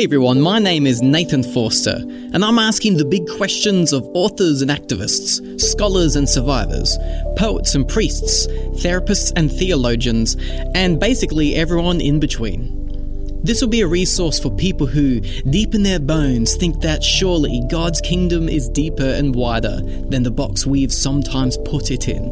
Hey 0.00 0.04
everyone, 0.04 0.40
my 0.40 0.58
name 0.58 0.86
is 0.86 1.02
Nathan 1.02 1.42
Forster, 1.42 1.98
and 2.32 2.42
I'm 2.42 2.58
asking 2.58 2.96
the 2.96 3.04
big 3.04 3.28
questions 3.36 3.92
of 3.92 4.08
authors 4.14 4.62
and 4.62 4.70
activists, 4.70 5.60
scholars 5.60 6.16
and 6.16 6.26
survivors, 6.26 6.96
poets 7.36 7.74
and 7.74 7.86
priests, 7.86 8.46
therapists 8.82 9.30
and 9.36 9.52
theologians, 9.52 10.38
and 10.74 10.98
basically 10.98 11.54
everyone 11.54 12.00
in 12.00 12.18
between. 12.18 13.42
This 13.44 13.60
will 13.60 13.68
be 13.68 13.82
a 13.82 13.86
resource 13.86 14.40
for 14.40 14.50
people 14.50 14.86
who, 14.86 15.20
deep 15.20 15.74
in 15.74 15.82
their 15.82 16.00
bones, 16.00 16.56
think 16.56 16.80
that 16.80 17.04
surely 17.04 17.60
God's 17.70 18.00
kingdom 18.00 18.48
is 18.48 18.70
deeper 18.70 19.04
and 19.04 19.34
wider 19.34 19.82
than 20.08 20.22
the 20.22 20.30
box 20.30 20.64
we've 20.64 20.94
sometimes 20.94 21.58
put 21.66 21.90
it 21.90 22.08
in. 22.08 22.24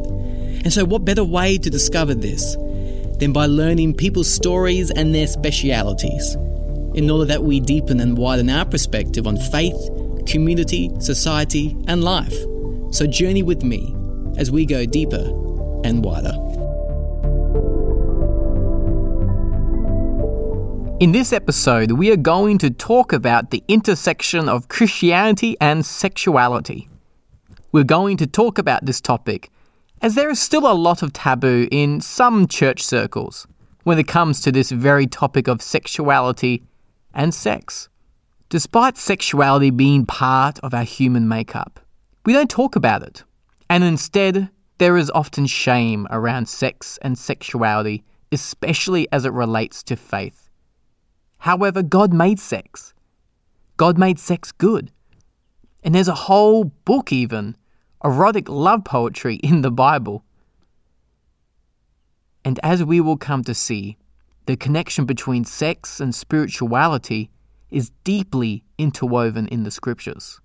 And 0.64 0.72
so, 0.72 0.86
what 0.86 1.04
better 1.04 1.22
way 1.22 1.58
to 1.58 1.68
discover 1.68 2.14
this 2.14 2.56
than 3.18 3.34
by 3.34 3.44
learning 3.44 3.92
people's 3.92 4.32
stories 4.32 4.90
and 4.90 5.14
their 5.14 5.26
specialities? 5.26 6.34
In 6.98 7.08
order 7.08 7.24
that 7.24 7.44
we 7.44 7.60
deepen 7.60 8.00
and 8.00 8.18
widen 8.18 8.50
our 8.50 8.64
perspective 8.64 9.28
on 9.28 9.36
faith, 9.36 9.78
community, 10.26 10.90
society, 10.98 11.76
and 11.86 12.02
life. 12.02 12.34
So 12.90 13.06
journey 13.06 13.44
with 13.44 13.62
me 13.62 13.94
as 14.36 14.50
we 14.50 14.66
go 14.66 14.84
deeper 14.84 15.22
and 15.84 16.04
wider. 16.04 16.32
In 20.98 21.12
this 21.12 21.32
episode, 21.32 21.92
we 21.92 22.10
are 22.10 22.16
going 22.16 22.58
to 22.58 22.68
talk 22.70 23.12
about 23.12 23.52
the 23.52 23.62
intersection 23.68 24.48
of 24.48 24.66
Christianity 24.66 25.56
and 25.60 25.86
sexuality. 25.86 26.88
We're 27.70 27.84
going 27.84 28.16
to 28.16 28.26
talk 28.26 28.58
about 28.58 28.86
this 28.86 29.00
topic 29.00 29.52
as 30.02 30.16
there 30.16 30.30
is 30.30 30.40
still 30.40 30.68
a 30.68 30.74
lot 30.74 31.04
of 31.04 31.12
taboo 31.12 31.68
in 31.70 32.00
some 32.00 32.48
church 32.48 32.82
circles 32.82 33.46
when 33.84 34.00
it 34.00 34.08
comes 34.08 34.40
to 34.40 34.50
this 34.50 34.72
very 34.72 35.06
topic 35.06 35.46
of 35.46 35.62
sexuality 35.62 36.64
and 37.14 37.34
sex. 37.34 37.88
Despite 38.48 38.96
sexuality 38.96 39.70
being 39.70 40.06
part 40.06 40.58
of 40.60 40.72
our 40.72 40.84
human 40.84 41.28
makeup, 41.28 41.80
we 42.24 42.32
don't 42.32 42.50
talk 42.50 42.76
about 42.76 43.02
it. 43.02 43.24
And 43.68 43.84
instead, 43.84 44.48
there 44.78 44.96
is 44.96 45.10
often 45.10 45.46
shame 45.46 46.06
around 46.10 46.48
sex 46.48 46.98
and 47.02 47.18
sexuality, 47.18 48.04
especially 48.32 49.06
as 49.12 49.24
it 49.24 49.32
relates 49.32 49.82
to 49.82 49.96
faith. 49.96 50.48
However, 51.38 51.82
God 51.82 52.12
made 52.12 52.40
sex. 52.40 52.94
God 53.76 53.98
made 53.98 54.18
sex 54.18 54.50
good. 54.50 54.90
And 55.84 55.94
there's 55.94 56.08
a 56.08 56.14
whole 56.14 56.64
book, 56.64 57.12
even, 57.12 57.56
erotic 58.02 58.48
love 58.48 58.84
poetry 58.84 59.36
in 59.36 59.62
the 59.62 59.70
Bible. 59.70 60.24
And 62.44 62.58
as 62.62 62.82
we 62.82 63.00
will 63.00 63.18
come 63.18 63.44
to 63.44 63.54
see, 63.54 63.97
the 64.48 64.56
connection 64.56 65.04
between 65.04 65.44
sex 65.44 66.00
and 66.00 66.14
spirituality 66.14 67.30
is 67.70 67.90
deeply 68.02 68.64
interwoven 68.78 69.46
in 69.48 69.62
the 69.62 69.70
scriptures. 69.70 70.40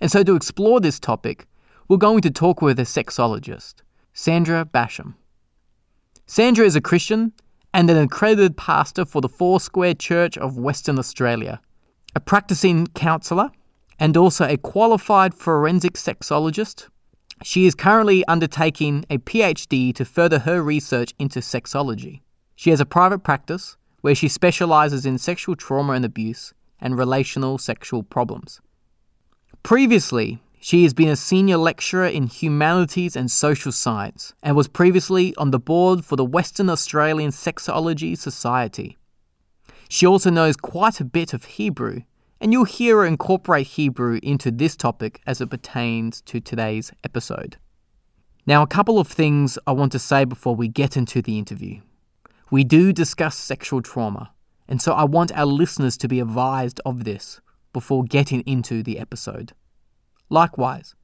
And 0.00 0.08
so, 0.08 0.22
to 0.22 0.36
explore 0.36 0.78
this 0.78 1.00
topic, 1.00 1.48
we're 1.88 1.96
going 1.96 2.20
to 2.20 2.30
talk 2.30 2.62
with 2.62 2.78
a 2.78 2.84
sexologist, 2.84 3.82
Sandra 4.12 4.64
Basham. 4.64 5.14
Sandra 6.26 6.64
is 6.64 6.76
a 6.76 6.80
Christian 6.80 7.32
and 7.74 7.90
an 7.90 7.96
accredited 7.96 8.56
pastor 8.56 9.04
for 9.04 9.20
the 9.20 9.28
Foursquare 9.28 9.94
Church 9.94 10.38
of 10.38 10.56
Western 10.56 10.96
Australia, 10.96 11.60
a 12.14 12.20
practicing 12.20 12.86
counsellor, 12.86 13.50
and 13.98 14.16
also 14.16 14.46
a 14.46 14.56
qualified 14.56 15.34
forensic 15.34 15.94
sexologist. 15.94 16.86
She 17.42 17.66
is 17.66 17.74
currently 17.74 18.24
undertaking 18.26 19.06
a 19.10 19.18
PhD 19.18 19.92
to 19.96 20.04
further 20.04 20.38
her 20.38 20.62
research 20.62 21.12
into 21.18 21.40
sexology. 21.40 22.20
She 22.60 22.68
has 22.68 22.80
a 22.80 22.84
private 22.84 23.20
practice 23.20 23.78
where 24.02 24.14
she 24.14 24.28
specializes 24.28 25.06
in 25.06 25.16
sexual 25.16 25.56
trauma 25.56 25.94
and 25.94 26.04
abuse 26.04 26.52
and 26.78 26.98
relational 26.98 27.56
sexual 27.56 28.02
problems. 28.02 28.60
Previously, 29.62 30.42
she 30.60 30.82
has 30.82 30.92
been 30.92 31.08
a 31.08 31.16
senior 31.16 31.56
lecturer 31.56 32.04
in 32.04 32.26
humanities 32.26 33.16
and 33.16 33.30
social 33.30 33.72
science 33.72 34.34
and 34.42 34.56
was 34.56 34.68
previously 34.68 35.34
on 35.36 35.52
the 35.52 35.58
board 35.58 36.04
for 36.04 36.16
the 36.16 36.24
Western 36.26 36.68
Australian 36.68 37.30
Sexology 37.30 38.14
Society. 38.14 38.98
She 39.88 40.04
also 40.04 40.28
knows 40.28 40.58
quite 40.58 41.00
a 41.00 41.04
bit 41.06 41.32
of 41.32 41.46
Hebrew, 41.56 42.02
and 42.42 42.52
you'll 42.52 42.64
hear 42.64 42.98
her 42.98 43.06
incorporate 43.06 43.68
Hebrew 43.68 44.20
into 44.22 44.50
this 44.50 44.76
topic 44.76 45.22
as 45.26 45.40
it 45.40 45.48
pertains 45.48 46.20
to 46.26 46.40
today's 46.40 46.92
episode. 47.04 47.56
Now, 48.44 48.60
a 48.60 48.66
couple 48.66 48.98
of 48.98 49.08
things 49.08 49.58
I 49.66 49.72
want 49.72 49.92
to 49.92 49.98
say 49.98 50.26
before 50.26 50.54
we 50.54 50.68
get 50.68 50.94
into 50.94 51.22
the 51.22 51.38
interview. 51.38 51.80
We 52.50 52.64
do 52.64 52.92
discuss 52.92 53.36
sexual 53.36 53.80
trauma, 53.80 54.32
and 54.68 54.82
so 54.82 54.92
I 54.92 55.04
want 55.04 55.30
our 55.36 55.46
listeners 55.46 55.96
to 55.98 56.08
be 56.08 56.18
advised 56.18 56.80
of 56.84 57.04
this 57.04 57.40
before 57.72 58.02
getting 58.04 58.40
into 58.42 58.82
the 58.82 58.98
episode. 58.98 59.52
Likewise, 60.28 60.94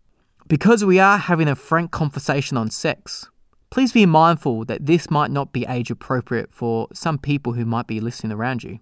because 0.49 0.85
we 0.85 0.99
are 0.99 1.19
having 1.19 1.49
a 1.49 1.55
frank 1.55 1.91
conversation 1.93 2.57
on 2.57 2.71
sex, 2.71 3.29
please 3.71 3.93
be 3.93 4.07
mindful 4.07 4.65
that 4.65 4.87
this 4.87 5.11
might 5.11 5.31
not 5.31 5.53
be 5.53 5.67
age 5.69 5.91
appropriate 5.91 6.53
for 6.53 6.89
some 6.93 7.19
people 7.19 7.53
who 7.53 7.65
might 7.65 7.87
be 7.87 8.01
listening 8.01 8.33
around 8.33 8.65
you. 8.65 8.81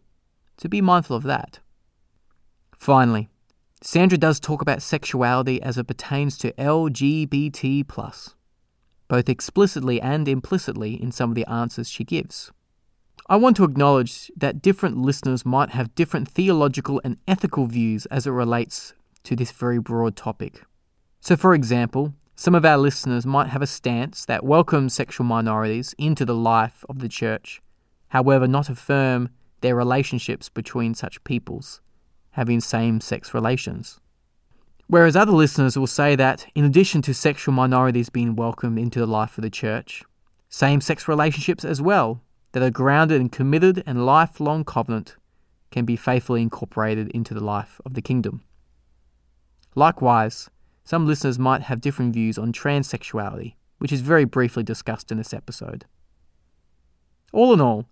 So 0.56 0.68
be 0.68 0.80
mindful 0.80 1.16
of 1.16 1.24
that. 1.24 1.60
Finally, 2.76 3.28
Sandra 3.82 4.16
does 4.16 4.40
talk 4.40 4.62
about 4.62 4.80
sexuality 4.80 5.60
as 5.60 5.76
it 5.76 5.86
pertains 5.86 6.38
to 6.38 6.52
LGBT, 6.52 7.86
both 9.08 9.28
explicitly 9.28 10.00
and 10.00 10.28
implicitly 10.28 11.00
in 11.00 11.12
some 11.12 11.30
of 11.30 11.34
the 11.34 11.46
answers 11.46 11.88
she 11.88 12.04
gives. 12.04 12.52
I 13.28 13.36
want 13.36 13.56
to 13.56 13.64
acknowledge 13.64 14.30
that 14.36 14.60
different 14.60 14.98
listeners 14.98 15.46
might 15.46 15.70
have 15.70 15.94
different 15.94 16.28
theological 16.28 17.00
and 17.04 17.16
ethical 17.26 17.66
views 17.66 18.06
as 18.06 18.26
it 18.26 18.32
relates 18.32 18.92
to 19.24 19.34
this 19.34 19.50
very 19.50 19.78
broad 19.78 20.16
topic. 20.16 20.62
So, 21.20 21.36
for 21.36 21.54
example, 21.54 22.14
some 22.36 22.54
of 22.54 22.64
our 22.64 22.76
listeners 22.76 23.24
might 23.24 23.48
have 23.48 23.62
a 23.62 23.66
stance 23.66 24.24
that 24.26 24.44
welcomes 24.44 24.92
sexual 24.92 25.24
minorities 25.24 25.94
into 25.96 26.24
the 26.24 26.34
life 26.34 26.84
of 26.88 26.98
the 26.98 27.08
church, 27.08 27.62
however, 28.08 28.46
not 28.46 28.68
affirm 28.68 29.30
their 29.60 29.74
relationships 29.74 30.48
between 30.48 30.94
such 30.94 31.24
peoples 31.24 31.80
having 32.34 32.60
same 32.60 33.00
sex 33.00 33.32
relations. 33.32 34.00
Whereas 34.86 35.16
other 35.16 35.32
listeners 35.32 35.78
will 35.78 35.86
say 35.86 36.14
that, 36.16 36.46
in 36.54 36.64
addition 36.64 37.02
to 37.02 37.14
sexual 37.14 37.54
minorities 37.54 38.10
being 38.10 38.36
welcomed 38.36 38.78
into 38.78 38.98
the 38.98 39.06
life 39.06 39.38
of 39.38 39.42
the 39.42 39.50
church, 39.50 40.04
same 40.48 40.80
sex 40.80 41.08
relationships 41.08 41.64
as 41.64 41.80
well 41.80 42.22
that 42.52 42.62
are 42.62 42.70
grounded 42.70 43.20
in 43.20 43.28
committed 43.28 43.82
and 43.86 44.06
lifelong 44.06 44.62
covenant 44.64 45.16
can 45.70 45.84
be 45.84 45.96
faithfully 45.96 46.42
incorporated 46.42 47.08
into 47.08 47.34
the 47.34 47.42
life 47.42 47.80
of 47.84 47.94
the 47.94 48.02
kingdom. 48.02 48.42
Likewise, 49.74 50.48
some 50.84 51.06
listeners 51.06 51.38
might 51.38 51.62
have 51.62 51.80
different 51.80 52.12
views 52.12 52.38
on 52.38 52.52
transsexuality, 52.52 53.54
which 53.78 53.90
is 53.90 54.00
very 54.00 54.24
briefly 54.24 54.62
discussed 54.62 55.10
in 55.10 55.18
this 55.18 55.34
episode. 55.34 55.86
All 57.32 57.52
in 57.52 57.60
all, 57.60 57.86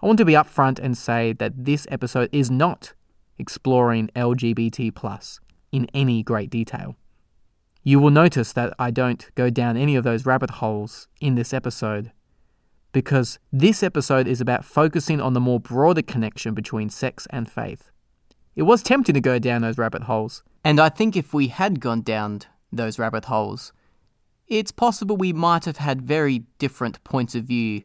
I 0.00 0.06
want 0.06 0.18
to 0.18 0.24
be 0.24 0.34
upfront 0.34 0.78
and 0.78 0.96
say 0.96 1.32
that 1.32 1.64
this 1.64 1.86
episode 1.90 2.28
is 2.30 2.50
not 2.50 2.92
exploring 3.38 4.10
LGBT 4.14 4.94
in 5.72 5.88
any 5.94 6.22
great 6.22 6.50
detail. 6.50 6.96
You 7.82 8.00
will 8.00 8.10
notice 8.10 8.52
that 8.52 8.74
I 8.78 8.90
don't 8.90 9.30
go 9.34 9.48
down 9.50 9.76
any 9.76 9.94
of 9.94 10.04
those 10.04 10.26
rabbit 10.26 10.50
holes 10.50 11.08
in 11.20 11.36
this 11.36 11.54
episode 11.54 12.10
because 12.92 13.38
this 13.52 13.82
episode 13.82 14.26
is 14.26 14.40
about 14.40 14.64
focusing 14.64 15.20
on 15.20 15.34
the 15.34 15.40
more 15.40 15.60
broader 15.60 16.00
connection 16.00 16.54
between 16.54 16.88
sex 16.88 17.26
and 17.30 17.50
faith. 17.50 17.90
It 18.54 18.62
was 18.62 18.82
tempting 18.82 19.14
to 19.14 19.20
go 19.20 19.38
down 19.38 19.60
those 19.60 19.76
rabbit 19.76 20.04
holes, 20.04 20.42
and 20.64 20.80
I 20.80 20.88
think 20.88 21.14
if 21.14 21.34
we 21.34 21.48
had 21.48 21.78
gone 21.78 22.00
down 22.00 22.40
those 22.72 22.98
rabbit 22.98 23.26
holes, 23.26 23.74
it's 24.48 24.72
possible 24.72 25.16
we 25.16 25.32
might 25.32 25.66
have 25.66 25.76
had 25.76 26.00
very 26.00 26.44
different 26.58 27.04
points 27.04 27.34
of 27.34 27.44
view 27.44 27.82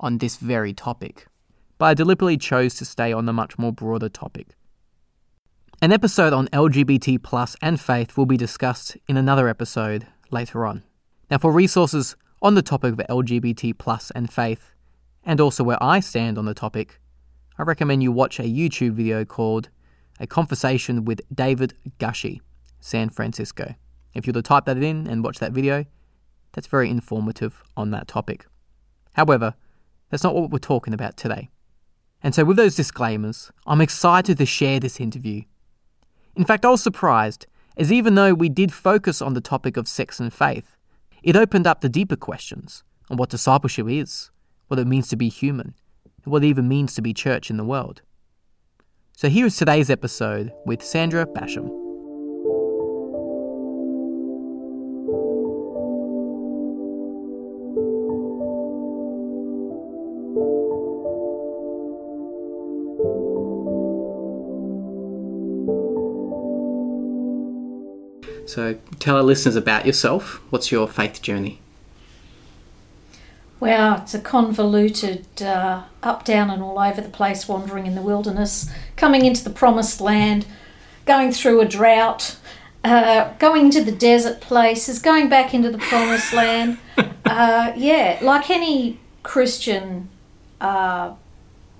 on 0.00 0.18
this 0.18 0.36
very 0.36 0.72
topic. 0.72 1.28
But 1.78 1.86
I 1.86 1.94
deliberately 1.94 2.36
chose 2.36 2.74
to 2.74 2.84
stay 2.84 3.12
on 3.12 3.26
the 3.26 3.32
much 3.32 3.58
more 3.58 3.72
broader 3.72 4.08
topic. 4.08 4.56
An 5.82 5.92
episode 5.92 6.34
on 6.34 6.46
LGBT 6.48 7.22
plus 7.22 7.56
and 7.62 7.80
faith 7.80 8.14
will 8.14 8.26
be 8.26 8.36
discussed 8.36 8.98
in 9.08 9.16
another 9.16 9.48
episode 9.48 10.06
later 10.30 10.66
on. 10.66 10.82
Now, 11.30 11.38
for 11.38 11.50
resources 11.50 12.16
on 12.42 12.54
the 12.54 12.60
topic 12.60 12.92
of 12.92 12.98
LGBT 13.08 13.78
plus 13.78 14.10
and 14.10 14.30
faith, 14.30 14.74
and 15.24 15.40
also 15.40 15.64
where 15.64 15.82
I 15.82 16.00
stand 16.00 16.36
on 16.36 16.44
the 16.44 16.52
topic, 16.52 17.00
I 17.56 17.62
recommend 17.62 18.02
you 18.02 18.12
watch 18.12 18.38
a 18.38 18.42
YouTube 18.42 18.90
video 18.90 19.24
called 19.24 19.70
A 20.18 20.26
Conversation 20.26 21.06
with 21.06 21.22
David 21.34 21.72
Gushee, 21.98 22.42
San 22.80 23.08
Francisco. 23.08 23.74
If 24.12 24.26
you 24.26 24.34
were 24.34 24.42
to 24.42 24.46
type 24.46 24.66
that 24.66 24.76
in 24.76 25.06
and 25.06 25.24
watch 25.24 25.38
that 25.38 25.52
video, 25.52 25.86
that's 26.52 26.66
very 26.66 26.90
informative 26.90 27.62
on 27.74 27.90
that 27.92 28.06
topic. 28.06 28.44
However, 29.14 29.54
that's 30.10 30.24
not 30.24 30.34
what 30.34 30.50
we're 30.50 30.58
talking 30.58 30.92
about 30.92 31.16
today. 31.16 31.48
And 32.22 32.34
so, 32.34 32.44
with 32.44 32.58
those 32.58 32.76
disclaimers, 32.76 33.50
I'm 33.66 33.80
excited 33.80 34.36
to 34.36 34.44
share 34.44 34.78
this 34.78 35.00
interview. 35.00 35.44
In 36.36 36.44
fact, 36.44 36.64
I 36.64 36.70
was 36.70 36.82
surprised, 36.82 37.46
as 37.76 37.92
even 37.92 38.14
though 38.14 38.34
we 38.34 38.48
did 38.48 38.72
focus 38.72 39.20
on 39.20 39.34
the 39.34 39.40
topic 39.40 39.76
of 39.76 39.88
sex 39.88 40.20
and 40.20 40.32
faith, 40.32 40.76
it 41.22 41.36
opened 41.36 41.66
up 41.66 41.80
the 41.80 41.88
deeper 41.88 42.16
questions 42.16 42.84
on 43.10 43.16
what 43.16 43.30
discipleship 43.30 43.88
is, 43.88 44.30
what 44.68 44.78
it 44.78 44.86
means 44.86 45.08
to 45.08 45.16
be 45.16 45.28
human, 45.28 45.74
and 46.24 46.32
what 46.32 46.44
it 46.44 46.48
even 46.48 46.68
means 46.68 46.94
to 46.94 47.02
be 47.02 47.12
church 47.12 47.50
in 47.50 47.56
the 47.56 47.64
world. 47.64 48.02
So 49.16 49.28
here 49.28 49.46
is 49.46 49.56
today's 49.56 49.90
episode 49.90 50.52
with 50.64 50.82
Sandra 50.82 51.26
Basham. 51.26 51.79
So 68.50 68.78
tell 68.98 69.16
our 69.16 69.22
listeners 69.22 69.54
about 69.54 69.86
yourself. 69.86 70.40
What's 70.50 70.72
your 70.72 70.88
faith 70.88 71.22
journey? 71.22 71.60
Wow, 73.60 74.02
it's 74.02 74.12
a 74.12 74.18
convoluted, 74.18 75.24
uh, 75.40 75.84
up, 76.02 76.24
down, 76.24 76.50
and 76.50 76.60
all 76.60 76.76
over 76.80 77.00
the 77.00 77.10
place, 77.10 77.46
wandering 77.46 77.86
in 77.86 77.94
the 77.94 78.02
wilderness, 78.02 78.68
coming 78.96 79.24
into 79.24 79.44
the 79.44 79.50
promised 79.50 80.00
land, 80.00 80.46
going 81.06 81.30
through 81.30 81.60
a 81.60 81.64
drought, 81.64 82.38
uh, 82.82 83.34
going 83.34 83.66
into 83.66 83.84
the 83.84 83.92
desert 83.92 84.40
places, 84.40 84.98
going 84.98 85.28
back 85.28 85.54
into 85.54 85.70
the 85.70 85.78
promised 85.78 86.32
land. 86.32 86.78
Uh, 87.26 87.72
yeah, 87.76 88.18
like 88.22 88.50
any 88.50 88.98
Christian 89.22 90.08
uh, 90.60 91.14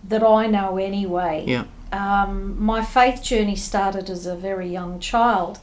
that 0.04 0.22
I 0.22 0.46
know 0.46 0.76
anyway. 0.76 1.44
Yeah. 1.44 1.64
Um, 1.90 2.62
my 2.62 2.84
faith 2.84 3.20
journey 3.20 3.56
started 3.56 4.08
as 4.08 4.26
a 4.26 4.36
very 4.36 4.68
young 4.68 5.00
child. 5.00 5.58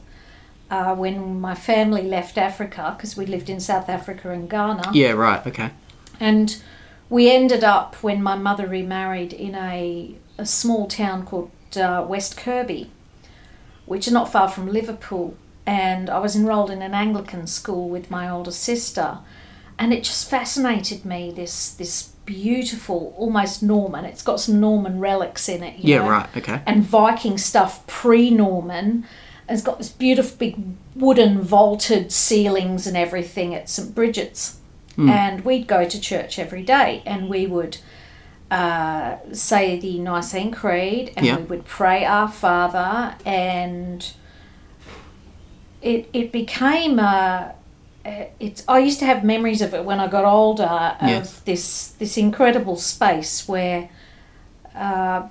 Uh, 0.70 0.94
when 0.94 1.40
my 1.40 1.54
family 1.54 2.02
left 2.02 2.36
Africa, 2.36 2.94
because 2.94 3.16
we 3.16 3.24
lived 3.24 3.48
in 3.48 3.58
South 3.58 3.88
Africa 3.88 4.30
and 4.30 4.50
Ghana. 4.50 4.90
Yeah, 4.92 5.12
right, 5.12 5.46
okay. 5.46 5.70
And 6.20 6.60
we 7.08 7.30
ended 7.30 7.64
up, 7.64 7.96
when 8.02 8.22
my 8.22 8.36
mother 8.36 8.66
remarried, 8.66 9.32
in 9.32 9.54
a, 9.54 10.14
a 10.36 10.44
small 10.44 10.86
town 10.86 11.24
called 11.24 11.50
uh, 11.74 12.04
West 12.06 12.36
Kirby, 12.36 12.90
which 13.86 14.06
is 14.06 14.12
not 14.12 14.30
far 14.30 14.48
from 14.48 14.70
Liverpool. 14.70 15.34
And 15.64 16.10
I 16.10 16.18
was 16.18 16.36
enrolled 16.36 16.70
in 16.70 16.82
an 16.82 16.92
Anglican 16.92 17.46
school 17.46 17.88
with 17.88 18.10
my 18.10 18.28
older 18.28 18.50
sister. 18.50 19.20
And 19.78 19.94
it 19.94 20.04
just 20.04 20.28
fascinated 20.28 21.06
me, 21.06 21.32
this, 21.34 21.70
this 21.72 22.12
beautiful, 22.26 23.14
almost 23.16 23.62
Norman. 23.62 24.04
It's 24.04 24.22
got 24.22 24.38
some 24.40 24.60
Norman 24.60 25.00
relics 25.00 25.48
in 25.48 25.62
it. 25.62 25.78
You 25.78 25.94
Yeah, 25.94 25.98
know? 26.00 26.10
right, 26.10 26.28
okay. 26.36 26.60
and 26.66 26.84
Viking 26.84 27.38
stuff 27.38 27.86
pre 27.86 28.30
Norman. 28.30 29.06
It's 29.48 29.62
got 29.62 29.78
this 29.78 29.88
beautiful 29.88 30.36
big 30.36 30.56
wooden 30.94 31.40
vaulted 31.40 32.12
ceilings 32.12 32.86
and 32.86 32.96
everything 32.96 33.54
at 33.54 33.68
St 33.70 33.94
Bridget's. 33.94 34.56
And 34.98 35.44
we'd 35.44 35.68
go 35.68 35.84
to 35.88 36.00
church 36.00 36.40
every 36.40 36.62
day 36.64 37.04
and 37.06 37.28
we 37.28 37.46
would 37.46 37.78
uh, 38.50 39.18
say 39.32 39.78
the 39.78 39.96
Nicene 40.00 40.50
Creed 40.50 41.12
and 41.16 41.24
Yeah. 41.24 41.36
we 41.36 41.44
would 41.44 41.64
pray 41.66 42.04
Our 42.04 42.26
Father 42.28 43.14
and 43.24 44.04
it, 45.80 46.08
it 46.12 46.32
became 46.32 46.98
a. 46.98 47.54
It's. 48.40 48.64
I 48.66 48.78
used 48.78 48.98
to 49.00 49.04
have 49.06 49.22
memories 49.22 49.60
of 49.62 49.74
it 49.74 49.84
when 49.84 50.00
I 50.00 50.08
got 50.08 50.24
older 50.24 50.64
of 50.64 51.08
Yes. 51.08 51.38
this 51.40 51.88
this 51.98 52.16
incredible 52.16 52.76
space 52.76 53.46
where 53.46 53.90
uh, 54.74 55.28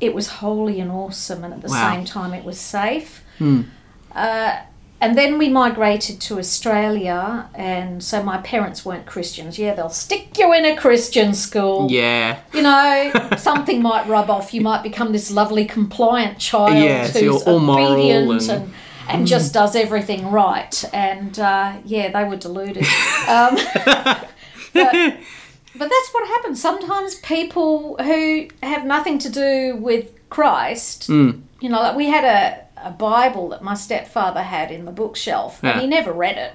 it 0.00 0.14
was 0.14 0.26
holy 0.28 0.80
and 0.80 0.90
awesome, 0.90 1.44
and 1.44 1.52
at 1.54 1.60
the 1.62 1.68
Wow. 1.68 1.92
same 1.94 2.04
time 2.04 2.32
it 2.34 2.44
was 2.44 2.58
safe. 2.58 3.22
Hmm. 3.40 3.62
Uh, 4.14 4.60
and 5.02 5.16
then 5.16 5.38
we 5.38 5.48
migrated 5.48 6.20
to 6.22 6.38
Australia, 6.38 7.48
and 7.54 8.04
so 8.04 8.22
my 8.22 8.36
parents 8.38 8.84
weren't 8.84 9.06
Christians. 9.06 9.58
Yeah, 9.58 9.72
they'll 9.74 9.88
stick 9.88 10.36
you 10.38 10.52
in 10.52 10.66
a 10.66 10.76
Christian 10.76 11.32
school. 11.32 11.86
Yeah. 11.90 12.40
You 12.52 12.60
know, 12.60 13.10
something 13.38 13.80
might 13.80 14.06
rub 14.06 14.28
off. 14.28 14.52
You 14.52 14.60
might 14.60 14.82
become 14.82 15.12
this 15.12 15.30
lovely, 15.30 15.64
compliant 15.64 16.38
child 16.38 16.74
Yeah, 16.84 17.06
so 17.06 17.12
who's 17.12 17.22
you're 17.22 17.42
all 17.54 17.60
moral 17.60 17.92
obedient 17.94 18.42
and- 18.50 18.50
and, 18.50 18.72
and, 19.08 19.26
just 19.26 19.54
does 19.54 19.74
everything 19.74 20.30
right. 20.30 20.84
And 20.92 21.38
uh, 21.38 21.78
yeah, 21.86 22.12
they 22.12 22.24
were 22.28 22.36
deluded. 22.36 22.84
Um, 23.28 23.56
but, 24.74 24.92
but 25.74 25.88
that's 25.88 26.10
what 26.12 26.28
happens. 26.28 26.60
Sometimes 26.60 27.14
people 27.16 27.96
who 28.02 28.48
have 28.62 28.84
nothing 28.84 29.18
to 29.20 29.28
do 29.30 29.76
with 29.76 30.10
Christ, 30.30 31.08
Mm. 31.08 31.42
you 31.60 31.68
know, 31.70 31.80
like 31.80 31.96
we 31.96 32.06
had 32.08 32.24
a, 32.24 32.64
a 32.84 32.90
Bible 32.90 33.48
that 33.50 33.62
my 33.62 33.74
stepfather 33.74 34.42
had 34.42 34.70
in 34.70 34.84
the 34.84 34.92
bookshelf, 34.92 35.60
Yeah. 35.62 35.72
and 35.72 35.80
he 35.82 35.86
never 35.86 36.12
read 36.12 36.36
it. 36.38 36.52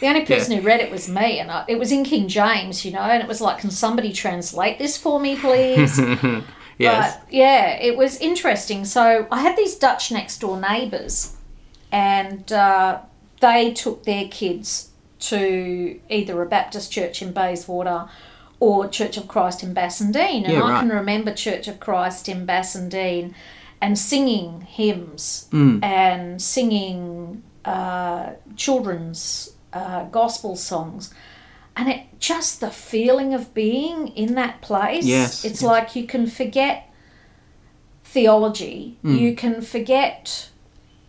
The 0.00 0.06
only 0.08 0.24
person 0.26 0.56
who 0.56 0.62
read 0.66 0.80
it 0.80 0.90
was 0.90 1.08
me, 1.08 1.38
and 1.38 1.50
I, 1.50 1.64
it 1.68 1.78
was 1.78 1.92
in 1.92 2.04
King 2.04 2.28
James, 2.28 2.84
you 2.84 2.92
know, 2.92 3.00
and 3.00 3.22
it 3.22 3.28
was 3.28 3.40
like, 3.40 3.58
can 3.58 3.70
somebody 3.70 4.12
translate 4.12 4.78
this 4.78 4.96
for 4.96 5.18
me, 5.20 5.36
please? 5.36 6.00
Yes. 6.78 7.18
But 7.18 7.30
yeah, 7.34 7.72
it 7.78 7.94
was 7.98 8.16
interesting. 8.20 8.86
So 8.86 9.26
I 9.30 9.42
had 9.42 9.54
these 9.54 9.74
Dutch 9.76 10.10
next 10.10 10.38
door 10.38 10.58
neighbours, 10.58 11.36
and 11.92 12.50
uh, 12.50 13.00
they 13.40 13.74
took 13.74 14.04
their 14.04 14.28
kids 14.28 14.88
to 15.20 16.00
either 16.08 16.40
a 16.40 16.46
Baptist 16.46 16.90
church 16.90 17.20
in 17.20 17.32
Bayswater 17.32 18.08
or 18.60 18.88
Church 18.88 19.18
of 19.18 19.28
Christ 19.28 19.62
in 19.62 19.74
Bassendean. 19.74 20.44
And 20.44 20.52
Yeah, 20.54 20.62
I 20.64 20.80
can 20.80 20.88
remember 20.88 21.34
Church 21.34 21.68
of 21.68 21.80
Christ 21.80 22.30
in 22.30 22.46
Bassendean 22.46 23.34
and 23.80 23.98
singing 23.98 24.60
hymns 24.62 25.48
Mm. 25.52 25.82
and 25.82 26.40
singing 26.42 27.42
uh, 27.64 28.30
children's 28.56 29.52
uh, 29.72 30.04
gospel 30.04 30.56
songs. 30.56 31.12
And 31.76 31.88
it 31.88 32.00
just 32.18 32.60
the 32.60 32.70
feeling 32.70 33.32
of 33.34 33.54
being 33.54 34.08
in 34.08 34.34
that 34.34 34.60
place. 34.60 35.04
Yes, 35.04 35.44
It's 35.44 35.62
yes. 35.62 35.70
like 35.70 35.96
you 35.96 36.06
can 36.06 36.26
forget 36.26 36.88
theology, 38.04 38.96
Mm. 39.04 39.18
you 39.18 39.34
can 39.36 39.60
forget 39.62 40.48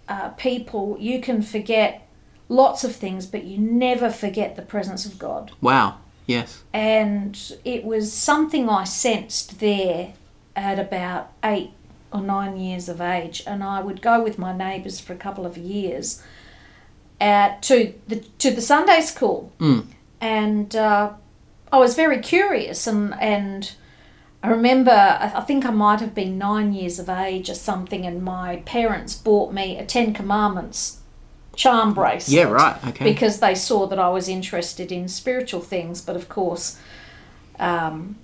uh, 0.07 0.29
people, 0.29 0.97
you 0.99 1.19
can 1.21 1.41
forget 1.41 2.07
lots 2.49 2.83
of 2.83 2.95
things, 2.95 3.25
but 3.25 3.43
you 3.45 3.57
never 3.57 4.09
forget 4.09 4.55
the 4.55 4.61
presence 4.61 5.05
of 5.05 5.17
God. 5.17 5.51
Wow. 5.61 5.95
Yes. 6.27 6.63
And 6.73 7.37
it 7.63 7.83
was 7.85 8.11
something 8.13 8.69
I 8.69 8.83
sensed 8.83 9.59
there 9.59 10.13
at 10.55 10.77
about 10.79 11.31
eight 11.43 11.71
or 12.11 12.21
nine 12.21 12.57
years 12.57 12.89
of 12.89 12.99
age, 13.01 13.43
and 13.47 13.63
I 13.63 13.81
would 13.81 14.01
go 14.01 14.21
with 14.23 14.37
my 14.37 14.55
neighbours 14.55 14.99
for 14.99 15.13
a 15.13 15.17
couple 15.17 15.45
of 15.45 15.57
years 15.57 16.21
uh, 17.19 17.51
to 17.61 17.93
the 18.07 18.17
to 18.39 18.51
the 18.51 18.61
Sunday 18.61 19.01
school, 19.01 19.51
Mm. 19.59 19.85
and 20.19 20.75
uh, 20.75 21.11
I 21.71 21.77
was 21.77 21.95
very 21.95 22.19
curious, 22.19 22.87
and 22.87 23.13
and 23.19 23.71
I 24.43 24.49
remember 24.49 24.91
I 24.91 25.31
I 25.35 25.41
think 25.41 25.65
I 25.65 25.71
might 25.71 25.99
have 25.99 26.13
been 26.15 26.37
nine 26.37 26.73
years 26.73 26.99
of 26.99 27.07
age 27.09 27.49
or 27.49 27.55
something, 27.55 28.05
and 28.05 28.21
my 28.23 28.57
parents 28.65 29.15
bought 29.15 29.53
me 29.53 29.77
a 29.77 29.85
Ten 29.85 30.13
Commandments 30.13 30.97
charm 31.55 31.93
bracelet 31.93 32.35
Yeah, 32.37 32.43
right. 32.49 32.77
Okay. 32.87 33.03
because 33.13 33.39
they 33.39 33.55
saw 33.55 33.85
that 33.87 33.99
I 33.99 34.09
was 34.09 34.27
interested 34.27 34.91
in 34.91 35.07
spiritual 35.07 35.61
things. 35.61 36.01
But 36.01 36.15
of 36.15 36.27
course, 36.29 36.77
um, 37.59 38.15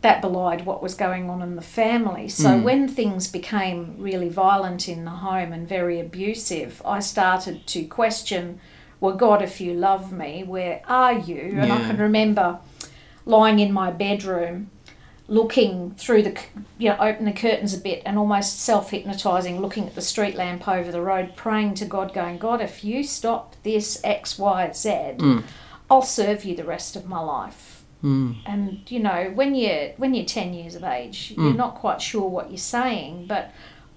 that 0.00 0.20
belied 0.20 0.64
what 0.64 0.80
was 0.82 0.94
going 0.94 1.28
on 1.28 1.42
in 1.42 1.56
the 1.56 1.62
family. 1.62 2.28
So 2.28 2.50
Mm. 2.50 2.62
when 2.62 2.88
things 2.88 3.26
became 3.26 3.96
really 3.98 4.28
violent 4.28 4.88
in 4.88 5.04
the 5.04 5.10
home 5.10 5.52
and 5.52 5.66
very 5.68 5.98
abusive, 5.98 6.80
I 6.84 7.00
started 7.00 7.66
to 7.66 7.84
question, 7.84 8.60
well, 9.00 9.14
God, 9.16 9.42
if 9.42 9.60
you 9.60 9.74
love 9.74 10.12
me, 10.12 10.44
where 10.44 10.82
are 10.88 11.14
you? 11.14 11.56
And 11.60 11.72
I 11.72 11.78
can 11.88 11.96
remember 11.98 12.58
lying 13.26 13.58
in 13.58 13.72
my 13.72 13.90
bedroom 13.90 14.70
looking 15.30 15.94
through 15.98 16.22
the 16.22 16.34
you 16.78 16.88
know 16.88 16.96
open 16.98 17.26
the 17.26 17.32
curtains 17.32 17.74
a 17.74 17.78
bit 17.78 18.00
and 18.06 18.18
almost 18.18 18.58
self-hypnotizing 18.60 19.60
looking 19.60 19.86
at 19.86 19.94
the 19.94 20.00
street 20.00 20.34
lamp 20.34 20.66
over 20.66 20.90
the 20.90 21.02
road 21.02 21.36
praying 21.36 21.74
to 21.74 21.84
god 21.84 22.14
going 22.14 22.38
god 22.38 22.62
if 22.62 22.82
you 22.82 23.04
stop 23.04 23.54
this 23.62 24.00
x 24.02 24.38
y 24.38 24.70
z 24.72 24.88
Mm. 25.18 25.42
i'll 25.90 26.00
serve 26.00 26.46
you 26.46 26.56
the 26.56 26.64
rest 26.64 26.96
of 26.96 27.06
my 27.06 27.20
life 27.20 27.77
Mm. 28.02 28.36
and 28.46 28.82
you 28.88 29.00
know 29.00 29.32
when 29.34 29.56
you're 29.56 29.88
when 29.96 30.14
you're 30.14 30.24
10 30.24 30.54
years 30.54 30.76
of 30.76 30.84
age 30.84 31.34
you're 31.36 31.52
not 31.52 31.74
quite 31.74 32.00
sure 32.00 32.28
what 32.28 32.48
you're 32.48 32.56
saying 32.56 33.26
but 33.26 33.50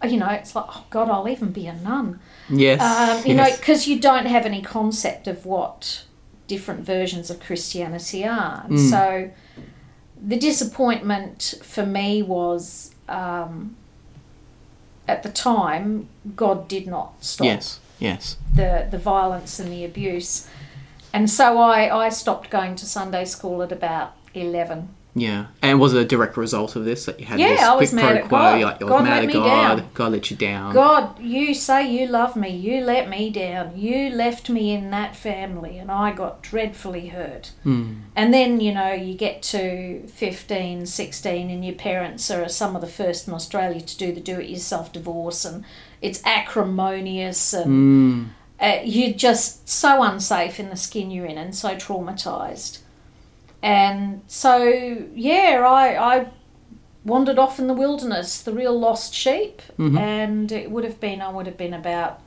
you 0.03 0.17
know 0.17 0.29
it's 0.29 0.55
like 0.55 0.65
oh 0.70 0.84
god 0.89 1.08
i'll 1.08 1.29
even 1.29 1.51
be 1.51 1.67
a 1.67 1.74
nun 1.74 2.20
Yes. 2.50 2.81
um, 2.81 3.24
you 3.29 3.36
know 3.36 3.48
because 3.55 3.88
you 3.88 4.00
don't 4.00 4.25
have 4.25 4.43
any 4.48 4.63
concept 4.63 5.27
of 5.27 5.46
what 5.46 6.05
different 6.48 6.81
versions 6.81 7.29
of 7.29 7.39
christianity 7.39 8.25
are 8.25 8.65
Mm. 8.67 8.89
so 8.89 9.31
the 10.20 10.36
disappointment 10.38 11.60
for 11.63 11.86
me 11.86 12.24
was 12.24 12.96
um, 13.08 13.75
at 15.08 15.22
the 15.24 15.29
time 15.29 16.08
god 16.36 16.67
did 16.67 16.88
not 16.88 17.24
stop 17.24 17.46
Yes. 17.46 17.79
Yes. 18.00 18.38
the, 18.55 18.88
the 18.89 18.98
violence 18.98 19.60
and 19.60 19.72
the 19.72 19.86
abuse 19.86 20.48
and 21.13 21.30
so 21.30 21.58
I, 21.58 22.06
I 22.06 22.10
stopped 22.10 22.50
going 22.50 22.75
to 22.75 22.86
sunday 22.86 23.25
school 23.25 23.62
at 23.62 23.72
about 23.72 24.13
11 24.34 24.89
Yeah. 25.13 25.48
And 25.62 25.77
was 25.82 25.94
it 25.94 26.00
a 26.01 26.06
direct 26.06 26.38
result 26.38 26.77
of 26.77 26.86
this 26.86 27.06
that 27.06 27.20
you 27.20 27.25
had 27.25 27.38
Yeah, 27.38 27.50
this 27.50 27.62
I 27.63 27.75
was 27.75 27.89
quid 27.89 28.01
mad 28.01 28.20
pro 28.20 28.27
quo? 28.30 28.38
God. 28.39 28.60
You're 28.60 28.70
like, 28.70 28.80
you're 28.80 28.89
God 28.89 29.03
mad 29.03 29.13
let 29.15 29.24
at 29.24 29.27
me 29.27 29.34
God. 29.34 29.75
down. 29.77 29.89
God 29.94 30.12
let 30.13 30.32
you 30.32 30.38
down. 30.38 30.74
God, 30.74 31.20
you 31.20 31.53
say 31.53 31.80
you 31.91 32.08
love 32.08 32.38
me, 32.38 32.48
you 32.50 32.80
let 32.94 33.10
me 33.10 33.30
down, 33.30 33.77
you 33.77 34.10
left 34.10 34.50
me 34.50 34.72
in 34.74 34.89
that 34.91 35.13
family, 35.18 35.77
and 35.77 35.91
I 35.91 36.13
got 36.13 36.41
dreadfully 36.41 37.08
hurt. 37.10 37.51
Hmm. 37.63 37.94
And 38.15 38.34
then, 38.34 38.62
you 38.62 38.74
know, 38.74 38.94
you 38.94 39.13
get 39.15 39.41
to 39.56 40.08
15, 40.08 40.86
16, 40.86 41.50
and 41.50 41.65
your 41.65 41.75
parents 41.75 42.32
are 42.32 42.48
some 42.48 42.74
of 42.77 42.82
the 42.82 42.88
first 42.88 43.27
in 43.27 43.34
Australia 43.34 43.82
to 43.82 43.98
do 43.98 44.13
the 44.13 44.22
do 44.22 44.39
it 44.39 44.48
yourself 44.48 44.94
divorce, 44.94 45.44
and 45.44 45.65
it's 46.01 46.22
acrimonious, 46.25 47.53
and 47.53 47.72
Mm. 47.72 48.25
Uh, 48.62 48.80
you're 48.84 49.13
just 49.13 49.68
so 49.68 50.03
unsafe 50.03 50.60
in 50.60 50.70
the 50.70 50.77
skin 50.77 51.10
you're 51.10 51.25
in 51.25 51.38
and 51.38 51.56
so 51.56 51.75
traumatized. 51.75 52.80
And 53.63 54.22
so, 54.27 54.68
yeah, 55.15 55.63
I, 55.68 56.18
I 56.18 56.27
wandered 57.03 57.39
off 57.39 57.60
in 57.60 57.68
the 57.68 57.74
wilderness, 57.74 58.41
the 58.41 58.53
real 58.53 58.77
lost 58.80 59.13
sheep. 59.13 59.62
And 59.98 60.51
it 60.51 60.70
would 60.70 60.84
have 60.84 61.00
been, 61.00 61.22
I 61.22 61.30
would 61.30 61.48
have 61.48 61.58
been 61.58 61.74
about 61.74 62.22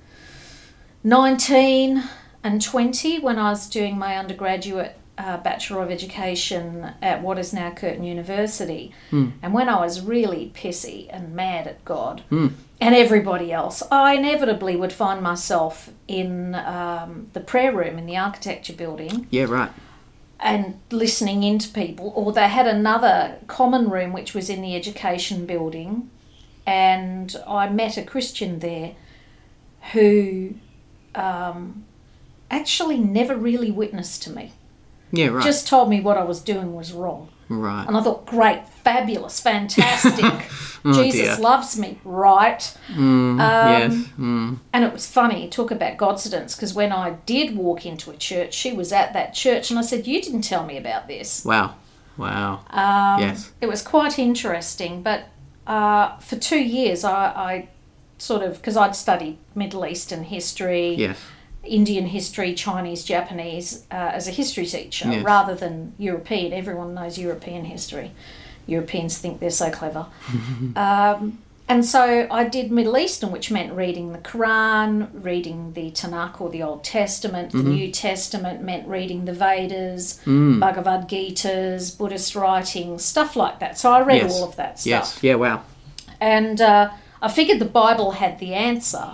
19 1.05 2.03
and 2.43 2.61
20 2.61 3.21
when 3.21 3.39
I 3.39 3.51
was 3.51 3.69
doing 3.69 3.97
my 3.97 4.17
undergraduate 4.17 4.97
uh, 5.17 5.37
Bachelor 5.39 5.83
of 5.83 5.91
Education 5.91 6.93
at 7.01 7.23
what 7.23 7.39
is 7.39 7.53
now 7.53 7.71
Curtin 7.71 8.05
University. 8.05 8.93
And 9.11 9.53
when 9.55 9.69
I 9.69 9.81
was 9.81 10.01
really 10.01 10.51
pissy 10.55 11.07
and 11.11 11.35
mad 11.35 11.67
at 11.67 11.85
God 11.85 12.23
and 12.31 12.55
everybody 12.81 13.53
else, 13.53 13.83
I 13.91 14.15
inevitably 14.15 14.75
would 14.77 14.93
find 14.93 15.23
myself 15.23 15.91
in 16.09 16.55
um, 16.55 17.29
the 17.33 17.41
prayer 17.41 17.73
room 17.75 17.97
in 17.99 18.07
the 18.07 18.17
architecture 18.17 18.73
building 18.73 19.29
Yeah, 19.31 19.45
right. 19.45 19.71
and 20.41 20.81
listening 20.91 21.45
into 21.45 21.69
people, 21.71 22.13
or 22.17 22.33
they 22.33 22.49
had 22.49 22.67
another 22.67 23.37
common 23.47 23.89
room 23.91 24.13
which 24.13 24.35
was 24.35 24.51
in 24.51 24.63
the 24.63 24.75
education 24.75 25.47
building, 25.47 26.11
and 26.67 27.37
I 27.47 27.69
met 27.69 27.97
a 27.97 28.03
Christian 28.03 28.59
there 28.59 28.97
who 29.93 30.55
um, 31.15 31.85
actually 32.51 32.99
never 32.99 33.37
really 33.37 33.71
witnessed 33.71 34.23
to 34.25 34.31
me. 34.31 34.53
Yeah, 35.17 35.29
right. 35.29 35.45
Just 35.45 35.67
told 35.69 35.89
me 35.89 36.01
what 36.01 36.17
I 36.17 36.25
was 36.25 36.41
doing 36.41 36.75
was 36.75 36.93
wrong. 36.93 37.29
right. 37.49 37.87
And 37.87 37.97
I 37.97 38.03
thought, 38.03 38.27
great, 38.27 38.67
fabulous, 38.83 39.41
fantastic. 39.41 40.25
Jesus 40.95 41.37
dear. 41.37 41.37
loves 41.39 41.79
me, 41.79 41.99
right? 42.05 42.61
Mm, 42.93 43.39
yes. 43.39 43.95
Mm. 44.19 44.59
And 44.73 44.85
it 44.85 44.93
was 44.93 45.07
funny, 45.07 45.49
talk 45.49 45.71
about 45.71 45.97
Godcidence, 45.97 46.55
because 46.57 46.75
when 46.75 46.93
I 46.93 47.11
did 47.25 47.57
walk 47.57 47.87
into 47.87 48.11
a 48.11 48.17
church, 48.17 48.53
she 48.53 48.73
was 48.73 48.93
at 48.93 49.15
that 49.15 49.33
church, 49.33 49.71
and 49.71 49.79
I 49.79 49.83
said, 49.83 50.07
You 50.07 50.21
didn't 50.21 50.43
tell 50.43 50.65
me 50.67 50.77
about 50.77 51.09
this. 51.09 51.43
Wow. 51.45 51.77
Wow. 52.19 52.61
Um, 52.71 53.21
Yes. 53.21 53.51
It 53.63 53.67
was 53.67 53.81
quite 53.83 54.19
interesting, 54.19 55.03
but 55.03 55.25
uh, 55.67 56.19
for 56.19 56.37
two 56.37 56.63
years, 56.63 57.03
I, 57.03 57.25
I 57.29 57.69
sort 58.19 58.43
of, 58.43 58.57
because 58.57 58.77
I'd 58.77 58.95
studied 58.95 59.39
Middle 59.55 59.87
Eastern 59.87 60.25
history, 60.25 60.95
Yes. 60.95 61.19
Indian 61.67 62.07
history, 62.07 62.55
Chinese, 62.55 63.05
Japanese, 63.05 63.85
uh, 63.91 63.95
as 63.95 64.29
a 64.29 64.31
history 64.31 64.67
teacher 64.67 65.09
Yes. 65.11 65.25
rather 65.25 65.55
than 65.55 65.93
European. 65.99 66.53
Everyone 66.53 66.95
knows 66.95 67.19
European 67.19 67.65
history. 67.65 68.13
Europeans 68.67 69.19
think 69.19 69.41
they're 69.41 69.51
so 69.51 69.71
clever. 69.71 70.07
um, 70.77 71.39
and 71.67 71.83
so 71.85 72.27
I 72.31 72.45
did 72.45 72.71
Middle 72.71 72.99
Eastern, 72.99 73.31
which 73.33 73.51
meant 73.51 73.73
reading 73.73 74.13
the 74.13 74.19
Quran, 74.19 75.09
reading 75.15 75.73
the 75.73 75.91
Tanakh 75.93 76.39
or 76.39 76.51
the 76.51 76.63
Old 76.63 76.85
Testament. 76.85 77.53
The 77.53 77.63
New 77.63 77.91
Testament 77.91 78.63
meant 78.63 78.87
reading 78.87 79.25
the 79.25 79.33
Vedas, 79.33 80.21
Bhagavad 80.27 81.09
Gitas, 81.09 81.97
Buddhist 81.97 82.35
writings, 82.37 83.03
stuff 83.03 83.35
like 83.35 83.61
that. 83.61 83.79
So 83.79 83.91
I 83.91 84.01
read 84.03 84.23
Yes. 84.23 84.35
all 84.35 84.45
of 84.47 84.57
that 84.57 84.79
stuff. 84.79 84.91
Yes. 84.91 85.19
Yeah, 85.23 85.37
wow. 85.37 85.63
And 86.21 86.61
uh, 86.61 86.91
I 87.23 87.29
figured 87.31 87.61
the 87.61 87.65
Bible 87.65 88.11
had 88.13 88.39
the 88.41 88.53
answer, 88.53 89.13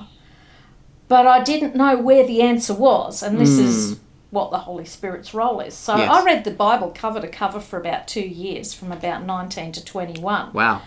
but 1.10 1.26
I 1.26 1.42
didn't 1.42 1.74
know 1.74 1.96
where 1.98 2.24
the 2.24 2.40
answer 2.40 2.72
was. 2.72 3.20
And 3.20 3.40
this 3.40 3.58
is 3.58 3.98
what 4.30 4.52
the 4.52 4.58
Holy 4.58 4.84
Spirit's 4.84 5.34
role 5.34 5.58
is. 5.58 5.74
So 5.74 5.96
Yes. 5.96 6.08
I 6.08 6.24
read 6.24 6.44
the 6.44 6.52
Bible 6.52 6.92
cover 6.94 7.20
to 7.20 7.26
cover 7.26 7.58
for 7.58 7.80
about 7.80 8.06
two 8.06 8.20
years, 8.20 8.72
from 8.72 8.92
about 8.92 9.24
19 9.24 9.72
to 9.72 9.84
21. 9.84 10.52
Wow. 10.52 10.82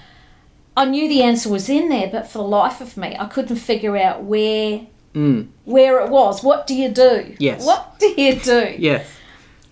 I 0.78 0.86
knew 0.86 1.10
the 1.10 1.22
answer 1.24 1.50
was 1.50 1.68
in 1.68 1.90
there, 1.90 2.08
but 2.08 2.26
for 2.32 2.38
the 2.38 2.46
life 2.46 2.80
of 2.80 2.96
me, 2.96 3.18
I 3.20 3.26
couldn't 3.26 3.58
figure 3.58 3.98
out 3.98 4.24
where. 4.24 4.88
Mm. 5.14 5.50
Where 5.66 6.00
it 6.00 6.10
was. 6.10 6.42
What 6.42 6.68
do 6.68 6.74
you 6.74 6.88
do? 6.88 7.36
Yes. 7.38 7.66
What 7.66 8.00
do 8.00 8.08
you 8.18 8.36
do? 8.36 8.76
Yes. 8.80 9.06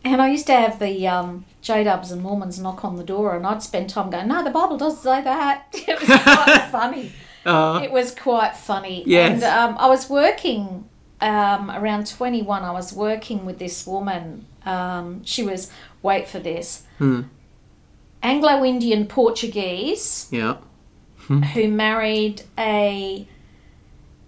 And 0.03 0.21
I 0.21 0.29
used 0.29 0.47
to 0.47 0.53
have 0.53 0.79
the 0.79 1.07
um, 1.07 1.45
J 1.61 1.85
Dubs 1.85 2.11
and 2.11 2.21
Mormons 2.21 2.59
knock 2.59 2.83
on 2.83 2.97
the 2.97 3.05
door, 3.05 3.37
and 3.37 3.47
I'd 3.47 3.63
spend 3.63 3.89
time 3.89 4.09
going, 4.09 4.27
No, 4.27 4.43
the 4.43 4.49
Bible 4.49 4.77
doesn't 4.77 5.01
say 5.01 5.21
that. 5.23 5.67
It 5.87 5.97
was 5.97 6.09
quite 6.09 6.67
funny. 6.73 7.13
Uh, 7.45 7.81
It 7.83 7.91
was 7.91 8.13
quite 8.13 8.55
funny. 8.55 9.03
Yes. 9.05 9.33
And 9.33 9.43
um, 9.43 9.77
I 9.79 9.87
was 9.87 10.09
working 10.09 10.85
um, 11.21 11.69
around 11.71 12.07
21, 12.07 12.63
I 12.63 12.71
was 12.71 12.93
working 12.93 13.45
with 13.45 13.59
this 13.59 13.85
woman. 13.87 14.45
Um, 14.65 15.23
she 15.25 15.43
was, 15.43 15.71
wait 16.01 16.27
for 16.27 16.39
this, 16.39 16.83
Hmm. 16.97 17.21
Anglo 18.23 18.63
Indian 18.63 19.07
Portuguese 19.07 20.27
yeah. 20.31 20.57
who 21.53 21.67
married 21.67 22.43
a 22.57 23.25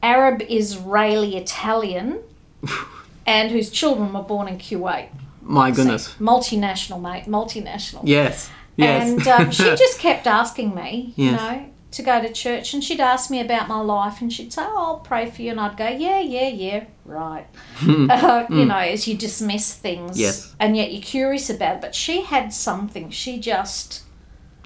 Arab 0.01 0.41
Israeli 0.49 1.37
Italian 1.37 2.19
and 3.27 3.51
whose 3.51 3.69
children 3.69 4.11
were 4.13 4.23
born 4.23 4.47
in 4.47 4.57
Kuwait. 4.57 5.09
My 5.41 5.69
goodness. 5.71 6.15
Multinational, 6.19 7.01
mate, 7.01 7.25
multinational. 7.25 8.01
Yes. 8.03 8.49
Yes. 8.77 9.09
And 9.11 9.27
um, 9.27 9.51
she 9.51 9.63
just 9.75 9.99
kept 9.99 10.25
asking 10.25 10.73
me, 10.73 11.13
you 11.15 11.31
know, 11.33 11.69
to 11.93 12.01
go 12.03 12.21
to 12.21 12.31
church. 12.31 12.73
And 12.73 12.83
she'd 12.83 12.99
ask 12.99 13.29
me 13.29 13.39
about 13.39 13.67
my 13.67 13.79
life 13.79 14.21
and 14.21 14.31
she'd 14.31 14.51
say, 14.51 14.63
oh, 14.65 14.77
I'll 14.77 14.97
pray 14.99 15.29
for 15.29 15.41
you. 15.41 15.51
And 15.51 15.59
I'd 15.59 15.77
go, 15.77 15.87
yeah, 15.87 16.19
yeah, 16.19 16.49
yeah, 16.49 16.85
right. 17.05 17.45
uh, 17.87 18.45
you 18.49 18.65
know, 18.65 18.77
as 18.77 19.07
you 19.07 19.15
dismiss 19.15 19.73
things. 19.73 20.15
Hmm. 20.15 20.21
Yes. 20.21 20.55
And 20.59 20.75
yet 20.75 20.91
you're 20.91 21.01
curious 21.01 21.49
about 21.49 21.77
it. 21.77 21.81
But 21.81 21.95
she 21.95 22.21
had 22.23 22.53
something. 22.53 23.09
She 23.09 23.39
just, 23.39 24.03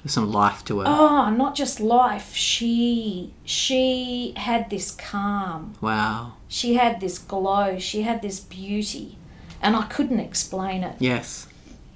There's 0.02 0.12
some 0.14 0.32
life 0.32 0.64
to 0.66 0.80
her. 0.80 0.84
oh, 0.86 1.30
not 1.30 1.54
just 1.54 1.80
life. 1.80 2.34
She, 2.34 3.32
she 3.44 4.32
had 4.36 4.70
this 4.70 4.90
calm. 4.90 5.74
Wow. 5.80 6.34
She 6.48 6.74
had 6.74 7.00
this 7.00 7.18
glow. 7.18 7.78
She 7.78 8.02
had 8.02 8.22
this 8.22 8.40
beauty. 8.40 9.16
And 9.60 9.76
I 9.76 9.84
couldn't 9.84 10.20
explain 10.20 10.84
it. 10.84 10.96
Yes. 10.98 11.46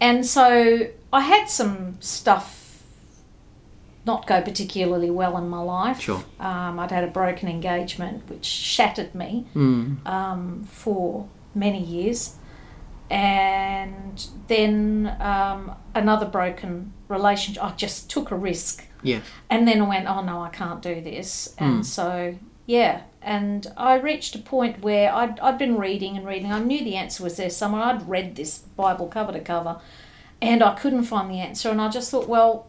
And 0.01 0.27
so 0.27 0.89
I 1.13 1.21
had 1.21 1.49
some 1.49 2.01
stuff 2.01 2.62
not 4.05 4.27
go 4.27 4.41
particularly 4.43 5.11
well 5.11 5.37
in 5.39 5.49
my 5.49 5.61
life. 5.61 6.01
Sure. 6.01 6.25
Um, 6.41 6.79
I'd 6.81 6.91
had 6.91 7.05
a 7.05 7.09
broken 7.09 7.49
engagement 7.49 8.29
which 8.29 8.45
shattered 8.45 9.15
me 9.15 9.47
Mm. 9.55 10.05
um, 10.07 10.65
for 10.65 11.29
many 11.55 11.83
years. 11.83 12.37
And 13.11 14.27
then 14.49 15.15
um, 15.21 15.73
another 15.95 16.27
broken 16.27 16.93
relationship. 17.09 17.63
I 17.63 17.73
just 17.73 18.09
took 18.11 18.31
a 18.31 18.37
risk. 18.37 18.87
Yes. 19.03 19.23
And 19.51 19.69
then 19.69 19.83
I 19.83 19.89
went, 19.89 20.09
oh 20.09 20.23
no, 20.23 20.41
I 20.41 20.49
can't 20.49 20.81
do 20.81 21.01
this. 21.01 21.55
And 21.59 21.85
so, 21.87 22.37
yeah. 22.67 23.03
And 23.21 23.67
I 23.77 23.97
reached 23.97 24.35
a 24.35 24.39
point 24.39 24.81
where 24.83 25.13
I'd, 25.15 25.39
I'd 25.41 25.59
been 25.59 25.77
reading 25.77 26.17
and 26.17 26.27
reading. 26.27 26.51
I 26.51 26.59
knew 26.61 26.83
the 26.83 26.97
answer 26.97 27.23
was 27.23 27.37
there 27.37 27.51
somewhere. 27.51 27.83
I'd 27.83 28.09
read 28.09 28.35
this 28.35 28.59
Bible 28.59 29.09
cover 29.09 29.33
to 29.33 29.41
cover 29.41 29.81
and 30.41 30.63
I 30.63 30.75
couldn't 30.75 31.05
find 31.05 31.31
the 31.31 31.39
answer. 31.39 31.69
And 31.71 31.81
I 31.81 31.89
just 31.91 32.11
thought, 32.11 32.29
well, 32.29 32.69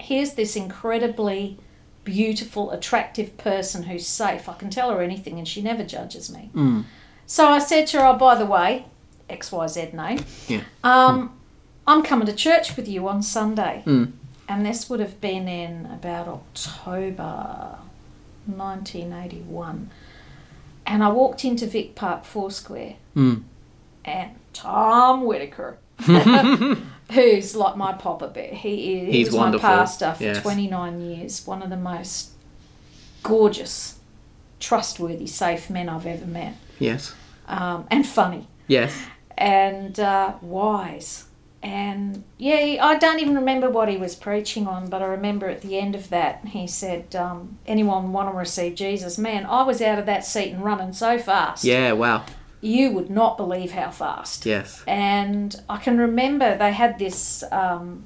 here's 0.00 0.32
this 0.34 0.56
incredibly 0.56 1.58
beautiful, 2.04 2.70
attractive 2.70 3.36
person 3.36 3.84
who's 3.84 4.06
safe. 4.06 4.48
I 4.48 4.54
can 4.54 4.70
tell 4.70 4.90
her 4.90 5.02
anything 5.02 5.38
and 5.38 5.46
she 5.46 5.60
never 5.62 5.84
judges 5.84 6.30
me. 6.32 6.50
Mm. 6.54 6.84
So 7.26 7.48
I 7.48 7.58
said 7.58 7.86
to 7.88 8.00
her, 8.00 8.06
oh, 8.06 8.14
by 8.16 8.34
the 8.34 8.46
way, 8.46 8.86
XYZ 9.28 9.92
name, 9.92 10.24
Yeah. 10.46 10.62
um, 10.82 11.38
I'm 11.86 12.02
coming 12.02 12.26
to 12.26 12.34
church 12.34 12.76
with 12.76 12.88
you 12.88 13.06
on 13.08 13.22
Sunday. 13.22 13.82
Mm. 13.86 14.12
And 14.48 14.64
this 14.64 14.88
would 14.88 15.00
have 15.00 15.20
been 15.20 15.46
in 15.48 15.84
about 15.86 16.26
October 16.26 17.78
1981. 18.46 19.90
And 20.86 21.04
I 21.04 21.08
walked 21.10 21.44
into 21.44 21.66
Vic 21.66 21.94
Park 21.94 22.24
Foursquare 22.24 22.94
Mm. 23.14 23.42
and 24.06 24.30
Tom 24.54 25.24
Whitaker, 25.24 25.76
who's 27.12 27.54
like 27.56 27.76
my 27.76 27.92
papa 27.92 28.28
bear, 28.28 28.48
he, 28.54 28.98
is, 28.98 29.06
he 29.06 29.12
He's 29.12 29.26
was 29.28 29.36
wonderful, 29.36 29.68
my 29.68 29.76
pastor 29.76 30.14
for 30.14 30.22
yes. 30.24 30.42
29 30.42 31.00
years, 31.00 31.46
one 31.46 31.62
of 31.62 31.70
the 31.70 31.76
most 31.76 32.30
gorgeous, 33.22 33.98
trustworthy, 34.60 35.26
safe 35.26 35.70
men 35.70 35.88
I've 35.88 36.06
ever 36.06 36.26
met, 36.26 36.54
Yes. 36.78 37.14
um, 37.46 37.86
and 37.90 38.06
funny 38.06 38.46
Yes. 38.66 38.96
and 39.36 39.98
uh, 39.98 40.34
wise. 40.42 41.24
And 41.60 42.22
yeah, 42.36 42.76
I 42.84 42.98
don't 42.98 43.18
even 43.18 43.34
remember 43.34 43.68
what 43.68 43.88
he 43.88 43.96
was 43.96 44.14
preaching 44.14 44.68
on, 44.68 44.88
but 44.88 45.02
I 45.02 45.06
remember 45.06 45.48
at 45.48 45.60
the 45.60 45.76
end 45.76 45.96
of 45.96 46.08
that, 46.10 46.42
he 46.46 46.68
said, 46.68 47.16
um, 47.16 47.58
Anyone 47.66 48.12
want 48.12 48.30
to 48.30 48.36
receive 48.36 48.76
Jesus? 48.76 49.18
Man, 49.18 49.44
I 49.44 49.64
was 49.64 49.82
out 49.82 49.98
of 49.98 50.06
that 50.06 50.24
seat 50.24 50.52
and 50.52 50.62
running 50.62 50.92
so 50.92 51.18
fast. 51.18 51.64
Yeah. 51.64 51.92
Wow. 51.92 52.24
You 52.60 52.90
would 52.92 53.08
not 53.10 53.36
believe 53.36 53.72
how 53.72 53.90
fast. 53.90 54.44
Yes. 54.46 54.82
And 54.86 55.54
I 55.68 55.76
can 55.78 55.98
remember 55.98 56.56
they 56.58 56.72
had 56.72 56.98
this 56.98 57.44
um, 57.52 58.04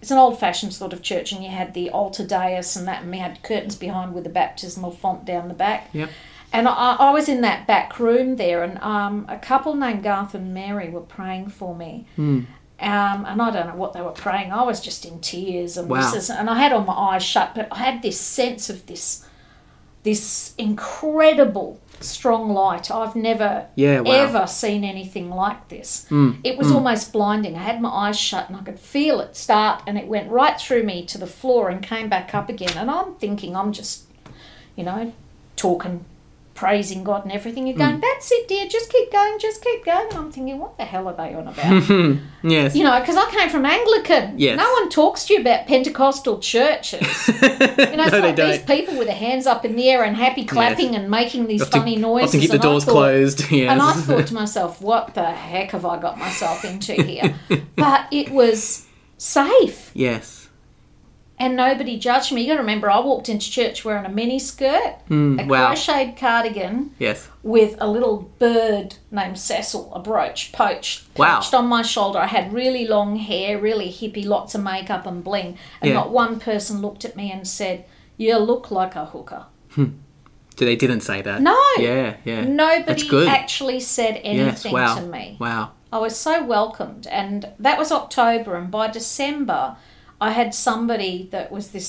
it's 0.00 0.10
an 0.10 0.18
old 0.18 0.38
fashioned 0.38 0.74
sort 0.74 0.92
of 0.92 1.00
church, 1.00 1.32
and 1.32 1.42
you 1.42 1.48
had 1.50 1.72
the 1.72 1.88
altar 1.90 2.26
dais 2.26 2.76
and 2.76 2.86
that, 2.86 3.02
and 3.02 3.10
we 3.10 3.18
had 3.18 3.42
curtains 3.42 3.74
behind 3.74 4.12
with 4.14 4.24
the 4.24 4.30
baptismal 4.30 4.90
font 4.90 5.24
down 5.24 5.48
the 5.48 5.54
back. 5.54 5.88
Yep. 5.94 6.10
And 6.52 6.68
I, 6.68 6.96
I 7.00 7.10
was 7.10 7.28
in 7.28 7.40
that 7.40 7.66
back 7.66 7.98
room 7.98 8.36
there, 8.36 8.62
and 8.62 8.78
um, 8.78 9.24
a 9.28 9.38
couple 9.38 9.74
named 9.74 10.02
Garth 10.02 10.34
and 10.34 10.52
Mary 10.52 10.90
were 10.90 11.00
praying 11.00 11.48
for 11.48 11.74
me. 11.74 12.06
Um, 12.80 13.24
and 13.24 13.40
I 13.40 13.50
don't 13.50 13.66
know 13.68 13.76
what 13.76 13.92
they 13.92 14.02
were 14.02 14.10
praying. 14.10 14.52
I 14.52 14.62
was 14.62 14.80
just 14.80 15.04
in 15.06 15.20
tears, 15.20 15.76
and 15.78 15.88
Wow. 15.88 16.12
and 16.38 16.50
I 16.50 16.58
had 16.58 16.72
all 16.72 16.84
my 16.84 16.92
eyes 16.92 17.24
shut, 17.24 17.54
but 17.54 17.68
I 17.72 17.78
had 17.78 18.02
this 18.02 18.20
sense 18.20 18.68
of 18.68 18.86
this, 18.86 19.23
this 20.04 20.54
incredible 20.56 21.80
strong 22.00 22.50
light. 22.50 22.90
I've 22.90 23.16
never 23.16 23.66
Yeah, 23.74 24.00
wow. 24.00 24.12
ever 24.12 24.46
seen 24.46 24.84
anything 24.84 25.30
like 25.30 25.68
this. 25.68 26.06
Mm, 26.10 26.38
it 26.44 26.56
was 26.56 26.68
mm. 26.68 26.74
almost 26.74 27.12
blinding. 27.12 27.56
I 27.56 27.62
had 27.62 27.80
my 27.80 27.88
eyes 27.88 28.18
shut, 28.18 28.48
and 28.48 28.56
I 28.56 28.62
could 28.62 28.78
feel 28.78 29.20
it 29.20 29.36
start, 29.36 29.82
and 29.86 29.98
it 29.98 30.06
went 30.06 30.30
right 30.30 30.60
through 30.60 30.84
me 30.84 31.04
to 31.06 31.18
the 31.18 31.26
floor 31.26 31.70
and 31.70 31.82
came 31.82 32.08
back 32.08 32.34
up 32.34 32.48
again. 32.48 32.76
And 32.76 32.90
I'm 32.90 33.14
thinking, 33.14 33.56
I'm 33.56 33.72
just, 33.72 34.04
you 34.76 34.84
know, 34.84 35.12
talking 35.56 36.04
praising 36.54 37.02
God 37.02 37.24
and 37.24 37.32
everything. 37.32 37.66
You're 37.66 37.74
hmm. 37.74 37.82
going, 37.82 38.00
that's 38.00 38.30
it, 38.30 38.48
dear, 38.48 38.66
just 38.66 38.90
keep 38.90 39.12
going, 39.12 39.38
just 39.38 39.62
keep 39.62 39.84
going. 39.84 40.06
And 40.08 40.16
I'm 40.18 40.32
thinking, 40.32 40.58
what 40.58 40.76
the 40.78 40.84
hell 40.84 41.08
are 41.08 41.14
they 41.14 41.34
on 41.34 41.48
about? 41.48 42.20
Yes. 42.46 42.76
you 42.76 42.84
know, 42.84 43.00
because 43.00 43.16
I 43.16 43.30
came 43.30 43.48
from 43.48 43.64
Anglican. 43.64 44.38
Yes. 44.38 44.58
No 44.58 44.70
one 44.74 44.90
talks 44.90 45.24
to 45.24 45.32
you 45.32 45.40
about 45.40 45.66
Pentecostal 45.66 46.40
churches. 46.40 47.30
You 47.84 47.96
know, 47.96 48.04
it's 48.04 48.12
No, 48.12 48.20
they 48.20 48.20
like 48.20 48.36
these 48.36 48.58
don't. 48.58 48.66
people 48.66 48.98
with 48.98 49.06
their 49.06 49.16
hands 49.16 49.46
up 49.46 49.64
in 49.64 49.76
the 49.76 49.88
air 49.88 50.04
and 50.04 50.14
happy 50.16 50.44
clapping 50.44 50.94
and 50.94 51.10
making 51.10 51.46
these 51.46 51.64
to- 51.64 51.70
funny 51.70 51.96
noises. 51.96 52.30
Often 52.30 52.40
keep 52.40 52.50
the 52.50 52.58
doors 52.58 52.84
thought- 52.84 52.92
closed. 52.92 53.44
Yes. 53.50 53.70
And 53.70 53.80
I 53.80 53.92
thought 53.92 54.26
to 54.26 54.34
myself, 54.34 54.82
what 54.82 55.14
the 55.14 55.24
heck 55.24 55.70
have 55.70 55.86
I 55.86 55.98
got 55.98 56.18
myself 56.18 56.64
into 56.64 56.92
here? 56.94 57.34
but 57.76 58.08
it 58.10 58.30
was 58.30 58.86
safe 59.16 59.90
yes. 59.94 60.43
And 61.38 61.56
nobody 61.56 61.98
judged 61.98 62.32
me. 62.32 62.42
You 62.42 62.46
got 62.48 62.54
to 62.54 62.60
remember, 62.60 62.88
I 62.90 63.00
walked 63.00 63.28
into 63.28 63.50
church 63.50 63.84
wearing 63.84 64.04
a 64.04 64.08
mini 64.08 64.38
skirt, 64.38 64.94
a 65.08 65.12
Mm, 65.12 65.48
wow. 65.48 65.66
crocheted 65.66 66.16
cardigan 66.16 66.92
Yes. 66.98 67.28
with 67.42 67.76
a 67.80 67.88
little 67.88 68.30
bird 68.38 68.96
named 69.10 69.38
Cecil, 69.38 69.92
a 69.94 69.98
brooch, 69.98 70.52
poached, 70.52 71.04
Wow. 71.16 71.42
on 71.52 71.66
my 71.66 71.82
shoulder. 71.82 72.18
I 72.20 72.26
had 72.26 72.52
really 72.52 72.86
long 72.86 73.16
hair, 73.16 73.58
really 73.58 73.88
hippie, 73.90 74.24
lots 74.24 74.54
of 74.54 74.62
makeup 74.62 75.06
and 75.06 75.24
bling. 75.24 75.58
And 75.80 75.88
Yeah. 75.90 75.94
not 75.94 76.10
one 76.10 76.38
person 76.38 76.80
looked 76.80 77.04
at 77.04 77.16
me 77.16 77.32
and 77.32 77.46
said, 77.48 77.84
You 78.16 78.38
look 78.38 78.70
like 78.70 78.94
a 78.94 79.06
hooker. 79.06 79.46
So 80.56 80.64
they 80.64 80.76
didn't 80.76 81.00
say 81.00 81.20
that. 81.22 81.42
No. 81.42 81.58
Yeah. 81.78 82.14
Yeah. 82.24 82.44
Nobody 82.44 83.26
actually 83.26 83.80
said 83.80 84.20
yes. 84.22 84.22
anything 84.24 84.72
Wow. 84.72 84.94
to 84.94 85.02
me. 85.02 85.36
Wow. 85.40 85.70
I 85.92 85.98
was 85.98 86.16
so 86.16 86.44
welcomed, 86.44 87.08
and 87.08 87.48
that 87.58 87.76
was 87.78 87.90
October. 87.90 88.54
And 88.56 88.70
by 88.70 88.86
December, 88.88 89.76
I 90.28 90.30
had 90.30 90.54
somebody 90.54 91.28
that 91.32 91.50
was 91.52 91.68
this 91.76 91.88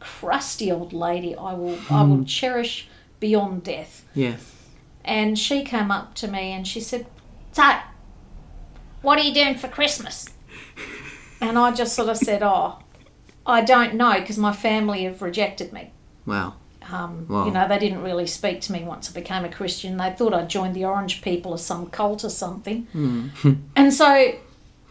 crusty 0.00 0.72
old 0.72 0.92
lady. 0.92 1.32
I 1.36 1.52
will, 1.54 1.78
I 1.90 2.02
Hmm. 2.02 2.10
will 2.10 2.24
cherish 2.24 2.88
beyond 3.20 3.62
death. 3.64 4.04
Yes. 4.14 4.40
And 5.04 5.38
she 5.38 5.62
came 5.64 5.90
up 5.90 6.14
to 6.20 6.26
me 6.28 6.52
and 6.52 6.66
she 6.66 6.80
said, 6.80 7.06
"So, 7.52 7.64
what 9.02 9.18
are 9.18 9.22
you 9.22 9.34
doing 9.34 9.56
for 9.56 9.68
Christmas?" 9.68 10.28
And 11.40 11.58
I 11.58 11.72
just 11.72 11.94
sort 11.94 12.08
of 12.08 12.16
said, 12.16 12.42
"Oh, 12.42 12.78
I 13.44 13.60
don't 13.62 13.94
know 13.94 14.14
because 14.20 14.38
my 14.38 14.52
family 14.52 15.04
have 15.04 15.20
rejected 15.22 15.72
me." 15.72 15.90
Wow. 16.26 16.54
Um, 16.90 17.26
Wow. 17.28 17.46
You 17.46 17.52
know, 17.52 17.66
they 17.68 17.78
didn't 17.78 18.02
really 18.02 18.26
speak 18.26 18.60
to 18.62 18.72
me 18.72 18.80
once 18.84 19.10
I 19.10 19.12
became 19.12 19.44
a 19.44 19.48
Christian. 19.48 19.96
They 19.98 20.10
thought 20.10 20.34
I'd 20.34 20.48
joined 20.50 20.74
the 20.74 20.84
Orange 20.84 21.22
People 21.22 21.52
or 21.52 21.58
some 21.58 21.86
cult 21.86 22.24
or 22.24 22.30
something. 22.30 22.86
and 23.76 23.92
so, 23.92 24.32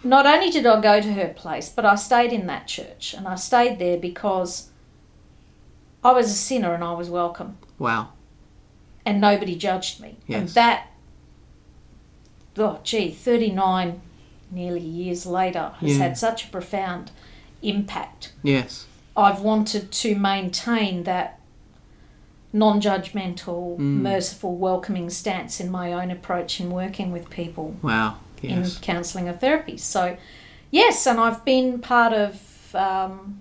not 0.03 0.25
only 0.25 0.49
did 0.49 0.65
I 0.65 0.81
go 0.81 0.99
to 1.01 1.13
her 1.13 1.29
place, 1.29 1.69
but 1.69 1.85
I 1.85 1.95
stayed 1.95 2.33
in 2.33 2.47
that 2.47 2.67
church. 2.67 3.13
And 3.13 3.27
I 3.27 3.35
stayed 3.35 3.77
there 3.79 3.97
because 3.97 4.69
I 6.03 6.11
was 6.13 6.27
a 6.31 6.35
sinner 6.35 6.73
and 6.73 6.83
I 6.83 6.93
was 6.93 7.09
welcome. 7.09 7.57
Wow. 7.77 8.09
And 9.05 9.21
nobody 9.21 9.55
judged 9.55 9.99
me. 10.01 10.17
And 10.27 10.43
Yes. 10.45 10.53
that, 10.53 10.87
oh, 12.57 12.79
gee, 12.83 13.11
39 13.11 14.01
nearly 14.51 14.81
years 14.81 15.25
later 15.25 15.71
has 15.79 15.97
Yeah. 15.97 16.03
had 16.03 16.17
such 16.17 16.45
a 16.45 16.47
profound 16.49 17.11
impact. 17.61 18.33
Yes. 18.43 18.85
I've 19.15 19.41
wanted 19.41 19.91
to 19.91 20.15
maintain 20.15 21.03
that 21.03 21.39
non 22.53 22.81
judgmental, 22.81 23.77
Mm. 23.77 24.01
merciful, 24.01 24.55
welcoming 24.55 25.09
stance 25.09 25.59
in 25.61 25.71
my 25.71 25.93
own 25.93 26.11
approach 26.11 26.59
in 26.59 26.69
working 26.69 27.11
with 27.11 27.29
people 27.29 27.75
Wow. 27.81 28.15
Yes. 28.41 28.75
in 28.75 28.81
counselling 28.81 29.29
or 29.29 29.33
therapy. 29.33 29.77
So, 29.77 30.17
yes, 30.71 31.05
and 31.07 31.19
I've 31.19 31.43
been 31.45 31.79
part 31.79 32.13
of 32.13 32.73
um, 32.75 33.39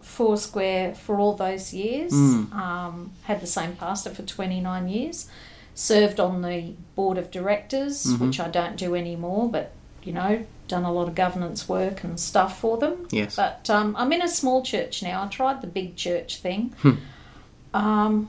Foursquare 0.00 0.94
for 0.94 1.18
all 1.18 1.34
those 1.34 1.72
years, 1.72 2.12
Mm. 2.12 2.52
um, 2.54 3.12
had 3.22 3.40
the 3.40 3.46
same 3.46 3.72
pastor 3.76 4.10
for 4.10 4.22
29 4.22 4.88
years, 4.88 5.28
served 5.74 6.18
on 6.20 6.42
the 6.42 6.74
board 6.94 7.18
of 7.18 7.30
directors, 7.30 8.04
Mm-hmm. 8.06 8.26
which 8.26 8.40
I 8.40 8.48
don't 8.48 8.76
do 8.76 8.94
anymore, 8.94 9.48
but 9.50 9.72
you 10.02 10.12
know, 10.12 10.44
done 10.66 10.82
a 10.84 10.92
lot 10.92 11.06
of 11.06 11.14
governance 11.14 11.68
work 11.68 12.02
and 12.02 12.18
stuff 12.18 12.58
for 12.58 12.76
them. 12.76 13.06
Yes. 13.12 13.36
But 13.36 13.70
um, 13.70 13.94
I'm 13.96 14.12
in 14.12 14.20
a 14.20 14.26
small 14.28 14.62
church 14.62 15.00
now. 15.02 15.22
I 15.22 15.28
tried 15.28 15.60
the 15.60 15.68
big 15.68 15.94
church 15.94 16.38
thing. 16.38 16.72
Hmm. 16.82 16.90
Um, 17.72 18.28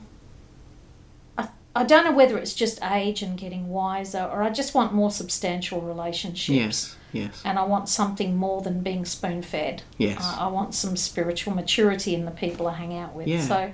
I, 1.74 1.84
don't 1.84 2.04
know 2.04 2.12
whether 2.12 2.38
it's 2.38 2.54
just 2.54 2.82
age 2.82 3.22
and 3.22 3.36
getting 3.38 3.68
wiser, 3.68 4.22
or 4.32 4.42
I 4.42 4.50
just 4.50 4.74
want 4.74 4.92
more 4.92 5.10
substantial 5.10 5.80
relationships. 5.80 6.48
Yes. 6.48 6.96
Yes. 7.12 7.42
And 7.44 7.58
I 7.58 7.64
want 7.64 7.88
something 7.88 8.36
more 8.36 8.60
than 8.62 8.80
being 8.82 9.04
spoon 9.04 9.42
fed. 9.42 9.82
Yes. 9.98 10.18
I, 10.20 10.44
I 10.44 10.46
want 10.48 10.74
some 10.74 10.96
spiritual 10.96 11.54
maturity 11.54 12.14
in 12.14 12.24
the 12.24 12.32
people 12.32 12.66
I 12.66 12.74
hang 12.74 12.96
out 12.98 13.14
with. 13.14 13.28
Yeah. 13.28 13.40
So 13.42 13.72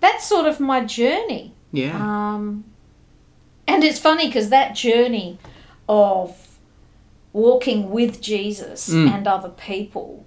that's 0.00 0.24
sort 0.24 0.46
of 0.46 0.60
my 0.60 0.84
journey. 0.84 1.52
Yeah. 1.72 1.96
Um, 1.96 2.64
and 3.66 3.82
it's 3.82 3.98
funny 3.98 4.28
because 4.28 4.50
that 4.50 4.76
journey 4.76 5.38
of 5.88 6.58
walking 7.32 7.90
with 7.90 8.20
Jesus 8.20 8.88
Mm. 8.88 9.10
and 9.10 9.26
other 9.26 9.48
people 9.50 10.24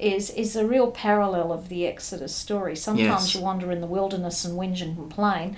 is 0.00 0.30
is 0.30 0.56
a 0.56 0.66
real 0.66 0.90
parallel 0.90 1.52
of 1.52 1.68
the 1.68 1.86
Exodus 1.86 2.34
story. 2.34 2.76
Sometimes 2.76 3.08
Yes. 3.08 3.34
you 3.34 3.40
wander 3.42 3.70
in 3.72 3.80
the 3.80 3.86
wilderness 3.86 4.44
and 4.44 4.58
whinge 4.58 4.80
and 4.82 4.96
complain. 4.96 5.56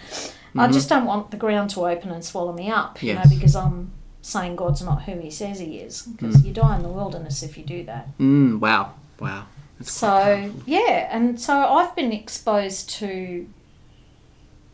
I 0.57 0.67
just 0.69 0.89
don't 0.89 1.05
want 1.07 1.31
the 1.31 1.37
ground 1.37 1.71
to 1.71 1.87
open 1.87 2.11
and 2.11 2.25
swallow 2.25 2.53
me 2.53 2.71
up, 2.71 3.03
you 3.03 3.11
Mm-hmm. 3.13 3.19
Yes. 3.19 3.31
know, 3.31 3.37
because 3.37 3.57
I'm 3.57 3.93
saying 4.23 4.57
God's 4.57 4.83
not 4.83 5.03
who 5.05 5.19
He 5.21 5.31
says 5.31 5.59
He 5.61 5.79
is. 5.79 6.03
Because 6.03 6.45
you 6.45 6.53
die 6.53 6.77
in 6.77 6.83
the 6.83 6.89
wilderness 6.89 7.43
if 7.43 7.57
you 7.57 7.65
do 7.65 7.85
that. 7.85 8.19
Mm, 8.19 8.59
wow. 8.61 8.95
Wow. 9.21 9.45
That's 9.79 9.93
So 9.93 10.53
yeah, 10.67 11.09
and 11.15 11.41
so 11.41 11.55
I've 11.57 11.95
been 11.97 12.13
exposed 12.13 12.91
to 12.99 13.47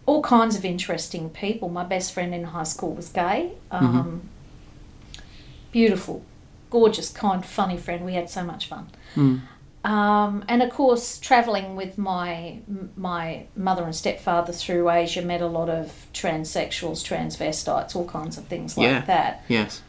all 0.07 0.23
kinds 0.23 0.57
of 0.57 0.65
interesting 0.65 1.29
people. 1.31 1.69
My 1.69 1.85
best 1.85 2.13
friend 2.13 2.35
in 2.35 2.45
high 2.45 2.63
school 2.65 2.95
was 2.95 3.09
gay. 3.09 3.53
Um, 3.71 4.29
Beautiful, 5.73 6.25
gorgeous, 6.71 7.11
kind, 7.11 7.45
funny 7.45 7.77
friend. 7.77 8.05
We 8.05 8.15
had 8.15 8.31
so 8.31 8.43
much 8.45 8.67
fun. 8.69 8.89
Mm. 9.15 9.43
Um, 9.87 10.45
and 10.49 10.63
of 10.65 10.71
course, 10.71 11.19
traveling 11.19 11.77
with 11.77 11.97
my 11.97 12.59
my 12.97 13.47
mother 13.55 13.85
and 13.85 13.95
stepfather 13.95 14.53
through 14.53 14.91
Asia, 14.91 15.23
met 15.23 15.41
a 15.41 15.47
lot 15.47 15.69
of 15.69 16.07
transsexuals, 16.13 17.05
transvestites, 17.05 17.95
all 17.95 18.07
kinds 18.07 18.37
of 18.37 18.45
things 18.47 18.77
like 18.77 18.87
Yeah. 18.89 19.01
that 19.03 19.45
Yes. 19.49 19.83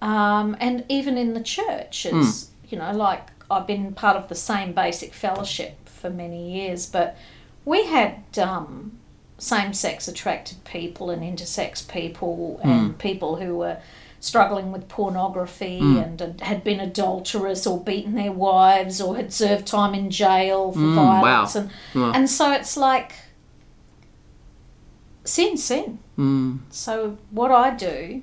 um, 0.00 0.56
and 0.60 0.84
even 0.88 1.18
in 1.18 1.34
the 1.34 1.42
church, 1.42 2.06
it's 2.06 2.50
you 2.68 2.78
know 2.78 2.92
like 2.92 3.24
I've 3.50 3.66
been 3.66 3.92
part 3.94 4.16
of 4.16 4.28
the 4.28 4.34
same 4.36 4.72
basic 4.72 5.12
fellowship 5.12 5.88
for 5.88 6.08
many 6.08 6.52
years, 6.52 6.86
but 6.86 7.16
we 7.64 7.86
had 7.86 8.22
um, 8.38 8.92
same-sex 9.38 10.06
attracted 10.08 10.62
people 10.64 11.10
and 11.10 11.22
intersex 11.22 11.86
people 11.88 12.60
and 12.62 12.96
people 12.98 13.36
who 13.36 13.56
were 13.56 13.78
struggling 14.26 14.72
with 14.72 14.88
pornography 14.88 15.78
and 15.78 16.20
had- 16.20 16.40
had 16.40 16.64
been 16.64 16.80
adulterous 16.80 17.66
or 17.66 17.80
beaten 17.82 18.14
their 18.14 18.32
wives 18.32 19.00
or 19.00 19.16
had 19.16 19.32
served 19.32 19.66
time 19.66 19.94
in 19.94 20.10
jail 20.10 20.72
for 20.72 20.80
wow. 20.80 21.20
violence 21.22 21.54
and 21.54 21.70
Wow. 21.94 22.12
and 22.14 22.28
so 22.28 22.52
it's 22.52 22.76
like 22.76 23.12
sin 25.24 25.56
sin 25.56 25.98
Mm. 26.18 26.60
so 26.70 27.18
what 27.30 27.50
I 27.52 27.70
do 27.74 28.22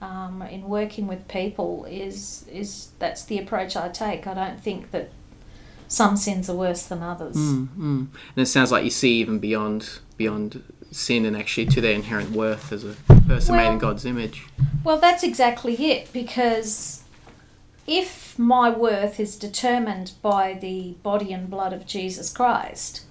um, 0.00 0.40
in 0.42 0.68
working 0.68 1.06
with 1.08 1.26
people 1.26 1.84
is 1.90 2.44
is 2.52 2.90
that's 2.98 3.24
the 3.24 3.38
approach 3.38 3.74
I 3.74 3.88
take. 3.88 4.26
I 4.26 4.34
don't 4.34 4.60
think 4.60 4.90
that 4.92 5.10
some 5.88 6.16
sins 6.16 6.48
are 6.50 6.54
worse 6.56 6.84
than 6.86 7.02
others. 7.02 7.36
Mm, 7.36 7.68
mm. 7.76 8.06
And 8.36 8.36
it 8.36 8.46
sounds 8.46 8.70
like 8.70 8.84
you 8.84 8.90
see 8.90 9.14
even 9.20 9.38
beyond 9.38 9.98
beyond 10.16 10.62
sin 10.94 11.24
and 11.26 11.36
actually 11.36 11.66
to 11.66 11.80
their 11.80 11.92
inherent 11.94 12.30
worth 12.30 12.72
as 12.72 12.84
a 12.84 12.94
person 13.26 13.56
made 13.56 13.72
in 13.72 13.78
God's 13.78 14.04
image. 14.04 14.46
Well, 14.84 14.98
that's 14.98 15.22
exactly 15.22 15.74
it 15.90 16.12
because 16.12 17.02
if 17.86 18.38
my 18.38 18.70
worth 18.70 19.18
is 19.18 19.36
determined 19.36 20.12
by 20.22 20.54
the 20.60 20.92
body 21.02 21.32
and 21.32 21.50
blood 21.50 21.72
of 21.72 21.86
Jesus 21.86 22.32
Christ, 22.32 23.02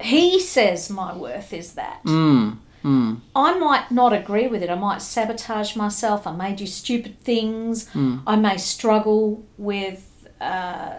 He 0.00 0.40
says 0.40 0.88
my 0.88 1.14
worth 1.14 1.52
is 1.52 1.74
that. 1.74 2.02
Mm, 2.04 2.56
mm, 2.82 3.20
I 3.36 3.58
might 3.58 3.90
not 3.90 4.12
agree 4.14 4.46
with 4.46 4.62
it. 4.62 4.70
I 4.70 4.74
might 4.76 5.02
sabotage 5.02 5.76
myself. 5.76 6.26
I 6.26 6.32
may 6.32 6.54
do 6.54 6.66
stupid 6.66 7.18
things. 7.20 7.86
Mm. 7.90 8.22
I 8.26 8.36
may 8.36 8.56
struggle 8.56 9.44
with 9.58 10.06
uh, 10.40 10.94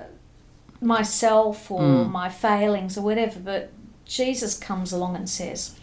myself 0.82 1.72
or 1.72 1.82
Mm. 1.82 2.12
my 2.12 2.30
failings 2.30 2.98
or 2.98 3.02
whatever, 3.02 3.40
but 3.40 3.72
Jesus 4.12 4.60
comes 4.60 4.92
along 4.92 5.16
and 5.16 5.30
says, 5.30 5.76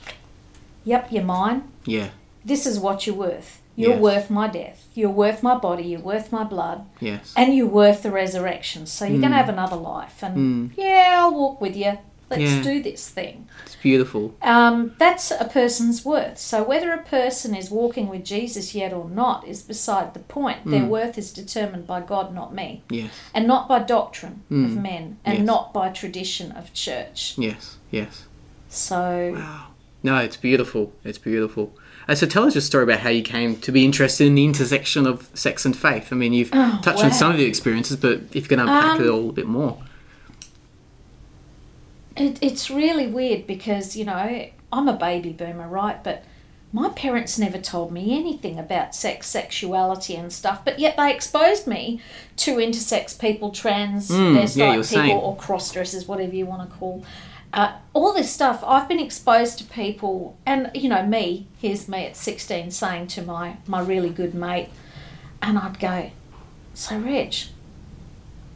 Yep, 0.85 1.09
you're 1.11 1.25
mine. 1.25 1.63
Yeah. 1.87 2.11
This 2.45 2.67
is 2.67 2.79
what 2.79 3.07
you're 3.07 3.17
worth. 3.17 3.63
You're 3.75 3.93
Yes. 3.93 4.01
worth 4.01 4.31
my 4.31 4.49
death. 4.49 4.85
You're 4.95 5.11
worth 5.23 5.43
my 5.43 5.57
body. 5.57 5.85
You're 5.85 6.01
worth 6.01 6.31
my 6.31 6.45
blood. 6.45 6.85
Yes. 7.01 7.33
And 7.35 7.57
you're 7.57 7.67
worth 7.67 8.03
the 8.03 8.11
resurrection. 8.11 8.85
So 8.87 9.07
you're 9.07 9.21
going 9.21 9.33
to 9.33 9.39
mm. 9.39 9.45
have 9.45 9.49
another 9.49 9.77
life. 9.77 10.23
And 10.23 10.37
mm. 10.37 10.77
yeah, 10.77 11.21
I'll 11.21 11.35
walk 11.35 11.61
with 11.61 11.75
you. 11.75 11.99
Let's 12.31 12.43
Yeah. 12.43 12.63
do 12.63 12.83
this 12.83 13.09
thing. 13.09 13.49
It's 13.65 13.77
beautiful. 13.77 14.35
Um, 14.43 14.93
that's 14.99 15.31
a 15.31 15.47
person's 15.47 16.05
worth. 16.05 16.39
So 16.39 16.63
whether 16.63 16.93
a 16.93 17.03
person 17.03 17.55
is 17.55 17.71
walking 17.71 18.09
with 18.09 18.25
Jesus 18.25 18.75
yet 18.75 18.93
or 18.93 19.09
not 19.09 19.47
is 19.49 19.63
beside 19.63 20.13
the 20.13 20.21
point. 20.21 20.67
Their 20.67 20.83
Mm. 20.83 20.89
worth 20.89 21.17
is 21.17 21.33
determined 21.33 21.87
by 21.87 22.01
God, 22.01 22.35
not 22.35 22.55
me, 22.55 22.83
Yes. 22.91 23.11
and 23.33 23.47
not 23.47 23.67
by 23.69 23.79
doctrine 23.79 24.43
of 24.51 24.57
Mm. 24.73 24.83
men, 24.83 25.17
and 25.25 25.39
Yes. 25.39 25.47
not 25.47 25.73
by 25.73 25.89
tradition 25.89 26.53
of 26.53 26.73
church. 26.75 27.35
Yes. 27.39 27.77
Yes. 27.91 28.25
So 28.69 29.33
Wow. 29.35 29.65
No, 30.03 30.19
it's 30.19 30.37
beautiful. 30.37 30.93
It's 31.05 31.19
beautiful. 31.19 31.73
Uh, 32.09 32.15
so 32.15 32.27
tell 32.27 32.45
us 32.45 32.55
your 32.55 32.63
story 32.63 32.85
about 32.85 33.01
how 33.01 33.11
you 33.11 33.23
came 33.23 33.57
to 33.57 33.73
be 33.73 33.85
interested 33.85 34.27
in 34.29 34.35
the 34.37 34.45
intersection 34.45 35.07
of 35.07 35.29
sex 35.35 35.65
and 35.65 35.77
faith. 35.77 36.09
I 36.13 36.15
mean, 36.15 36.33
you've 36.33 36.51
Oh, 36.53 36.79
touched 36.83 37.03
on 37.05 37.13
some 37.13 37.33
of 37.33 37.39
your 37.41 37.49
experiences, 37.49 37.97
but 37.97 38.21
if 38.33 38.45
you 38.45 38.49
can 38.49 38.61
unpack 38.61 39.01
Um, 39.01 39.05
it 39.05 39.09
all 39.09 39.29
a 39.31 39.33
bit 39.33 39.47
more. 39.49 39.79
It, 42.21 42.39
it's 42.43 42.71
really 42.71 43.07
weird 43.07 43.47
because 43.47 43.97
you 43.97 44.05
know 44.05 44.49
I'm 44.73 44.89
a 44.89 44.93
baby 44.95 45.31
boomer, 45.33 45.69
right? 45.69 46.03
But 46.03 46.25
my 46.73 46.91
parents 46.91 47.39
never 47.39 47.57
told 47.59 47.91
me 47.91 48.19
anything 48.19 48.59
about 48.59 48.95
sex, 48.95 49.27
sexuality, 49.27 50.15
and 50.17 50.31
stuff. 50.33 50.65
But 50.65 50.79
yet 50.79 50.97
they 50.99 51.13
exposed 51.15 51.67
me 51.67 52.03
to 52.37 52.57
intersex 52.57 53.19
people, 53.19 53.51
trans, 53.51 54.11
Mm, 54.11 54.35
yeah, 54.57 54.73
people, 54.73 54.83
saying. 54.85 55.17
or 55.17 55.35
cross 55.37 55.73
dressers, 55.73 56.07
whatever 56.07 56.35
you 56.35 56.45
want 56.45 56.69
to 56.71 56.77
call. 56.77 57.03
Uh, 57.55 57.73
all 57.95 58.13
this 58.13 58.31
stuff, 58.31 58.63
I've 58.67 58.87
been 58.87 59.01
exposed 59.01 59.57
to 59.59 59.65
people, 59.65 60.37
and 60.45 60.71
you 60.75 60.91
know 60.91 61.03
me. 61.07 61.47
Here's 61.59 61.89
me 61.89 62.05
at 62.05 62.15
16 62.17 62.71
saying 62.71 63.07
to 63.09 63.23
my 63.23 63.57
my 63.67 63.81
really 63.81 64.11
good 64.11 64.35
mate, 64.35 64.69
and 65.41 65.57
I'd 65.59 65.79
go, 65.81 66.11
"So 66.75 66.99
Reg, 66.99 67.35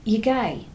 you're 0.04 0.20
gay. 0.20 0.66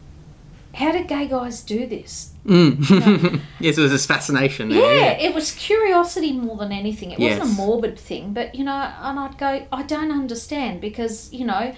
How 0.74 0.92
did 0.92 1.08
gay 1.08 1.26
guys 1.26 1.62
do 1.62 1.86
this?" 1.86 2.32
Mm. 2.44 3.40
yes, 3.60 3.76
it 3.76 3.80
was 3.82 3.90
this 3.90 4.06
fascination 4.06 4.70
there. 4.70 4.96
Yeah, 4.96 5.12
it 5.12 5.34
was 5.34 5.52
curiosity 5.52 6.32
more 6.32 6.56
than 6.56 6.72
anything. 6.72 7.10
It 7.10 7.18
wasn't 7.18 7.42
a 7.42 7.54
morbid 7.54 7.98
thing, 7.98 8.32
but 8.32 8.54
you 8.54 8.64
know, 8.64 8.72
and 8.72 9.18
I'd 9.18 9.36
go, 9.36 9.66
I 9.70 9.82
don't 9.82 10.10
understand 10.10 10.80
because 10.80 11.32
you 11.32 11.44
know, 11.44 11.74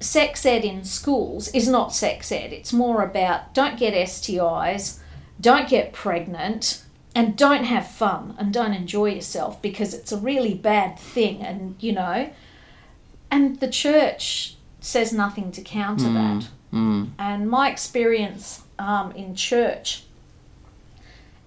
sex 0.00 0.46
ed 0.46 0.64
in 0.64 0.84
schools 0.84 1.48
is 1.48 1.68
not 1.68 1.94
sex 1.94 2.30
ed. 2.30 2.52
It's 2.52 2.72
more 2.72 3.02
about 3.02 3.54
don't 3.54 3.78
get 3.78 3.94
STIs, 3.94 5.00
don't 5.40 5.68
get 5.68 5.92
pregnant, 5.92 6.84
and 7.14 7.36
don't 7.36 7.64
have 7.64 7.86
fun 7.88 8.34
and 8.38 8.52
don't 8.52 8.72
enjoy 8.72 9.06
yourself 9.06 9.60
because 9.60 9.94
it's 9.94 10.12
a 10.12 10.16
really 10.16 10.54
bad 10.54 10.98
thing. 10.98 11.42
And 11.42 11.76
you 11.80 11.92
know, 11.92 12.30
and 13.30 13.58
the 13.60 13.68
church 13.68 14.56
says 14.80 15.12
nothing 15.12 15.52
to 15.52 15.62
counter 15.62 16.08
that. 16.12 16.48
Mm. 16.72 17.10
And 17.18 17.50
my 17.50 17.70
experience 17.70 18.62
um, 18.78 19.12
in 19.12 19.34
church, 19.34 20.04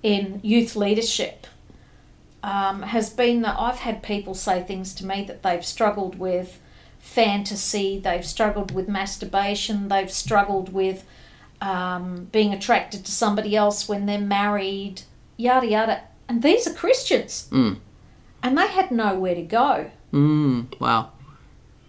in 0.04 0.40
youth 0.44 0.76
leadership, 0.76 1.48
um, 2.44 2.84
has 2.84 3.10
been 3.10 3.42
that 3.42 3.60
I've 3.60 3.80
had 3.80 4.04
people 4.04 4.36
say 4.36 4.62
things 4.62 4.94
to 4.96 5.06
me 5.06 5.24
that 5.24 5.42
they've 5.42 5.66
struggled 5.66 6.20
with 6.20 6.60
fantasy, 7.00 8.00
they've 8.00 8.26
struggled 8.26 8.72
with 8.72 8.88
masturbation, 8.88 9.88
they've 9.88 10.12
struggled 10.12 10.72
with 10.72 11.06
um, 11.62 12.26
being 12.32 12.54
attracted 12.54 13.04
to 13.06 13.12
somebody 13.12 13.56
else 13.56 13.90
when 13.90 14.06
they're 14.06 14.20
married, 14.20 15.02
yada 15.38 15.68
yada. 15.68 16.02
And 16.30 16.44
these 16.44 16.68
are 16.68 16.74
Christians. 16.74 17.48
Mm. 17.52 17.78
And 18.44 18.58
they 18.58 18.68
had 18.68 18.92
nowhere 18.92 19.36
to 19.36 19.42
go. 19.42 19.90
Mm. 20.14 20.80
Wow. 20.80 21.12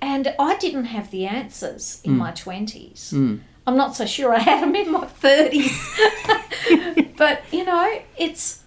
And 0.01 0.35
I 0.39 0.57
didn't 0.57 0.85
have 0.87 1.11
the 1.11 1.27
answers 1.27 2.01
in 2.05 2.17
my 2.17 2.33
20s. 2.33 3.13
Mm. 3.13 3.41
I'm 3.67 3.77
not 3.77 3.97
so 3.97 4.07
sure 4.07 4.35
I 4.35 4.39
had 4.39 4.63
them 4.63 4.75
in 4.77 4.93
my 4.93 5.07
30s. 5.07 7.15
but, 7.17 7.43
you 7.51 7.65
know, 7.65 8.01
it's 8.17 8.63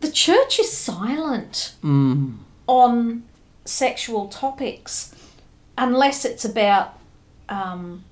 the 0.00 0.10
church 0.10 0.58
is 0.58 0.70
silent 0.72 1.74
Mm. 1.82 2.38
on 2.66 3.22
sexual 3.64 4.28
topics 4.28 5.14
unless 5.78 6.24
it's 6.24 6.44
about 6.44 6.98
um, 7.48 8.04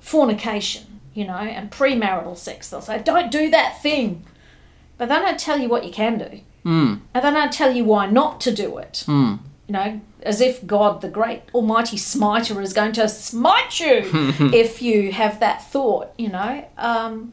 fornication, 0.00 1.00
you 1.14 1.26
know, 1.26 1.34
and 1.36 1.70
premarital 1.70 2.36
sex. 2.36 2.70
They'll 2.70 2.80
say, 2.80 3.02
don't 3.02 3.30
do 3.30 3.50
that 3.50 3.80
thing. 3.82 4.24
But 4.98 5.08
they 5.08 5.16
don't 5.16 5.38
tell 5.38 5.58
you 5.58 5.68
what 5.68 5.84
you 5.84 5.92
can 5.92 6.18
do. 6.18 6.40
Mm. 6.64 7.00
And 7.14 7.24
they 7.24 7.30
don't 7.30 7.52
tell 7.52 7.74
you 7.76 7.84
why 7.84 8.06
not 8.06 8.40
to 8.42 8.54
do 8.54 8.78
it. 8.78 9.04
Mm. 9.06 9.40
You 9.68 9.72
know, 9.72 10.00
as 10.22 10.40
if 10.40 10.64
God, 10.66 11.00
the 11.00 11.08
great 11.08 11.42
almighty 11.52 11.96
smiter, 11.96 12.60
is 12.60 12.72
going 12.72 12.92
to 12.92 13.08
smite 13.08 13.80
you 13.80 14.02
if 14.54 14.80
you 14.80 15.10
have 15.12 15.40
that 15.40 15.68
thought, 15.70 16.12
you 16.16 16.28
know. 16.28 16.64
Um, 16.78 17.32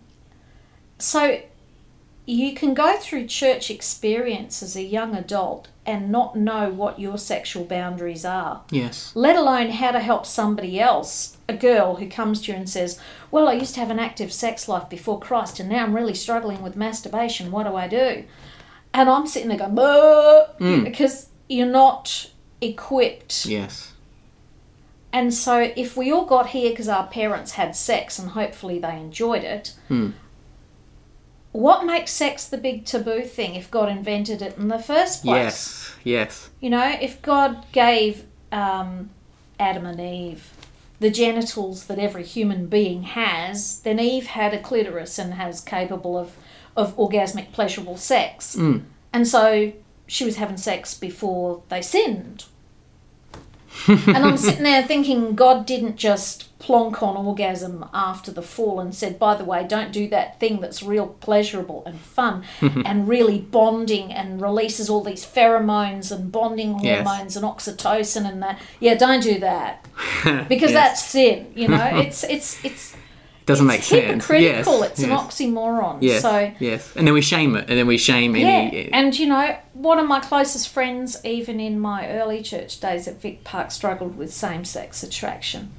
so 0.98 1.40
you 2.26 2.54
can 2.56 2.74
go 2.74 2.98
through 2.98 3.28
church 3.28 3.70
experience 3.70 4.64
as 4.64 4.76
a 4.76 4.82
young 4.82 5.14
adult 5.14 5.68
and 5.86 6.10
not 6.10 6.36
know 6.38 6.70
what 6.70 6.98
your 7.00 7.18
sexual 7.18 7.66
boundaries 7.66 8.24
are, 8.24 8.62
Yes. 8.72 9.12
let 9.14 9.36
alone 9.36 9.70
how 9.70 9.92
to 9.92 10.00
help 10.00 10.26
somebody 10.26 10.80
else, 10.80 11.36
a 11.50 11.54
girl 11.54 11.96
who 11.98 12.08
comes 12.08 12.42
to 12.42 12.52
you 12.54 12.58
and 12.58 12.70
says, 12.70 12.98
Well, 13.30 13.50
I 13.50 13.54
used 13.54 13.74
to 13.74 13.82
have 13.82 13.92
an 13.92 14.00
active 14.00 14.32
sex 14.32 14.70
life 14.70 14.88
before 14.90 15.20
Christ 15.20 15.60
and 15.60 15.68
now 15.70 15.84
I'm 15.84 15.94
really 15.94 16.14
struggling 16.14 16.62
with 16.64 16.78
masturbation. 16.78 17.52
What 17.52 17.66
do 17.68 17.76
I 17.76 17.88
do? 17.90 18.24
And 18.94 19.10
I'm 19.10 19.28
sitting 19.28 19.50
there 19.50 19.58
going, 19.58 19.76
"Bah," 19.76 20.46
because 20.84 21.28
you're 21.54 21.66
not 21.68 22.30
equipped. 22.62 23.46
Yes. 23.46 23.92
And 25.12 25.32
so, 25.34 25.72
if 25.76 25.96
we 25.96 26.12
all 26.12 26.26
got 26.26 26.48
here 26.50 26.72
because 26.72 26.88
our 26.88 27.06
parents 27.08 27.52
had 27.52 27.76
sex 27.76 28.18
and 28.18 28.32
hopefully 28.32 28.80
they 28.80 28.96
enjoyed 28.98 29.44
it, 29.44 29.76
Hmm. 29.88 30.12
what 31.52 31.86
makes 31.86 32.12
sex 32.12 32.48
the 32.48 32.58
big 32.58 32.84
taboo 32.86 33.22
thing 33.22 33.54
if 33.54 33.70
God 33.70 33.90
invented 33.90 34.42
it 34.42 34.58
in 34.58 34.70
the 34.70 34.80
first 34.80 35.24
place? 35.24 35.44
Yes. 35.44 35.96
Yes. 36.04 36.50
You 36.60 36.72
know, 36.72 36.98
if 37.00 37.22
God 37.22 37.66
gave 37.72 38.26
um, 38.52 39.12
Adam 39.60 39.86
and 39.86 40.00
Eve 40.00 40.50
the 41.00 41.12
genitals 41.12 41.86
that 41.88 42.00
every 42.00 42.24
human 42.24 42.66
being 42.68 43.04
has, 43.04 43.82
then 43.82 44.00
Eve 44.00 44.28
had 44.28 44.54
a 44.54 44.60
clitoris 44.60 45.20
and 45.20 45.34
has 45.36 45.60
capable 45.62 46.18
of, 46.18 46.36
of 46.78 46.96
orgasmic 46.98 47.52
pleasurable 47.52 47.98
sex. 47.98 48.56
Mm. 48.56 48.84
And 49.12 49.28
so 49.28 49.74
she 50.08 50.26
was 50.26 50.36
having 50.38 50.58
sex 50.58 50.94
before 50.94 51.64
they 51.70 51.82
sinned. 51.82 52.46
and 53.88 54.18
I'm 54.18 54.38
sitting 54.38 54.64
there 54.64 54.84
thinking 54.84 55.34
God 55.34 55.66
didn't 55.66 55.96
just 55.98 56.58
plonk 56.60 57.02
on 57.02 57.18
orgasm 57.18 57.84
after 57.94 58.32
the 58.32 58.42
fall 58.44 58.80
and 58.80 58.94
said, 58.94 59.18
by 59.20 59.36
the 59.36 59.44
way, 59.44 59.66
don't 59.68 59.92
do 59.92 60.08
that 60.10 60.40
thing 60.40 60.62
that's 60.62 60.84
real 60.84 61.08
pleasurable 61.08 61.84
and 61.86 62.00
fun 62.00 62.44
and 62.62 63.08
really 63.08 63.40
bonding 63.40 64.14
and 64.14 64.40
releases 64.42 64.90
all 64.92 65.04
these 65.04 65.26
pheromones 65.26 66.12
and 66.12 66.32
bonding 66.32 66.80
Yes. 66.82 67.06
hormones 67.06 67.36
and 67.36 67.44
oxytocin 67.46 68.30
and 68.30 68.44
that. 68.44 68.60
Yeah, 68.80 68.94
don't 68.94 69.24
do 69.24 69.40
that 69.40 69.86
because 70.48 70.72
Yes. 70.72 70.74
that's 70.74 71.04
sin. 71.06 71.52
You 71.56 71.70
know, 71.70 71.90
it's 71.94 72.24
it's 72.24 72.64
it's 72.64 72.96
doesn't 73.46 73.66
it's 73.70 73.74
make 73.74 73.84
sense. 73.84 74.26
hypocritical. 74.26 74.80
Yes. 74.80 74.92
It's 74.92 75.00
yes. 75.02 75.10
an 75.10 75.18
oxymoron. 75.18 75.98
Yes. 76.02 76.22
So 76.22 76.52
yes. 76.60 76.96
And 76.96 77.08
then 77.08 77.14
we 77.14 77.22
shame 77.22 77.56
it, 77.56 77.70
and 77.70 77.78
then 77.78 77.88
we 77.88 77.98
shame 77.98 78.36
yeah, 78.36 78.48
any. 78.48 78.92
and 78.92 79.18
you 79.18 79.28
know, 79.28 79.58
one 79.74 80.00
of 80.00 80.08
my 80.08 80.20
closest 80.20 80.70
friends, 80.70 81.20
even 81.26 81.60
in 81.60 81.80
my 81.80 82.08
early 82.10 82.42
church 82.42 82.80
days 82.80 83.08
at 83.08 83.22
Vic 83.22 83.44
Park, 83.44 83.72
struggled 83.72 84.18
with 84.18 84.34
same-sex 84.34 85.04
attraction, 85.04 85.72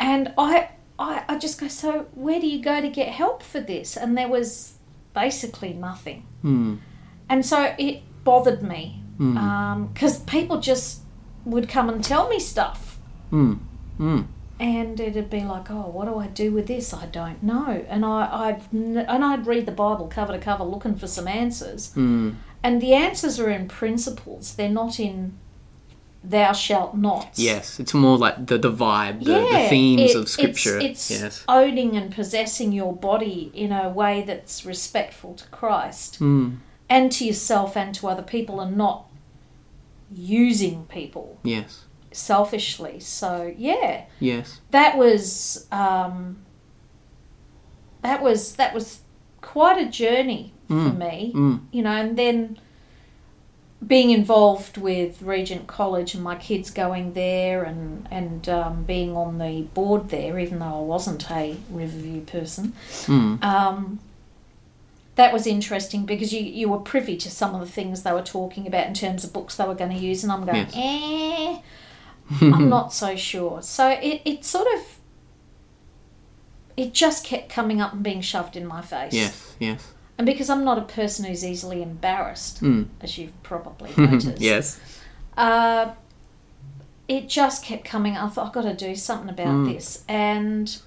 and 0.00 0.32
I, 0.38 0.70
I, 0.98 1.24
I 1.28 1.38
just 1.38 1.60
go, 1.60 1.68
so 1.68 2.06
where 2.14 2.40
do 2.40 2.46
you 2.46 2.62
go 2.62 2.80
to 2.80 2.88
get 2.88 3.08
help 3.08 3.42
for 3.42 3.60
this? 3.60 3.96
And 3.96 4.16
there 4.16 4.28
was 4.28 4.74
basically 5.14 5.72
nothing, 5.72 6.26
Hmm. 6.42 6.76
and 7.28 7.44
so 7.44 7.74
it 7.78 8.02
bothered 8.24 8.62
me 8.62 9.02
because 9.18 10.20
people 10.24 10.60
just 10.60 11.00
would 11.44 11.68
come 11.68 11.88
and 11.88 12.02
tell 12.04 12.28
me 12.28 12.38
stuff. 12.38 12.98
Hmm. 13.30 13.54
And 14.60 14.98
it'd 14.98 15.30
be 15.30 15.42
like, 15.42 15.70
oh, 15.70 15.88
what 15.88 16.06
do 16.06 16.18
I 16.18 16.26
do 16.26 16.50
with 16.52 16.66
this? 16.66 16.92
I 16.92 17.06
don't 17.06 17.42
know. 17.42 17.84
And 17.88 18.04
I, 18.04 18.28
I'd 18.48 18.62
and 18.72 19.24
I'd 19.24 19.46
read 19.46 19.66
the 19.66 19.72
Bible 19.72 20.08
cover 20.08 20.32
to 20.32 20.38
cover, 20.40 20.64
looking 20.64 20.96
for 20.96 21.06
some 21.06 21.28
answers. 21.28 21.92
Hmm. 21.92 22.30
And 22.62 22.82
the 22.82 22.92
answers 22.92 23.38
are 23.38 23.50
in 23.50 23.68
principles. 23.68 24.54
They're 24.54 24.68
not 24.68 24.98
in 24.98 25.38
thou 26.24 26.52
shalt 26.52 26.96
not. 26.96 27.30
Yes, 27.36 27.78
it's 27.78 27.94
more 27.94 28.18
like 28.18 28.46
the 28.48 28.58
the 28.58 28.72
vibe, 28.72 29.22
the, 29.24 29.30
Yeah, 29.32 29.62
the 29.62 29.68
themes 29.68 30.10
it- 30.10 30.16
of 30.16 30.28
scripture. 30.28 30.78
It's, 30.78 31.08
it's 31.12 31.20
yes. 31.22 31.44
owning 31.46 31.96
and 31.96 32.12
possessing 32.12 32.72
your 32.72 32.92
body 32.92 33.52
in 33.54 33.70
a 33.70 33.88
way 33.88 34.22
that's 34.22 34.64
respectful 34.66 35.34
to 35.34 35.46
Christ 35.50 36.16
Hmm. 36.16 36.54
and 36.90 37.12
to 37.12 37.24
yourself 37.24 37.76
and 37.76 37.94
to 37.94 38.08
other 38.08 38.24
people, 38.24 38.60
and 38.60 38.76
not 38.76 39.04
using 40.12 40.84
people. 40.86 41.38
Yes. 41.44 41.84
Selfishly. 42.18 43.00
So 43.00 43.54
yeah, 43.56 44.04
Yes. 44.20 44.60
that 44.70 44.96
was 44.98 45.66
um, 45.72 46.38
that 48.02 48.22
was 48.22 48.54
that 48.56 48.74
was 48.74 49.00
quite 49.40 49.78
a 49.80 49.90
journey 49.90 50.52
for 50.68 50.74
me. 50.74 51.32
Mm. 51.34 51.60
You 51.72 51.82
know, 51.82 51.92
and 51.92 52.16
then 52.18 52.58
being 53.86 54.10
involved 54.10 54.76
with 54.76 55.22
Regent 55.22 55.68
College 55.68 56.12
and 56.14 56.22
my 56.22 56.34
kids 56.34 56.70
going 56.70 57.12
there 57.12 57.62
and 57.62 58.06
and 58.10 58.48
um, 58.48 58.84
being 58.84 59.16
on 59.16 59.38
the 59.38 59.62
board 59.74 60.10
there, 60.10 60.38
even 60.38 60.58
though 60.58 60.78
I 60.78 60.82
wasn't 60.82 61.30
a 61.30 61.56
Riverview 61.70 62.22
person. 62.22 62.72
Mm. 63.06 63.42
Um, 63.42 64.00
that 65.14 65.32
was 65.32 65.48
interesting 65.48 66.06
because 66.06 66.32
you, 66.32 66.40
you 66.44 66.68
were 66.68 66.78
privy 66.78 67.16
to 67.16 67.28
some 67.28 67.52
of 67.52 67.60
the 67.60 67.66
things 67.66 68.04
they 68.04 68.12
were 68.12 68.22
talking 68.22 68.68
about 68.68 68.86
in 68.86 68.94
terms 68.94 69.24
of 69.24 69.32
books 69.32 69.56
they 69.56 69.64
were 69.64 69.74
going 69.74 69.90
to 69.90 69.96
use, 69.96 70.22
and 70.22 70.30
I'm 70.32 70.44
going, 70.44 70.66
Yes. 70.72 70.74
eh, 70.76 71.58
I'm 72.40 72.68
not 72.76 72.92
so 72.92 73.16
sure. 73.16 73.62
So 73.62 73.88
it, 73.90 74.22
it 74.24 74.44
sort 74.44 74.66
of, 74.74 74.98
it 76.76 76.92
just 76.94 77.24
kept 77.24 77.48
coming 77.48 77.80
up 77.80 77.92
and 77.92 78.02
being 78.02 78.20
shoved 78.20 78.56
in 78.56 78.66
my 78.66 78.80
face. 78.82 79.12
Yes. 79.12 79.54
Yes. 79.58 79.92
And 80.16 80.26
because 80.26 80.50
I'm 80.50 80.64
not 80.64 80.78
a 80.78 80.82
person 80.82 81.24
who's 81.24 81.44
easily 81.44 81.82
embarrassed, 81.82 82.62
Mm. 82.62 82.88
as 83.00 83.18
you've 83.18 83.40
probably 83.42 83.90
noticed, 83.96 84.40
yes. 84.40 84.80
uh, 85.36 85.92
it 87.06 87.28
just 87.28 87.64
kept 87.64 87.84
coming. 87.84 88.16
I 88.16 88.28
thought 88.28 88.46
I've 88.48 88.52
got 88.52 88.62
to 88.62 88.74
do 88.74 88.94
something 88.94 89.28
about 89.30 89.46
Mm. 89.48 89.72
this, 89.72 90.04
and 90.08 90.78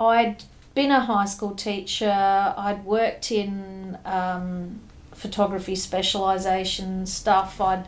I'd 0.00 0.44
been 0.74 0.90
a 0.90 1.00
high 1.00 1.26
school 1.26 1.54
teacher. 1.54 2.10
I'd 2.56 2.84
worked 2.84 3.30
in 3.30 3.98
um, 4.06 4.80
photography 5.12 5.74
specialisation 5.74 7.06
stuff. 7.06 7.60
I'd 7.60 7.86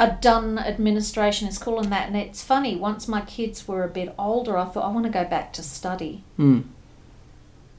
I'd 0.00 0.20
done 0.20 0.58
administration 0.58 1.46
is 1.46 1.58
and 1.78 1.92
that. 1.92 2.08
And 2.08 2.16
it's 2.16 2.42
funny. 2.42 2.74
Once 2.76 3.06
my 3.06 3.20
kids 3.20 3.68
were 3.68 3.84
a 3.84 3.88
bit 3.88 4.12
older, 4.18 4.56
I 4.56 4.64
thought 4.64 4.84
I 4.84 4.92
want 4.92 5.04
to 5.06 5.12
go 5.12 5.24
back 5.24 5.52
to 5.54 5.62
study 5.62 6.24
Mm. 6.38 6.64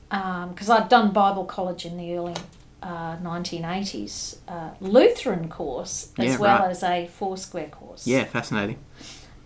because 0.09 0.69
I'd 0.69 0.87
done 0.89 1.11
Bible 1.11 1.45
college 1.45 1.85
in 1.85 1.97
the 1.97 2.15
early 2.15 2.35
uh, 2.83 3.15
1980s, 3.17 4.37
uh, 4.47 4.69
Lutheran 4.79 5.47
course 5.49 6.11
as 6.17 6.25
Yeah, 6.33 6.37
well 6.37 6.59
right. 6.59 6.71
as 6.71 6.83
a 6.83 7.07
Foursquare 7.07 7.67
course. 7.69 8.07
Yeah. 8.07 8.23
Fascinating. 8.25 8.77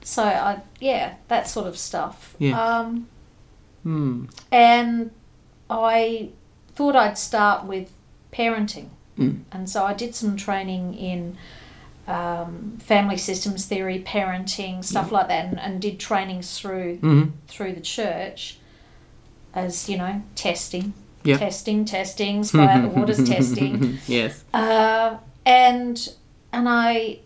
So 0.04 0.24
I 0.24 0.62
yeah 0.80 1.16
that 1.28 1.48
sort 1.48 1.68
of 1.68 1.78
stuff. 1.78 2.36
Yeah. 2.40 2.60
Um, 2.62 3.08
Mm. 3.86 4.30
and 4.52 5.12
I 5.70 6.30
thought 6.76 6.96
I'd 6.96 7.18
start 7.20 7.66
with 7.66 7.92
parenting, 8.34 8.88
Mm. 9.18 9.42
and 9.52 9.70
so 9.70 9.86
I 9.86 9.94
did 9.94 10.16
some 10.16 10.36
training 10.38 10.94
in. 10.96 11.38
Um, 12.08 12.78
family 12.82 13.18
systems 13.18 13.66
theory, 13.66 14.04
parenting, 14.06 14.84
stuff 14.84 15.12
like 15.12 15.28
that, 15.30 15.46
and, 15.46 15.60
and 15.60 15.82
did 15.82 16.00
trainings 16.00 16.60
through 16.60 16.98
Mm. 17.00 17.32
through 17.48 17.74
the 17.74 17.82
church 17.82 18.60
as 19.56 19.90
you 19.90 19.98
know 19.98 20.22
testing 20.36 20.94
testing 21.24 21.84
testing 21.86 22.44
spray 22.50 22.66
out 22.68 22.82
the 22.84 22.90
waters 23.00 23.28
testing 23.28 23.98
yes. 24.08 24.44
uh, 24.54 25.18
and 25.48 26.14
and 26.54 26.70
i 26.70 27.18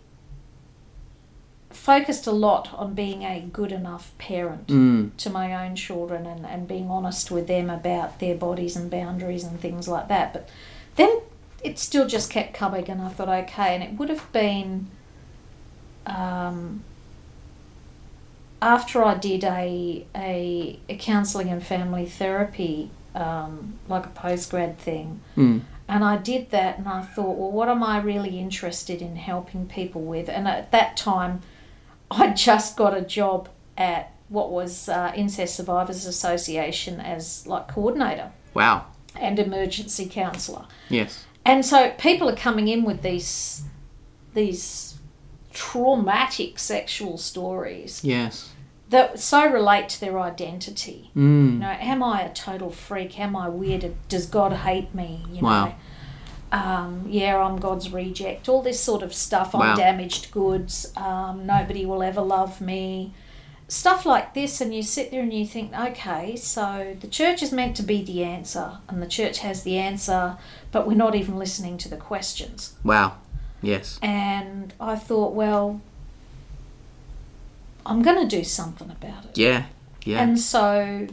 focused 1.70 2.26
a 2.26 2.32
lot 2.32 2.72
on 2.74 2.94
being 2.94 3.22
a 3.22 3.40
good 3.52 3.72
enough 3.72 4.12
parent 4.18 4.66
Mm. 4.68 5.10
to 5.18 5.30
my 5.30 5.66
own 5.66 5.76
children 5.76 6.26
and, 6.26 6.44
and 6.46 6.66
being 6.66 6.90
honest 6.90 7.30
with 7.30 7.46
them 7.46 7.70
about 7.70 8.18
their 8.18 8.34
bodies 8.34 8.76
and 8.76 8.90
boundaries 8.90 9.44
and 9.44 9.60
things 9.60 9.86
like 9.88 10.08
that 10.08 10.32
but 10.32 10.48
then 10.96 11.20
it 11.62 11.78
still 11.78 12.06
just 12.06 12.30
kept 12.30 12.54
coming 12.54 12.88
and 12.88 13.02
i 13.02 13.08
thought 13.08 13.28
okay 13.28 13.74
and 13.74 13.82
it 13.82 13.92
would 13.98 14.08
have 14.08 14.30
been 14.32 14.86
um, 16.06 16.82
after 18.62 19.02
I 19.04 19.14
did 19.14 19.44
a 19.44 20.06
a, 20.14 20.78
a 20.88 20.96
counselling 20.96 21.48
and 21.48 21.64
family 21.64 22.06
therapy, 22.06 22.90
um, 23.14 23.78
like 23.88 24.06
a 24.06 24.10
postgrad 24.10 24.76
thing, 24.76 25.20
Mm. 25.36 25.62
and 25.88 26.04
I 26.04 26.16
did 26.16 26.50
that, 26.50 26.78
and 26.78 26.88
I 26.88 27.02
thought, 27.02 27.36
well, 27.36 27.50
what 27.50 27.68
am 27.68 27.82
I 27.82 28.00
really 28.00 28.38
interested 28.38 29.00
in 29.02 29.16
helping 29.16 29.66
people 29.66 30.02
with? 30.02 30.28
And 30.28 30.46
at 30.48 30.70
that 30.72 30.96
time, 30.96 31.40
I 32.10 32.28
just 32.30 32.76
got 32.76 32.96
a 32.96 33.00
job 33.02 33.48
at 33.78 34.12
what 34.28 34.50
was 34.50 34.88
uh, 34.88 35.12
Incest 35.16 35.56
Survivors 35.56 36.04
Association 36.06 37.00
as 37.00 37.46
like 37.46 37.68
coordinator 37.68 38.30
Wow. 38.54 38.86
and 39.18 39.38
emergency 39.38 40.06
counsellor. 40.06 40.66
Yes. 40.88 41.24
And 41.44 41.64
so 41.64 41.90
people 41.98 42.28
are 42.28 42.36
coming 42.36 42.68
in 42.68 42.84
with 42.84 43.02
these 43.02 43.62
these 44.34 44.98
traumatic 45.52 46.58
sexual 46.58 47.18
stories 47.18 48.00
Yes. 48.04 48.50
that 48.90 49.18
so 49.18 49.44
relate 49.48 49.88
to 49.88 50.00
their 50.00 50.20
identity. 50.20 51.10
You 51.14 51.20
Mm. 51.22 51.58
know, 51.58 51.76
am 51.80 52.02
I 52.02 52.22
a 52.22 52.32
total 52.32 52.70
freak? 52.70 53.18
Am 53.18 53.34
I 53.34 53.48
weird? 53.48 53.94
Does 54.08 54.26
God 54.26 54.52
hate 54.52 54.94
me? 54.94 55.24
You 55.32 55.42
Wow. 55.42 55.64
know, 55.66 55.72
um, 56.52 57.06
yeah, 57.08 57.36
I'm 57.36 57.58
God's 57.58 57.90
reject. 57.92 58.48
All 58.48 58.62
this 58.62 58.80
sort 58.80 59.02
of 59.02 59.12
stuff. 59.14 59.54
Wow. 59.54 59.60
I'm 59.62 59.76
damaged 59.76 60.30
goods. 60.30 60.92
Um, 60.96 61.46
nobody 61.46 61.84
will 61.84 62.02
ever 62.02 62.20
love 62.20 62.60
me. 62.60 63.12
Stuff 63.68 64.04
like 64.04 64.34
this, 64.34 64.60
and 64.60 64.74
you 64.74 64.82
sit 64.82 65.12
there 65.12 65.22
and 65.22 65.32
you 65.32 65.46
think, 65.46 65.72
okay, 65.78 66.34
so 66.34 66.96
the 67.00 67.06
church 67.06 67.40
is 67.40 67.52
meant 67.52 67.76
to 67.76 67.84
be 67.84 68.02
the 68.02 68.24
answer, 68.24 68.78
and 68.88 69.00
the 69.00 69.06
church 69.06 69.38
has 69.38 69.62
the 69.62 69.78
answer, 69.78 70.36
but 70.72 70.86
we're 70.86 70.96
not 70.96 71.14
even 71.14 71.36
listening 71.36 71.78
to 71.78 71.88
the 71.88 71.96
questions. 71.96 72.74
Wow. 72.84 73.16
Yes. 73.62 73.98
And 74.02 74.72
I 74.80 74.96
thought, 74.96 75.32
well, 75.34 75.80
I'm 77.84 78.02
going 78.02 78.28
to 78.28 78.36
do 78.36 78.44
something 78.44 78.90
about 78.90 79.24
it. 79.26 79.38
Yeah. 79.38 79.64
Yeah. 80.04 80.22
And 80.22 80.38
so, 80.38 81.08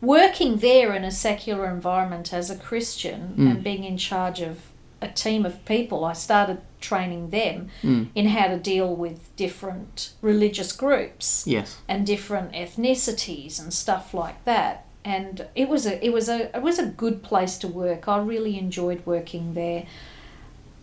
working 0.00 0.56
there 0.58 0.92
in 0.92 1.04
a 1.04 1.10
secular 1.10 1.66
environment 1.70 2.32
as 2.32 2.50
a 2.50 2.56
Christian 2.56 3.34
Mm. 3.38 3.50
and 3.50 3.64
being 3.64 3.84
in 3.84 3.96
charge 3.96 4.40
of 4.40 4.60
a 5.00 5.08
team 5.08 5.44
of 5.46 5.64
people, 5.64 6.04
I 6.04 6.12
started 6.12 6.58
training 6.80 7.30
them 7.30 7.70
Mm. 7.82 8.08
in 8.14 8.26
how 8.28 8.48
to 8.48 8.56
deal 8.58 8.94
with 8.94 9.34
different 9.36 10.10
religious 10.20 10.72
groups 10.72 11.44
yes. 11.46 11.76
and 11.88 12.06
different 12.06 12.52
ethnicities 12.52 13.60
and 13.60 13.72
stuff 13.72 14.12
like 14.12 14.44
that. 14.44 14.84
And 15.04 15.46
it 15.54 15.68
was 15.68 15.86
a 15.86 16.04
it 16.04 16.12
was 16.12 16.28
a 16.28 16.54
it 16.56 16.62
was 16.62 16.78
a 16.78 16.86
good 16.86 17.22
place 17.22 17.58
to 17.58 17.68
work. 17.68 18.06
I 18.08 18.18
really 18.18 18.58
enjoyed 18.58 19.04
working 19.04 19.54
there. 19.54 19.86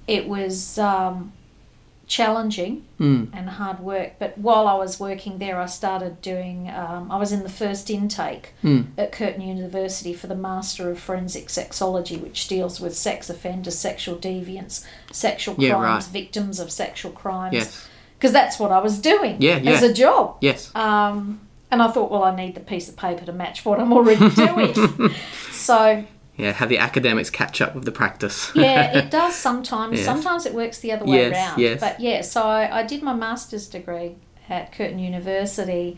It 0.08 0.28
was 0.28 0.78
um, 0.78 1.32
challenging 2.08 2.86
Mm. 3.00 3.30
and 3.32 3.48
hard 3.52 3.80
work. 3.80 4.14
But 4.20 4.38
while 4.38 4.68
I 4.68 4.74
was 4.74 5.00
working 5.00 5.38
there, 5.38 5.58
I 5.62 5.68
started 5.68 6.22
doing, 6.22 6.70
um, 6.70 7.10
I 7.10 7.18
was 7.18 7.32
in 7.32 7.44
the 7.44 7.50
first 7.50 7.90
intake 7.90 8.54
Mm. 8.64 8.88
at 8.98 9.12
Curtin 9.14 9.42
University 9.42 10.14
for 10.14 10.28
the 10.28 10.36
Master 10.36 10.90
of 10.90 11.00
Forensic 11.00 11.48
Sexology, 11.48 12.20
which 12.20 12.48
deals 12.50 12.82
with 12.82 12.98
sex 12.98 13.30
offenders, 13.30 13.78
sexual 13.78 14.18
deviants, 14.18 14.84
sexual 15.14 15.56
Yeah, 15.60 15.76
crimes, 15.76 16.06
right. 16.06 16.12
victims 16.14 16.60
of 16.60 16.72
sexual 16.72 17.12
crimes. 17.14 17.54
Yes. 17.54 17.88
Because 18.18 18.34
that's 18.34 18.60
what 18.60 18.72
I 18.72 18.80
was 18.80 19.00
doing 19.00 19.38
Yeah, 19.40 19.58
as 19.58 19.82
yeah. 19.82 19.88
a 19.90 19.94
job. 19.94 20.38
Yes. 20.42 20.72
Um, 20.76 21.40
and 21.72 21.82
I 21.82 21.88
thought, 21.90 22.10
well, 22.12 22.24
I 22.24 22.36
need 22.36 22.56
the 22.56 22.62
piece 22.62 22.90
of 22.90 22.96
paper 22.98 23.26
to 23.26 23.32
match 23.34 23.64
what 23.66 23.80
I'm 23.80 23.94
already 23.94 24.30
doing. 24.36 24.74
so, 25.52 26.06
Yeah. 26.38 26.52
Have 26.54 26.70
the 26.70 26.78
academics 26.78 27.30
catch 27.30 27.62
up 27.62 27.76
with 27.76 27.86
the 27.86 27.92
practice. 27.92 28.52
yeah, 28.56 28.98
it 28.98 29.12
does 29.20 29.36
sometimes. 29.36 29.98
Yes. 29.98 30.06
Sometimes 30.06 30.46
it 30.46 30.54
works 30.54 30.80
the 30.80 30.92
other 30.92 31.06
way 31.06 31.18
Yes, 31.18 31.34
around. 31.34 31.60
yes. 31.60 31.80
But 31.80 32.00
yeah, 32.00 32.22
so 32.22 32.44
I, 32.44 32.80
I 32.80 32.84
did 32.84 33.04
my 33.04 33.14
master's 33.14 33.68
degree 33.68 34.16
at 34.50 34.72
Curtin 34.72 35.00
University. 35.00 35.98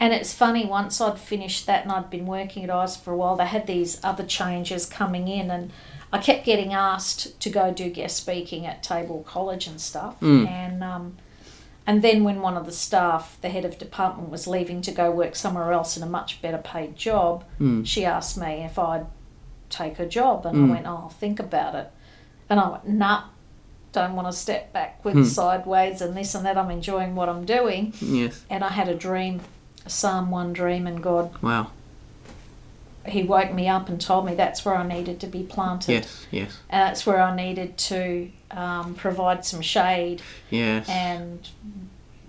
And 0.00 0.12
it's 0.12 0.32
funny, 0.32 0.66
once 0.66 1.00
I'd 1.00 1.18
finished 1.18 1.66
that 1.66 1.84
and 1.84 1.92
I'd 1.92 2.10
been 2.10 2.26
working 2.26 2.64
at 2.64 2.70
ICE 2.70 2.96
for 2.96 3.12
a 3.12 3.16
while, 3.16 3.36
they 3.36 3.46
had 3.46 3.66
these 3.68 4.00
other 4.02 4.24
changes 4.24 4.84
coming 4.86 5.28
in. 5.28 5.48
And 5.50 5.70
I 6.12 6.18
kept 6.18 6.44
getting 6.44 6.72
asked 6.72 7.38
to 7.40 7.50
go 7.50 7.70
do 7.72 7.88
guest 7.88 8.16
speaking 8.16 8.66
at 8.66 8.82
TAFE 8.82 9.24
College 9.24 9.66
and 9.68 9.80
stuff. 9.80 10.18
Mm. 10.20 10.48
And, 10.48 10.82
um, 10.82 11.16
and 11.86 12.02
then 12.02 12.22
when 12.24 12.40
one 12.40 12.56
of 12.56 12.66
the 12.66 12.72
staff, 12.72 13.36
the 13.40 13.48
head 13.48 13.64
of 13.64 13.78
department, 13.78 14.30
was 14.30 14.46
leaving 14.46 14.80
to 14.82 14.92
go 14.92 15.10
work 15.10 15.34
somewhere 15.36 15.72
else 15.72 15.96
in 15.96 16.02
a 16.02 16.06
much 16.06 16.40
better 16.42 16.58
paid 16.58 16.96
job, 16.96 17.44
Mm. 17.60 17.86
she 17.86 18.04
asked 18.04 18.36
me 18.38 18.62
if 18.64 18.78
I'd 18.78 19.06
take 19.70 19.96
her 19.96 20.06
job, 20.06 20.44
and 20.46 20.56
Mm. 20.56 20.68
I 20.68 20.72
went, 20.74 20.86
"Oh, 20.86 21.10
think 21.18 21.40
about 21.40 21.74
it." 21.74 21.90
And 22.48 22.60
I 22.60 22.68
went, 22.68 22.88
"Nah, 22.88 23.22
don't 23.92 24.14
want 24.14 24.28
to 24.28 24.32
step 24.32 24.72
backwards, 24.72 25.16
Hmm. 25.18 25.24
sideways, 25.24 26.00
and 26.00 26.16
this 26.16 26.34
and 26.34 26.44
that. 26.46 26.56
I'm 26.58 26.70
enjoying 26.70 27.14
what 27.14 27.28
I'm 27.28 27.44
doing." 27.44 27.92
Yes. 28.00 28.44
And 28.50 28.62
I 28.62 28.68
had 28.68 28.88
a 28.88 28.94
dream, 28.94 29.40
a 29.86 29.90
Psalm 29.90 30.30
one 30.30 30.52
dream, 30.52 30.86
and 30.86 31.02
God, 31.02 31.30
Wow. 31.42 31.68
He 33.04 33.24
woke 33.24 33.52
me 33.52 33.68
up 33.68 33.88
and 33.88 34.00
told 34.00 34.26
me 34.26 34.34
that's 34.36 34.64
where 34.64 34.76
I 34.76 34.86
needed 34.86 35.18
to 35.20 35.26
be 35.26 35.42
planted, 35.42 35.92
Yes. 35.92 36.26
Yes. 36.30 36.58
and 36.70 36.88
that's 36.88 37.04
where 37.04 37.20
I 37.20 37.34
needed 37.34 37.76
to 37.78 38.30
um, 38.52 38.94
provide 38.94 39.44
some 39.44 39.60
shade 39.62 40.22
Yes. 40.50 40.88
and 40.88 41.48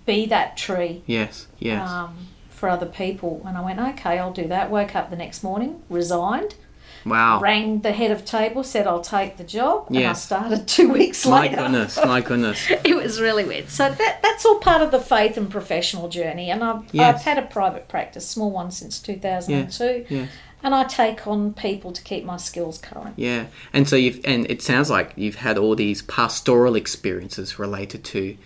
be 0.06 0.26
that 0.26 0.56
tree 0.56 1.02
yes. 1.06 1.46
Yes. 1.58 1.88
um, 1.88 2.16
for 2.50 2.68
other 2.68 2.86
people. 2.86 3.42
And 3.46 3.56
I 3.56 3.60
went, 3.62 3.78
okay, 3.80 4.18
I'll 4.18 4.32
do 4.32 4.46
that. 4.48 4.70
Woke 4.70 4.94
up 4.94 5.10
the 5.10 5.16
next 5.16 5.42
morning, 5.42 5.82
resigned, 5.88 6.54
Wow. 7.06 7.38
Rang 7.40 7.80
the 7.80 7.92
head 7.92 8.10
of 8.10 8.24
TAFE, 8.24 8.64
said 8.64 8.86
I'll 8.86 9.02
take 9.02 9.36
the 9.36 9.44
job, 9.44 9.88
and 9.88 9.98
I 9.98 10.14
started 10.14 10.66
two 10.76 10.88
weeks 10.90 11.26
My 11.26 11.42
later. 11.42 11.56
goodness, 11.56 11.98
my 12.02 12.22
goodness. 12.22 12.66
It 12.82 12.96
was 12.96 13.20
really 13.20 13.44
weird. 13.44 13.68
So 13.68 13.90
that 13.90 14.22
that's 14.22 14.46
all 14.46 14.58
part 14.58 14.80
of 14.80 14.90
the 14.90 14.98
faith 15.00 15.36
and 15.36 15.50
professional 15.50 16.08
journey. 16.08 16.50
And 16.50 16.64
I've, 16.64 16.82
Yes. 16.92 17.16
I've 17.16 17.22
had 17.22 17.36
a 17.38 17.42
private 17.46 17.88
practice, 17.88 18.26
small 18.26 18.50
one 18.50 18.70
since 18.70 18.98
2002. 19.00 20.06
Yes. 20.08 20.28
And 20.64 20.74
I 20.74 20.84
take 20.84 21.26
on 21.26 21.52
people 21.52 21.92
to 21.92 22.02
keep 22.02 22.24
my 22.24 22.38
skills 22.38 22.78
current. 22.78 23.14
Yeah, 23.16 23.46
and 23.72 23.88
so 23.88 23.96
you've 23.96 24.20
and 24.24 24.50
it 24.50 24.62
sounds 24.62 24.90
like 24.90 25.12
you've 25.14 25.36
had 25.36 25.58
all 25.58 25.76
these 25.76 26.02
pastoral 26.02 26.74
experiences 26.74 27.58
related 27.58 28.02
to 28.04 28.36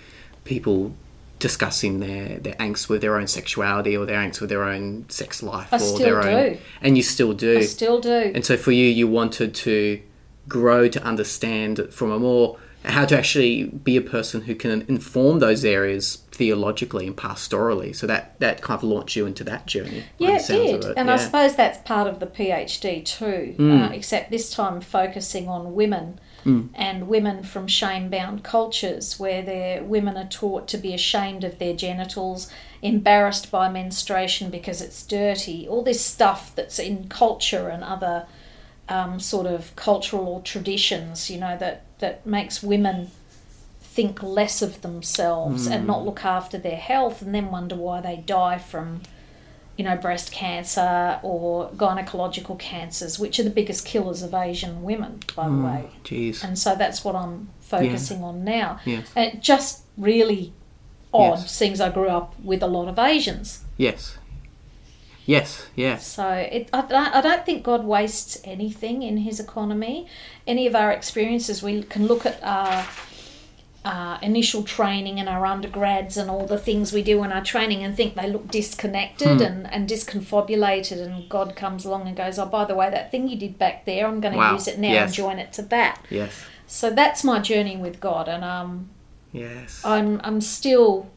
people 0.44 0.92
discussing 1.38 2.00
their 2.00 2.38
their 2.40 2.54
angst 2.54 2.88
with 2.88 3.00
their 3.00 3.16
own 3.16 3.28
sexuality 3.28 3.96
or 3.96 4.04
their 4.04 4.18
angst 4.18 4.40
with 4.40 4.50
their 4.50 4.64
own 4.64 5.09
sex 5.09 5.42
life 5.42 5.72
I 5.72 5.76
or 5.76 5.78
still 5.78 5.98
their 5.98 6.22
own 6.22 6.52
do. 6.54 6.59
and 6.83 6.96
you 6.96 7.02
still 7.02 7.33
do. 7.33 7.59
I 7.59 7.62
still 7.62 8.00
do. 8.00 8.33
and 8.35 8.44
so 8.44 8.57
for 8.57 8.72
you 8.72 8.87
you 8.87 9.07
wanted 9.07 9.54
to 9.54 10.02
grow 10.48 10.88
to 10.88 11.02
understand 11.02 11.81
from 11.90 12.11
a 12.11 12.18
more 12.18 12.59
how 12.84 13.04
to 13.04 13.18
actually 13.18 13.64
be 13.64 13.96
a 13.96 14.00
person 14.00 14.42
who 14.42 14.54
can 14.54 14.82
inform 14.88 15.40
those 15.40 15.64
areas 15.64 16.16
theologically 16.32 17.06
and 17.06 17.16
pastorally. 17.16 17.94
So 17.94 18.06
that 18.06 18.38
that 18.40 18.62
kind 18.62 18.78
of 18.78 18.84
launched 18.84 19.16
you 19.16 19.26
into 19.26 19.42
that 19.44 19.66
journey. 19.66 20.04
Yeah, 20.18 20.36
it 20.38 20.46
did. 20.46 20.84
of 20.84 20.94
And 20.96 21.10
I 21.10 21.16
suppose 21.16 21.56
that's 21.56 21.78
part 21.78 22.06
of 22.06 22.20
the 22.20 22.26
PhD 22.26 23.04
too, 23.04 23.54
Mm. 23.58 23.90
uh, 23.90 23.92
except 23.92 24.30
this 24.30 24.50
time 24.50 24.80
focusing 24.80 25.48
on 25.48 25.74
women 25.74 26.20
Mm. 26.46 26.68
and 26.76 27.08
women 27.08 27.42
from 27.42 27.66
shame 27.66 28.08
bound 28.08 28.44
cultures 28.44 29.18
where 29.18 29.42
their 29.42 29.82
women 29.82 30.16
are 30.16 30.28
taught 30.28 30.68
to 30.68 30.78
be 30.78 30.94
ashamed 30.94 31.42
of 31.42 31.58
their 31.58 31.74
genitals, 31.74 32.48
embarrassed 32.80 33.50
by 33.50 33.68
menstruation 33.68 34.48
because 34.48 34.80
it's 34.80 35.02
dirty, 35.02 35.66
all 35.68 35.82
this 35.82 36.00
stuff 36.00 36.52
that's 36.54 36.78
in 36.78 37.08
culture 37.08 37.68
and 37.68 37.82
other 37.82 38.26
um, 38.88 39.20
sort 39.20 39.46
of 39.46 39.74
cultural 39.77 40.40
traditions, 40.42 41.31
you 41.31 41.38
know, 41.38 41.57
that, 41.59 41.85
that 41.98 42.27
makes 42.27 42.62
women 42.62 43.11
think 43.81 44.22
less 44.22 44.62
of 44.62 44.81
themselves 44.83 45.66
and 45.66 45.87
not 45.87 46.05
look 46.05 46.24
after 46.24 46.57
their 46.57 46.77
health 46.77 47.20
and 47.20 47.35
then 47.35 47.51
wonder 47.51 47.74
why 47.74 48.01
they 48.01 48.16
die 48.16 48.59
from 48.59 49.01
you 49.77 49.85
know, 49.85 49.96
breast 49.96 50.33
cancer 50.33 51.20
or 51.22 51.70
gynecological 51.77 52.59
cancers, 52.59 53.16
which 53.16 53.38
are 53.38 53.44
the 53.44 53.51
biggest 53.51 53.87
killers 53.87 54.22
of 54.22 54.35
Asian 54.35 54.83
women, 54.83 55.20
by 55.37 55.48
the 55.48 55.55
way. 55.55 55.90
Jeez. 56.03 56.42
And 56.42 56.59
so 56.59 56.74
that's 56.74 57.05
what 57.05 57.14
I'm 57.14 57.48
focusing 57.61 58.24
on 58.24 58.42
now. 58.42 58.81
Yes. 58.85 59.09
And 59.14 59.35
it 59.35 59.40
just 59.40 59.85
really 59.96 60.53
odd, 61.14 61.38
Yes. 61.38 61.55
seeing 61.55 61.72
as 61.72 61.81
I 61.81 61.90
grew 61.90 62.09
up 62.09 62.35
with 62.42 62.61
a 62.61 62.66
lot 62.66 62.88
of 62.88 62.98
Asians. 62.98 63.64
Yes. 63.77 64.18
Yes. 65.28 65.66
Yes. 65.76 66.06
So 66.06 66.26
it, 66.30 66.70
I, 66.72 66.80
don't- 66.80 67.14
I 67.14 67.20
don't 67.20 67.44
think 67.44 67.62
God 67.62 67.84
wastes 67.84 68.40
anything 68.44 69.02
in 69.02 69.18
His 69.18 69.38
economy. 69.38 70.06
Any 70.46 70.66
of 70.66 70.74
our 70.74 70.90
experiences, 70.90 71.62
we 71.62 71.82
can 71.82 72.06
look 72.06 72.24
at 72.24 72.42
our 72.42 72.86
uh, 73.84 74.18
initial 74.22 74.62
training 74.62 75.20
and 75.20 75.28
our 75.28 75.44
undergrads 75.44 76.16
and 76.16 76.30
all 76.30 76.46
the 76.46 76.56
things 76.58 76.92
we 76.94 77.02
do 77.02 77.22
in 77.24 77.30
our 77.32 77.44
training 77.44 77.82
and 77.84 77.94
think 77.94 78.14
they 78.14 78.26
look 78.28 78.48
disconnected 78.50 79.42
and, 79.42 79.70
and 79.72 79.86
disconfobulated. 79.88 80.98
And 81.04 81.28
God 81.28 81.54
comes 81.54 81.84
along 81.84 82.08
and 82.08 82.16
goes, 82.16 82.38
Oh, 82.38 82.46
by 82.46 82.64
the 82.64 82.74
way, 82.74 82.88
that 82.88 83.10
thing 83.10 83.28
you 83.28 83.36
did 83.36 83.58
back 83.58 83.84
there, 83.84 84.06
I'm 84.06 84.20
going 84.20 84.32
to 84.32 84.38
Wow. 84.38 84.54
use 84.54 84.66
it 84.66 84.78
now 84.78 84.92
Yes. 84.92 85.08
and 85.08 85.14
join 85.14 85.38
it 85.38 85.52
to 85.54 85.62
that. 85.62 86.02
Yes. 86.08 86.32
So 86.66 86.88
that's 86.90 87.22
my 87.22 87.38
journey 87.38 87.76
with 87.76 88.00
God. 88.00 88.28
And 88.28 88.42
um, 88.44 88.88
Yes. 89.32 89.82
I'm 89.84 90.22
I'm 90.24 90.40
still 90.40 91.10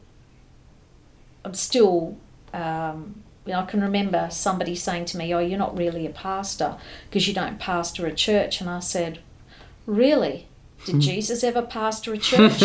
I'm 1.46 1.54
still 1.54 2.16
um, 2.52 3.21
you 3.46 3.52
know 3.52 3.60
I 3.60 3.64
can 3.66 3.80
remember 3.82 4.28
somebody 4.30 4.74
saying 4.74 5.06
to 5.06 5.18
me, 5.18 5.34
"Oh, 5.34 5.38
you're 5.40 5.58
not 5.58 5.76
really 5.76 6.06
a 6.06 6.10
pastor 6.10 6.76
because 7.08 7.26
you 7.28 7.34
don't 7.34 7.58
pastor 7.58 8.06
a 8.06 8.14
church." 8.14 8.60
And 8.60 8.68
I 8.70 8.80
said, 8.80 9.18
"Really? 9.86 10.46
Did 10.84 11.00
Jesus 11.00 11.44
ever 11.44 11.62
pastor 11.62 12.12
a 12.12 12.18
church? 12.30 12.60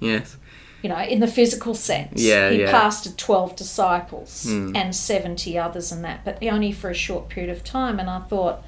yes. 0.00 0.36
you 0.82 0.90
know, 0.90 0.98
in 1.00 1.20
the 1.20 1.26
physical 1.26 1.74
sense. 1.74 2.20
Yeah, 2.20 2.50
he 2.50 2.60
yeah. 2.60 2.70
pastored 2.70 3.16
12 3.16 3.56
disciples 3.56 4.44
Mm. 4.46 4.76
and 4.76 4.94
70 4.94 5.56
others 5.58 5.90
and 5.90 6.04
that, 6.04 6.22
but 6.26 6.42
only 6.42 6.70
for 6.72 6.90
a 6.90 6.94
short 6.94 7.30
period 7.30 7.50
of 7.50 7.64
time. 7.64 7.98
And 7.98 8.10
I 8.10 8.18
thought, 8.20 8.62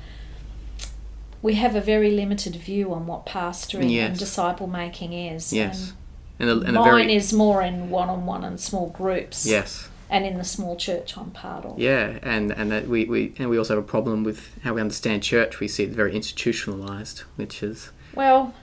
we 1.43 1.55
have 1.57 1.75
a 1.77 1.81
very 1.83 2.11
limited 2.11 2.57
view 2.57 2.95
on 2.95 3.07
what 3.07 3.27
pastoring 3.27 3.95
and 3.99 4.19
disciple 4.19 4.67
making 4.67 5.13
is. 5.13 5.53
Yes. 5.53 5.93
And 6.39 6.49
And 6.51 6.63
a, 6.63 6.67
and 6.67 6.75
mine 6.77 6.85
very 6.85 7.15
is 7.15 7.33
more 7.35 7.61
in 7.63 7.91
one 7.91 8.09
on 8.09 8.25
one 8.25 8.43
and 8.45 8.59
small 8.59 8.89
groups. 8.89 9.47
yes. 9.47 9.89
And 10.09 10.25
in 10.25 10.39
the 10.39 10.45
small 10.45 10.77
church 10.77 11.17
I'm 11.17 11.31
part 11.31 11.65
of. 11.65 11.79
Yeah, 11.79 12.19
and 12.23 12.53
and 12.53 12.71
that 12.71 12.87
we, 12.89 13.05
we 13.07 13.35
and 13.39 13.51
we 13.51 13.59
also 13.59 13.75
have 13.75 13.85
a 13.85 13.87
problem 13.87 14.23
with 14.23 14.51
how 14.63 14.75
we 14.75 14.81
understand 14.81 15.23
church. 15.23 15.59
We 15.59 15.69
see 15.69 15.85
it 15.85 15.91
very 15.91 16.15
institutionalized, 16.15 17.21
which 17.35 17.63
is 17.63 17.91
Well, 18.15 18.55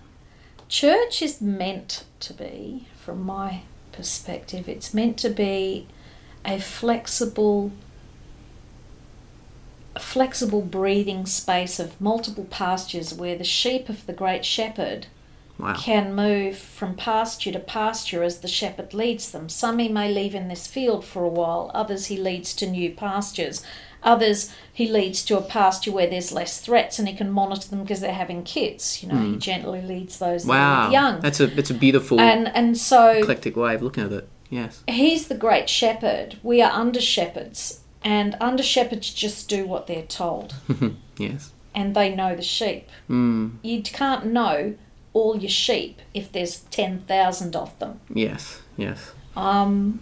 church 0.69 1.21
is 1.21 1.41
meant 1.41 2.05
to 2.21 2.33
be, 2.33 2.87
from 2.95 3.23
my 3.23 3.61
perspective, 3.91 4.69
it's 4.69 4.93
meant 4.93 5.17
to 5.19 5.29
be 5.29 5.87
a 6.45 6.59
flexible 6.59 7.71
a 9.95 9.99
flexible 9.99 10.61
breathing 10.61 11.25
space 11.25 11.79
of 11.79 11.99
multiple 12.01 12.45
pastures 12.45 13.13
where 13.13 13.37
the 13.37 13.43
sheep 13.43 13.89
of 13.89 14.05
the 14.07 14.13
great 14.13 14.43
shepherd 14.43 15.05
wow. 15.57 15.75
can 15.75 16.13
move 16.15 16.57
from 16.57 16.95
pasture 16.95 17.51
to 17.51 17.59
pasture 17.59 18.23
as 18.23 18.39
the 18.39 18.47
shepherd 18.47 18.93
leads 18.93 19.31
them. 19.31 19.49
Some 19.49 19.79
he 19.79 19.89
may 19.89 20.11
leave 20.11 20.35
in 20.35 20.47
this 20.47 20.67
field 20.67 21.03
for 21.05 21.23
a 21.23 21.29
while, 21.29 21.71
others 21.73 22.07
he 22.07 22.17
leads 22.17 22.53
to 22.55 22.69
new 22.69 22.91
pastures. 22.91 23.63
Others 24.03 24.51
he 24.73 24.87
leads 24.89 25.23
to 25.25 25.37
a 25.37 25.41
pasture 25.41 25.91
where 25.91 26.07
there's 26.07 26.33
less 26.33 26.59
threats 26.59 26.99
and 26.99 27.07
he 27.07 27.15
can 27.15 27.31
monitor 27.31 27.69
them 27.69 27.83
because 27.83 28.01
they're 28.01 28.13
having 28.13 28.43
kids. 28.43 29.01
You 29.01 29.09
know, 29.09 29.17
he 29.17 29.37
gently 29.37 29.81
leads 29.81 30.19
those 30.19 30.43
Hmm. 30.43 30.49
Wow. 30.49 30.91
young. 30.91 31.21
That's 31.21 31.39
a 31.39 31.47
that's 31.47 31.69
a 31.69 31.73
beautiful 31.73 32.19
and 32.19 32.49
and 32.53 32.77
so 32.77 33.09
eclectic 33.11 33.55
way 33.55 33.75
of 33.75 33.81
looking 33.81 34.03
at 34.03 34.11
it. 34.11 34.27
Yes. 34.49 34.83
he's 34.87 35.29
the 35.29 35.35
great 35.35 35.69
shepherd. 35.69 36.37
We 36.43 36.61
are 36.61 36.69
under 36.71 36.99
shepherds, 37.01 37.79
and 38.03 38.35
under 38.41 38.61
shepherds 38.61 39.11
just 39.13 39.47
do 39.49 39.65
what 39.65 39.87
they're 39.87 40.03
told, 40.03 40.53
Yes. 41.17 41.53
and 41.73 41.95
they 41.95 42.13
know 42.13 42.35
the 42.35 42.43
sheep. 42.43 42.87
Mm. 43.09 43.53
You 43.63 43.81
can't 43.81 44.25
know 44.27 44.75
all 45.13 45.37
your 45.37 45.49
sheep 45.49 46.01
if 46.13 46.31
there's 46.31 46.59
ten 46.71 46.99
thousand 46.99 47.55
of 47.55 47.77
them. 47.79 47.99
Yes. 48.13 48.61
Yes. 48.77 49.11
Um, 49.35 49.99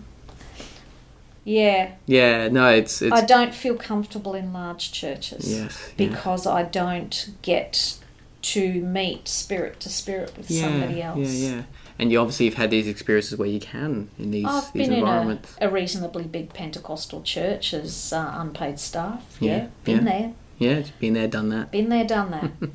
yeah, 1.43 1.93
Yeah. 2.05 2.49
No. 2.49 2.67
It's 2.69 3.01
it's 3.01 3.13
I 3.13 3.25
don't 3.25 3.53
feel 3.53 3.75
comfortable 3.75 4.35
in 4.35 4.53
large 4.53 4.91
churches 4.91 5.51
yes. 5.51 5.91
yeah. 5.97 6.07
because 6.09 6.45
I 6.45 6.63
don't 6.63 7.29
get 7.41 7.97
to 8.43 8.73
meet 8.81 9.27
spirit 9.27 9.79
to 9.81 9.89
spirit 9.89 10.35
with 10.37 10.49
yeah, 10.49 10.61
somebody 10.61 11.01
else. 11.01 11.19
Yeah. 11.19 11.49
Yeah. 11.55 11.61
And 11.99 12.11
you 12.11 12.19
obviously 12.19 12.45
have 12.47 12.55
had 12.55 12.71
these 12.71 12.87
experiences 12.87 13.37
where 13.37 13.47
you 13.47 13.59
can 13.59 14.09
in 14.17 14.31
these 14.31 14.45
I've 14.45 14.71
these 14.73 14.87
been 14.87 14.93
in 14.93 14.99
environments. 14.99 15.55
a, 15.61 15.67
a 15.67 15.71
reasonably 15.71 16.23
big 16.23 16.51
Pentecostal 16.53 17.21
church 17.21 17.73
as 17.73 18.11
uh, 18.13 18.33
unpaid 18.37 18.79
staff. 18.79 19.37
Yeah, 19.39 19.55
Yeah, 19.55 19.67
been 19.83 19.97
yeah. 19.97 20.03
there, 20.03 20.33
Yeah. 20.61 20.77
It's 20.77 20.91
been 20.91 21.13
there, 21.13 21.27
done 21.27 21.49
that. 21.49 21.71
been 21.71 21.89
there, 21.89 22.05
done 22.05 22.31
that. 22.31 22.51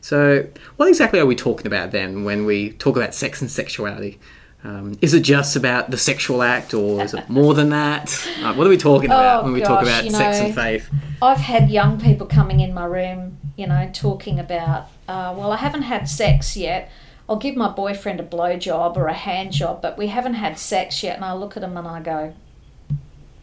So, 0.00 0.46
what 0.76 0.86
exactly 0.88 1.18
are 1.18 1.26
we 1.26 1.34
talking 1.34 1.66
about 1.66 1.90
then 1.90 2.22
when 2.22 2.46
we 2.46 2.70
talk 2.70 2.96
about 2.96 3.12
sex 3.12 3.40
and 3.40 3.50
sexuality? 3.50 4.20
Um, 4.62 4.96
is 5.02 5.14
it 5.14 5.22
just 5.22 5.56
about 5.56 5.90
the 5.90 5.98
sexual 5.98 6.42
act, 6.44 6.72
or 6.74 7.02
is 7.02 7.12
it 7.12 7.28
more 7.28 7.54
than 7.54 7.70
that? 7.70 8.06
Uh, 8.44 8.54
what 8.54 8.66
are 8.68 8.70
we 8.70 8.76
talking 8.76 9.06
about 9.10 9.40
Oh, 9.40 9.44
when 9.44 9.52
we 9.52 9.60
talk 9.60 9.82
about 9.82 10.04
you 10.04 10.10
sex 10.10 10.38
and 10.38 10.54
faith? 10.54 10.88
I've 11.20 11.38
had 11.38 11.68
young 11.70 11.98
people 12.00 12.26
coming 12.28 12.60
in 12.60 12.72
my 12.72 12.84
room, 12.84 13.38
you 13.56 13.66
know, 13.66 13.90
talking 13.92 14.38
about, 14.38 14.82
uh, 15.08 15.34
well, 15.36 15.50
I 15.50 15.56
haven't 15.56 15.82
had 15.82 16.08
sex 16.08 16.56
yet. 16.56 16.88
I'll 17.28 17.38
give 17.38 17.56
my 17.56 17.68
boyfriend 17.68 18.20
a 18.20 18.22
blowjob 18.22 18.96
or 18.96 19.08
a 19.08 19.12
hand 19.14 19.50
job, 19.50 19.82
but 19.82 19.98
we 19.98 20.06
haven't 20.06 20.34
had 20.34 20.56
sex 20.60 21.02
yet. 21.02 21.16
And 21.16 21.24
I 21.24 21.32
look 21.32 21.56
at 21.56 21.62
them 21.62 21.76
and 21.76 21.88
I 21.88 22.00
go, 22.00 22.34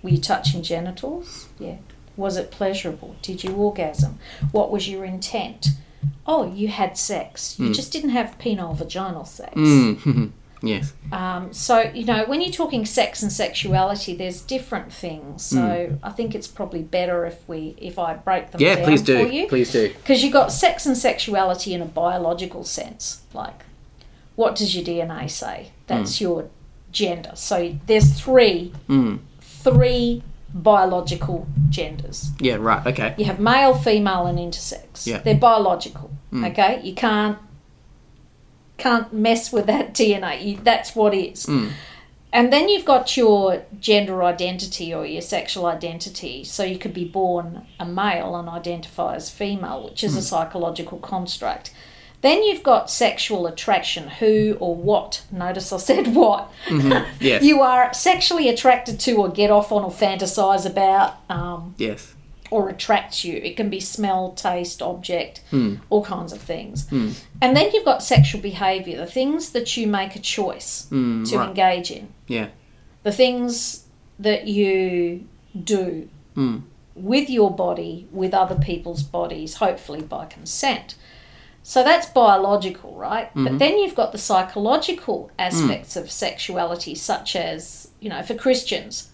Were 0.02 0.12
you 0.12 0.20
touching 0.20 0.64
genitals? 0.64 1.50
Yeah. 1.60 1.78
Was 2.18 2.38
it 2.38 2.52
pleasurable? 2.52 3.16
Did 3.22 3.44
you 3.44 3.54
orgasm? 3.56 4.20
What 4.52 4.72
was 4.72 4.88
your 4.90 5.04
intent? 5.06 5.68
Oh, 6.28 6.52
you 6.54 6.68
had 6.68 6.98
sex. 6.98 7.60
You 7.60 7.74
just 7.74 7.92
didn't 7.92 8.12
have 8.12 8.38
penile 8.40 8.76
vaginal 8.76 9.26
sex. 9.26 9.54
Mm. 9.56 10.32
yes. 10.62 10.94
Um, 11.12 11.52
so, 11.54 11.92
you 11.94 12.06
know, 12.06 12.26
when 12.26 12.40
you're 12.42 12.52
talking 12.52 12.86
sex 12.86 13.22
and 13.24 13.32
sexuality, 13.32 14.16
there's 14.16 14.42
different 14.42 14.92
things. 14.94 15.44
So 15.44 15.98
I 16.04 16.10
think 16.12 16.36
it's 16.36 16.48
probably 16.48 16.82
better 16.84 17.26
if 17.26 17.38
we 17.48 17.76
if 17.78 17.98
I 18.00 18.14
break 18.16 18.52
them 18.52 18.60
Hmm. 18.60 18.66
Yeah, 18.66 18.76
down 18.76 18.86
please 18.86 19.02
for 19.02 19.06
do. 19.08 19.28
you. 19.30 19.48
Please 19.48 19.72
do. 19.72 19.90
Because 19.94 20.24
you've 20.24 20.34
got 20.34 20.52
sex 20.52 20.86
and 20.86 20.98
sexuality 20.98 21.74
in 21.74 21.82
a 21.82 21.86
biological 21.86 22.64
sense. 22.64 23.22
Like, 23.34 23.64
what 24.36 24.56
does 24.56 24.76
your 24.76 24.84
DNA 24.86 25.30
say? 25.30 25.72
That's 25.88 26.20
your 26.22 26.50
gender. 26.92 27.32
So 27.36 27.78
there's 27.88 28.14
three 28.20 28.72
Mm. 28.88 29.20
three 29.42 30.22
biological 30.54 31.48
genders. 31.70 32.32
Yeah, 32.40 32.56
right. 32.56 32.86
Okay. 32.86 33.16
You 33.18 33.26
have 33.26 33.40
male, 33.40 33.74
female, 33.74 34.28
and 34.28 34.38
intersex. 34.38 35.08
Yeah. 35.08 35.20
They're 35.20 35.36
biological. 35.36 36.12
Mm. 36.32 36.52
Okay, 36.52 36.82
you 36.84 36.94
can't 36.94 37.38
can't 38.78 39.14
mess 39.14 39.52
with 39.52 39.66
that 39.68 39.94
DNA. 39.94 40.44
You, 40.44 40.60
that's 40.64 40.96
what 40.96 41.14
is. 41.14 41.46
Mm. 41.46 41.72
And 42.32 42.52
then 42.52 42.68
you've 42.68 42.86
got 42.86 43.16
your 43.16 43.64
gender 43.80 44.24
identity 44.24 44.92
or 44.92 45.06
your 45.06 45.22
sexual 45.22 45.68
identity. 45.68 46.44
So 46.44 46.64
you 46.64 46.80
could 46.80 46.94
be 46.94 47.06
born 47.06 47.68
a 47.80 47.86
male 47.86 48.36
and 48.36 48.50
identify 48.50 49.14
as 49.16 49.30
female, 49.30 49.84
which 49.84 50.04
is 50.04 50.18
a 50.18 50.22
psychological 50.22 50.98
construct. 50.98 51.72
Then 52.24 52.42
you've 52.42 52.64
got 52.64 52.90
sexual 52.90 53.48
attraction, 53.48 54.08
who 54.08 54.56
or 54.62 54.74
what. 54.78 55.26
Notice 55.30 55.74
I 55.74 55.78
said 55.78 56.16
what. 56.16 56.50
Mm-hmm. 56.68 57.04
Yes. 57.20 57.44
You 57.44 57.62
are 57.62 57.94
sexually 57.94 58.48
attracted 58.48 59.00
to 59.02 59.16
or 59.16 59.30
get 59.30 59.52
off 59.52 59.72
on 59.72 59.84
or 59.84 59.92
fantasize 59.92 60.66
about 60.66 61.16
um, 61.30 61.76
yes. 61.78 62.14
or 62.50 62.70
attracts 62.70 63.26
you. 63.26 63.36
It 63.36 63.58
can 63.58 63.70
be 63.70 63.80
smell, 63.82 64.32
taste, 64.32 64.82
object, 64.82 65.42
hmm. 65.52 65.76
all 65.90 66.04
kinds 66.04 66.32
of 66.32 66.42
things. 66.42 66.88
Hmm. 66.88 67.12
And 67.42 67.56
then 67.58 67.72
you've 67.74 67.86
got 67.86 68.02
sexual 68.04 68.42
behavior, 68.42 68.98
the 68.98 69.06
things 69.06 69.52
that 69.52 69.76
you 69.76 69.86
make 69.88 70.16
a 70.16 70.20
choice 70.20 70.88
hmm, 70.90 71.26
to 71.26 71.38
right. 71.38 71.50
engage 71.50 71.92
in, 71.92 72.08
Yeah. 72.28 72.48
the 73.04 73.12
things 73.12 73.86
that 74.20 74.48
you 74.48 75.28
do 75.62 76.10
with 76.96 77.30
your 77.30 77.52
body, 77.52 78.08
with 78.12 78.34
other 78.34 78.56
people's 78.56 79.04
bodies, 79.04 79.56
hopefully 79.56 80.02
by 80.02 80.26
consent. 80.26 80.96
So 81.64 81.82
that's 81.82 82.08
biological, 82.08 82.94
right? 82.94 83.32
But 83.34 83.42
mm-hmm. 83.42 83.58
then 83.58 83.78
you've 83.80 83.96
got 83.96 84.12
the 84.12 84.18
psychological 84.18 85.32
mm. 85.40 85.46
aspects 85.46 85.96
of 85.96 86.12
sexuality, 86.12 86.94
such 86.94 87.38
as, 87.38 87.90
you 88.02 88.10
know, 88.10 88.22
for 88.22 88.36
Christians, 88.36 89.12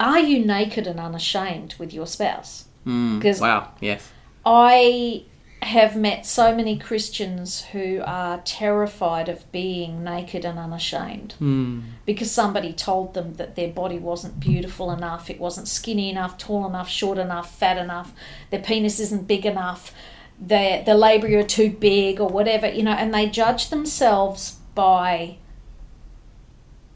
are 0.00 0.18
you 0.18 0.44
naked 0.44 0.86
and 0.86 0.98
unashamed 0.98 1.74
with 1.78 1.92
your 1.92 2.06
spouse? 2.06 2.64
Mm. 2.86 3.18
Because 3.18 3.40
Wow. 3.40 3.72
Yes. 3.80 4.10
I 4.46 5.24
have 5.60 5.96
met 5.96 6.24
so 6.24 6.54
many 6.54 6.78
Christians 6.78 7.62
who 7.62 8.00
are 8.06 8.40
terrified 8.44 9.28
of 9.28 9.50
being 9.50 10.04
naked 10.04 10.44
and 10.44 10.58
unashamed 10.58 11.34
mm. 11.40 11.82
because 12.06 12.30
somebody 12.30 12.72
told 12.72 13.14
them 13.14 13.34
that 13.34 13.56
their 13.56 13.68
body 13.68 13.98
wasn't 13.98 14.38
beautiful 14.38 14.92
enough, 14.92 15.28
it 15.28 15.40
wasn't 15.40 15.66
skinny 15.66 16.10
enough, 16.10 16.38
tall 16.38 16.66
enough, 16.66 16.88
short 16.88 17.18
enough, 17.18 17.58
fat 17.58 17.76
enough, 17.76 18.12
their 18.50 18.60
penis 18.60 19.00
isn't 19.00 19.26
big 19.26 19.44
enough, 19.44 19.92
their 20.40 20.82
the 20.84 20.94
labia 20.94 21.40
are 21.40 21.42
too 21.42 21.70
big 21.70 22.20
or 22.20 22.28
whatever, 22.28 22.68
you 22.68 22.82
know, 22.82 22.92
and 22.92 23.12
they 23.12 23.28
judge 23.28 23.70
themselves 23.70 24.56
by 24.74 25.36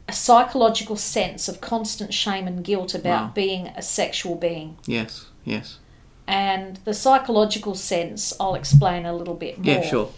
a 0.07 0.13
psychological 0.13 0.95
sense 0.95 1.47
of 1.47 1.61
constant 1.61 2.13
shame 2.13 2.47
and 2.47 2.63
guilt 2.63 2.93
about 2.93 3.25
Wow. 3.27 3.31
being 3.33 3.67
a 3.67 3.81
sexual 3.81 4.35
being 4.35 4.77
Yes. 4.85 5.25
Yes. 5.45 5.77
and 6.27 6.79
the 6.85 6.93
psychological 6.93 7.75
sense 7.75 8.33
I'll 8.39 8.55
explain 8.55 9.05
a 9.05 9.13
little 9.15 9.33
bit 9.33 9.57
more. 9.59 9.75
Yeah. 9.75 9.81
Sure. 9.81 10.09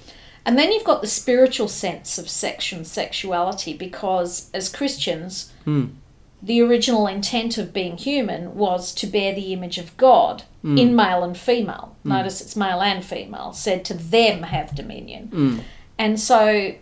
And 0.45 0.57
then 0.59 0.71
you've 0.71 0.83
got 0.83 1.01
the 1.01 1.07
spiritual 1.07 1.67
sense 1.67 2.19
of 2.19 2.29
sex 2.29 2.71
and 2.71 2.85
sexuality 2.85 3.73
because 3.73 4.49
as 4.53 4.69
Christians, 4.69 5.51
Hmm. 5.63 5.85
The 6.45 6.61
original 6.61 7.07
intent 7.07 7.57
of 7.57 7.73
being 7.73 7.97
human 7.97 8.55
was 8.55 8.93
to 8.93 9.07
bear 9.07 9.33
the 9.33 9.51
image 9.51 9.77
of 9.77 9.95
God 9.97 10.43
Hmm. 10.61 10.77
in 10.77 10.95
male 10.95 11.23
and 11.23 11.37
female. 11.37 11.95
Notice 12.03 12.39
it's 12.41 12.55
male 12.55 12.81
and 12.81 13.03
female, 13.03 13.51
said 13.53 13.83
to 13.85 13.93
them 13.93 14.43
have 14.43 14.73
dominion. 14.75 15.27
Hmm. 15.27 15.59
And 15.99 16.19
so, 16.19 16.73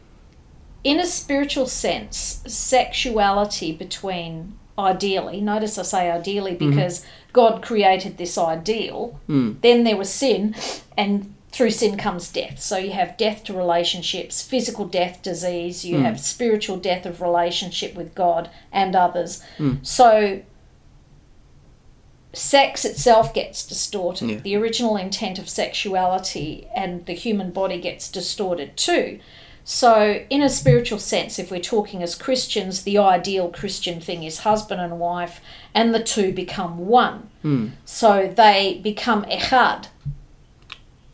in 0.83 0.99
a 0.99 1.05
spiritual 1.05 1.65
sense, 1.67 2.41
sexuality 2.47 3.71
between 3.71 4.53
ideally, 4.77 5.39
notice 5.41 5.77
I 5.77 5.83
say 5.83 6.11
ideally 6.11 6.55
because 6.55 7.05
God 7.31 7.61
created 7.61 8.17
this 8.17 8.37
ideal, 8.37 9.19
then 9.27 9.83
there 9.83 9.97
was 9.97 10.09
sin, 10.09 10.55
and 10.97 11.32
through 11.53 11.69
sin 11.69 11.97
comes 11.97 12.31
death. 12.31 12.59
So 12.59 12.77
you 12.77 12.91
have 12.91 13.15
death 13.15 13.43
to 13.45 13.53
relationships, 13.53 14.41
physical 14.41 14.85
death, 14.85 15.21
disease, 15.21 15.85
you 15.85 15.97
hmm. 15.97 16.03
have 16.03 16.19
spiritual 16.19 16.77
death 16.77 17.05
of 17.05 17.21
relationship 17.21 17.93
with 17.93 18.15
God 18.15 18.49
and 18.71 18.95
others. 18.95 19.43
Hmm. 19.57 19.75
So 19.83 20.41
sex 22.33 22.83
itself 22.83 23.33
gets 23.33 23.65
distorted. 23.65 24.29
Yeah. 24.29 24.37
The 24.37 24.55
original 24.55 24.97
intent 24.97 25.37
of 25.37 25.47
sexuality 25.47 26.67
and 26.75 27.05
the 27.05 27.13
human 27.13 27.51
body 27.51 27.79
gets 27.79 28.09
distorted 28.11 28.75
too. 28.75 29.19
So, 29.65 30.25
in 30.29 30.41
a 30.41 30.49
spiritual 30.49 30.99
sense, 30.99 31.39
if 31.39 31.49
we're 31.49 31.61
talking 31.61 32.03
as 32.03 32.15
Christians, 32.15 32.83
the 32.83 32.97
ideal 32.97 33.49
Christian 33.49 34.01
thing 34.01 34.23
is 34.23 34.39
husband 34.39 34.81
and 34.81 34.99
wife, 34.99 35.39
and 35.73 35.95
the 35.95 36.03
two 36.03 36.33
become 36.33 36.79
one. 36.79 37.29
Hmm. 37.43 37.67
So 37.85 38.27
they 38.35 38.81
become 38.83 39.23
echad. 39.23 39.87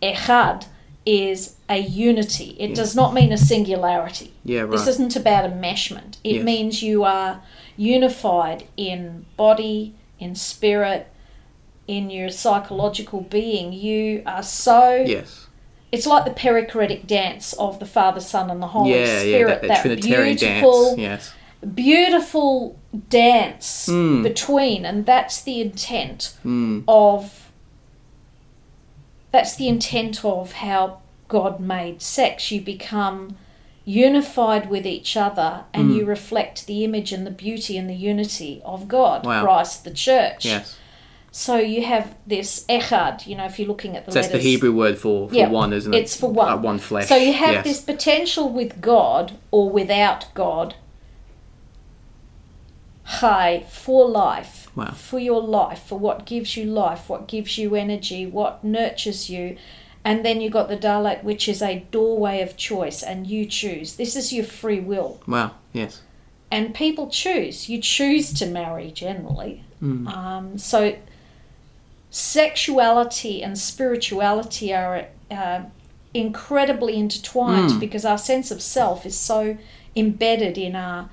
Echad 0.02 0.66
is 1.06 1.56
a 1.68 1.78
unity. 1.78 2.56
It 2.60 2.76
does 2.76 2.96
not 2.96 3.14
mean 3.14 3.32
a 3.32 3.38
singularity. 3.38 4.34
Yeah. 4.44 4.62
Right. 4.62 4.72
This 4.72 4.88
isn't 4.88 5.16
about 5.16 5.46
a 5.46 5.50
meshment. 5.50 6.18
It 6.24 6.36
Yes. 6.38 6.46
means 6.46 6.84
you 6.84 7.04
are 7.04 7.42
unified 7.78 8.66
in 8.78 9.26
body, 9.38 9.94
in 10.20 10.36
spirit, 10.36 11.08
in 11.88 12.10
your 12.10 12.30
psychological 12.30 13.22
being. 13.22 13.74
You 13.74 14.22
are 14.26 14.44
so. 14.44 15.04
yes. 15.06 15.48
It's 15.92 16.06
like 16.06 16.24
the 16.26 16.32
perichoretic 16.32 17.08
dance 17.08 17.54
of 17.54 17.80
the 17.80 17.86
Father, 17.86 18.20
Son, 18.20 18.52
and 18.52 18.62
the 18.62 18.68
Holy 18.68 18.92
Yeah. 18.92 19.06
Yeah. 19.06 19.20
Spirit. 19.22 19.62
That, 19.62 19.68
that 19.70 19.82
Trinitarian 19.82 20.36
beautiful, 20.38 20.96
dance. 20.96 21.00
Yes. 21.00 21.34
beautiful 21.74 22.78
dance 23.10 23.88
Mm. 23.90 24.22
between, 24.24 24.86
and 24.86 25.06
that's 25.08 25.42
the 25.42 25.62
intent 25.62 26.34
Mm. 26.46 26.84
of. 26.88 27.49
That's 29.32 29.56
the 29.56 29.68
intent 29.68 30.26
of 30.26 30.54
how 30.54 31.02
God 31.28 31.60
made 31.60 32.02
sex. 32.02 32.52
You 32.52 32.62
become 32.62 33.38
unified 33.86 34.70
with 34.70 34.86
each 34.86 35.16
other 35.18 35.64
and 35.74 35.90
Mm. 35.92 35.96
you 35.98 36.06
reflect 36.06 36.68
the 36.68 36.84
image 36.84 37.12
and 37.12 37.26
the 37.26 37.32
beauty 37.32 37.78
and 37.78 37.90
the 37.90 37.96
unity 37.96 38.62
of 38.66 38.88
God, 38.88 39.26
Wow. 39.26 39.44
Christ, 39.44 39.84
the 39.84 39.92
church. 39.92 40.46
Yes. 40.46 40.76
So 41.32 41.58
you 41.58 41.84
have 41.86 42.16
this 42.26 42.66
echad, 42.68 43.28
you 43.28 43.36
know, 43.36 43.46
if 43.46 43.60
you're 43.60 43.68
looking 43.68 43.96
at 43.96 44.06
the 44.06 44.12
So 44.12 44.20
that's 44.20 44.32
the 44.32 44.40
Hebrew 44.40 44.72
word 44.72 44.98
for, 44.98 45.30
for 45.30 45.36
Yeah, 45.36 45.50
one, 45.50 45.74
isn't 45.74 45.94
it? 45.94 45.98
it's 45.98 46.16
for 46.16 46.30
one. 46.32 46.50
Uh, 46.52 46.58
one 46.58 46.80
flesh. 46.80 47.08
So 47.08 47.16
you 47.16 47.34
have 47.34 47.54
yes. 47.54 47.64
this 47.64 47.82
potential 47.82 48.50
with 48.50 48.82
God 48.82 49.34
or 49.52 49.70
without 49.70 50.26
God. 50.34 50.74
High 53.04 53.66
for 53.70 54.08
life, 54.08 54.59
Wow. 54.80 54.92
for 54.92 55.20
your 55.20 55.42
life, 55.42 55.84
for 55.84 56.00
what 56.00 56.26
gives 56.26 56.56
you 56.58 56.66
life, 56.66 57.10
what 57.10 57.28
gives 57.28 57.58
you 57.58 57.76
energy, 57.76 58.26
what 58.26 58.64
nurtures 58.64 59.30
you. 59.30 59.58
And 60.04 60.26
then 60.26 60.40
you've 60.40 60.54
got 60.54 60.70
the 60.70 60.78
Dalet, 60.78 61.24
which 61.24 61.50
is 61.50 61.62
a 61.62 61.86
doorway 61.92 62.42
of 62.42 62.56
choice, 62.56 63.04
and 63.04 63.28
you 63.28 63.46
choose. 63.46 63.98
This 63.98 64.16
is 64.16 64.32
your 64.32 64.46
free 64.46 64.80
will. 64.80 65.22
Wow. 65.28 65.52
Yes. 65.74 66.02
And 66.50 66.74
people 66.74 67.10
choose. 67.10 67.70
You 67.70 67.82
choose 67.82 68.34
to 68.34 68.46
marry 68.46 68.92
generally. 68.92 69.64
Um, 70.08 70.58
so 70.58 70.96
sexuality 72.10 73.44
and 73.44 73.58
spirituality 73.58 74.74
are 74.74 75.06
uh, 75.30 75.64
incredibly 76.14 76.96
intertwined 76.98 77.80
because 77.80 78.04
our 78.04 78.18
sense 78.18 78.52
of 78.52 78.62
self 78.62 79.06
is 79.06 79.18
so 79.18 79.58
embedded 79.96 80.58
in 80.58 80.76
our 80.76 81.10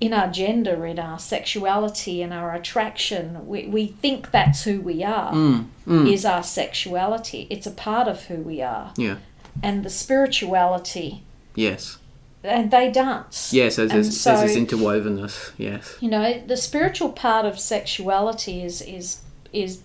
in 0.00 0.12
our 0.12 0.28
gender, 0.30 0.84
in 0.86 0.98
our 0.98 1.18
sexuality, 1.18 2.20
in 2.20 2.32
our 2.32 2.54
attraction. 2.54 3.46
We, 3.46 3.66
we 3.66 3.86
think 3.86 4.30
that's 4.32 4.64
who 4.64 4.80
we 4.80 5.02
are, 5.04 5.32
Mm. 5.32 5.66
Mm. 5.86 6.12
is 6.12 6.24
our 6.24 6.42
sexuality. 6.42 7.46
It's 7.50 7.66
a 7.66 7.70
part 7.70 8.08
of 8.08 8.24
who 8.24 8.36
we 8.36 8.60
are. 8.60 8.92
Yeah. 8.96 9.16
And 9.62 9.84
the 9.84 9.90
spirituality, 9.90 11.22
Yes. 11.54 11.98
and 12.42 12.70
they 12.70 12.90
dance. 12.90 13.52
Yes. 13.52 13.76
There's, 13.76 13.90
there's, 13.92 14.24
there's 14.24 14.40
this 14.42 14.56
interwovenness. 14.56 15.52
Yes. 15.56 15.96
You 16.00 16.10
know, 16.10 16.42
the 16.46 16.56
spiritual 16.56 17.10
part 17.12 17.46
of 17.46 17.58
sexuality 17.58 18.62
is 18.62 18.82
is 18.82 19.20
is 19.52 19.80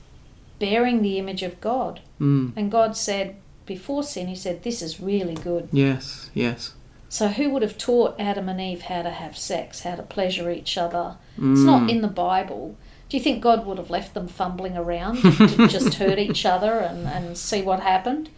bearing 0.58 1.02
the 1.04 1.18
image 1.20 1.44
of 1.44 1.62
God. 1.62 2.02
Mm. 2.20 2.54
And 2.58 2.72
God 2.72 2.98
said 2.98 3.36
before 3.66 4.04
sin, 4.04 4.28
He 4.28 4.36
said, 4.36 4.64
"This 4.64 4.82
is 4.82 5.00
really 5.00 5.36
good." 5.36 5.70
Yes. 5.72 6.32
Yes. 6.34 6.74
So 7.10 7.28
who 7.30 7.50
would 7.50 7.64
have 7.64 7.78
taught 7.78 8.16
Adam 8.20 8.48
and 8.48 8.62
Eve 8.62 8.84
how 8.84 9.02
to 9.02 9.10
have 9.10 9.36
sex, 9.38 9.82
how 9.82 9.96
to 9.96 10.04
pleasure 10.04 10.50
each 10.52 10.78
other? 10.78 11.16
It's 11.38 11.62
Mm. 11.62 11.66
not 11.66 11.90
in 11.90 12.02
the 12.02 12.08
Bible. 12.08 12.76
Do 13.10 13.18
you 13.18 13.24
think 13.24 13.42
God 13.42 13.66
would 13.66 13.80
have 13.80 13.90
left 13.90 14.14
them 14.14 14.28
fumbling 14.28 14.78
around 14.78 15.22
to 15.22 15.68
just 15.68 15.96
hurt 15.96 16.20
each 16.20 16.46
other 16.46 16.74
and, 16.80 17.08
and 17.08 17.36
see 17.38 17.62
what 17.64 17.80
happened? 17.80 18.30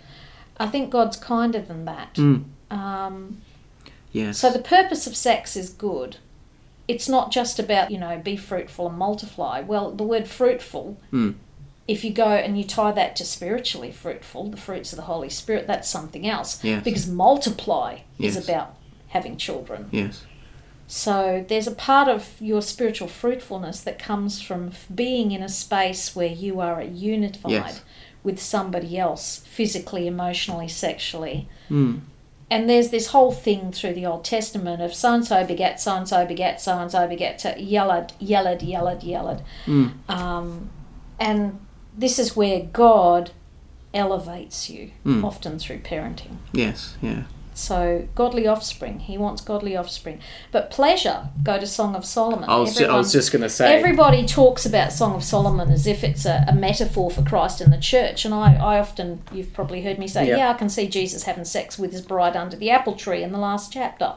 I 0.57 0.67
think 0.67 0.89
God's 0.89 1.17
kinder 1.17 1.59
than 1.59 1.83
that. 1.85 2.13
Mm. 2.15 2.45
Um, 2.71 3.41
Yes. 4.13 4.37
so 4.39 4.49
the 4.49 4.59
purpose 4.59 5.05
of 5.07 5.15
sex 5.15 5.55
is 5.57 5.69
good. 5.69 6.17
It's 6.87 7.07
not 7.09 7.31
just 7.31 7.59
about, 7.59 7.91
you 7.91 7.97
know, 7.97 8.17
be 8.19 8.35
fruitful 8.37 8.87
and 8.89 8.97
multiply. 8.97 9.61
Well, 9.61 9.91
the 9.91 10.03
word 10.03 10.27
fruitful, 10.27 10.97
Mm. 11.11 11.35
If 11.91 12.03
you 12.05 12.11
go 12.11 12.27
and 12.45 12.57
you 12.57 12.63
tie 12.63 12.91
that 12.91 13.15
to 13.17 13.25
spiritually 13.25 13.91
fruitful, 13.91 14.49
the 14.49 14.57
fruits 14.57 14.91
of 14.93 14.97
the 14.97 15.03
Holy 15.13 15.29
Spirit, 15.29 15.67
that's 15.67 15.89
something 15.89 16.27
else. 16.27 16.63
Yes. 16.63 16.83
Because 16.83 17.05
multiply 17.07 17.99
Yes. 18.17 18.35
is 18.37 18.43
about 18.49 18.75
having 19.09 19.35
children. 19.37 19.89
Yes. 19.91 20.23
So 20.87 21.45
there's 21.47 21.67
a 21.67 21.71
part 21.89 22.07
of 22.07 22.29
your 22.39 22.61
spiritual 22.61 23.07
fruitfulness 23.07 23.81
that 23.81 23.97
comes 23.99 24.41
from 24.41 24.71
being 24.93 25.31
in 25.31 25.41
a 25.41 25.49
space 25.49 26.15
where 26.15 26.27
you 26.45 26.59
are 26.59 26.81
unified 26.83 27.51
Yes. 27.51 27.81
with 28.23 28.41
somebody 28.41 28.97
else, 28.97 29.41
physically, 29.45 30.05
emotionally, 30.07 30.67
sexually 30.67 31.47
Mm. 31.69 32.01
and 32.49 32.69
there's 32.69 32.89
this 32.89 33.07
whole 33.07 33.31
thing 33.31 33.71
through 33.71 33.93
the 33.93 34.05
Old 34.05 34.23
Testament 34.25 34.81
of 34.81 34.93
so 34.93 35.13
and 35.13 35.25
so 35.25 35.45
begat 35.45 35.79
so 35.79 35.91
and 35.97 36.07
so 36.07 36.25
begat 36.25 36.59
so 36.61 36.77
and 36.77 36.91
so 36.91 37.07
begat 37.07 37.37
yelled, 37.59 38.11
yelled, 38.19 38.61
yelled, 38.61 39.03
yelled. 39.03 39.41
Um, 40.09 40.69
and 41.19 41.59
this 41.97 42.19
is 42.19 42.35
where 42.35 42.61
God 42.61 43.31
elevates 43.93 44.69
you, 44.69 44.91
hmm. 45.03 45.23
often 45.25 45.59
through 45.59 45.79
parenting. 45.79 46.37
Yes, 46.53 46.97
yeah. 47.01 47.23
So 47.53 48.07
godly 48.15 48.47
offspring, 48.47 48.99
he 48.99 49.17
wants 49.17 49.41
godly 49.41 49.75
offspring. 49.75 50.19
But 50.51 50.71
pleasure, 50.71 51.29
go 51.43 51.59
to 51.59 51.67
Song 51.67 51.95
of 51.95 52.05
Solomon. 52.05 52.49
I 52.49 52.57
was, 52.57 52.75
ju- 52.75 52.85
I 52.85 52.95
was 52.97 53.11
just 53.11 53.31
going 53.31 53.41
to 53.41 53.49
say. 53.49 53.75
Everybody 53.77 54.25
talks 54.25 54.65
about 54.65 54.93
Song 54.93 55.15
of 55.15 55.23
Solomon 55.23 55.69
as 55.69 55.85
if 55.85 56.03
it's 56.03 56.25
a, 56.25 56.45
a 56.47 56.53
metaphor 56.55 57.11
for 57.11 57.21
Christ 57.23 57.59
in 57.61 57.69
the 57.71 57.77
church, 57.79 58.23
and 58.25 58.33
I, 58.33 58.55
I 58.55 58.79
often, 58.79 59.21
you've 59.31 59.53
probably 59.53 59.81
heard 59.83 59.99
me 59.99 60.07
say, 60.07 60.27
Yeah. 60.27 60.37
yeah, 60.37 60.49
I 60.49 60.53
can 60.53 60.69
see 60.69 60.87
Jesus 60.87 61.23
having 61.23 61.45
sex 61.45 61.77
with 61.77 61.91
his 61.91 62.01
bride 62.01 62.35
under 62.35 62.55
the 62.55 62.69
apple 62.69 62.93
tree 62.95 63.21
in 63.23 63.31
the 63.31 63.37
last 63.39 63.71
chapter. 63.73 64.13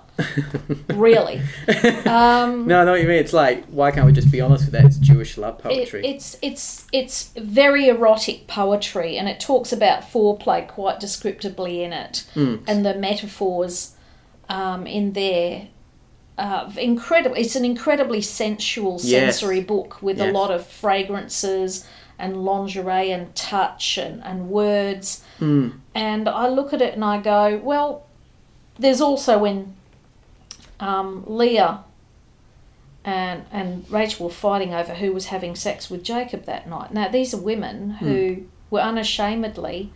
really, 0.88 1.40
um, 2.06 2.66
No, 2.66 2.80
I 2.80 2.84
know 2.84 2.92
what 2.92 3.00
you 3.00 3.08
mean. 3.08 3.18
It's 3.18 3.32
like, 3.32 3.64
why 3.66 3.90
can't 3.90 4.06
we 4.06 4.12
just 4.12 4.30
be 4.30 4.40
honest 4.40 4.64
with 4.66 4.72
that? 4.72 4.84
It's 4.84 4.96
Jewish 4.98 5.36
love 5.36 5.56
it, 5.58 5.62
poetry. 5.62 6.06
it's 6.06 6.36
it's 6.42 6.86
it's 6.92 7.30
very 7.36 7.88
erotic 7.88 8.46
poetry, 8.46 9.16
and 9.18 9.28
it 9.28 9.40
talks 9.40 9.72
about 9.72 10.02
foreplay 10.02 10.66
quite 10.68 11.00
descriptively 11.00 11.82
in 11.82 11.92
it, 11.92 12.24
Hmm. 12.34 12.56
and 12.66 12.84
the 12.86 12.94
metaphors 13.24 13.94
um, 14.48 14.86
in 14.86 15.12
there. 15.12 15.68
Uh, 16.36 16.70
incredible! 16.76 17.36
It's 17.36 17.54
an 17.54 17.64
incredibly 17.64 18.20
sensual, 18.20 18.98
Yes. 19.02 19.38
sensory 19.38 19.60
book 19.60 20.02
with 20.02 20.20
a 20.20 20.32
lot 20.32 20.50
of 20.50 20.66
fragrances 20.66 21.86
and 22.18 22.44
lingerie 22.44 23.12
and 23.12 23.32
touch 23.36 23.98
and, 23.98 24.22
and 24.24 24.48
words. 24.48 25.22
Hmm. 25.38 25.70
And 25.94 26.28
I 26.28 26.48
look 26.48 26.72
at 26.72 26.82
it 26.82 26.94
and 26.94 27.04
I 27.04 27.20
go, 27.20 27.58
well, 27.58 28.06
there's 28.78 29.00
also 29.00 29.38
when 29.38 29.74
um, 30.80 31.22
Leah 31.26 31.84
and 33.04 33.44
and 33.52 33.88
Rachel 33.88 34.26
were 34.26 34.32
fighting 34.32 34.74
over 34.74 34.94
who 34.94 35.12
was 35.12 35.26
having 35.26 35.54
sex 35.54 35.88
with 35.88 36.02
Jacob 36.02 36.46
that 36.46 36.68
night. 36.68 36.92
Now 36.92 37.06
these 37.08 37.32
are 37.32 37.40
women 37.40 37.90
who 37.90 38.46
were 38.70 38.80
unashamedly 38.80 39.92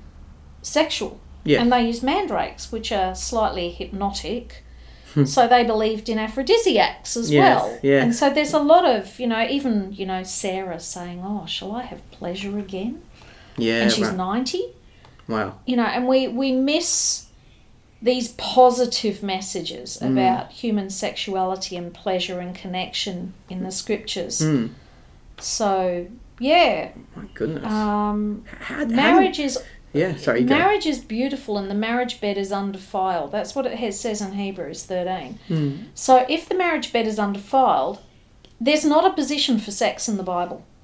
sexual, 0.62 1.18
Yeah. 1.44 1.60
and 1.62 1.72
they 1.72 1.86
used 1.86 2.02
mandrakes, 2.02 2.70
which 2.72 2.92
are 2.92 3.14
slightly 3.14 3.70
hypnotic. 3.70 4.64
so 5.24 5.48
they 5.48 5.64
believed 5.64 6.08
in 6.08 6.18
aphrodisiacs 6.18 7.16
as 7.16 7.30
Yes, 7.30 7.62
well. 7.62 7.78
yeah. 7.82 8.02
And 8.02 8.14
so 8.14 8.28
there's 8.30 8.52
a 8.52 8.58
lot 8.60 8.84
of 8.84 9.18
you 9.18 9.26
know 9.26 9.46
even 9.48 9.92
you 9.92 10.06
know 10.06 10.22
Sarah 10.22 10.78
saying, 10.80 11.22
"Oh, 11.24 11.46
shall 11.46 11.72
I 11.72 11.82
have 11.82 12.08
pleasure 12.10 12.58
again?" 12.58 13.02
yeah, 13.56 13.82
and 13.82 13.92
she's 13.92 14.06
right. 14.06 14.16
ninety 14.16 14.62
Wow. 15.26 15.54
you 15.66 15.76
know, 15.76 15.84
and 15.84 16.06
we 16.06 16.28
we 16.28 16.52
miss 16.52 17.26
these 18.00 18.28
positive 18.36 19.22
messages 19.22 19.98
Mm. 20.00 20.12
about 20.12 20.52
human 20.52 20.88
sexuality 20.90 21.76
and 21.76 21.92
pleasure 21.92 22.38
and 22.38 22.54
connection 22.54 23.34
in 23.48 23.64
the 23.64 23.72
scriptures. 23.72 24.40
Mm. 24.40 24.70
So 25.40 26.06
yeah, 26.38 26.90
My 27.16 27.24
goodness. 27.34 27.64
um, 27.64 28.44
how, 28.60 28.76
how 28.76 28.84
marriage 28.84 29.40
is 29.40 29.58
yeah, 29.92 30.16
sorry, 30.16 30.40
you 30.40 30.46
go. 30.46 30.56
marriage 30.56 30.86
is 30.86 30.98
beautiful, 30.98 31.58
and 31.58 31.70
the 31.70 31.74
marriage 31.74 32.20
bed 32.20 32.36
is 32.38 32.52
undefiled. 32.52 33.32
That's 33.32 33.54
what 33.54 33.66
it 33.66 33.78
has, 33.78 33.98
says 33.98 34.20
in 34.20 34.32
Hebrews 34.32 34.84
thirteen. 34.84 35.38
Mm. 35.48 35.86
So 35.94 36.24
if 36.28 36.48
the 36.48 36.54
marriage 36.54 36.92
bed 36.92 37.06
is 37.06 37.18
undefiled, 37.18 38.00
there's 38.60 38.84
not 38.84 39.04
a 39.04 39.14
position 39.14 39.58
for 39.58 39.70
sex 39.70 40.08
in 40.08 40.16
the 40.16 40.22
Bible. 40.22 40.64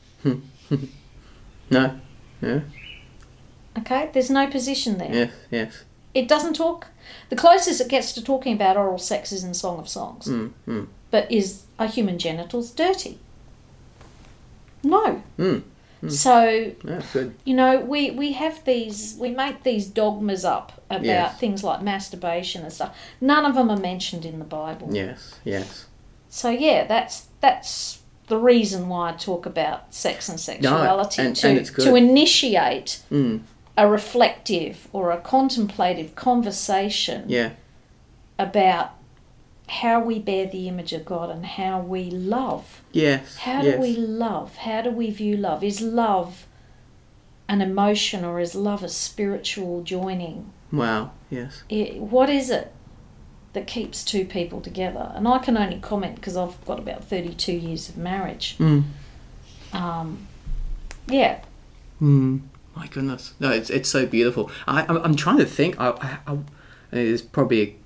No. 1.71 1.99
Yeah. 2.43 2.61
Okay, 3.79 4.11
there's 4.13 4.31
no 4.31 4.47
position 4.47 4.99
there. 4.99 5.13
Yes. 5.13 5.33
Yes. 5.51 5.85
It 6.15 6.29
doesn't 6.29 6.55
talk. 6.55 6.89
The 7.31 7.37
closest 7.37 7.81
it 7.81 7.89
gets 7.89 8.13
to 8.13 8.23
talking 8.23 8.55
about 8.55 8.77
oral 8.77 8.99
sex 8.99 9.33
is 9.33 9.43
in 9.43 9.55
Song 9.55 9.79
of 9.79 9.89
Songs. 9.89 10.27
Mm. 10.27 10.53
Mm. 10.69 10.87
But 11.11 11.31
is 11.31 11.65
are 11.79 11.87
human 11.87 12.19
genitals 12.19 12.71
dirty? 12.71 13.19
No. 14.83 15.23
Mm. 15.39 15.63
So 16.11 16.73
That's 16.85 17.13
good. 17.13 17.35
you 17.45 17.55
know 17.55 17.81
we 17.81 18.11
we 18.11 18.33
have 18.33 18.65
these 18.65 19.17
we 19.19 19.31
make 19.31 19.63
these 19.63 19.87
dogmas 19.87 20.45
up 20.45 20.73
about 20.91 21.05
Yes. 21.05 21.39
things 21.39 21.63
like 21.65 21.83
masturbation 21.83 22.63
and 22.63 22.73
stuff. 22.73 22.97
None 23.21 23.45
of 23.45 23.55
them 23.55 23.71
are 23.71 23.77
mentioned 23.79 24.25
in 24.25 24.39
the 24.39 24.45
Bible. 24.45 24.89
Yes. 24.95 25.35
Yes. 25.45 25.87
So 26.29 26.51
yeah, 26.51 26.87
that's 26.87 27.27
that's 27.41 28.01
the 28.27 28.39
reason 28.39 28.89
why 28.89 29.11
I 29.11 29.13
talk 29.13 29.45
about 29.47 29.93
sex 29.95 30.29
and 30.29 30.41
sexuality 30.41 31.23
and- 31.23 31.37
to 31.37 31.49
and 31.49 31.67
to 31.67 31.95
initiate 31.95 33.01
Mm. 33.11 33.41
a 33.77 33.87
reflective 33.89 34.89
or 34.93 35.11
a 35.11 35.19
contemplative 35.21 36.15
conversation 36.15 37.25
Yeah. 37.29 37.51
about 38.39 38.94
how 39.69 40.01
we 40.01 40.19
bear 40.19 40.47
the 40.47 40.69
image 40.69 40.93
of 40.93 41.05
God 41.05 41.31
and 41.31 41.45
how 41.45 41.81
we 41.81 42.11
love. 42.11 42.83
Yes. 42.93 43.37
How 43.37 43.63
yes. 43.63 43.75
do 43.75 43.81
we 43.81 43.97
love? 43.97 44.57
How 44.57 44.83
do 44.83 44.91
we 44.91 45.11
view 45.11 45.37
love? 45.37 45.65
Is 45.65 45.81
love 45.81 46.47
an 47.49 47.61
emotion 47.61 48.25
or 48.25 48.41
is 48.41 48.55
love 48.55 48.83
a 48.83 48.89
spiritual 48.89 49.83
joining? 49.83 50.53
Wow. 50.71 51.13
Yes. 51.31 51.63
It, 51.69 51.99
what 52.01 52.29
is 52.29 52.51
it 52.51 52.73
that 53.55 53.67
keeps 53.67 54.05
two 54.05 54.25
people 54.25 54.61
together? 54.61 55.13
And 55.15 55.27
I 55.27 55.39
can 55.39 55.57
only 55.57 55.79
comment 55.79 56.17
because 56.17 56.37
I've 56.37 56.63
got 56.67 56.79
about 56.79 57.05
32 57.05 57.53
years 57.53 57.89
of 57.89 57.97
marriage. 57.97 58.57
Mm. 58.59 58.85
Um, 59.73 60.27
yeah, 61.07 61.41
Mm. 62.01 62.43
My 62.75 62.87
goodness. 62.89 63.35
No, 63.39 63.51
it's 63.51 63.71
it's 63.71 63.89
so 63.89 64.05
beautiful. 64.05 64.51
I 64.67 64.85
I'm, 64.89 64.97
I'm 64.99 65.17
trying 65.17 65.39
to 65.39 65.47
think. 65.47 65.81
I, 65.81 65.91
I, 66.27 66.33
I 66.33 66.39
it's 66.93 67.23
probably 67.23 67.63
a, 67.63 67.67
a 67.67 67.84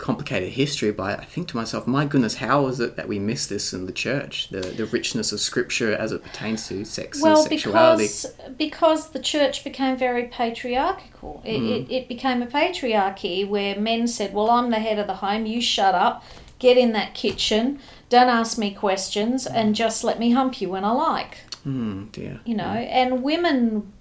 complicated 0.00 0.48
history, 0.50 0.90
but 0.90 1.20
I 1.20 1.24
think 1.24 1.48
to 1.48 1.56
myself, 1.56 1.86
my 1.86 2.04
goodness, 2.06 2.36
how 2.36 2.66
is 2.66 2.80
it 2.80 2.96
that 2.96 3.06
we 3.06 3.18
miss 3.18 3.46
this 3.46 3.72
in 3.72 3.86
the 3.86 3.92
church? 3.92 4.48
The 4.48 4.60
the 4.60 4.86
richness 4.86 5.30
of 5.30 5.40
Scripture 5.40 5.92
as 5.94 6.10
it 6.10 6.24
pertains 6.24 6.66
to 6.68 6.84
sex 6.84 7.20
well, 7.22 7.38
and 7.40 7.48
sexuality. 7.48 8.04
because 8.04 8.26
because 8.58 9.10
the 9.10 9.20
church 9.20 9.62
became 9.62 9.96
very 9.96 10.24
patriarchal. 10.28 11.42
It, 11.44 11.60
Mm. 11.60 11.70
it, 11.76 11.92
it 11.92 12.08
became 12.08 12.42
a 12.42 12.46
patriarchy 12.46 13.46
where 13.48 13.78
men 13.78 14.08
said, 14.08 14.32
"Well, 14.34 14.50
I'm 14.50 14.70
the 14.70 14.80
head 14.80 14.98
of 14.98 15.06
the 15.06 15.14
home. 15.16 15.44
You 15.46 15.60
shut 15.60 15.94
up, 15.94 16.24
get 16.58 16.76
in 16.78 16.92
that 16.92 17.14
kitchen, 17.14 17.78
don't 18.08 18.28
ask 18.28 18.56
me 18.58 18.72
questions, 18.72 19.46
and 19.46 19.74
just 19.74 20.02
let 20.02 20.18
me 20.18 20.30
hump 20.32 20.60
you 20.60 20.70
when 20.70 20.84
I 20.84 20.92
like." 20.92 21.38
Mm, 21.66 22.10
dear. 22.10 22.40
You 22.46 22.54
know, 22.56 22.64
and 22.64 23.22
women 23.22 23.92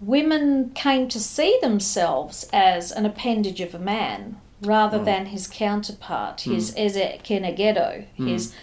women 0.00 0.70
came 0.74 1.08
to 1.08 1.20
see 1.20 1.58
themselves 1.62 2.48
as 2.52 2.90
an 2.90 3.06
appendage 3.06 3.60
of 3.60 3.74
a 3.74 3.78
man 3.78 4.36
rather 4.62 4.98
Mm. 4.98 5.04
than 5.04 5.26
his 5.26 5.46
counterpart, 5.46 6.42
his 6.42 6.74
ezer 6.76 7.18
kenegdo, 7.24 8.04
his 8.16 8.54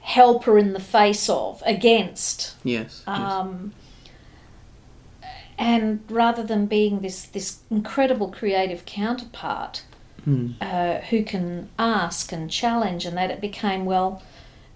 helper 0.00 0.58
in 0.58 0.72
the 0.72 0.80
face 0.80 1.28
of, 1.28 1.62
against. 1.66 2.54
Yes. 2.64 3.02
yes. 3.06 3.08
Um, 3.08 3.72
and 5.58 6.00
rather 6.08 6.42
than 6.42 6.66
being 6.66 7.00
this, 7.00 7.22
this 7.24 7.58
incredible 7.70 8.30
creative 8.30 8.84
counterpart 8.84 9.82
Mm. 10.26 10.54
uh, 10.60 11.00
who 11.06 11.22
can 11.22 11.68
ask 11.78 12.32
and 12.32 12.50
challenge, 12.50 13.06
and 13.06 13.16
that 13.16 13.30
it 13.30 13.40
became, 13.40 13.86
well, 13.86 14.20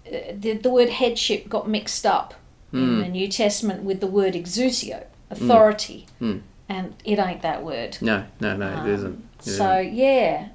uh, 0.06 0.16
the, 0.38 0.52
the 0.54 0.70
word 0.70 0.88
headship 0.88 1.48
got 1.48 1.68
mixed 1.68 2.06
up 2.06 2.34
in 2.72 3.00
the 3.00 3.08
New 3.08 3.28
Testament 3.28 3.82
with 3.82 4.00
the 4.00 4.06
word 4.06 4.32
exousia, 4.34 5.04
authority, 5.30 6.06
Mm. 6.22 6.40
and 6.70 6.94
it 7.04 7.18
ain't 7.18 7.42
that 7.42 7.62
word. 7.62 7.98
No, 8.00 8.24
no, 8.40 8.56
no, 8.56 8.68
Um, 8.72 8.88
it 8.88 8.94
isn't. 8.94 9.28
So, 9.40 9.78
yeah. 9.78 10.48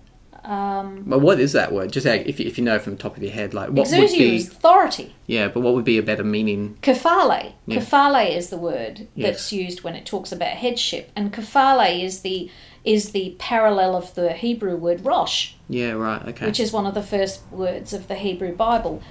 Um, 0.47 1.03
But 1.05 1.19
what 1.19 1.39
is 1.41 1.51
that 1.53 1.73
word? 1.73 1.91
Just 1.91 2.05
like, 2.05 2.25
if 2.25 2.39
you, 2.39 2.47
if 2.47 2.57
you 2.57 2.63
know 2.63 2.79
from 2.79 2.93
the 2.95 2.99
top 3.03 3.17
of 3.17 3.21
your 3.23 3.33
head, 3.33 3.53
like 3.53 3.69
what 3.69 3.89
would 3.91 4.11
be? 4.11 4.37
authority. 4.37 5.13
Yeah, 5.25 5.49
but 5.49 5.59
what 5.59 5.73
would 5.75 5.83
be 5.83 5.97
a 5.97 6.01
better 6.03 6.23
meaning? 6.23 6.77
Kephale. 6.81 7.51
Yeah. 7.65 7.77
Kephale 7.79 8.33
is 8.33 8.49
the 8.49 8.57
word 8.57 9.07
Yes. 9.13 9.27
that's 9.27 9.51
used 9.51 9.83
when 9.83 9.95
it 9.95 10.05
talks 10.05 10.31
about 10.31 10.51
headship, 10.51 11.11
and 11.17 11.33
kephale 11.33 12.01
is 12.03 12.21
the 12.21 12.49
is 12.85 13.11
the 13.11 13.35
parallel 13.37 13.97
of 13.97 14.15
the 14.15 14.31
Hebrew 14.31 14.77
word 14.77 15.03
rosh, 15.03 15.51
Yeah, 15.67 15.91
right. 15.91 16.25
Okay. 16.29 16.45
which 16.45 16.57
is 16.61 16.71
one 16.71 16.85
of 16.85 16.93
the 16.93 17.03
first 17.03 17.41
words 17.51 17.91
of 17.91 18.07
the 18.07 18.15
Hebrew 18.15 18.55
Bible. 18.55 19.01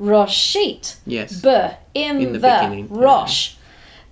Beroshit. 0.00 0.96
yes. 1.06 1.40
Be 1.40 1.68
in, 1.94 2.20
In 2.20 2.32
the, 2.32 2.38
the 2.40 2.48
beginning, 2.48 2.88
yeah. 2.92 3.00
rosh. 3.04 3.54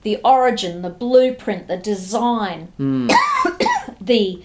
The 0.03 0.19
origin, 0.25 0.83
the 0.83 0.91
blueprint, 0.91 1.67
the 1.67 1.77
design, 1.77 2.69
Mm. 2.79 3.11
the 4.01 4.43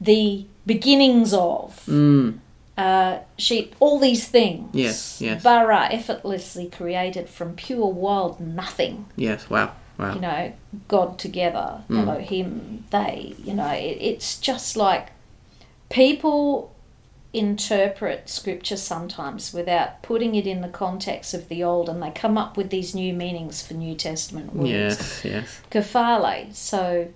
the 0.00 0.46
beginnings 0.66 1.32
of 1.32 1.82
Mm. 1.86 2.38
uh, 2.76 3.18
sheep, 3.38 3.74
all 3.80 3.98
these 3.98 4.26
things. 4.28 4.68
Yes, 4.74 5.20
yes. 5.20 5.42
Bara, 5.42 5.88
effortlessly 5.90 6.66
created 6.66 7.28
from 7.28 7.54
pure 7.54 7.86
wild 7.86 8.40
nothing. 8.40 9.06
Yes. 9.16 9.48
Wow. 9.48 9.72
Wow. 9.98 10.14
You 10.14 10.20
know, 10.20 10.52
God 10.88 11.18
together, 11.18 11.80
Mm. 11.88 12.06
Elohim, 12.08 12.84
they. 12.90 13.34
You 13.42 13.54
know, 13.54 13.70
it, 13.70 13.96
it's 14.00 14.38
just 14.38 14.76
like 14.76 15.08
people 15.88 16.72
interpret 17.32 18.28
scripture 18.28 18.76
sometimes 18.76 19.52
without 19.52 20.02
putting 20.02 20.34
it 20.34 20.46
in 20.46 20.60
the 20.62 20.68
context 20.68 21.34
of 21.34 21.48
the 21.48 21.62
old, 21.62 21.88
and 21.88 22.02
they 22.02 22.10
come 22.10 22.38
up 22.38 22.56
with 22.56 22.70
these 22.70 22.94
new 22.94 23.12
meanings 23.12 23.62
for 23.62 23.74
New 23.74 23.94
Testament 23.94 24.54
words. 24.54 24.68
yes. 24.70 25.24
Yes. 25.24 25.60
Kephale. 25.70 26.54
So 26.54 27.08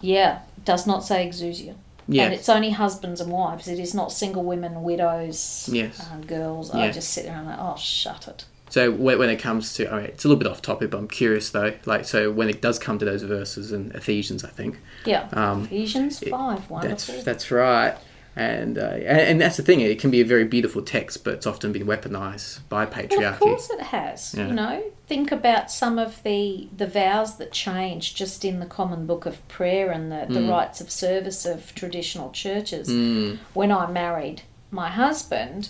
Yeah, 0.00 0.40
it 0.56 0.64
does 0.64 0.86
not 0.86 1.04
say 1.04 1.26
exousia. 1.26 1.74
Yes. 2.08 2.24
And 2.24 2.34
it's 2.34 2.48
only 2.48 2.70
husbands 2.70 3.20
and 3.20 3.30
wives. 3.30 3.68
It 3.68 3.78
is 3.78 3.94
not 3.94 4.10
single 4.10 4.42
women, 4.42 4.82
widows, 4.82 5.68
Yes. 5.72 6.00
uh, 6.00 6.16
girls. 6.26 6.70
I 6.72 6.90
just 6.90 7.10
sit 7.10 7.24
there 7.24 7.34
and 7.36 7.48
I'm 7.48 7.56
like, 7.58 7.58
oh, 7.74 7.76
shut 7.78 8.26
it. 8.26 8.44
So 8.68 8.90
when, 8.90 9.18
when 9.18 9.30
it 9.30 9.36
comes 9.36 9.74
to, 9.74 9.86
all 9.90 9.98
right, 9.98 10.08
it's 10.10 10.24
a 10.24 10.28
little 10.28 10.38
bit 10.42 10.48
off 10.50 10.62
topic, 10.62 10.90
but 10.90 10.98
I'm 10.98 11.08
curious 11.08 11.50
though. 11.50 11.74
Like, 11.86 12.04
so 12.04 12.30
when 12.32 12.48
it 12.48 12.60
does 12.62 12.78
come 12.78 12.98
to 12.98 13.04
those 13.04 13.22
verses 13.22 13.72
in 13.72 13.92
Ephesians, 13.92 14.44
I 14.44 14.48
think 14.48 14.78
Yeah. 15.04 15.28
Um, 15.32 15.64
Ephesians 15.64 16.22
it- 16.22 16.30
5, 16.30 16.58
that's 16.58 16.70
wonderful. 16.70 17.22
that's 17.22 17.50
right. 17.50 17.96
And, 18.40 18.78
uh, 18.78 18.82
and 18.82 19.20
and 19.20 19.40
that's 19.40 19.58
the 19.58 19.62
thing. 19.62 19.80
It 19.80 19.98
can 20.00 20.10
be 20.10 20.22
a 20.22 20.24
very 20.24 20.44
beautiful 20.44 20.80
text, 20.80 21.24
but 21.24 21.34
it's 21.34 21.46
often 21.46 21.72
been 21.72 21.86
weaponized 21.86 22.60
by 22.70 22.84
Well, 22.86 22.94
patriarchy. 22.94 23.32
of 23.34 23.38
course 23.40 23.68
it 23.70 23.80
has. 23.82 24.34
Yeah. 24.34 24.48
You 24.48 24.54
know, 24.54 24.82
think 25.06 25.30
about 25.30 25.70
some 25.70 25.98
of 25.98 26.22
the 26.22 26.68
the 26.74 26.86
vows 26.86 27.36
that 27.36 27.52
change 27.52 28.14
just 28.14 28.42
in 28.44 28.58
the 28.58 28.64
common 28.66 29.04
book 29.06 29.26
of 29.26 29.46
prayer 29.48 29.90
and 29.90 30.10
the, 30.10 30.24
the 30.32 30.42
rites 30.48 30.80
of 30.80 30.90
service 30.90 31.44
of 31.44 31.74
traditional 31.74 32.30
churches. 32.30 32.88
Mm, 32.88 33.38
When 33.52 33.70
I 33.70 33.90
married 33.90 34.40
my 34.70 34.88
husband, 34.88 35.68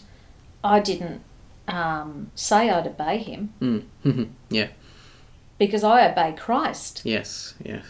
I 0.62 0.78
didn't 0.78 1.22
um, 1.66 2.30
say 2.36 2.70
I'd 2.70 2.86
obey 2.86 3.18
him 3.18 3.52
mm, 3.60 4.28
yeah. 4.48 4.68
because 5.58 5.82
I 5.82 6.08
obey 6.08 6.34
Christ. 6.38 7.02
Yes. 7.04 7.54
Yes. 7.64 7.84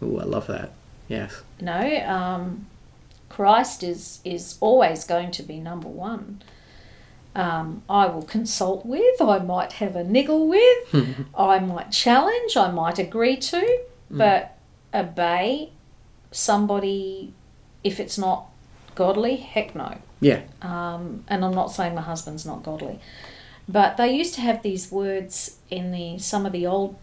Oh, 0.00 0.18
I 0.18 0.24
love 0.24 0.46
that. 0.46 0.70
Yes. 1.08 1.42
You 1.58 1.66
know, 1.66 2.04
um, 2.06 2.66
Christ 3.40 3.82
is 3.82 4.20
is 4.22 4.58
always 4.60 5.04
going 5.04 5.30
to 5.30 5.42
be 5.42 5.60
number 5.60 5.88
one. 5.88 6.42
Um, 7.34 7.82
I 7.88 8.04
will 8.04 8.22
consult 8.36 8.84
with. 8.84 9.18
I 9.22 9.38
might 9.38 9.72
have 9.80 9.96
a 9.96 10.04
niggle 10.04 10.46
with. 10.46 11.26
I 11.34 11.58
might 11.58 11.90
challenge. 11.90 12.54
I 12.58 12.70
might 12.70 12.98
agree 12.98 13.38
to, 13.38 13.80
but 14.10 14.58
obey 14.92 15.72
somebody 16.30 17.32
if 17.82 17.98
it's 17.98 18.18
not 18.18 18.44
godly. 18.94 19.36
Heck 19.36 19.74
no. 19.74 19.96
Yeah. 20.20 20.42
Um, 20.60 21.24
and 21.26 21.42
I'm 21.42 21.54
not 21.54 21.68
saying 21.72 21.94
my 21.94 22.02
husband's 22.02 22.44
not 22.44 22.62
godly, 22.62 23.00
but 23.66 23.96
they 23.96 24.12
used 24.12 24.34
to 24.34 24.42
have 24.42 24.60
these 24.62 24.92
words 24.92 25.56
in 25.70 25.92
the 25.92 26.18
some 26.18 26.44
of 26.44 26.52
the 26.52 26.66
old 26.66 26.94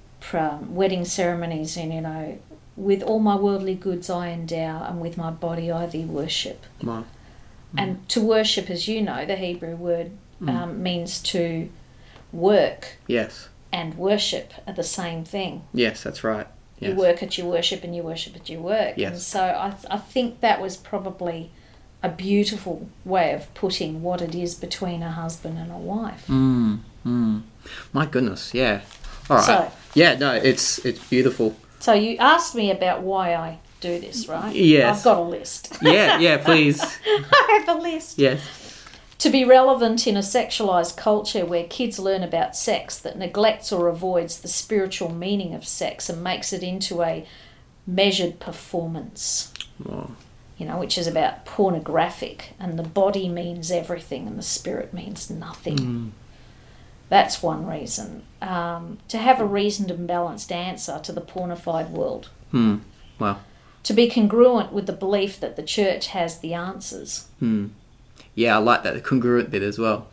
wedding 0.69 1.03
ceremonies, 1.03 1.77
and 1.77 1.91
you 1.91 2.01
know, 2.01 2.37
with 2.77 3.03
all 3.03 3.19
my 3.19 3.35
worldly 3.35 3.75
goods 3.75 4.09
I 4.09 4.29
endow, 4.29 4.85
and 4.87 5.01
with 5.01 5.17
my 5.17 5.31
body 5.31 5.69
I 5.71 5.85
thee 5.87 6.05
worship. 6.05 6.63
Wow. 6.81 7.03
And 7.77 8.07
to 8.09 8.21
worship, 8.21 8.69
as 8.69 8.87
you 8.87 9.01
know, 9.01 9.25
the 9.25 9.35
Hebrew 9.35 9.75
word 9.75 10.11
um, 10.47 10.81
means 10.81 11.19
to 11.33 11.69
work 12.31 12.97
Yes. 13.07 13.49
and 13.71 13.95
worship 13.97 14.53
are 14.65 14.73
the 14.73 14.83
same 14.83 15.23
thing. 15.25 15.63
Yes. 15.73 16.03
That's 16.03 16.23
right. 16.23 16.47
Yes. 16.79 16.91
You 16.91 16.95
work 16.95 17.21
at 17.23 17.37
your 17.37 17.47
worship 17.47 17.83
and 17.83 17.95
you 17.95 18.03
worship 18.03 18.35
at 18.35 18.49
your 18.49 18.61
work. 18.61 18.89
And 18.93 18.97
Yes. 18.97 19.25
so 19.25 19.41
I, 19.41 19.75
I 19.89 19.97
think 19.97 20.39
that 20.41 20.61
was 20.61 20.77
probably 20.77 21.49
a 22.03 22.09
beautiful 22.09 22.87
way 23.03 23.33
of 23.33 23.51
putting 23.55 24.01
what 24.03 24.21
it 24.21 24.35
is 24.35 24.53
between 24.55 25.01
a 25.03 25.11
husband 25.11 25.57
and 25.57 25.71
a 25.71 25.77
wife. 25.77 26.25
Mm, 26.27 26.79
mm. 27.05 27.41
My 27.91 28.05
goodness. 28.05 28.53
Yeah. 28.53 28.81
All 29.29 29.37
right. 29.37 29.45
So- 29.45 29.71
yeah. 29.95 30.15
No. 30.15 30.33
It's 30.35 30.79
it's 30.85 31.03
beautiful. 31.09 31.55
So 31.79 31.93
you 31.93 32.17
asked 32.17 32.55
me 32.55 32.71
about 32.71 33.01
why 33.01 33.35
I 33.35 33.59
do 33.81 33.99
this, 33.99 34.27
right? 34.27 34.53
Yes. 34.55 34.97
I've 34.97 35.03
got 35.03 35.17
a 35.17 35.21
list. 35.21 35.77
Yeah. 35.81 36.19
Yeah. 36.19 36.37
Please. 36.43 36.81
I 36.81 37.63
have 37.65 37.77
a 37.77 37.81
list. 37.81 38.17
yes. 38.17 38.41
To 39.19 39.31
be 39.31 39.43
relevant 39.45 40.05
in 40.05 40.15
a 40.15 40.19
sexualized 40.21 40.95
culture 40.95 41.43
where 41.43 41.63
kids 41.63 41.97
learn 41.97 42.21
about 42.21 42.55
sex 42.55 42.99
that 42.99 43.17
neglects 43.17 43.71
or 43.71 43.87
avoids 43.87 44.39
the 44.41 44.47
spiritual 44.47 45.11
meaning 45.11 45.55
of 45.55 45.65
sex 45.65 46.07
and 46.07 46.23
makes 46.23 46.53
it 46.53 46.61
into 46.61 47.01
a 47.01 47.25
measured 47.87 48.39
performance. 48.39 49.51
Oh, 49.89 50.11
you 50.57 50.67
know, 50.67 50.77
which 50.77 50.97
is 50.99 51.07
about 51.07 51.45
pornographic, 51.45 52.53
and 52.59 52.77
the 52.77 52.83
body 52.83 53.27
means 53.29 53.71
everything 53.71 54.27
and 54.27 54.37
the 54.37 54.43
spirit 54.43 54.93
means 54.93 55.29
nothing. 55.29 55.77
Mm. 55.77 56.09
That's 57.09 57.41
one 57.41 57.65
reason. 57.65 58.23
Um, 58.41 58.97
to 59.07 59.17
have 59.17 59.39
a 59.39 59.45
reasoned 59.45 59.91
and 59.91 60.07
balanced 60.07 60.51
answer 60.51 60.99
to 61.03 61.11
the 61.11 61.21
pornified 61.21 61.89
world. 61.89 62.29
Hmm. 62.51 62.77
Wow. 63.19 63.39
To 63.83 63.93
be 63.93 64.09
congruent 64.09 64.73
with 64.73 64.85
the 64.85 64.93
belief 64.93 65.39
that 65.39 65.55
the 65.55 65.63
church 65.63 66.07
has 66.07 66.39
the 66.39 66.53
answers. 66.53 67.27
Hmm. 67.39 67.67
Yeah, 68.35 68.55
I 68.55 68.59
like 68.59 68.83
that 68.83 68.93
the 68.93 69.01
congruent 69.01 69.49
bit 69.49 69.63
as 69.63 69.79
well. 69.79 70.07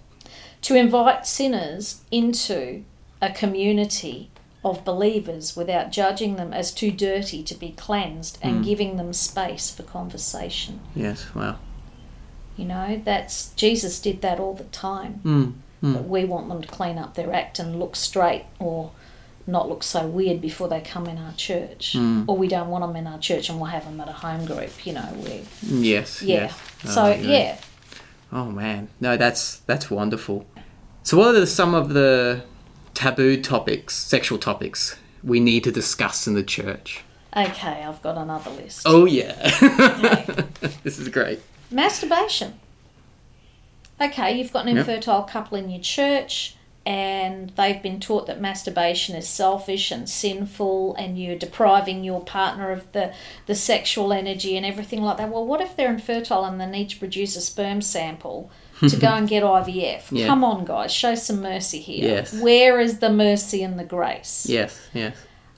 To 0.62 0.76
invite 0.76 1.26
sinners 1.26 2.03
into 2.11 2.84
a 3.20 3.30
community 3.32 4.30
of 4.64 4.84
believers 4.84 5.55
without 5.55 5.92
judging 5.92 6.36
them 6.36 6.53
as 6.53 6.72
too 6.72 6.90
dirty 6.90 7.42
to 7.42 7.55
be 7.55 7.72
cleansed 7.72 8.38
and 8.40 8.64
giving 8.64 8.97
them 8.97 9.12
space 9.12 9.70
for 9.70 9.82
conversation. 9.82 10.80
Yes. 10.95 11.34
Wow. 11.34 11.59
You 12.57 12.64
know, 12.64 13.03
that's 13.05 13.51
Jesus 13.51 14.01
did 14.01 14.22
that 14.22 14.40
all 14.40 14.55
the 14.55 14.64
time. 14.64 15.14
Hmm. 15.22 15.51
Mm. 15.85 15.93
But 15.95 16.09
we 16.09 16.24
want 16.24 16.49
them 16.49 16.62
to 16.62 16.68
clean 16.68 16.99
up 16.99 17.14
their 17.14 17.32
act 17.32 17.59
and 17.59 17.78
look 17.78 17.95
straight 17.95 18.45
or 18.59 18.91
not 19.47 19.68
look 19.68 19.82
so 19.82 20.07
weird 20.07 20.41
before 20.41 20.68
they 20.68 20.80
come 20.80 21.07
in 21.07 21.18
our 21.18 21.32
church. 21.35 21.93
Mm. 21.95 22.24
Or 22.26 22.37
we 22.37 22.49
don't 22.49 22.68
want 22.70 22.82
them 22.87 22.97
in 22.97 23.07
our 23.07 23.18
church 23.18 23.51
and 23.51 23.59
we'll 23.61 23.70
have 23.70 23.85
them 23.85 24.01
at 24.01 24.09
a 24.09 24.12
home 24.12 24.47
group, 24.47 24.87
you 24.87 24.95
know. 24.95 25.07
We, 25.22 25.43
Yes. 25.62 26.22
yeah. 26.22 26.35
Yes. 26.45 26.61
Oh, 26.87 26.89
So, 26.89 27.05
agree. 27.07 27.30
yeah. 27.32 27.59
Oh 28.32 28.47
man, 28.47 28.89
no, 29.01 29.16
that's 29.16 29.59
that's 29.66 29.91
wonderful. 29.91 30.47
So, 31.05 31.18
what 31.18 31.28
are 31.28 31.41
the, 31.41 31.47
some 31.47 31.74
of 31.74 31.91
the 31.91 32.43
taboo 32.95 33.41
topics, 33.41 33.95
sexual 33.95 34.39
topics, 34.39 34.97
we 35.22 35.39
need 35.39 35.62
to 35.64 35.70
discuss 35.70 36.26
in 36.26 36.35
the 36.35 36.43
church? 36.43 37.05
Okay, 37.37 37.85
I've 37.85 38.01
got 38.03 38.16
another 38.16 38.51
list. 38.53 38.82
Oh 38.87 39.05
yeah, 39.05 39.35
Okay. 39.62 40.47
this 40.82 40.99
is 40.99 41.09
great. 41.11 41.41
Masturbation. 41.70 42.55
Okay, 44.07 44.36
you've 44.36 44.52
got 44.52 44.66
an 44.66 44.76
Yep. 44.76 44.88
infertile 44.88 45.22
couple 45.22 45.59
in 45.59 45.70
your 45.70 45.80
church 45.80 46.55
and 46.86 47.50
they've 47.57 47.82
been 47.82 47.98
taught 47.98 48.26
that 48.26 48.40
masturbation 48.40 49.16
is 49.16 49.26
selfish 49.26 49.90
and 49.90 50.07
sinful 50.09 50.94
and 50.96 51.18
you're 51.18 51.34
depriving 51.38 52.05
your 52.05 52.20
partner 52.22 52.70
of 52.70 52.90
the, 52.92 53.14
the 53.46 53.55
sexual 53.55 54.12
energy 54.12 54.55
and 54.57 54.66
everything 54.66 55.00
like 55.02 55.16
that. 55.16 55.30
Well, 55.30 55.46
what 55.46 55.62
if 55.62 55.76
they're 55.76 55.90
infertile 55.90 56.44
and 56.44 56.61
they 56.61 56.66
need 56.66 56.90
to 56.90 56.98
produce 56.98 57.36
a 57.36 57.40
sperm 57.40 57.80
sample 57.80 58.50
to 58.86 58.96
go 58.96 59.07
and 59.14 59.26
get 59.26 59.42
IVF? 59.42 60.02
Yeah. 60.11 60.26
Come 60.26 60.44
on, 60.44 60.66
guys, 60.66 60.92
show 60.92 61.14
some 61.14 61.40
mercy 61.40 61.78
here. 61.78 62.07
Yes. 62.16 62.34
Where 62.38 62.78
is 62.80 62.98
the 62.98 63.11
mercy 63.11 63.62
and 63.62 63.78
the 63.78 63.84
grace? 63.84 64.44
Yes, 64.46 64.86
yes, 64.92 65.16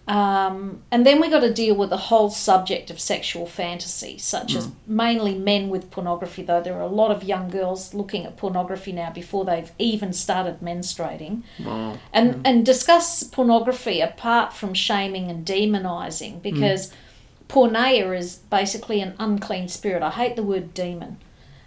Um, 0.09 0.83
and 0.93 1.05
then 1.05 1.21
we 1.21 1.29
got 1.29 1.41
to 1.41 1.53
deal 1.53 1.75
with 1.75 1.91
the 1.91 1.97
whole 1.97 2.31
subject 2.31 2.91
of 2.91 3.01
sexual 3.01 3.45
fantasy, 3.45 4.19
such 4.19 4.55
as 4.55 4.67
hmm. 4.67 4.97
mainly 4.97 5.35
men 5.35 5.69
with 5.69 5.91
pornography, 5.91 6.43
though. 6.43 6.61
There 6.61 6.75
are 6.75 6.83
a 6.83 6.87
lot 6.87 7.11
of 7.11 7.25
young 7.25 7.51
girls 7.51 7.93
looking 7.93 8.25
at 8.25 8.37
pornography 8.37 8.93
now 8.93 9.11
before 9.11 9.45
they've 9.45 9.73
even 9.79 10.13
started 10.13 10.61
menstruating. 10.61 11.43
wow, 11.65 11.99
And, 12.13 12.37
hmm. 12.37 12.43
and 12.45 12.65
discuss 12.65 13.25
pornography 13.25 14.01
apart 14.01 14.53
from 14.53 14.75
shaming 14.75 15.29
and 15.29 15.45
demonizing 15.45 16.35
hmm. 16.35 16.39
because 16.41 16.93
porneia 17.49 18.17
is 18.17 18.37
basically 18.37 19.01
an 19.01 19.15
unclean 19.19 19.67
spirit. 19.67 20.03
I 20.03 20.11
hate 20.11 20.37
the 20.37 20.43
word 20.45 20.73
demon 20.73 21.19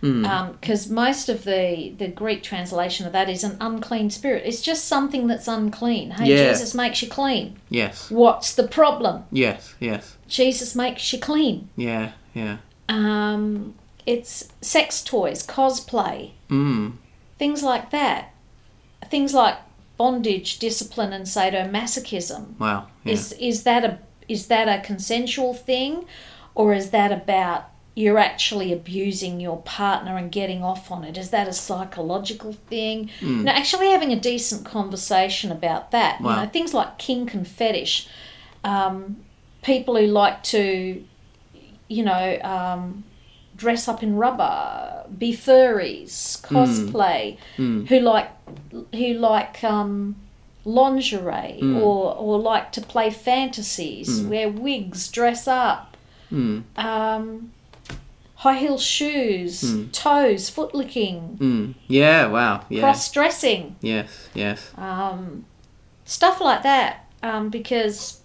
because 0.02 0.89
most 0.89 1.30
of 1.30 1.43
the, 1.43 1.93
the 1.97 2.08
Greek 2.08 2.41
translation 2.43 3.06
of 3.06 3.12
that 3.14 3.30
is 3.30 3.43
an 3.43 3.58
unclean 3.60 4.10
spirit. 4.10 4.43
It's 4.45 4.62
just 4.62 4.86
something 4.86 5.28
that's 5.28 5.47
unclean. 5.47 6.12
Hey, 6.12 6.28
Yeah. 6.30 6.50
Jesus 6.52 6.74
makes 6.74 7.02
you 7.02 7.10
clean. 7.10 7.58
yes, 7.70 8.10
What's 8.10 8.54
the 8.56 8.68
problem? 8.68 9.26
yes, 9.32 9.76
yes, 9.80 10.16
Jesus 10.28 10.76
makes 10.76 11.12
you 11.14 11.20
clean. 11.20 11.70
yeah, 11.76 12.12
yeah. 12.34 12.58
Um, 12.88 13.76
it's 14.06 14.50
sex 14.62 15.04
toys, 15.04 15.45
cosplay, 15.45 16.32
Mm, 16.50 16.93
things 17.38 17.62
like 17.62 17.91
that. 17.91 18.34
Things 19.10 19.34
like 19.34 19.58
bondage, 19.97 20.60
discipline, 20.60 21.14
and 21.14 21.26
sadomasochism. 21.26 22.58
wow, 22.60 22.88
yeah. 23.04 23.14
Is 23.14 23.34
is 23.34 23.64
that 23.64 23.84
a 23.86 24.00
is 24.28 24.47
that 24.47 24.68
a 24.68 24.82
consensual 24.86 25.54
thing, 25.54 26.06
or 26.56 26.74
is 26.74 26.89
that 26.91 27.12
about 27.12 27.70
you're 28.00 28.18
actually 28.18 28.72
abusing 28.72 29.41
your 29.41 29.58
partner 29.64 30.16
and 30.16 30.32
getting 30.32 30.64
off 30.64 30.89
on 30.89 31.04
it? 31.04 31.18
Is 31.18 31.32
that 31.32 31.47
a 31.50 31.54
psychological 31.54 32.54
thing? 32.54 33.10
Hmm. 33.20 33.43
No, 33.43 33.52
actually 33.52 33.89
having 33.89 34.14
a 34.14 34.20
decent 34.20 34.66
conversation 34.66 35.52
about 35.52 35.91
that. 35.91 36.22
Wow. 36.22 36.30
You 36.30 36.36
know, 36.38 36.50
things 36.50 36.74
like 36.74 36.97
kink 36.97 37.34
and 37.34 37.45
fetish. 37.45 38.08
Um, 38.64 39.18
people 39.64 39.97
who 39.97 40.08
like 40.08 40.43
to, 40.43 41.04
you 41.89 42.04
know, 42.04 42.39
um, 42.41 43.04
dress 43.58 43.89
up 43.89 44.02
in 44.02 44.16
rubber, 44.16 45.04
be 45.18 45.34
furries, 45.34 46.41
cosplay, 46.41 47.38
who 47.58 48.00
like 48.00 48.30
who 48.95 49.14
like 49.16 49.62
um, 49.64 50.16
lingerie 50.64 51.60
or 51.84 52.16
or 52.16 52.39
like 52.39 52.72
to 52.72 52.82
play 52.82 53.10
fantasies, 53.10 54.22
wear 54.22 54.47
wigs, 54.50 55.10
dress 55.10 55.47
up, 55.50 55.97
Mm, 56.32 56.64
um, 56.78 57.52
high 58.44 58.58
heel 58.58 58.78
shoes, 58.78 59.76
toes, 59.92 60.50
foot 60.50 60.74
licking, 60.74 61.38
mm, 61.40 61.76
yeah, 61.88 62.26
wow, 62.28 62.64
yeah, 62.70 62.80
cross 62.82 63.12
dressing, 63.12 63.76
yes, 63.82 64.30
yes, 64.34 64.72
um, 64.78 65.46
stuff 66.06 66.40
like 66.42 66.64
that. 66.64 67.06
Um, 67.22 67.50
because 67.50 68.22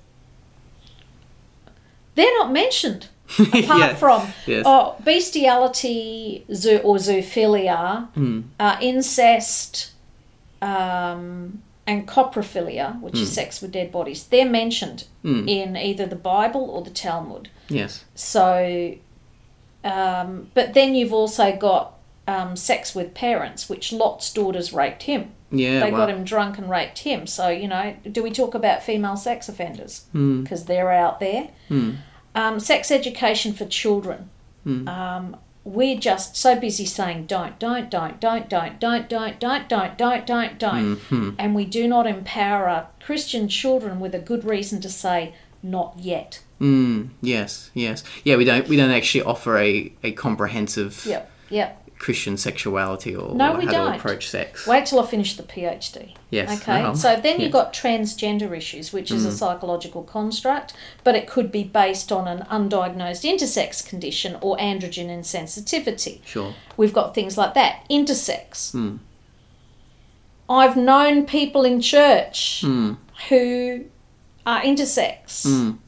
they're 2.14 2.32
not 2.38 2.52
mentioned 2.52 3.08
apart 3.38 3.64
Yeah. 3.64 3.94
from 3.96 4.32
Yes. 4.46 4.62
oh, 4.66 4.94
bestiality 5.04 6.44
zoo, 6.54 6.78
or 6.78 6.96
zoophilia, 6.98 8.08
Hmm. 8.14 8.40
uh, 8.60 8.76
incest, 8.80 9.90
um, 10.62 11.60
and 11.86 12.06
coprophilia, 12.08 13.00
which 13.00 13.18
is 13.18 13.32
sex 13.32 13.60
with 13.60 13.72
dead 13.72 13.90
bodies. 13.92 14.24
They're 14.24 14.48
mentioned 14.48 15.04
Hmm. 15.22 15.48
in 15.48 15.76
either 15.76 16.06
the 16.06 16.16
Bible 16.16 16.70
or 16.70 16.82
the 16.82 16.90
Talmud. 16.90 17.48
Yes. 17.68 18.04
So, 18.14 18.94
um, 19.84 20.50
but 20.54 20.74
then 20.74 20.94
you've 20.94 21.12
also 21.12 21.54
got 21.54 21.94
um, 22.26 22.56
sex 22.56 22.94
with 22.94 23.14
parents, 23.14 23.68
which 23.68 23.92
Lot's 23.92 24.32
daughters 24.32 24.72
raped 24.72 25.04
him. 25.04 25.32
Yeah. 25.50 25.80
they 25.80 25.92
wow. 25.92 25.98
got 25.98 26.10
him 26.10 26.24
drunk 26.24 26.58
and 26.58 26.68
raped 26.68 27.00
him. 27.00 27.28
So, 27.28 27.48
you 27.48 27.68
know, 27.68 27.94
do 28.10 28.22
we 28.22 28.32
talk 28.32 28.54
about 28.54 28.82
female 28.82 29.16
sex 29.16 29.48
offenders? 29.48 30.06
Hmm. 30.10 30.42
Because 30.42 30.64
they're 30.64 30.90
out 30.90 31.20
there. 31.20 31.50
Um, 32.34 32.58
sex 32.58 32.90
education 32.90 33.52
for 33.52 33.64
children. 33.66 34.30
Um, 34.88 35.36
we're 35.64 35.98
just 35.98 36.36
so 36.36 36.58
busy 36.58 36.84
saying 36.84 37.26
don't, 37.26 37.58
don't, 37.58 37.90
don't, 37.90 38.20
don't, 38.20 38.48
don't, 38.48 38.78
don't, 38.78 39.08
don't, 39.08 39.40
don't, 39.40 39.68
don't, 39.68 39.96
don't, 39.98 40.26
don't, 40.26 40.58
don't. 40.58 41.00
And 41.38 41.54
we 41.54 41.64
do 41.64 41.88
not 41.88 42.06
empower 42.06 42.68
our 42.68 42.88
Christian 43.04 43.48
children 43.48 44.00
with 44.00 44.14
a 44.14 44.18
good 44.18 44.44
reason 44.44 44.80
to 44.82 44.90
say 44.90 45.34
not 45.64 45.94
yet. 45.98 46.42
Mm, 46.60 47.08
yes. 47.20 47.70
Yes. 47.74 48.04
Yeah. 48.22 48.36
We 48.36 48.44
don't. 48.44 48.68
We 48.68 48.76
don't 48.76 48.90
actually 48.90 49.22
offer 49.22 49.58
a, 49.58 49.92
a 50.04 50.12
comprehensive 50.12 51.04
Yep, 51.04 51.30
yep. 51.50 51.84
Christian 51.98 52.36
sexuality 52.36 53.16
or 53.16 53.34
No, 53.34 53.56
we 53.56 53.64
how 53.64 53.72
don't. 53.72 53.92
to 53.92 53.98
approach 53.98 54.28
sex. 54.28 54.66
Wait 54.66 54.86
till 54.86 55.00
I 55.00 55.06
finish 55.06 55.36
the 55.36 55.42
PhD. 55.42 56.14
Yes. 56.30 56.60
Okay. 56.60 56.82
well, 56.82 56.94
So 56.94 57.16
then 57.16 57.36
yes. 57.36 57.40
you've 57.40 57.52
got 57.52 57.72
transgender 57.72 58.54
issues, 58.56 58.92
which 58.92 59.10
is 59.10 59.24
a 59.24 59.30
mm. 59.30 59.32
psychological 59.32 60.02
construct, 60.02 60.74
but 61.02 61.14
it 61.14 61.26
could 61.26 61.50
be 61.50 61.64
based 61.64 62.12
on 62.12 62.28
an 62.28 62.46
undiagnosed 62.50 63.24
intersex 63.24 63.86
condition 63.86 64.36
or 64.42 64.56
androgen 64.58 65.06
insensitivity. 65.06 66.20
Sure. 66.26 66.54
We've 66.76 66.92
got 66.92 67.14
things 67.14 67.38
like 67.38 67.54
that. 67.54 67.86
Intersex. 67.88 68.74
Mm. 68.74 68.98
I've 70.48 70.76
known 70.76 71.24
people 71.24 71.64
in 71.64 71.80
church 71.80 72.62
mm. 72.64 72.98
who 73.28 73.86
are 74.46 74.60
intersex 74.62 75.44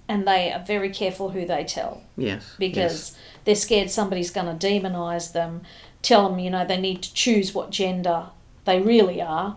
and 0.09 0.27
they 0.27 0.51
are 0.53 0.65
very 0.65 0.91
careful 0.91 1.31
who 1.31 1.45
they 1.47 1.65
tell 1.65 2.03
Yes. 2.17 2.55
because 2.59 3.17
they're 3.45 3.55
scared 3.55 3.91
somebody's 3.91 4.31
going 4.31 4.59
to 4.59 4.67
demonize 4.67 5.33
them, 5.33 5.63
tell 6.03 6.29
them, 6.29 6.39
you 6.39 6.51
know, 6.51 6.65
they 6.67 6.81
need 6.81 7.03
to 7.03 7.13
choose 7.13 7.55
what 7.55 7.71
gender 7.71 8.27
they 8.65 8.81
really 8.81 9.21
are 9.21 9.57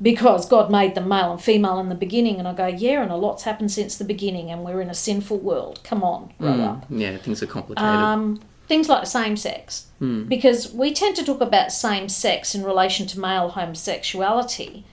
because 0.00 0.46
God 0.48 0.70
made 0.70 0.94
them 0.94 1.08
male 1.08 1.32
and 1.32 1.40
female 1.42 1.80
in 1.80 1.88
the 1.88 1.94
beginning. 1.96 2.38
And 2.38 2.46
I 2.46 2.52
go, 2.54 2.66
yeah, 2.68 3.02
and 3.02 3.10
a 3.10 3.16
lot's 3.16 3.42
happened 3.42 3.72
since 3.72 3.96
the 3.96 4.04
beginning, 4.04 4.48
and 4.50 4.62
we're 4.64 4.80
in 4.80 4.90
a 4.90 4.94
sinful 4.94 5.38
world. 5.38 5.80
Come 5.82 6.04
on, 6.04 6.32
grow 6.38 6.54
Yes. 6.54 6.68
up. 6.68 6.88
Mm, 6.90 7.00
yeah. 7.00 7.16
Things 7.16 7.42
are 7.42 7.46
complicated. 7.46 7.88
Um, 7.90 8.40
things 8.68 8.88
like 8.88 9.06
same 9.08 9.36
sex, 9.36 9.86
because 10.28 10.72
we 10.72 10.92
tend 10.92 11.16
to 11.16 11.24
talk 11.24 11.40
about 11.40 11.72
same 11.72 12.08
sex 12.08 12.54
in 12.54 12.62
relation 12.62 13.06
to 13.08 13.18
male 13.18 13.48
homosexuality. 13.48 14.84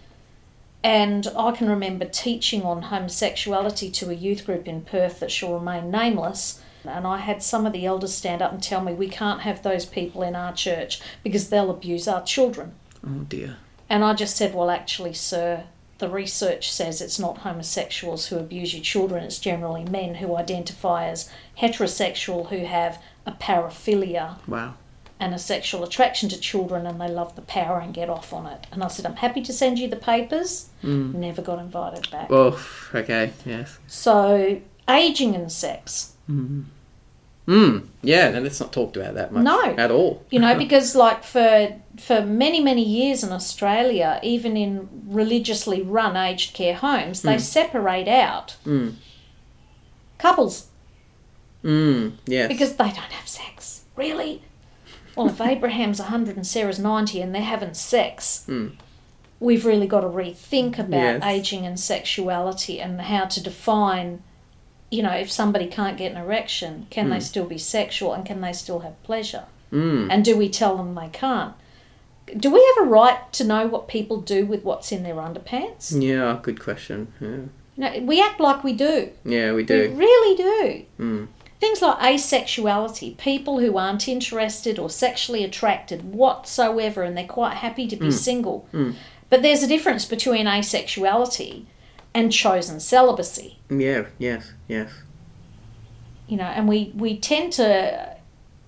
And 0.86 1.28
I 1.36 1.52
can 1.52 1.68
remember 1.68 2.06
teaching 2.06 2.62
on 2.62 2.84
homosexuality 2.84 3.90
to 3.90 4.12
a 4.12 4.14
youth 4.14 4.46
group 4.46 4.68
in 4.68 4.82
Perth 4.82 5.20
that 5.20 5.32
shall 5.32 5.58
remain 5.58 5.90
nameless. 5.90 6.62
And 6.84 7.08
I 7.08 7.18
had 7.18 7.42
some 7.42 7.66
of 7.66 7.74
the 7.74 7.88
elders 7.88 8.14
stand 8.14 8.44
up 8.44 8.52
and 8.52 8.62
tell 8.62 8.82
me 8.82 8.94
we 8.94 9.08
can't 9.08 9.42
have 9.42 9.64
those 9.64 9.88
people 9.88 10.22
in 10.22 10.36
our 10.36 10.54
church 10.54 11.02
because 11.24 11.50
they'll 11.50 11.72
abuse 11.72 12.08
our 12.08 12.22
children. 12.22 12.74
oh 13.04 13.26
dear. 13.28 13.58
And 13.90 14.04
I 14.04 14.14
just 14.14 14.38
said, 14.38 14.54
well, 14.54 14.70
actually, 14.70 15.14
sir, 15.14 15.64
the 15.98 16.08
research 16.08 16.72
says 16.72 17.02
it's 17.02 17.18
not 17.18 17.40
homosexuals 17.40 18.28
who 18.28 18.38
abuse 18.38 18.76
your 18.76 18.84
children, 18.84 19.24
it's 19.24 19.40
generally 19.40 19.86
men 19.86 20.14
who 20.14 20.36
identify 20.36 21.08
as 21.08 21.32
heterosexual 21.60 22.50
who 22.50 22.66
have 22.66 23.02
a 23.26 23.32
paraphilia 23.32 24.38
Wow. 24.48 24.76
And 25.20 25.34
a 25.34 25.40
sexual 25.40 25.84
attraction 25.84 26.28
to 26.30 26.40
children 26.40 26.86
and 26.86 27.00
they 27.00 27.08
love 27.08 27.36
the 27.36 27.42
power 27.44 27.80
and 27.80 27.94
get 27.94 28.10
off 28.10 28.34
on 28.34 28.46
it. 28.48 28.68
And 28.72 28.84
I 28.84 28.88
said, 28.90 29.06
I'm 29.06 29.16
happy 29.16 29.42
to 29.44 29.54
send 29.54 29.80
you 29.80 29.88
the 29.88 29.96
papers. 29.96 30.68
Never 30.84 31.42
got 31.42 31.60
invited 31.60 32.12
back. 32.12 32.28
Oh. 32.30 32.60
Okay. 32.94 33.32
Yes. 33.46 33.80
So, 33.88 34.62
aging 34.90 35.34
and 35.36 35.50
sex. 35.52 36.14
Hmm. 36.28 36.62
Yeah. 38.02 38.32
No, 38.32 38.40
let's 38.42 38.60
not 38.60 38.74
talk 38.74 38.96
about 38.98 39.14
that 39.14 39.32
much. 39.32 39.44
No. 39.44 39.64
At 39.78 39.92
all. 39.92 40.26
you 40.32 40.40
know 40.40 40.56
because 40.66 40.96
like 40.96 41.24
for 41.24 41.74
for 41.98 42.22
many 42.22 42.60
many 42.60 42.84
years 42.84 43.24
in 43.24 43.32
australia 43.32 44.20
even 44.22 44.58
in 44.58 44.90
religiously 45.08 45.82
run 45.82 46.18
aged 46.18 46.54
care 46.54 46.74
homes 46.76 47.22
they 47.22 47.38
separate 47.38 48.08
out 48.10 48.58
couples 50.18 50.68
Hmm. 51.62 52.10
Yes. 52.28 52.48
because 52.48 52.76
they 52.76 52.84
don't 52.86 53.12
have 53.20 53.28
sex 53.28 53.84
really 53.96 54.44
well 55.16 55.28
if 55.30 55.40
abraham's 55.42 56.00
100 56.00 56.36
and 56.36 56.46
sarah's 56.48 56.80
90 56.80 57.22
and 57.22 57.34
they're 57.34 57.42
having 57.42 57.74
sex 57.74 58.46
we've 59.40 59.66
really 59.66 59.88
got 59.88 60.02
to 60.02 60.08
rethink 60.08 60.80
about 60.80 60.92
Yes. 61.22 61.24
aging 61.24 61.66
and 61.66 61.80
sexuality 61.80 62.80
and 62.80 63.00
how 63.02 63.26
to 63.26 63.42
define 63.44 64.22
you 64.92 65.04
know 65.04 65.12
if 65.14 65.32
somebody 65.32 65.68
can't 65.68 65.98
get 65.98 66.12
an 66.12 66.18
erection 66.18 66.88
can 66.90 67.10
they 67.10 67.20
still 67.20 67.46
be 67.46 67.58
sexual 67.58 68.14
and 68.14 68.26
can 68.26 68.42
they 68.42 68.54
still 68.54 68.80
have 68.80 69.02
pleasure 69.04 69.44
Mm. 69.72 70.08
and 70.12 70.24
do 70.24 70.38
we 70.38 70.48
tell 70.48 70.78
them 70.78 70.94
they 70.96 71.10
can't? 71.12 71.54
Do 72.38 72.50
we 72.52 72.64
have 72.78 72.86
a 72.86 72.90
right 72.90 73.20
to 73.34 73.44
know 73.44 73.66
what 73.68 73.88
people 73.88 74.22
do 74.22 74.46
with 74.46 74.64
what's 74.64 74.92
in 74.92 75.02
their 75.04 75.16
underpants? 75.16 76.00
Yeah. 76.02 76.40
Good 76.42 76.60
question. 76.62 77.12
Yeah. 77.20 77.38
No, 77.76 78.00
we 78.06 78.22
act 78.22 78.40
like 78.40 78.64
we 78.64 78.74
do. 78.74 79.10
Yeah. 79.26 79.50
We 79.50 79.58
We 79.58 79.64
do. 79.64 79.92
really 79.96 80.38
do. 80.38 80.86
Mm. 81.04 81.28
Things 81.60 81.82
like 81.82 81.98
asexuality, 82.00 83.18
people 83.18 83.60
who 83.60 83.78
aren't 83.78 84.08
interested 84.08 84.78
or 84.78 84.90
sexually 84.90 85.44
attracted 85.44 86.14
whatsoever 86.14 87.04
and 87.04 87.18
they're 87.18 87.26
quite 87.26 87.56
happy 87.56 87.88
to 87.88 87.96
be 87.96 88.08
hmm. 88.08 88.12
single. 88.12 88.68
Hmm. 88.72 88.92
But 89.30 89.42
there's 89.42 89.64
a 89.64 89.68
difference 89.68 90.06
between 90.06 90.46
asexuality 90.46 91.66
and 92.14 92.32
chosen 92.32 92.80
celibacy. 92.80 93.60
Yeah. 93.70 94.06
Yes. 94.18 94.52
Yes. 94.68 94.92
You 96.28 96.38
know, 96.38 96.46
and 96.46 96.68
we, 96.68 96.92
we 96.96 97.18
tend 97.18 97.54
to 97.54 98.16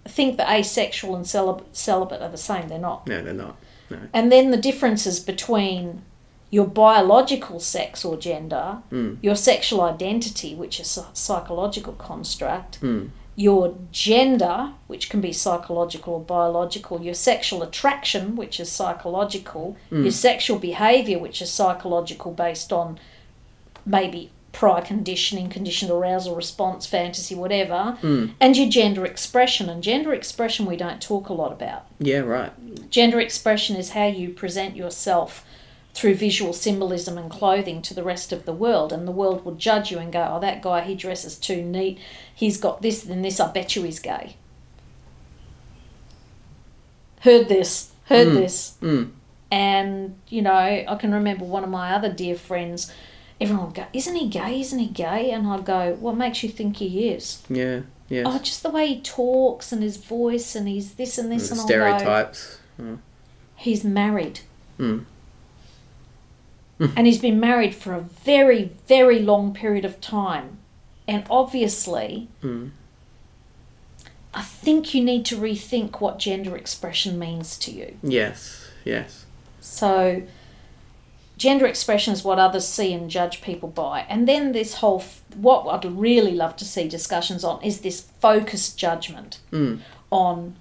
think 0.06 0.38
that 0.38 0.50
asexual 0.50 1.16
and 1.16 1.26
celib- 1.26 1.64
celibate 1.74 2.22
are 2.22 2.30
the 2.30 2.38
same. 2.38 2.68
They're 2.70 2.80
not. 2.80 3.08
No, 3.08 3.22
they're 3.22 3.34
not. 3.34 3.58
No. 3.90 4.00
And 4.14 4.32
then 4.32 4.52
the 4.52 4.58
differences 4.58 5.20
between 5.20 6.04
your 6.50 6.66
biological 6.66 7.60
sex 7.60 8.06
or 8.06 8.18
gender, 8.18 8.78
hmm. 8.90 9.16
your 9.22 9.36
sexual 9.36 9.82
identity, 9.82 10.56
which 10.56 10.80
is 10.80 10.98
a 10.98 11.06
psychological 11.14 11.94
construct, 11.94 12.78
hmm. 12.78 13.08
your 13.36 13.76
gender, 13.92 14.72
which 14.88 15.10
can 15.10 15.20
be 15.20 15.34
psychological 15.34 16.14
or 16.14 16.22
biological, 16.22 17.02
your 17.02 17.14
sexual 17.14 17.64
attraction, 17.64 18.36
which 18.36 18.60
is 18.60 18.72
psychological, 18.72 19.76
hmm. 19.90 20.04
your 20.04 20.12
sexual 20.12 20.58
behavior, 20.58 21.20
which 21.20 21.42
is 21.42 21.52
psychological 21.52 22.32
based 22.32 22.72
on 22.72 22.98
maybe 23.86 24.32
prior 24.54 24.82
conditioning, 24.82 25.50
conditioned 25.50 25.92
arousal 25.92 26.36
response, 26.36 26.88
fantasy, 26.88 27.36
whatever, 27.36 27.96
and 28.40 28.58
your 28.58 28.68
gender 28.68 29.06
expression. 29.06 29.70
And 29.70 29.84
gender 29.84 30.14
expression 30.14 30.66
we 30.66 30.76
don't 30.76 31.00
talk 31.00 31.30
a 31.30 31.34
lot 31.34 31.52
about. 31.52 31.86
Yeah. 32.00 32.20
Right. 32.20 32.90
Gender 32.90 33.20
expression 33.20 33.76
is 33.76 33.92
how 33.92 34.08
you 34.08 34.30
present 34.30 34.76
yourself 34.76 35.46
through 35.98 36.14
visual 36.14 36.54
symbolism 36.54 37.18
and 37.18 37.28
clothing 37.32 37.82
to 37.82 37.92
the 37.96 38.04
rest 38.04 38.32
of 38.32 38.46
the 38.46 38.54
world, 38.54 38.94
and 38.94 39.08
the 39.08 39.12
world 39.12 39.44
will 39.44 39.56
judge 39.56 39.90
you 39.92 39.98
and 39.98 40.14
go, 40.14 40.34
"Oh, 40.36 40.40
that 40.40 40.62
guy, 40.62 40.82
he 40.82 40.94
dresses 40.94 41.36
too 41.36 41.64
neat. 41.64 41.98
He's 42.36 42.58
got 42.58 42.84
this 42.84 43.04
and 43.04 43.26
this. 43.26 43.40
I 43.40 43.52
bet 43.52 43.76
you 43.76 43.82
he's 43.82 43.98
gay." 44.00 44.36
Heard 47.22 47.48
this, 47.50 47.92
heard 48.06 48.28
this, 48.34 48.76
Mm. 48.82 49.10
and 49.50 50.16
you 50.30 50.42
know, 50.44 50.52
I 50.88 50.96
can 51.00 51.14
remember 51.14 51.46
one 51.46 51.64
of 51.64 51.70
my 51.70 51.94
other 51.94 52.12
dear 52.14 52.36
friends. 52.36 52.92
Everyone 53.42 53.66
would 53.68 53.76
go, 53.76 53.86
"Isn't 53.92 54.16
he 54.16 54.28
gay? 54.28 54.60
Isn't 54.62 54.80
he 54.80 54.88
gay?" 54.88 55.32
And 55.32 55.48
I'd 55.48 55.66
go, 55.66 55.98
"What 56.00 56.16
makes 56.16 56.44
you 56.44 56.50
think 56.50 56.78
he 56.78 57.10
is?" 57.10 57.40
Yeah. 57.50 57.82
Yes. 58.10 58.26
Oh, 58.30 58.38
just 58.38 58.64
the 58.64 58.70
way 58.70 58.88
he 58.88 59.02
talks 59.02 59.72
and 59.74 59.84
his 59.84 59.98
voice 59.98 60.56
and 60.56 60.68
he's 60.68 60.94
this 60.94 61.18
and 61.18 61.30
this 61.32 61.50
the 61.50 61.56
and 61.56 61.62
I'll 61.62 61.68
go, 61.68 61.74
stereotypes. 61.74 62.60
he's 63.56 63.84
married. 63.84 64.40
Mm. 64.80 65.06
And 66.80 67.08
he's 67.08 67.20
been 67.20 67.40
married 67.40 67.74
for 67.74 67.94
a 67.94 68.00
very, 68.02 68.72
very 68.88 69.20
long 69.20 69.54
period 69.54 69.84
of 69.86 70.00
time. 70.00 70.58
And 71.08 71.26
obviously, 71.30 72.28
Mm. 72.44 72.72
I 74.34 74.42
think 74.44 74.94
you 74.94 75.04
need 75.04 75.26
to 75.26 75.36
rethink 75.38 76.00
what 76.00 76.20
gender 76.20 76.56
expression 76.56 77.18
means 77.18 77.58
to 77.60 77.72
you. 77.72 77.98
Yes. 78.04 78.68
Yes. 78.86 79.26
So, 79.60 80.22
gender 81.38 81.66
expression 81.66 82.14
is 82.14 82.24
what 82.24 82.38
others 82.38 82.68
see 82.68 82.94
and 82.94 83.10
judge 83.10 83.42
people 83.42 83.70
by. 83.70 84.06
And 84.10 84.28
then 84.28 84.52
this 84.52 84.76
whole, 84.76 85.00
f- 85.00 85.22
what 85.36 85.66
I'd 85.68 85.86
really 85.92 86.34
love 86.34 86.56
to 86.58 86.66
see 86.66 86.88
discussions 86.88 87.44
on 87.44 87.62
is 87.64 87.82
this 87.82 88.02
focused 88.20 88.78
judgment 88.78 89.40
Mm. 89.52 89.80
on 90.12 90.56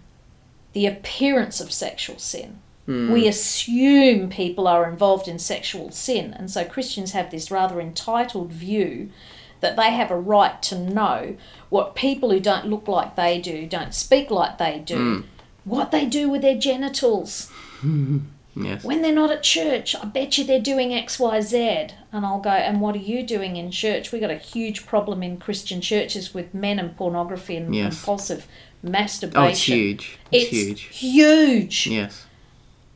the 0.73 0.87
appearance 0.87 1.61
of 1.61 1.71
sexual 1.73 2.19
sin. 2.19 2.59
Mm. 2.87 3.13
We 3.13 3.27
assume 3.27 4.29
people 4.31 4.69
are 4.69 4.89
involved 4.89 5.27
in 5.29 5.39
sexual 5.39 5.91
sin, 5.91 6.33
and 6.33 6.51
so 6.51 6.65
Christians 6.65 7.13
have 7.13 7.31
this 7.31 7.51
rather 7.51 7.81
entitled 7.81 8.53
view 8.53 9.11
that 9.61 9.77
they 9.77 9.91
have 9.91 10.11
a 10.11 10.19
right 10.19 10.61
to 10.63 10.79
know 10.79 11.37
what 11.71 11.95
people 11.97 12.31
who 12.31 12.39
don't 12.41 12.67
look 12.67 12.87
like 12.87 13.17
they 13.17 13.41
do, 13.41 13.67
don't 13.67 13.95
speak 13.95 14.31
like 14.31 14.59
they 14.59 14.79
do, 14.79 15.25
what 15.65 15.91
they 15.91 16.05
do 16.07 16.29
with 16.29 16.43
their 16.43 16.59
genitals. 16.59 17.51
Yes. 18.59 18.85
When 18.85 19.03
they're 19.03 19.15
not 19.15 19.31
at 19.31 19.43
church, 19.43 19.95
I 19.95 20.07
bet 20.07 20.39
you 20.39 20.45
they're 20.45 20.59
doing 20.59 20.95
X, 20.95 21.19
Y, 21.21 21.41
Z. 21.43 21.89
And 22.11 22.25
I'll 22.25 22.41
go, 22.41 22.49
and 22.49 22.81
what 22.81 22.95
are 22.95 22.99
you 22.99 23.23
doing 23.23 23.57
in 23.57 23.71
church? 23.71 24.13
We've 24.13 24.21
got 24.23 24.31
a 24.31 24.37
huge 24.39 24.87
problem 24.87 25.23
in 25.23 25.37
Christian 25.37 25.83
churches 25.83 26.33
with 26.33 26.55
men 26.55 26.79
and 26.79 26.97
pornography 26.97 27.57
and 27.57 27.75
Yes. 27.77 27.97
compulsive 27.99 28.47
masturbation. 28.83 29.43
Oh, 29.45 29.49
it's 29.49 29.63
huge. 29.69 30.19
It's, 30.33 30.45
It's 30.47 30.53
huge. 30.57 30.83
huge. 30.85 31.87
Yes. 31.87 32.26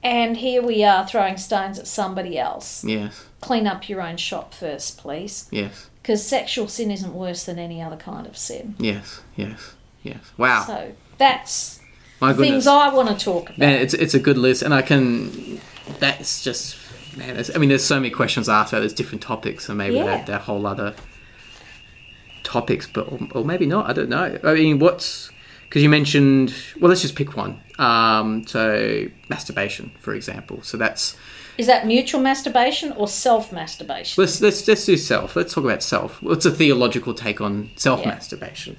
And 0.03 0.36
here 0.38 0.62
we 0.62 0.82
are 0.82 1.07
throwing 1.07 1.36
stones 1.36 1.78
at 1.78 1.86
somebody 1.86 2.38
else. 2.38 2.82
Yes. 2.84 3.26
Clean 3.40 3.66
up 3.66 3.88
your 3.88 4.01
own 4.01 4.16
shop 4.16 4.55
first, 4.55 4.98
please. 4.98 5.46
Yes. 5.51 5.88
Because 6.03 6.26
sexual 6.26 6.68
sin 6.68 6.90
isn't 6.90 7.12
worse 7.12 7.44
than 7.44 7.59
any 7.59 7.82
other 7.82 7.96
kind 7.96 8.26
of 8.26 8.36
sin. 8.36 8.74
Yes. 8.78 9.20
Yes. 9.36 9.74
Yes. 10.03 10.18
Wow. 10.38 10.64
So 10.66 10.92
that's 11.18 11.80
My 12.20 12.32
goodness. 12.32 12.48
things 12.48 12.66
I 12.66 12.94
want 12.94 13.09
to 13.11 13.22
talk 13.22 13.46
about. 13.51 13.59
Man, 13.59 13.74
it's 13.82 13.92
it's 13.92 14.14
a 14.14 14.18
good 14.18 14.38
list, 14.38 14.62
and 14.62 14.72
I 14.72 14.80
can. 14.80 15.61
That's 15.98 16.42
just 16.42 16.78
man. 17.18 17.44
I 17.55 17.59
mean, 17.59 17.68
there's 17.68 17.84
so 17.84 17.96
many 18.01 18.09
questions 18.11 18.48
after. 18.48 18.80
There's 18.80 18.94
different 18.94 19.22
topics, 19.22 19.68
and 19.68 19.76
maybe 19.76 19.96
Yeah. 19.96 20.05
they're, 20.05 20.24
they're 20.24 20.38
whole 20.38 20.66
other 20.66 20.94
topics, 22.42 22.86
but 22.86 23.07
or, 23.12 23.18
or 23.34 23.44
maybe 23.44 23.66
not. 23.66 23.88
I 23.88 23.92
don't 23.92 24.09
know. 24.09 24.38
I 24.42 24.55
mean, 24.55 24.78
what's 24.78 25.30
because 25.64 25.82
you 25.82 25.88
mentioned. 25.90 26.55
Well, 26.80 26.88
let's 26.88 27.03
just 27.03 27.14
pick 27.14 27.36
one. 27.36 27.61
Um, 27.81 28.47
so 28.47 29.07
masturbation, 29.31 29.91
for 30.01 30.14
example. 30.14 30.62
So 30.62 30.76
that's 30.76 31.16
Is 31.57 31.66
that 31.66 31.87
mutual 31.87 32.20
masturbation 32.20 32.93
or 32.93 33.09
self 33.09 33.53
masturbation? 33.53 34.20
let's 34.20 34.41
let's 34.41 34.68
let's 34.68 34.85
do 34.85 34.97
self. 34.97 35.35
Let's 35.35 35.55
talk 35.55 35.64
about 35.64 35.83
self. 35.83 36.22
What's 36.22 36.45
a 36.45 36.51
theological 36.51 37.14
take 37.14 37.41
on 37.41 37.70
self 37.76 38.05
masturbation? 38.05 38.76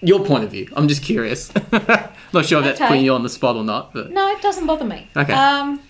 Your 0.00 0.24
point 0.24 0.44
of 0.44 0.50
view. 0.50 0.68
I'm 0.74 0.88
just 0.88 1.02
curious. 1.02 1.52
not 2.32 2.44
sure 2.44 2.58
if 2.58 2.64
that's 2.64 2.80
putting 2.80 3.04
you 3.04 3.14
on 3.14 3.22
the 3.22 3.30
spot 3.30 3.56
or 3.56 3.64
not, 3.64 3.94
but 3.94 4.10
No, 4.10 4.28
it 4.32 4.42
doesn't 4.42 4.66
bother 4.66 4.84
me. 4.84 5.08
Okay. 5.16 5.32
Um, 5.32 5.80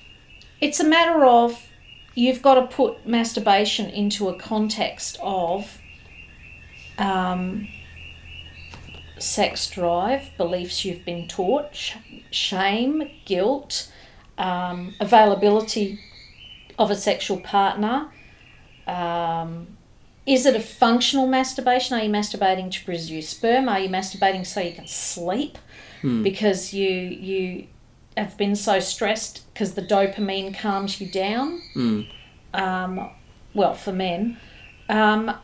it's 0.61 0.79
a 0.79 0.85
matter 0.85 1.25
of 1.25 1.67
you've 2.15 2.43
got 2.43 2.55
to 2.55 2.67
put 2.67 3.07
masturbation 3.07 3.87
into 3.91 4.29
a 4.29 4.35
context 4.39 5.19
of 5.23 5.81
um, 6.99 7.67
sex 9.25 9.69
drive, 9.69 10.31
beliefs 10.37 10.85
you've 10.85 11.05
been 11.05 11.27
taught, 11.27 11.75
sh- 11.75 11.97
shame, 12.31 13.11
guilt, 13.25 13.91
um, 14.39 14.95
availability 15.01 15.99
of 16.79 16.91
a 16.91 16.97
sexual 16.97 17.39
partner. 17.41 18.09
Um, 18.87 19.77
is 20.27 20.47
it 20.47 20.57
a 20.57 20.61
functional 20.61 21.27
masturbation? 21.27 21.97
Are 21.99 22.03
you 22.03 22.11
masturbating 22.11 22.71
to 22.73 22.85
produce 22.85 23.29
sperm? 23.29 23.69
Are 23.69 23.79
you 23.79 23.89
masturbating 23.89 24.47
so 24.47 24.61
you 24.61 24.73
can 24.73 24.87
sleep? 24.87 25.59
Because 26.23 26.75
you 26.75 26.91
you 26.91 27.67
have 28.17 28.37
been 28.37 28.55
so 28.55 28.79
stressed 28.79 29.43
because 29.53 29.75
the 29.75 29.83
dopamine 29.83 30.57
calms 30.57 31.01
you 31.01 31.11
down. 31.11 31.63
Um, 32.53 33.11
well, 33.55 33.75
for 33.75 33.93
men, 33.93 34.37
um, 34.89 35.35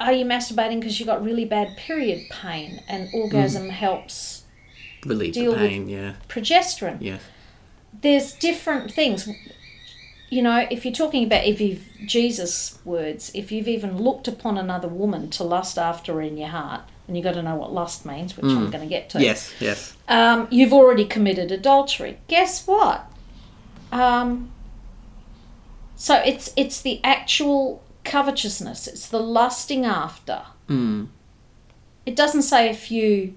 are 0.00 0.12
you 0.12 0.24
masturbating 0.24 0.80
because 0.80 0.98
you 1.00 1.06
got 1.06 1.22
really 1.24 1.44
bad 1.44 1.76
period 1.76 2.26
pain 2.30 2.82
and 2.88 3.08
orgasm 3.14 3.68
helps 3.68 4.44
relieve 5.04 5.34
the 5.34 5.48
with- 5.48 5.58
pain. 5.58 5.88
Yeah. 5.88 6.14
progesterone? 6.28 6.98
Yeah. 7.00 7.18
there's 8.02 8.32
different 8.32 8.90
things. 8.92 9.28
You 10.30 10.42
know, 10.42 10.66
if 10.70 10.84
you're 10.84 10.94
talking 10.94 11.22
about 11.24 11.44
if 11.44 11.60
you've 11.60 11.86
Jesus 12.04 12.78
words, 12.84 13.30
if 13.34 13.52
you've 13.52 13.68
even 13.68 13.98
looked 13.98 14.26
upon 14.26 14.58
another 14.58 14.88
woman 14.88 15.30
to 15.30 15.44
lust 15.44 15.78
after 15.78 16.20
in 16.20 16.36
your 16.36 16.48
heart, 16.48 16.80
and 17.06 17.16
you've 17.16 17.22
got 17.24 17.34
to 17.34 17.42
know 17.42 17.54
what 17.54 17.72
lust 17.72 18.04
means, 18.04 18.36
which 18.36 18.46
I'm 18.46 18.70
going 18.70 18.80
to 18.82 18.88
get 18.88 19.10
to. 19.10 19.20
Yes. 19.22 19.52
Yes. 19.60 19.94
Um, 20.08 20.48
you've 20.50 20.72
already 20.72 21.04
committed 21.04 21.52
adultery. 21.52 22.18
Guess 22.26 22.66
what? 22.66 23.04
Um, 23.92 24.50
so 25.94 26.16
it's 26.24 26.52
it's 26.56 26.80
the 26.82 27.00
actual 27.04 27.83
covetousness. 28.04 28.86
It's 28.86 29.08
the 29.08 29.18
lusting 29.20 29.84
after. 29.84 30.42
Mm. 30.68 31.08
It 32.06 32.16
doesn't 32.16 32.42
say 32.42 32.68
if 32.68 32.90
you 32.90 33.34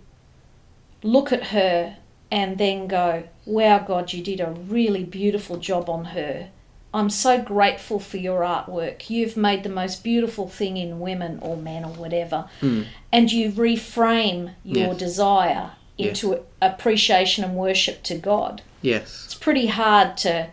look 1.04 1.32
at 1.32 1.46
her 1.48 1.98
and 2.30 2.58
then 2.58 2.88
go, 2.88 3.24
wow, 3.46 3.80
God, 3.80 4.12
you 4.14 4.22
did 4.24 4.42
a 4.42 4.52
really 4.52 5.04
beautiful 5.04 5.58
job 5.58 5.90
on 5.90 6.06
her. 6.06 6.50
I'm 6.94 7.10
so 7.10 7.40
grateful 7.42 8.00
for 8.00 8.18
your 8.18 8.42
artwork. 8.42 9.10
You've 9.10 9.38
made 9.38 9.64
the 9.64 9.70
most 9.70 10.04
beautiful 10.04 10.48
thing 10.48 10.78
in 10.78 11.00
women 11.00 11.40
or 11.42 11.56
men 11.56 11.86
or 11.86 11.92
whatever. 11.94 12.50
And 12.62 13.32
you 13.32 13.52
reframe 13.52 14.56
your 14.64 14.88
Yes. 14.90 14.98
desire 14.98 15.72
Yes. 15.98 16.24
into 16.24 16.44
appreciation 16.62 17.44
and 17.44 17.56
worship 17.56 18.04
to 18.04 18.16
God. 18.16 18.62
Yes. 18.82 19.24
It's 19.26 19.36
pretty 19.36 19.68
hard 19.68 20.18
to 20.18 20.48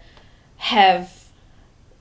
have 0.56 1.24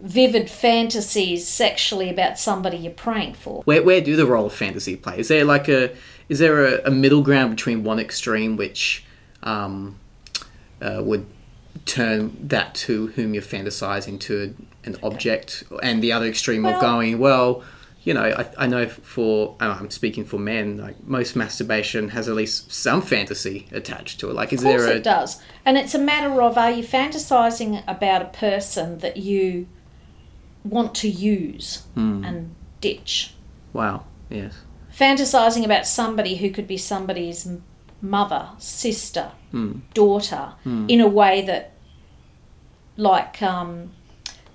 vivid 0.03 0.49
fantasies 0.49 1.47
sexually 1.47 2.09
about 2.09 2.37
somebody 2.37 2.75
you're 2.75 2.91
praying 2.91 3.33
for. 3.33 3.63
Where 3.63 3.81
where 3.81 4.01
do 4.01 4.15
the 4.15 4.25
role 4.25 4.45
of 4.45 4.53
fantasy 4.53 4.95
play? 4.97 5.17
Is 5.17 5.29
there 5.29 5.45
like 5.45 5.67
a 5.69 5.95
is 6.29 6.39
there 6.39 6.65
a, 6.65 6.87
a 6.87 6.91
middle 6.91 7.21
ground 7.23 7.55
between 7.55 7.83
one 7.83 7.99
extreme 7.99 8.57
which 8.57 9.05
um, 9.41 9.97
uh, 10.81 11.01
would 11.03 11.25
turn 11.85 12.37
that 12.47 12.75
to 12.75 13.07
whom 13.07 13.33
you're 13.33 13.43
fantasizing 13.43 14.19
to 14.19 14.55
an 14.83 14.97
object, 15.01 15.63
and 15.81 16.03
the 16.03 16.11
other 16.11 16.25
extreme 16.25 16.65
of 16.65 16.79
going 16.81 17.17
well. 17.17 17.63
You 18.03 18.13
know, 18.13 18.23
I, 18.23 18.49
I 18.57 18.67
know 18.67 18.89
for 18.89 19.55
I'm 19.61 19.89
speaking 19.89 20.25
for 20.25 20.37
men. 20.37 20.77
Like 20.77 21.01
most 21.05 21.37
masturbation 21.37 22.09
has 22.09 22.27
at 22.27 22.35
least 22.35 22.73
some 22.73 23.01
fantasy 23.01 23.67
attached 23.71 24.19
to 24.19 24.29
it. 24.29 24.33
Like, 24.33 24.51
is 24.51 24.59
Of 24.59 24.65
course 24.65 24.81
there 24.81 24.91
a 24.91 24.97
it 24.97 25.03
does. 25.03 25.41
And 25.63 25.77
it's 25.77 25.95
a 25.95 25.99
matter 25.99 26.41
of 26.41 26.57
are 26.57 26.71
you 26.71 26.83
fantasizing 26.83 27.81
about 27.87 28.21
a 28.21 28.25
person 28.25 28.97
that 28.97 29.15
you 29.15 29.67
want 30.63 30.95
to 30.95 31.09
use 31.09 31.83
Hmm. 31.95 32.23
and 32.23 32.55
ditch? 32.81 33.33
wow? 33.73 34.03
Yes. 34.29 34.53
Fantasizing 34.97 35.63
about 35.65 35.87
somebody 35.87 36.35
who 36.35 36.49
could 36.51 36.67
be 36.67 36.77
somebody's 36.77 37.47
mother, 38.01 38.49
sister, 38.59 39.31
Hmm. 39.51 39.79
daughter, 39.93 40.53
in 40.65 40.99
a 41.01 41.07
way 41.07 41.41
that, 41.41 41.71
like 42.97 43.41
um, 43.41 43.91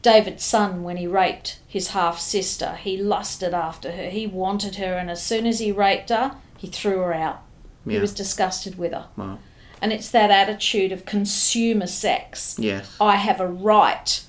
David's 0.03 0.45
son 0.45 0.83
when 0.85 0.97
he 0.97 1.07
raped 1.07 1.59
his 1.67 1.89
half 1.89 2.19
sister, 2.21 2.75
he 2.77 2.97
lusted 2.97 3.53
after 3.55 3.93
her, 3.93 4.11
he 4.11 4.27
wanted 4.27 4.77
her, 4.77 4.95
and 4.97 5.11
as 5.11 5.23
soon 5.23 5.47
as 5.47 5.59
he 5.59 5.73
raped 5.73 6.11
her, 6.11 6.37
he 6.57 6.67
threw 6.69 6.99
her 6.99 7.13
out. 7.13 7.43
He 7.87 7.99
was 7.99 8.13
disgusted 8.13 8.77
with 8.79 8.93
her. 8.93 9.07
Wow. 9.17 9.39
And 9.81 9.93
it's 9.95 10.11
that 10.11 10.31
attitude 10.31 10.93
of 10.93 11.07
consumer 11.07 11.87
sex. 11.87 12.57
Yes. 12.59 12.95
I 13.01 13.17
have 13.17 13.41
a 13.41 13.47
right 13.49 14.23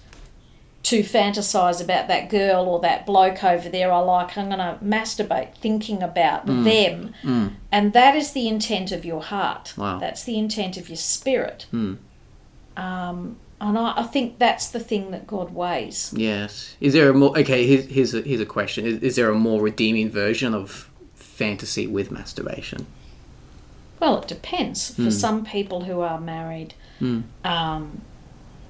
to 0.84 1.02
fantasize 1.02 1.84
about 1.84 2.08
that 2.08 2.30
girl 2.30 2.64
or 2.64 2.80
that 2.80 3.06
bloke 3.06 3.44
over 3.44 3.68
there 3.70 3.92
I 3.92 4.00
like. 4.00 4.38
I'm 4.38 4.48
going 4.48 4.60
to 4.60 4.78
masturbate 4.84 5.54
thinking 5.56 6.02
about 6.02 6.46
Mm. 6.48 6.64
them. 7.24 7.58
And 7.72 7.94
that 7.94 8.16
is 8.16 8.32
the 8.32 8.48
intent 8.48 8.92
of 8.92 9.04
your 9.06 9.22
heart. 9.22 9.74
Wow. 9.78 10.00
That's 10.00 10.24
the 10.24 10.38
intent 10.40 10.78
of 10.78 10.88
your 10.90 10.96
spirit. 10.96 11.66
Hmm. 11.72 11.96
Um, 12.78 13.36
and 13.62 13.78
I, 13.78 13.94
I 13.98 14.04
think 14.04 14.40
that's 14.40 14.70
the 14.70 14.80
thing 14.80 15.12
that 15.12 15.28
God 15.28 15.54
weighs. 15.54 16.14
Yes. 16.16 16.76
Is 16.80 16.94
there 16.94 17.10
a 17.10 17.14
more 17.14 17.38
okay? 17.38 17.68
Here's 17.68 17.86
here's 17.88 18.14
a, 18.14 18.22
here's 18.22 18.40
a 18.40 18.46
question. 18.46 18.86
Is, 18.86 19.00
is 19.04 19.16
there 19.18 19.30
a 19.30 19.36
more 19.36 19.62
redeeming 19.62 20.10
version 20.10 20.54
of 20.54 20.90
fantasy 21.14 21.86
with 21.86 22.10
masturbation? 22.10 22.88
Well, 24.00 24.22
it 24.22 24.30
depends. 24.30 24.96
Hmm. 24.96 25.04
For 25.06 25.12
some 25.12 25.44
people 25.46 25.84
who 25.84 26.00
are 26.00 26.22
married 26.22 26.74
um, 27.44 28.02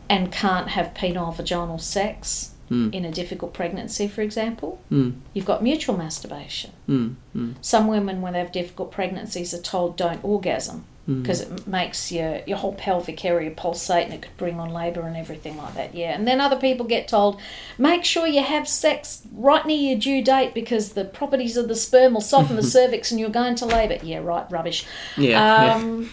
and 0.10 0.32
can't 0.32 0.70
have 0.70 0.94
penile 0.94 1.36
vaginal 1.36 1.78
sex 1.80 2.52
Hmm. 2.70 2.90
in 2.94 3.04
a 3.04 3.10
difficult 3.12 3.52
pregnancy, 3.54 4.08
for 4.08 4.22
example, 4.22 4.80
Mm. 4.92 5.14
you've 5.34 5.46
got 5.46 5.64
mutual 5.64 5.98
masturbation. 5.98 6.70
Mm. 6.88 7.16
Mm. 7.36 7.56
Some 7.62 7.88
women, 7.88 8.22
when 8.22 8.34
they 8.34 8.40
have 8.40 8.52
difficult 8.52 8.92
pregnancies, 8.92 9.56
are 9.56 9.62
told 9.62 9.98
don't 9.98 10.24
orgasm 10.24 10.86
Hmm. 11.08 11.24
because 11.24 11.42
it 11.42 11.66
makes 11.68 12.12
your, 12.12 12.42
your 12.46 12.58
whole 12.60 12.74
pelvic 12.74 13.26
area 13.26 13.50
pulsate 13.50 14.06
and 14.06 14.14
it 14.14 14.22
could 14.22 14.38
bring 14.38 14.60
on 14.60 14.70
labour 14.72 15.02
and 15.02 15.18
everything 15.18 15.58
like 15.58 15.74
that. 15.74 15.96
Yeah. 15.96 16.14
And 16.14 16.28
then 16.28 16.40
other 16.40 16.58
people 16.58 16.86
get 16.86 17.08
told, 17.08 17.40
make 17.80 18.06
sure 18.06 18.28
you 18.28 18.44
have 18.44 18.68
sex 18.68 19.24
right 19.34 19.66
near 19.66 19.76
your 19.92 19.98
due 19.98 20.22
date 20.24 20.54
because 20.54 20.94
the 20.94 21.06
properties 21.06 21.58
of 21.58 21.68
the 21.70 21.76
sperm 21.76 22.14
will 22.14 22.22
soften 22.22 22.56
the 22.56 22.62
cervix 22.78 23.10
and 23.10 23.20
you're 23.20 23.32
going 23.32 23.56
to 23.56 23.66
labour. 23.66 23.98
Yeah, 24.04 24.20
right, 24.20 24.46
rubbish. 24.52 24.86
Yeah. 25.18 25.30
yeah. 25.30 25.74
Um, 25.76 26.12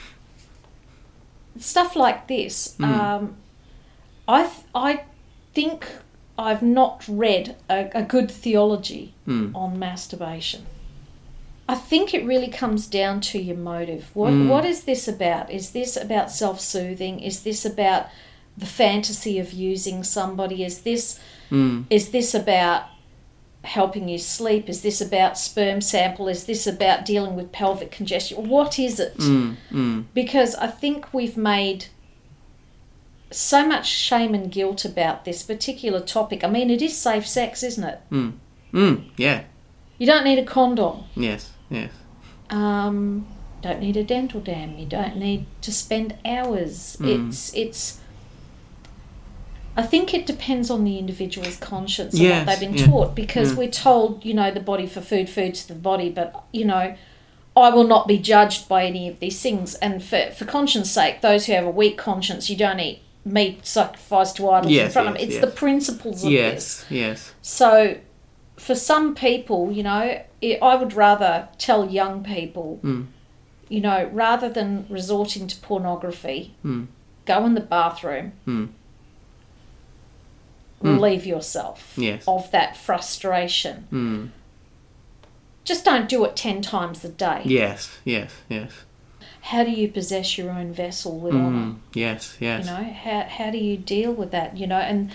Stuff 1.59 1.97
like 1.97 2.28
this. 2.28 2.74
Hmm. 2.76 2.84
Um, 2.84 3.36
I, 4.29 4.43
th- 4.43 4.64
I 4.74 5.05
think 5.55 5.87
I've 6.39 6.62
not 6.62 7.05
read 7.09 7.57
a, 7.70 7.91
a 7.95 8.03
good 8.03 8.31
theology 8.31 9.14
Hmm. 9.24 9.55
on 9.55 9.79
masturbation. 9.79 10.66
I 11.68 11.74
think 11.74 12.14
it 12.14 12.24
really 12.24 12.49
comes 12.49 12.87
down 12.87 13.20
to 13.22 13.39
your 13.41 13.57
motive. 13.57 14.11
What 14.14 14.31
Hmm. 14.33 14.49
what 14.49 14.64
is 14.64 14.85
this 14.85 15.09
about? 15.09 15.51
Is 15.51 15.70
this 15.70 15.97
about 15.97 16.31
self-soothing? 16.31 17.20
Is 17.20 17.41
this 17.43 17.64
about 17.64 18.07
the 18.57 18.66
fantasy 18.66 19.39
of 19.39 19.53
using 19.53 20.05
somebody? 20.05 20.62
Is 20.64 20.81
this 20.81 21.18
Mm. 21.51 21.85
is 21.91 22.11
this 22.11 22.35
about 22.35 22.85
helping 23.62 24.09
you 24.09 24.18
sleep? 24.18 24.68
Is 24.68 24.83
this 24.83 25.01
about 25.01 25.37
sperm 25.39 25.81
sample? 25.81 26.29
Is 26.29 26.45
this 26.45 26.66
about 26.66 27.05
dealing 27.05 27.35
with 27.37 27.51
pelvic 27.53 27.91
congestion? 27.91 28.49
What 28.49 28.79
is 28.79 29.01
it? 29.01 29.16
Mm, 29.18 29.57
mm. 29.72 30.05
Because 30.14 30.55
I 30.55 30.68
think 30.68 31.12
we've 31.12 31.37
made 31.37 31.87
so 33.31 33.66
much 33.66 33.87
shame 33.87 34.35
and 34.35 34.51
guilt 34.51 34.85
about 34.85 35.24
this 35.24 35.43
particular 35.43 36.01
topic. 36.01 36.45
I 36.45 36.49
mean, 36.49 36.70
it 36.70 36.81
is 36.83 36.97
safe 36.97 37.27
sex, 37.27 37.62
isn't 37.62 37.85
it? 37.85 38.01
Mm. 38.72 39.05
Yeah. 39.16 39.45
You 39.99 40.07
don't 40.07 40.24
need 40.24 40.39
a 40.39 40.45
condom. 40.45 41.05
Yes. 41.14 41.53
Yes. 41.70 41.91
Um, 42.51 43.27
don't 43.62 43.81
need 43.81 43.97
a 43.97 44.05
dental 44.05 44.41
dam. 44.41 44.79
You 44.79 44.87
don't 44.87 45.16
need 45.16 45.47
to 45.62 45.72
spend 45.72 46.16
hours. 46.24 46.97
It's 47.01 47.55
it's. 47.55 48.01
I 49.79 49.83
think 49.83 50.14
it 50.14 50.27
depends 50.27 50.70
on 50.70 50.85
the 50.85 50.99
individual's 50.99 51.57
conscience 51.57 52.14
and 52.14 52.22
Yes, 52.22 52.47
what 52.47 52.47
they've 52.47 52.68
been 52.68 52.79
yeah, 52.79 52.87
taught 52.87 53.14
because 53.14 53.53
yeah. 53.53 53.59
we're 53.59 53.70
told, 53.70 54.24
you 54.24 54.33
know, 54.33 54.51
the 54.51 54.61
body 54.61 54.87
for 54.87 55.03
food, 55.03 55.29
food 55.29 55.55
to 55.57 55.68
the 55.68 55.74
body, 55.74 56.09
but 56.09 56.45
you 56.51 56.64
know, 56.64 56.97
I 57.55 57.70
will 57.70 57.87
not 57.87 58.09
be 58.09 58.16
judged 58.16 58.70
by 58.70 58.85
any 58.85 59.07
of 59.07 59.20
these 59.20 59.43
things. 59.43 59.74
And 59.77 60.03
for 60.03 60.31
for 60.31 60.45
conscience 60.45 60.91
sake, 60.91 61.20
those 61.20 61.47
who 61.47 61.53
have 61.53 61.66
a 61.66 61.70
weak 61.70 61.99
conscience, 61.99 62.49
you 62.49 62.57
don't 62.57 62.81
eat 62.81 63.03
meat 63.27 63.66
sacrificed 63.66 64.37
to 64.37 64.49
idols 64.49 64.70
in 64.70 64.77
Yes, 64.77 64.93
front 64.95 65.09
of 65.09 65.14
them. 65.14 65.22
It's 65.22 65.35
yes. 65.35 65.45
the 65.45 65.51
principles 65.51 66.22
of 66.24 66.31
this. 66.31 66.33
Yes. 66.33 66.85
Yes. 66.89 67.33
So, 67.43 67.97
for 68.57 68.74
some 68.74 69.14
people, 69.14 69.70
you 69.72 69.83
know, 69.83 70.22
it, 70.41 70.62
I 70.62 70.77
would 70.77 70.93
rather 70.95 71.49
tell 71.59 71.91
young 71.91 72.22
people, 72.24 72.79
Mm. 72.83 73.07
you 73.68 73.81
know, 73.81 74.09
rather 74.12 74.49
than 74.49 74.87
resorting 74.89 75.47
to 75.49 75.57
pornography, 75.61 76.55
Mm. 76.64 76.87
go 77.27 77.45
in 77.45 77.55
the 77.55 77.61
bathroom, 77.61 78.33
Mm. 78.47 78.68
relieve 80.81 81.27
yourself 81.27 81.95
Yes. 81.97 82.22
of 82.29 82.51
that 82.53 82.77
frustration. 82.77 83.89
Mm. 83.93 84.29
Just 85.64 85.85
don't 85.85 86.09
do 86.09 86.24
it 86.24 86.37
10 86.37 86.62
times 86.62 87.05
a 87.05 87.09
day. 87.09 87.43
Yes. 87.45 87.99
Yes. 88.05 88.31
Yes. 88.49 88.70
How 89.51 89.62
do 89.64 89.70
you 89.70 89.88
possess 89.88 90.36
your 90.38 90.51
own 90.51 90.72
vessel 90.72 91.18
with? 91.18 91.32
Mm. 91.34 91.76
Yes. 91.94 92.36
Yes. 92.40 92.64
You 92.66 92.70
know, 92.72 92.82
how, 93.05 93.22
how 93.28 93.51
do 93.51 93.59
you 93.59 93.76
deal 93.76 94.12
with 94.12 94.30
that? 94.32 94.57
You 94.57 94.66
know, 94.66 94.78
and 94.78 95.12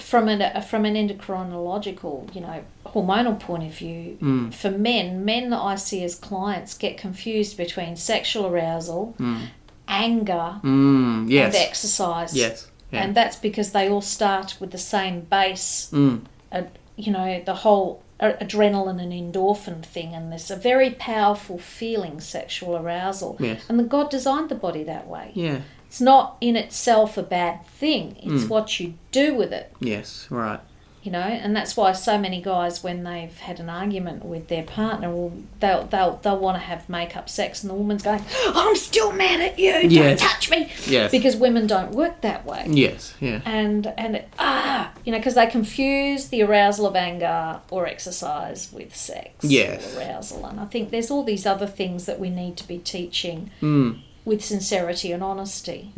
from 0.00 0.28
an 0.28 0.62
from 0.62 0.84
an 0.84 0.94
endocrinological, 0.94 2.34
you 2.34 2.40
know, 2.40 2.62
hormonal 2.86 3.38
point 3.38 3.64
of 3.64 3.74
view, 3.74 4.16
Mm. 4.20 4.52
for 4.54 4.70
men, 4.70 5.24
men 5.24 5.50
that 5.50 5.58
I 5.60 5.74
see 5.76 6.02
as 6.04 6.14
clients 6.14 6.74
get 6.76 6.96
confused 6.96 7.56
between 7.56 7.96
sexual 7.96 8.46
arousal, 8.46 9.14
Mm. 9.18 9.40
anger, 9.88 10.60
Mm. 10.62 11.30
Yes. 11.30 11.54
and 11.54 11.64
exercise. 11.64 12.34
Yes. 12.36 12.68
Yeah. 12.90 13.02
And 13.04 13.14
that's 13.14 13.36
because 13.36 13.72
they 13.72 13.88
all 13.88 14.00
start 14.02 14.56
with 14.60 14.70
the 14.70 14.78
same 14.78 15.20
base, 15.22 15.90
uh, 15.92 16.62
you 16.96 17.10
know, 17.12 17.40
the 17.44 17.54
whole 17.54 18.01
adrenaline 18.22 19.00
and 19.02 19.12
endorphin 19.12 19.82
thing, 19.84 20.14
and 20.14 20.30
there's 20.30 20.50
a 20.50 20.56
very 20.56 20.90
powerful 20.90 21.58
feeling, 21.58 22.20
sexual 22.20 22.76
arousal. 22.76 23.36
Yes. 23.40 23.62
And 23.68 23.78
the 23.78 23.84
God 23.84 24.10
designed 24.10 24.48
the 24.48 24.54
body 24.54 24.84
that 24.84 25.08
way. 25.08 25.32
Yeah. 25.34 25.60
It's 25.86 26.00
not 26.00 26.36
in 26.40 26.56
itself 26.56 27.18
a 27.18 27.22
bad 27.22 27.66
thing. 27.66 28.16
It's 28.22 28.44
Mm. 28.44 28.48
what 28.48 28.80
you 28.80 28.94
do 29.10 29.34
with 29.34 29.52
it, 29.52 29.72
Yes. 29.80 30.26
Right. 30.30 30.60
You 31.02 31.10
know. 31.10 31.18
And 31.20 31.54
that's 31.56 31.76
why 31.76 31.92
so 31.92 32.16
many 32.18 32.40
guys, 32.40 32.82
when 32.82 33.02
they've 33.04 33.36
had 33.38 33.58
an 33.60 33.68
argument 33.68 34.24
with 34.24 34.48
their 34.48 34.62
partner, 34.62 35.10
will 35.10 35.32
they'll 35.60 35.84
they'll 35.86 36.18
they'll 36.22 36.38
want 36.38 36.56
to 36.56 36.60
have 36.62 36.88
make 36.88 37.16
up 37.16 37.28
sex, 37.28 37.62
and 37.62 37.70
the 37.70 37.74
woman's 37.74 38.02
going, 38.02 38.22
"I'm 38.46 38.76
still 38.76 39.12
mad 39.12 39.40
at 39.40 39.58
you. 39.58 39.72
Don't 39.72 39.90
Yes. 39.90 40.20
touch 40.20 40.50
me," 40.50 40.70
Yes. 40.86 41.10
because 41.10 41.36
women 41.36 41.66
don't 41.66 41.92
work 41.92 42.20
that 42.22 42.44
way. 42.46 42.64
Yes. 42.68 43.14
Yeah. 43.20 43.40
And 43.44 43.92
and 43.98 44.16
it, 44.16 44.28
ah, 44.38 44.92
you 45.04 45.12
know, 45.12 45.18
because 45.18 45.34
they 45.34 45.46
confuse 45.46 46.28
the 46.28 46.42
arousal 46.42 46.86
of 46.86 46.96
anger 46.96 47.60
or 47.70 47.86
exercise 47.86 48.70
with 48.72 48.94
sex 48.94 49.30
Yes. 49.44 49.96
arousal, 49.96 50.46
and 50.46 50.60
I 50.60 50.66
think 50.66 50.90
there's 50.90 51.10
all 51.10 51.24
these 51.24 51.46
other 51.46 51.66
things 51.66 52.06
that 52.06 52.18
we 52.20 52.30
need 52.30 52.56
to 52.58 52.66
be 52.68 52.78
teaching 52.78 53.50
Mm. 53.60 53.98
with 54.24 54.44
sincerity 54.44 55.10
and 55.12 55.22
honesty. 55.22 55.90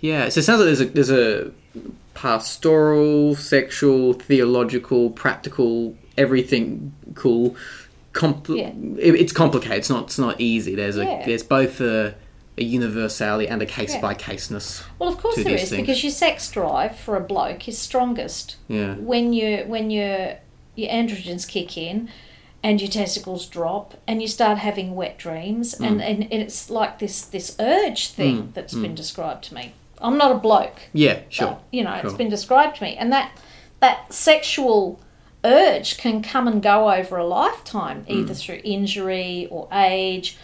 Yeah, 0.00 0.28
so 0.28 0.40
it 0.40 0.42
sounds 0.44 0.60
like 0.60 0.66
there's 0.66 0.80
a 0.80 0.84
there's 0.86 1.10
a 1.10 1.50
pastoral, 2.16 3.34
sexual, 3.36 4.12
theological, 4.14 5.10
practical, 5.10 5.94
everything 6.16 6.92
cool. 7.14 7.54
Compl- 8.12 8.56
Yeah. 8.56 8.72
it, 8.98 9.14
it's 9.14 9.32
complicated. 9.32 9.78
It's 9.78 9.90
not 9.90 10.04
it's 10.04 10.18
not 10.18 10.40
easy. 10.40 10.74
There's 10.74 10.96
a 10.96 11.04
Yeah. 11.04 11.26
there's 11.26 11.42
both 11.42 11.80
a, 11.82 12.14
a 12.56 12.64
universality 12.64 13.46
and 13.46 13.60
a 13.60 13.66
case 13.66 13.94
by 13.96 14.14
caseness. 14.14 14.82
Well, 14.98 15.10
of 15.10 15.18
course 15.18 15.36
there 15.36 15.54
is 15.54 15.68
things. 15.68 15.82
because 15.82 16.02
your 16.02 16.12
sex 16.12 16.50
drive 16.50 16.96
for 16.98 17.16
a 17.16 17.20
bloke 17.20 17.68
is 17.68 17.76
strongest 17.78 18.56
Yeah. 18.68 18.94
when 18.94 19.32
you 19.34 19.64
when 19.66 19.90
your 19.90 20.36
your 20.74 20.90
androgens 20.90 21.46
kick 21.46 21.76
in 21.76 22.08
and 22.62 22.80
your 22.80 22.90
testicles 22.90 23.46
drop 23.46 23.94
and 24.08 24.22
you 24.22 24.28
start 24.28 24.56
having 24.58 24.94
wet 24.94 25.18
dreams 25.18 25.74
Mm. 25.74 25.86
and, 25.86 26.02
and, 26.02 26.22
and 26.32 26.42
it's 26.42 26.70
like 26.70 26.98
this 26.98 27.20
this 27.22 27.54
urge 27.60 28.08
thing 28.08 28.50
that's 28.54 28.74
been 28.74 28.94
described 28.94 29.44
to 29.44 29.54
me. 29.54 29.74
I'm 30.00 30.18
not 30.18 30.30
a 30.32 30.38
bloke. 30.38 30.78
Yeah, 30.92 31.20
sure. 31.28 31.48
but, 31.48 31.62
you 31.72 31.82
know, 31.84 31.94
it's 32.02 32.12
been 32.14 32.28
described 32.28 32.76
to 32.76 32.84
me, 32.84 32.96
and 32.96 33.12
that 33.12 33.30
that 33.80 34.12
sexual 34.12 35.00
urge 35.44 35.96
can 35.98 36.22
come 36.22 36.48
and 36.48 36.62
go 36.62 36.90
over 36.90 37.16
a 37.16 37.26
lifetime, 37.26 38.04
either 38.08 38.34
Mm. 38.34 38.40
through 38.40 38.60
injury 38.64 39.46
or 39.50 39.68
age, 39.72 40.36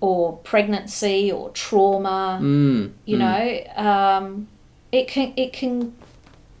or 0.00 0.38
pregnancy 0.38 1.30
or 1.32 1.50
trauma. 1.50 2.38
Mm, 2.42 2.92
You 3.04 3.16
know, 3.18 3.60
um, 3.76 4.48
it 4.92 5.08
can 5.08 5.32
it 5.36 5.52
can 5.52 5.94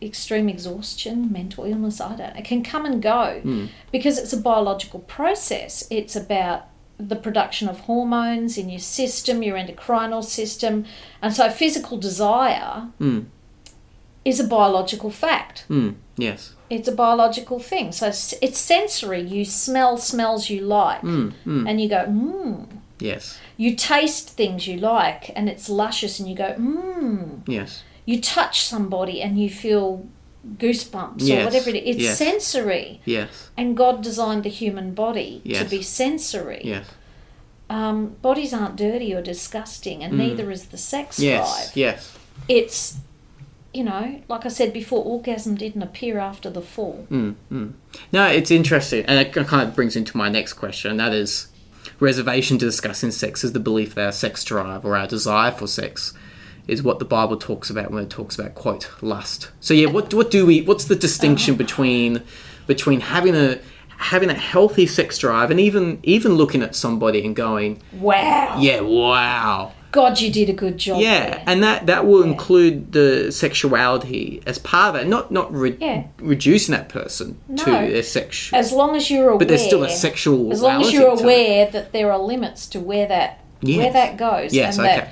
extreme 0.02 0.48
exhaustion, 0.48 1.32
mental 1.32 1.64
illness. 1.64 2.00
I 2.00 2.14
don't. 2.16 2.36
It 2.36 2.44
can 2.44 2.62
come 2.62 2.84
and 2.84 3.00
go 3.02 3.40
Mm. 3.44 3.68
because 3.92 4.18
it's 4.18 4.32
a 4.32 4.36
biological 4.36 5.00
process. 5.00 5.86
It's 5.90 6.14
about 6.14 6.66
the 6.98 7.16
production 7.16 7.68
of 7.68 7.80
hormones 7.80 8.56
in 8.56 8.68
your 8.70 8.80
system, 8.80 9.42
your 9.42 9.56
endocrinal 9.56 10.24
system, 10.24 10.84
and 11.20 11.34
so 11.34 11.50
physical 11.50 11.98
desire 11.98 12.88
Mm. 13.00 13.26
is 14.24 14.40
a 14.40 14.44
biological 14.44 15.10
fact. 15.10 15.64
Mm, 15.68 15.94
yes. 16.16 16.54
It's 16.70 16.88
a 16.88 16.92
biological 16.92 17.58
thing. 17.60 17.92
So 17.92 18.08
it's 18.08 18.58
sensory. 18.58 19.20
You 19.22 19.44
smell 19.44 19.98
smells 19.98 20.50
you 20.50 20.62
like, 20.62 21.02
Mm, 21.02 21.32
and 21.68 21.80
you 21.80 21.88
go, 21.88 22.06
mmm. 22.08 22.66
yes. 22.98 23.38
You 23.56 23.76
taste 23.76 24.30
things 24.30 24.66
you 24.66 24.78
like, 24.78 25.30
and 25.36 25.48
it's 25.48 25.68
luscious, 25.68 26.18
and 26.18 26.28
you 26.28 26.34
go, 26.34 26.54
mmm. 26.58 27.42
Yes. 27.46 27.82
You 28.04 28.20
touch 28.20 28.62
somebody, 28.62 29.20
and 29.22 29.38
you 29.38 29.48
feel 29.50 30.06
goosebumps 30.58 31.28
or 31.30 31.44
whatever 31.44 31.70
it 31.70 31.76
is. 31.76 31.96
It's 31.96 32.04
yes. 32.04 32.18
sensory, 32.18 33.00
Yes. 33.04 33.50
and 33.56 33.76
God 33.76 34.02
designed 34.02 34.44
the 34.44 34.48
human 34.50 34.94
body 34.94 35.42
to 35.52 35.64
be 35.64 35.82
sensory. 35.82 36.60
Yes. 36.64 36.86
Um, 37.68 38.16
bodies 38.22 38.52
aren't 38.54 38.76
dirty 38.76 39.12
or 39.12 39.20
disgusting, 39.20 40.02
and 40.04 40.16
neither 40.16 40.50
is 40.50 40.66
the 40.66 40.78
sex 40.78 41.18
Mm. 41.18 41.22
Yes. 41.24 41.66
drive. 41.66 41.76
Yes. 41.76 42.12
It's, 42.48 42.96
you 43.74 43.82
know, 43.82 44.20
like 44.28 44.46
I 44.46 44.48
said 44.48 44.72
before, 44.72 45.02
orgasm 45.04 45.56
didn't 45.56 45.82
appear 45.82 46.18
after 46.18 46.48
the 46.48 46.60
fall. 46.62 47.06
Mm, 47.10 47.34
mm. 47.52 47.72
No, 48.12 48.26
it's 48.26 48.50
interesting, 48.52 49.04
and 49.06 49.18
it 49.18 49.32
kind 49.32 49.68
of 49.68 49.74
brings 49.74 49.96
into 49.96 50.16
my 50.16 50.28
next 50.28 50.52
question, 50.54 50.92
and 50.92 51.00
that 51.00 51.12
is 51.12 51.48
reservation 51.98 52.58
to 52.58 52.66
discussing 52.66 53.10
sex 53.10 53.42
is 53.42 53.52
the 53.52 53.60
belief 53.60 53.94
that 53.94 54.04
our 54.04 54.12
sex 54.12 54.44
drive 54.44 54.84
or 54.84 54.96
our 54.96 55.06
desire 55.06 55.50
for 55.50 55.66
sex 55.66 56.12
is 56.66 56.82
what 56.82 56.98
the 56.98 57.04
Bible 57.04 57.36
talks 57.36 57.70
about 57.70 57.90
when 57.90 58.02
it 58.04 58.10
talks 58.10 58.38
about 58.38 58.54
quote 58.54 58.90
lust. 59.00 59.50
So 59.60 59.74
yeah, 59.74 59.88
what 59.88 60.12
what 60.12 60.30
do 60.30 60.46
we? 60.46 60.62
What's 60.62 60.84
the 60.86 60.96
distinction 60.96 61.54
uh-huh. 61.54 61.58
between 61.64 62.22
between 62.66 63.00
having 63.00 63.34
a 63.36 63.58
having 63.98 64.28
a 64.28 64.34
healthy 64.34 64.86
sex 64.86 65.18
drive 65.18 65.50
and 65.50 65.58
even 65.60 65.98
even 66.02 66.34
looking 66.34 66.62
at 66.62 66.74
somebody 66.74 67.24
and 67.24 67.34
going, 67.34 67.80
Wow. 67.94 68.58
yeah, 68.60 68.80
wow, 68.80 69.72
God, 69.92 70.20
you 70.20 70.30
did 70.30 70.50
a 70.50 70.52
good 70.52 70.76
job. 70.76 71.00
yeah, 71.00 71.30
there. 71.30 71.42
and 71.46 71.62
that 71.62 71.86
that 71.86 72.06
will 72.06 72.22
include 72.22 72.92
the 72.92 73.30
sexuality 73.32 74.42
as 74.46 74.58
part 74.58 74.94
of 74.94 75.00
it, 75.02 75.08
not 75.08 75.30
not 75.30 75.52
re- 75.54 75.76
Yeah. 75.80 76.04
reducing 76.18 76.72
that 76.74 76.88
person 76.88 77.38
to 77.56 77.64
their 77.70 78.02
sex. 78.02 78.50
as 78.52 78.72
long 78.72 78.96
as 78.96 79.10
you're 79.10 79.28
aware. 79.28 79.38
But 79.38 79.48
there's 79.48 79.64
still 79.64 79.84
a 79.84 79.90
sexual. 79.90 80.52
As 80.52 80.60
long 80.62 80.82
as 80.82 80.92
you're 80.92 81.08
aware 81.08 81.70
that 81.70 81.92
there 81.92 82.12
are 82.12 82.18
limits 82.18 82.66
to 82.68 82.80
where 82.80 83.06
that 83.06 83.40
where 83.62 83.92
that 83.92 84.16
goes, 84.16 84.52
Yes, 84.52 84.76
and 84.76 84.86
okay. 84.86 84.96
that 84.96 85.08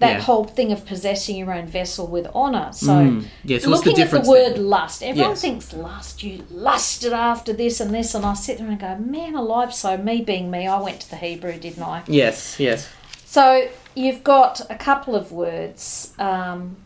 that 0.00 0.12
Yeah. 0.12 0.20
whole 0.20 0.44
thing 0.44 0.70
of 0.70 0.86
possessing 0.86 1.36
your 1.36 1.52
own 1.52 1.66
vessel 1.66 2.06
with 2.06 2.28
honor. 2.34 2.68
So, 2.72 2.92
Mm. 2.92 3.24
Yeah, 3.44 3.58
so 3.58 3.68
what's 3.70 3.82
the 3.82 3.90
looking 3.90 4.04
at 4.04 4.10
the 4.12 4.20
word 4.30 4.54
then? 4.54 4.68
lust, 4.70 5.02
everyone 5.02 5.30
Yes. 5.32 5.40
thinks 5.40 5.72
lust. 5.72 6.22
You 6.22 6.44
lusted 6.50 7.12
after 7.12 7.52
this 7.52 7.80
and 7.80 7.92
this, 7.92 8.14
and 8.14 8.24
I 8.24 8.34
sit 8.34 8.58
there 8.58 8.68
and 8.68 8.78
go, 8.78 8.96
man 8.96 9.34
alive. 9.34 9.74
So 9.74 9.96
me 9.96 10.20
being 10.20 10.50
me, 10.50 10.68
I 10.68 10.80
went 10.80 11.00
to 11.00 11.10
the 11.10 11.16
Hebrew, 11.16 11.58
didn't 11.58 11.82
I? 11.82 12.02
Yes, 12.06 12.60
yes. 12.60 12.86
So 13.26 13.66
you've 13.96 14.22
got 14.22 14.60
a 14.70 14.76
couple 14.76 15.16
of 15.16 15.32
words. 15.32 16.12
Um, 16.18 16.76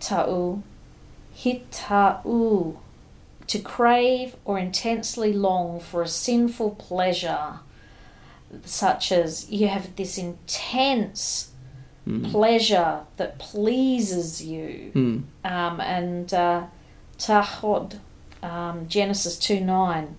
ta'u, 0.00 0.62
hita'u, 1.36 2.76
to 3.46 3.58
crave 3.58 4.36
or 4.44 4.58
intensely 4.58 5.32
long 5.32 5.80
for 5.80 6.02
a 6.02 6.08
sinful 6.08 6.72
pleasure, 6.72 7.60
such 8.64 9.12
as 9.12 9.50
you 9.50 9.68
have 9.68 9.94
this 9.96 10.16
intense 10.18 11.50
pleasure 12.30 13.00
that 13.18 13.38
pleases 13.38 14.42
you, 14.42 14.90
Mm. 14.94 15.22
um, 15.44 15.80
and 15.80 16.32
uh, 16.32 16.62
tahod, 17.18 17.98
um, 18.42 18.86
Genesis 18.88 19.36
2 19.38 19.60
9, 19.60 20.16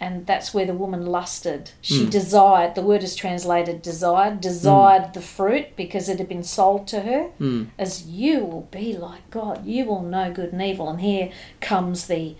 and 0.00 0.26
that's 0.26 0.54
where 0.54 0.64
the 0.64 0.72
woman 0.74 1.04
lusted. 1.04 1.72
She 1.82 2.04
Hmm. 2.04 2.10
desired, 2.10 2.74
the 2.74 2.82
word 2.82 3.02
is 3.02 3.14
translated 3.14 3.82
desired, 3.82 4.40
desired 4.40 5.12
the 5.14 5.20
fruit 5.20 5.76
because 5.76 6.08
it 6.08 6.18
had 6.18 6.28
been 6.28 6.42
sold 6.42 6.86
to 6.88 7.00
her 7.00 7.24
Hmm. 7.38 7.64
as 7.78 8.06
you 8.06 8.44
will 8.44 8.68
be 8.70 8.96
like 8.96 9.28
God, 9.30 9.66
you 9.66 9.84
will 9.84 10.02
know 10.02 10.32
good 10.32 10.52
and 10.52 10.62
evil. 10.62 10.88
And 10.88 11.00
here 11.00 11.30
comes 11.60 12.06
the, 12.06 12.34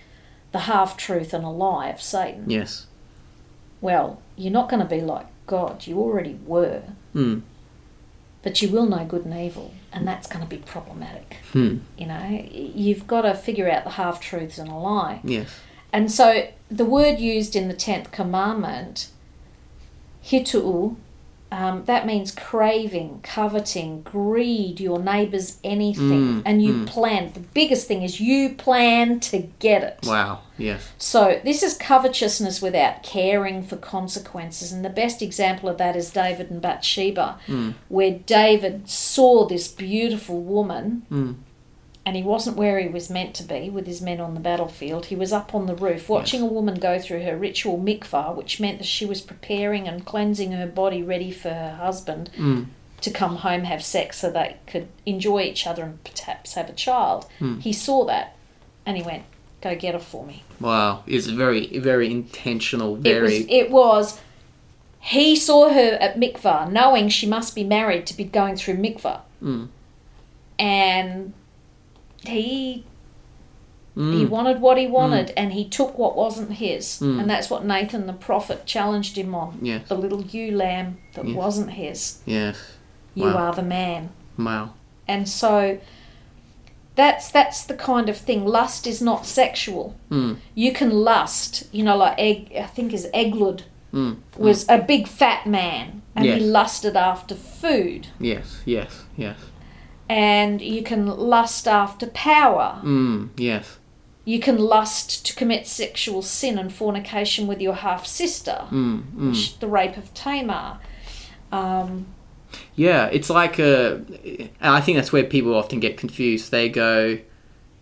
the 0.53 0.61
half 0.61 0.97
truth 0.97 1.35
and 1.35 1.45
a 1.45 1.51
lie 1.51 1.89
of 1.89 2.01
Satan. 2.01 2.45
Yes. 2.49 2.87
Well, 3.83 4.21
you're 4.37 4.53
not 4.53 4.69
going 4.69 4.81
to 4.83 4.89
be 4.89 5.01
like 5.01 5.27
God, 5.47 5.87
you 5.87 5.99
already 5.99 6.39
were, 6.47 6.83
Hmm. 7.13 7.41
but 8.43 8.61
you 8.63 8.69
will 8.69 8.87
know 8.87 9.05
good 9.05 9.25
and 9.25 9.35
evil, 9.39 9.73
and 9.93 10.07
that's 10.07 10.27
going 10.27 10.43
to 10.45 10.49
be 10.49 10.59
problematic. 10.59 11.37
Hmm. 11.53 11.79
You 11.97 12.07
know, 12.07 12.47
you've 12.53 13.07
got 13.07 13.23
to 13.23 13.35
figure 13.35 13.71
out 13.71 13.85
the 13.85 13.91
half 13.91 14.21
truths 14.21 14.59
and 14.59 14.69
a 14.69 14.75
lie. 14.75 15.21
Yes. 15.25 15.49
And 15.93 16.11
so 16.11 16.49
the 16.71 16.85
word 16.85 17.19
used 17.21 17.55
in 17.57 17.69
the 17.69 17.75
10th 17.75 18.11
commandment, 18.11 19.09
hitu, 20.25 20.97
um, 21.53 21.85
that 21.85 22.07
means 22.07 22.33
craving, 22.33 23.21
coveting, 23.23 24.03
greed, 24.03 24.81
your 24.81 24.99
neighbor's 24.99 25.59
anything, 25.63 26.41
Mm, 26.41 26.43
and 26.45 26.63
you 26.63 26.73
mm. 26.75 26.87
plan. 26.87 27.31
The 27.35 27.41
biggest 27.41 27.87
thing 27.87 28.03
is 28.03 28.21
you 28.21 28.51
plan 28.51 29.21
to 29.21 29.39
get 29.61 29.83
it. 29.85 29.99
Wow. 30.05 30.41
Yes. 30.59 30.89
So 30.99 31.41
this 31.45 31.63
is 31.63 31.75
covetousness 31.77 32.61
without 32.61 33.03
caring 33.03 33.63
for 33.63 33.77
consequences, 33.77 34.73
and 34.73 34.85
the 34.85 34.91
best 34.91 35.23
example 35.23 35.69
of 35.69 35.79
that 35.79 35.95
is 35.97 36.11
David 36.11 36.51
and 36.51 36.61
Bathsheba, 36.61 37.39
Mm. 37.47 37.75
where 37.89 38.13
David 38.13 38.89
saw 38.89 39.47
this 39.47 39.69
beautiful 39.69 40.41
woman, 40.41 41.03
Mm. 41.11 41.35
And 42.07 42.15
he 42.17 42.23
wasn't 42.23 42.57
where 42.57 42.79
he 42.79 42.87
was 42.89 43.11
meant 43.11 43.35
to 43.35 43.43
be 43.43 43.69
with 43.69 43.87
his 43.87 44.01
men 44.01 44.21
on 44.21 44.35
the 44.35 44.41
battlefield. 44.41 45.07
He 45.07 45.17
was 45.17 45.33
up 45.33 45.55
on 45.57 45.67
the 45.67 45.75
roof 45.75 46.09
watching 46.09 46.41
a 46.41 46.47
woman 46.47 46.77
go 46.77 47.01
through 47.01 47.23
her 47.25 47.37
ritual 47.37 47.79
mikvah, 47.79 48.35
which 48.37 48.61
meant 48.61 48.79
that 48.79 48.87
she 48.87 49.05
was 49.05 49.21
preparing 49.21 49.89
and 49.89 50.07
cleansing 50.07 50.53
her 50.53 50.69
body 50.69 51.03
ready 51.03 51.33
for 51.33 51.51
her 51.51 51.75
husband 51.75 52.31
Mm. 52.39 52.67
to 53.01 53.11
come 53.11 53.37
home 53.37 53.65
have 53.65 53.83
sex 53.85 54.19
so 54.21 54.31
they 54.31 54.57
could 54.69 54.87
enjoy 55.05 55.41
each 55.43 55.67
other 55.67 55.83
and 55.83 55.99
perhaps 56.05 56.55
have 56.55 56.71
a 56.71 56.73
child. 56.73 57.27
Hmm. 57.41 57.59
He 57.59 57.73
saw 57.73 58.05
that, 58.07 58.37
and 58.87 58.97
he 58.97 59.03
went, 59.03 59.25
"Go 59.61 59.75
get 59.75 59.93
her 59.95 60.01
for 60.01 60.25
me." 60.25 60.45
Wow. 60.61 61.03
It's 61.09 61.27
very, 61.27 61.67
very 61.79 62.09
intentional. 62.11 62.95
It 62.97 63.03
Very. 63.03 63.21
was. 63.41 63.47
It 63.51 63.71
was. 63.71 64.21
He 65.01 65.37
saw 65.37 65.69
her 65.71 65.99
at 66.01 66.19
mikvah, 66.19 66.71
knowing 66.73 67.09
she 67.09 67.27
must 67.27 67.55
be 67.55 67.65
married 67.65 68.07
to 68.07 68.17
be 68.17 68.25
going 68.25 68.57
through 68.57 68.77
mikvah, 68.77 69.21
Mm. 69.43 69.69
and 70.59 71.33
he 72.29 72.85
he 73.95 74.03
Mm. 74.03 74.29
wanted 74.29 74.61
what 74.61 74.77
he 74.77 74.87
wanted, 74.87 75.33
and 75.39 75.55
he 75.55 75.65
took 75.65 75.97
what 75.97 76.15
wasn't 76.15 76.53
his, 76.53 76.99
Mm. 77.01 77.19
and 77.21 77.31
that's 77.31 77.49
what 77.49 77.65
Nathan 77.65 78.07
the 78.07 78.13
prophet 78.13 78.67
challenged 78.67 79.17
him 79.17 79.35
on. 79.35 79.59
Yes. 79.63 79.89
The 79.89 79.95
little 79.97 80.23
ewe 80.23 80.55
lamb 80.55 80.99
that 81.15 81.27
Yes. 81.27 81.35
wasn't 81.35 81.71
his. 81.71 82.19
Yes. 82.27 82.57
You 83.15 83.25
Wow. 83.25 83.37
are 83.49 83.55
the 83.55 83.63
man. 83.63 84.11
Wow. 84.39 84.71
And 85.09 85.27
so 85.27 85.79
that's 86.95 87.31
that's 87.31 87.65
the 87.65 87.75
kind 87.75 88.09
of 88.11 88.17
thing. 88.19 88.45
Lust 88.45 88.87
is 88.87 89.01
not 89.01 89.25
sexual. 89.25 89.95
Mm. 90.11 90.37
You 90.55 90.73
can 90.73 90.91
lust, 90.91 91.65
you 91.73 91.83
know, 91.83 91.97
like 91.97 92.15
egg. 92.19 92.53
I 92.59 92.65
think 92.67 92.93
is 92.93 93.09
Eglud 93.15 93.63
Mm. 93.95 94.17
was 94.37 94.67
a 94.69 94.77
big 94.79 95.09
fat 95.09 95.47
man, 95.47 96.03
and 96.15 96.27
Yes. 96.27 96.39
he 96.41 96.45
lusted 96.47 96.97
after 96.97 97.35
food. 97.35 98.09
Yes. 98.21 98.61
Yes. 98.67 99.05
Yes. 99.17 99.37
And 100.09 100.61
you 100.63 100.83
can 100.83 101.07
lust 101.07 101.67
after 101.67 102.07
power. 102.09 102.81
Mm. 102.85 103.31
Yes. 103.37 103.79
You 104.25 104.41
can 104.41 104.59
lust 104.59 105.25
to 105.27 105.35
commit 105.35 105.67
sexual 105.67 106.23
sin 106.23 106.59
and 106.59 106.73
fornication 106.73 107.47
with 107.47 107.61
your 107.61 107.75
half 107.75 108.07
sister, 108.07 108.65
Mm. 108.71 109.03
Mm. 109.17 109.59
the 109.61 109.67
rape 109.69 109.97
of 109.97 110.13
Tamar. 110.15 110.79
Um, 111.53 112.07
Yeah, 112.75 113.07
it's 113.07 113.29
like 113.31 113.59
a. 113.59 114.01
And 114.61 114.75
I 114.75 114.81
think 114.81 114.97
that's 114.97 115.13
where 115.13 115.25
people 115.25 115.55
often 115.55 115.81
get 115.81 115.97
confused. 115.97 116.51
They 116.51 116.69
go, 116.69 117.19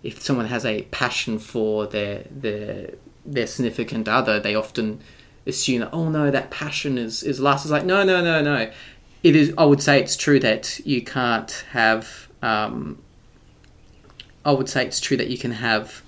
if 0.03 0.21
someone 0.23 0.47
has 0.47 0.65
a 0.67 0.83
passion 0.91 1.39
for 1.39 1.87
their 1.87 2.25
their 2.31 2.91
their 3.25 3.47
significant 3.47 4.09
other, 4.09 4.41
they 4.41 4.55
often 4.55 5.01
assume 5.47 5.81
that 5.81 5.91
oh 5.93 6.09
no, 6.09 6.31
that 6.31 6.51
passion 6.51 6.99
is 6.99 7.23
is 7.23 7.41
lust. 7.41 7.65
It's 7.65 7.73
like 7.73 7.85
no, 7.85 8.03
no, 8.05 8.23
no, 8.23 8.43
no. 8.43 8.71
It 9.25 9.35
is. 9.35 9.53
I 9.57 9.65
would 9.65 9.83
say 9.83 10.01
it's 10.01 10.17
true 10.17 10.39
that 10.41 10.81
you 10.85 11.03
can't 11.03 11.65
have. 11.73 12.29
Um, 12.43 13.03
I 14.45 14.53
would 14.53 14.69
say 14.69 14.85
it's 14.85 15.01
true 15.01 15.17
that 15.17 15.29
you 15.29 15.39
can 15.39 15.53
have 15.53 16.03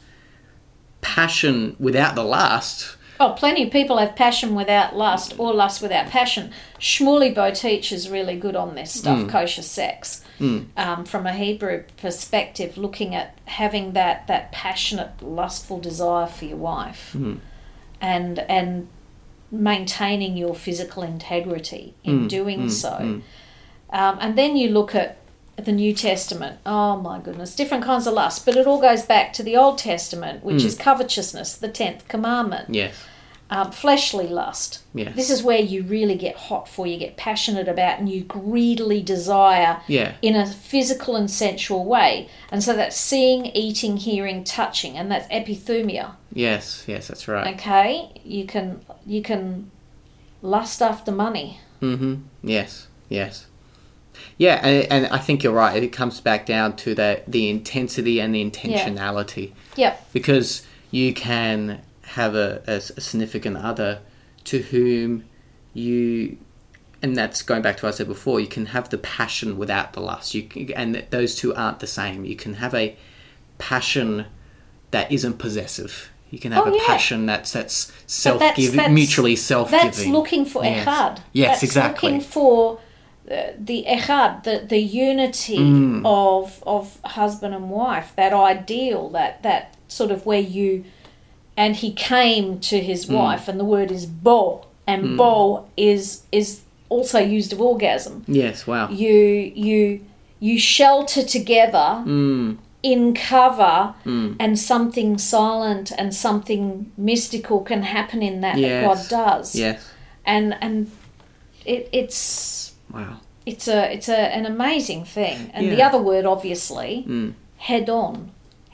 passion 1.01 1.75
without 1.81 2.15
the 2.15 2.23
lust. 2.23 2.97
Oh, 3.19 3.31
plenty 3.33 3.63
of 3.63 3.71
people 3.73 3.97
have 3.97 4.15
passion 4.15 4.55
without 4.55 4.95
lust 4.95 5.35
or 5.39 5.55
lust 5.55 5.81
without 5.81 6.09
passion. 6.11 6.53
Shmuley 6.79 7.35
Boteach 7.35 7.91
is 7.91 8.11
really 8.11 8.37
good 8.37 8.55
on 8.55 8.75
this 8.75 8.93
stuff, 8.93 9.27
kosher 9.31 9.63
sex, 9.63 10.23
um, 10.77 11.07
from 11.07 11.27
a 11.27 11.33
Hebrew 11.33 11.85
perspective, 11.97 12.77
looking 12.77 13.15
at 13.15 13.39
having 13.47 13.93
that, 13.95 14.27
that 14.27 14.53
passionate, 14.53 15.23
lustful 15.23 15.81
desire 15.81 16.27
for 16.27 16.45
your 16.45 16.59
wife 16.59 17.17
and 18.01 18.39
and 18.41 18.89
maintaining 19.63 20.37
your 20.37 20.55
physical 20.55 21.03
integrity 21.03 21.95
in 22.05 22.23
hmm, 22.23 22.27
doing 22.29 22.63
hmm, 22.63 22.69
so. 22.69 22.97
Hmm. 22.97 23.21
Um, 23.91 24.19
and 24.21 24.39
then 24.39 24.57
you 24.57 24.69
look 24.71 24.95
at 24.95 25.19
the 25.57 25.73
New 25.73 25.95
Testament. 25.95 26.59
Oh 26.67 26.97
my 26.97 27.19
goodness, 27.19 27.55
different 27.55 27.85
kinds 27.85 28.07
of 28.07 28.15
lust, 28.15 28.45
but 28.45 28.57
it 28.57 28.67
all 28.67 28.81
goes 28.81 29.03
back 29.03 29.33
to 29.35 29.43
the 29.43 29.57
Old 29.57 29.79
Testament, 29.79 30.45
which 30.45 30.63
is 30.65 30.75
covetousness, 30.77 31.57
the 31.57 31.69
tenth 31.69 32.07
commandment 32.09 32.75
Yes. 32.75 32.95
Um, 33.49 33.71
fleshly 33.71 34.27
lust. 34.27 34.83
Yes. 34.93 35.15
This 35.15 35.31
is 35.31 35.43
where 35.43 35.61
you 35.61 35.83
really 35.85 36.17
get 36.17 36.37
hot 36.37 36.69
for, 36.69 36.87
you 36.87 36.99
get 36.99 37.17
passionate 37.17 37.69
about, 37.69 37.99
and 37.99 38.09
you 38.09 38.25
greedily 38.25 39.03
desire 39.03 39.81
Yeah. 39.87 40.15
in 40.21 40.35
a 40.35 40.47
physical 40.47 41.15
and 41.17 41.31
sensual 41.31 41.85
way. 41.85 42.29
And 42.51 42.63
so 42.63 42.75
that's 42.75 42.97
seeing, 42.97 43.47
eating, 43.47 43.99
hearing, 43.99 44.43
touching, 44.43 44.97
and 44.97 45.11
that's 45.11 45.29
epithumia. 45.29 46.17
Yes. 46.33 46.85
Yes. 46.87 47.09
That's 47.09 47.29
right. 47.29 47.55
Okay, 47.55 48.11
you 48.25 48.47
can 48.47 48.81
you 49.07 49.23
can 49.23 49.71
lust 50.43 50.83
after 50.83 51.13
money. 51.13 51.61
Mm-hmm. 51.81 52.15
Yes. 52.43 52.89
Yes. 53.09 53.47
Yeah, 54.39 54.55
and, 54.67 54.93
and 54.93 55.07
I 55.13 55.19
think 55.19 55.43
you're 55.43 55.53
right. 55.53 55.83
It 55.83 55.93
comes 55.93 56.21
back 56.21 56.47
down 56.47 56.77
to 56.77 56.95
the 56.95 57.23
the 57.29 57.49
intensity 57.49 58.21
and 58.21 58.35
the 58.35 58.45
intentionality. 58.51 59.53
Yep. 59.77 60.13
Because 60.13 60.63
you 60.91 61.13
can 61.15 61.83
have 62.21 62.35
a 62.35 62.63
a 62.67 62.81
significant 62.81 63.57
other 63.71 64.01
to 64.45 64.57
whom 64.71 65.25
you, 65.75 66.37
and 67.03 67.17
that's 67.17 67.43
going 67.43 67.63
back 67.63 67.77
to 67.79 67.87
what 67.87 67.95
I 67.95 67.97
said 67.97 68.09
before. 68.09 68.41
You 68.41 68.47
can 68.47 68.67
have 68.67 68.89
the 68.91 68.99
passion 68.99 69.59
without 69.59 69.93
the 69.93 70.01
lust. 70.01 70.35
You 70.35 70.43
can, 70.45 70.73
and 70.73 71.05
those 71.11 71.35
two 71.37 71.55
aren't 71.55 71.81
the 71.81 71.87
same. 71.87 72.25
You 72.25 72.37
can 72.37 72.55
have 72.55 72.75
a 72.75 72.97
passion 73.59 74.27
that 74.91 75.11
isn't 75.13 75.39
possessive. 75.39 76.11
You 76.31 76.39
can 76.39 76.53
have 76.53 76.67
Oh, 76.67 76.73
a 76.73 76.77
yeah. 76.77 76.83
passion 76.87 77.27
that's 77.27 77.53
that's 77.53 77.93
self 78.07 78.43
giving, 78.57 78.93
mutually 78.95 79.37
self 79.37 79.71
giving. 79.71 79.87
That's 79.87 80.07
looking 80.07 80.45
for 80.45 80.65
yes. 80.65 80.87
echad. 80.87 81.19
Yes, 81.33 81.49
That's 81.49 81.63
exactly. 81.63 82.11
Looking 82.13 82.27
for 82.27 82.79
uh, 83.31 83.37
the 83.59 83.85
echad, 83.89 84.43
the 84.45 84.65
the 84.69 84.79
unity 84.79 85.59
Mm. 85.59 86.03
of 86.05 86.63
of 86.67 86.99
husband 87.05 87.55
and 87.55 87.71
wife. 87.71 88.13
That 88.17 88.33
ideal, 88.33 89.09
that 89.11 89.43
that 89.43 89.75
sort 89.89 90.11
of 90.11 90.27
where 90.27 90.41
you, 90.41 90.85
and 91.57 91.77
he 91.77 91.91
came 91.93 92.59
to 92.61 92.81
his 92.81 93.07
Mm. 93.07 93.15
wife, 93.15 93.49
and 93.49 93.59
the 93.59 93.65
word 93.65 93.91
is 93.91 94.07
bo, 94.07 94.65
and 94.87 95.17
bo 95.17 95.65
is 95.77 96.23
is 96.33 96.61
also 96.89 97.19
used 97.19 97.53
of 97.53 97.61
orgasm. 97.61 98.25
Yes. 98.29 98.67
Wow. 98.67 98.89
You 98.91 99.53
you 99.67 100.01
you 100.39 100.59
shelter 100.59 101.23
together 101.23 102.03
Mm. 102.07 102.59
in 102.83 103.15
cover 103.15 103.95
and 104.39 104.59
something 104.59 105.19
silent 105.19 105.91
and 105.99 106.15
something 106.15 106.93
mystical 106.97 107.61
can 107.61 107.83
happen 107.83 108.23
in 108.23 108.41
that 108.43 108.57
Yes. 108.59 108.69
that 108.71 108.87
God 108.87 109.01
does. 109.27 109.55
Yes. 109.57 109.81
And 110.25 110.55
and 110.61 110.91
it, 111.65 111.89
it's 111.93 112.73
Wow. 112.95 113.17
it's 113.47 113.67
a 113.67 113.93
it's 113.95 114.09
a, 114.09 114.19
an 114.39 114.47
amazing 114.47 115.05
thing. 115.05 115.51
And 115.55 115.73
the 115.73 115.83
other 115.83 115.99
word 116.01 116.25
obviously, 116.27 117.05
Mm. 117.09 117.33
head. 117.57 117.89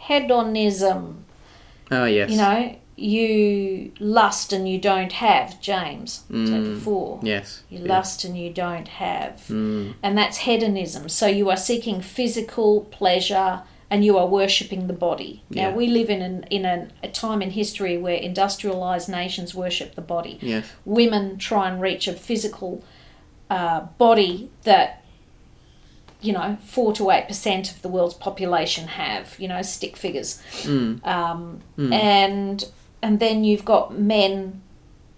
Hedonism. 0.09 1.25
Oh 1.93 2.05
yes. 2.06 2.31
You 2.31 2.36
know, 2.39 2.77
you 2.97 3.93
lust 3.98 4.52
and 4.52 4.69
you 4.69 4.78
don't 4.78 5.12
have, 5.12 5.60
James 5.60 6.24
chapter 6.31 6.77
four. 6.77 7.20
Yes. 7.23 7.62
You 7.70 7.78
lust 7.81 8.24
and 8.24 8.36
you 8.39 8.51
don't 8.52 8.89
have. 8.89 9.35
Mm. 9.48 9.94
And 10.02 10.16
that's 10.16 10.39
hedonism. 10.39 11.09
So 11.09 11.27
you 11.27 11.51
are 11.51 11.56
seeking 11.56 12.01
physical 12.01 12.82
pleasure 12.98 13.62
and 13.90 14.05
you 14.05 14.16
are 14.16 14.27
worshipping 14.27 14.86
the 14.86 14.93
body. 14.94 15.43
Now 15.51 15.69
Yeah. 15.69 15.74
we 15.74 15.86
live 15.86 16.09
in 16.10 16.23
an, 16.23 16.44
in 16.44 16.64
an, 16.64 16.93
a 17.02 17.09
time 17.09 17.43
in 17.43 17.51
history 17.51 17.98
where 17.98 18.14
industrialized 18.16 19.09
nations 19.09 19.55
worship 19.55 19.94
the 19.94 20.01
body. 20.02 20.39
Yes. 20.40 20.64
Women 20.85 21.39
try 21.39 21.69
and 21.70 21.81
reach 21.81 22.09
a 22.09 22.14
physical 22.14 22.82
uh, 23.51 23.81
body 23.98 24.51
that 24.62 25.02
you 26.23 26.32
know, 26.32 26.57
four 26.65 26.93
to 26.94 27.11
eight 27.11 27.27
percent 27.28 27.70
of 27.70 27.82
the 27.82 27.89
world's 27.89 28.15
population 28.15 28.89
have, 28.89 29.39
you 29.39 29.49
know, 29.49 29.62
stick 29.62 29.97
figures, 29.97 30.40
hmm. 30.62 30.97
um, 31.05 31.61
hmm. 31.77 31.93
and 31.93 32.70
and 33.03 33.20
then 33.20 33.44
you've 33.44 33.65
got 33.65 33.99
men 33.99 34.62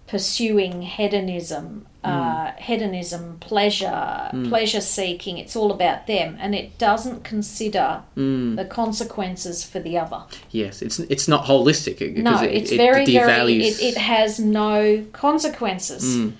pursuing 0.07 0.81
hedonism, 0.81 1.85
hmm. 2.03 2.09
uh, 2.09 2.51
hedonism, 2.57 3.37
pleasure, 3.39 4.29
pleasure 4.47 4.81
seeking. 4.81 5.37
It's 5.37 5.55
all 5.55 5.71
about 5.71 6.07
them, 6.07 6.37
and 6.39 6.55
it 6.55 6.77
doesn't 6.77 7.23
consider 7.23 8.01
the 8.15 8.67
consequences 8.69 9.63
for 9.63 9.79
the 9.79 9.97
other. 9.97 10.23
Yes, 10.49 10.81
it's 10.81 10.99
it's 10.99 11.27
not 11.27 11.45
holistic. 11.45 12.01
No, 12.17 12.31
because 12.31 12.41
it, 12.41 12.53
it's 12.53 12.71
it 12.71 12.77
very, 12.77 13.05
very. 13.05 13.29
devalues. 13.29 13.79
It, 13.79 13.83
it 13.83 13.97
has 13.97 14.39
no 14.39 15.05
consequences. 15.13 16.33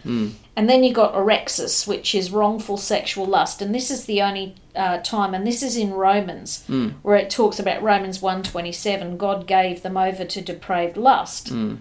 And 0.58 0.70
then 0.70 0.84
you 0.86 0.94
got 0.94 1.14
orexis, 1.14 1.86
which 1.86 2.16
is 2.16 2.32
wrongful 2.32 2.78
sexual 2.78 3.26
lust, 3.26 3.62
and 3.62 3.76
this 3.76 3.92
is 3.92 4.06
the 4.06 4.22
only 4.22 4.56
uh, 4.76 5.00
time, 5.00 5.34
and 5.34 5.46
this 5.46 5.62
is 5.62 5.76
in 5.78 5.92
Romans, 5.94 6.64
Mm. 6.70 6.94
where 7.02 7.18
it 7.18 7.30
talks 7.30 7.60
about 7.60 7.84
Romans 7.84 8.22
one 8.22 8.42
twenty 8.44 8.72
seven. 8.72 9.18
God 9.18 9.48
gave 9.48 9.82
them 9.82 9.98
over 9.98 10.24
to 10.26 10.42
depraved 10.42 10.96
lust, 10.98 11.52
Mm. 11.54 11.80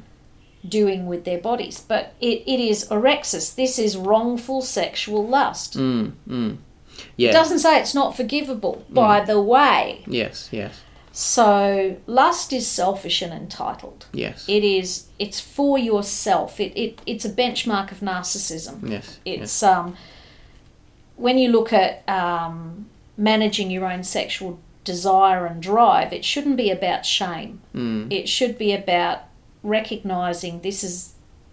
doing 0.69 1.07
with 1.07 1.25
their 1.25 1.39
bodies. 1.39 1.81
But 1.87 2.15
it, 2.21 2.43
it 2.47 2.59
is 2.61 2.89
orexis. 2.89 3.55
This 3.55 3.79
is 3.79 3.97
wrongful 3.97 4.63
sexual 4.63 5.27
lust. 5.27 5.77
Mm, 5.77 6.13
mm. 6.29 6.57
Yeah. 7.17 7.31
It 7.31 7.33
doesn't 7.33 7.59
say 7.61 7.79
it's 7.81 7.95
not 7.95 8.17
forgivable. 8.17 8.85
By 8.89 9.25
the 9.25 9.41
way, 9.41 10.03
Yes, 10.07 10.49
yes, 10.53 10.81
so 11.16 11.97
lust 12.09 12.53
is 12.53 12.66
selfish 12.66 13.23
and 13.23 13.32
entitled. 13.32 14.07
yes, 14.12 14.45
It 14.49 14.65
is. 14.65 15.07
It's 15.20 15.39
for 15.39 15.78
yourself. 15.78 16.59
It, 16.59 16.77
it 16.77 17.01
it's 17.07 17.24
a 17.24 17.31
benchmark 17.31 17.93
of 17.93 18.01
narcissism. 18.01 18.91
yes, 18.91 19.20
It's 19.24 19.62
um, 19.62 19.97
when 21.16 21.39
you 21.39 21.51
look 21.53 21.73
at 21.73 22.03
um, 22.09 22.86
managing 23.16 23.70
your 23.70 23.85
own 23.85 24.03
sexual 24.03 24.59
desire 24.82 25.47
and 25.47 25.62
drive, 25.62 26.12
it 26.12 26.24
shouldn't 26.24 26.57
be 26.57 26.69
about 26.69 27.07
shame. 27.07 27.61
Mm. 27.73 28.12
It 28.12 28.28
should 28.28 28.59
be 28.59 28.73
about 28.73 29.20
recognizing 29.62 30.61
this 30.62 30.82
is 30.82 31.12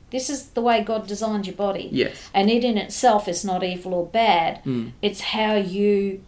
this 0.09 0.27
is 0.29 0.47
the 0.47 0.61
way 0.61 0.83
God 0.83 1.05
designed 1.07 1.45
your 1.45 1.55
body, 1.55 1.87
yes, 1.91 2.29
and 2.33 2.49
it 2.49 2.63
in 2.63 2.77
itself 2.79 3.27
is 3.27 3.45
not 3.45 3.63
evil 3.63 3.93
or 3.93 4.07
bad. 4.07 4.61
Mm. 4.65 4.91
It's 5.03 5.21
how 5.21 5.53
you 5.53 6.23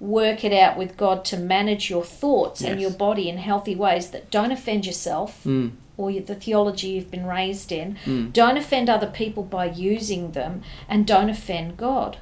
work 0.00 0.44
it 0.44 0.52
out 0.52 0.76
with 0.78 0.96
God 0.96 1.24
to 1.26 1.36
manage 1.36 1.90
your 1.90 2.04
thoughts 2.04 2.60
and 2.60 2.80
your 2.80 2.90
body 2.90 3.28
in 3.28 3.38
healthy 3.38 3.74
ways 3.74 4.10
that 4.10 4.30
don't 4.30 4.52
offend 4.52 4.86
yourself 4.86 5.42
Mm. 5.44 5.72
or 5.96 6.12
the 6.12 6.34
theology 6.36 6.88
you've 6.90 7.10
been 7.10 7.26
raised 7.26 7.72
in. 7.72 7.96
Mm. 8.04 8.32
Don't 8.32 8.56
offend 8.56 8.88
other 8.88 9.08
people 9.08 9.42
by 9.42 9.64
using 9.66 10.30
them, 10.32 10.62
and 10.88 11.04
don't 11.06 11.28
offend 11.28 11.76
God. 11.76 12.18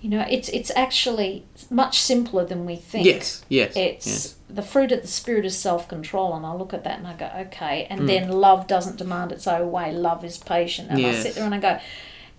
You 0.00 0.10
know, 0.10 0.26
it's 0.28 0.48
it's 0.48 0.72
actually 0.74 1.44
much 1.70 2.00
simpler 2.00 2.44
than 2.44 2.66
we 2.66 2.74
think. 2.74 3.06
yes, 3.06 3.44
yes, 3.48 3.76
It's 3.76 4.06
yes. 4.08 4.34
the 4.50 4.62
fruit 4.62 4.90
of 4.90 5.02
the 5.02 5.06
spirit 5.06 5.44
is 5.44 5.56
self 5.56 5.86
control, 5.86 6.34
and 6.34 6.44
I 6.44 6.52
look 6.54 6.74
at 6.74 6.82
that 6.82 6.98
and 6.98 7.06
I 7.06 7.12
go, 7.14 7.30
okay. 7.46 7.86
And 7.88 8.08
then 8.08 8.28
love 8.28 8.66
doesn't 8.66 8.96
demand 8.96 9.30
its 9.30 9.46
own 9.46 9.70
way. 9.70 9.92
Love 9.92 10.24
is 10.24 10.38
patient, 10.38 10.90
and 10.90 11.06
I 11.06 11.14
sit 11.14 11.36
there 11.36 11.44
and 11.44 11.54
I 11.54 11.58
go, 11.58 11.78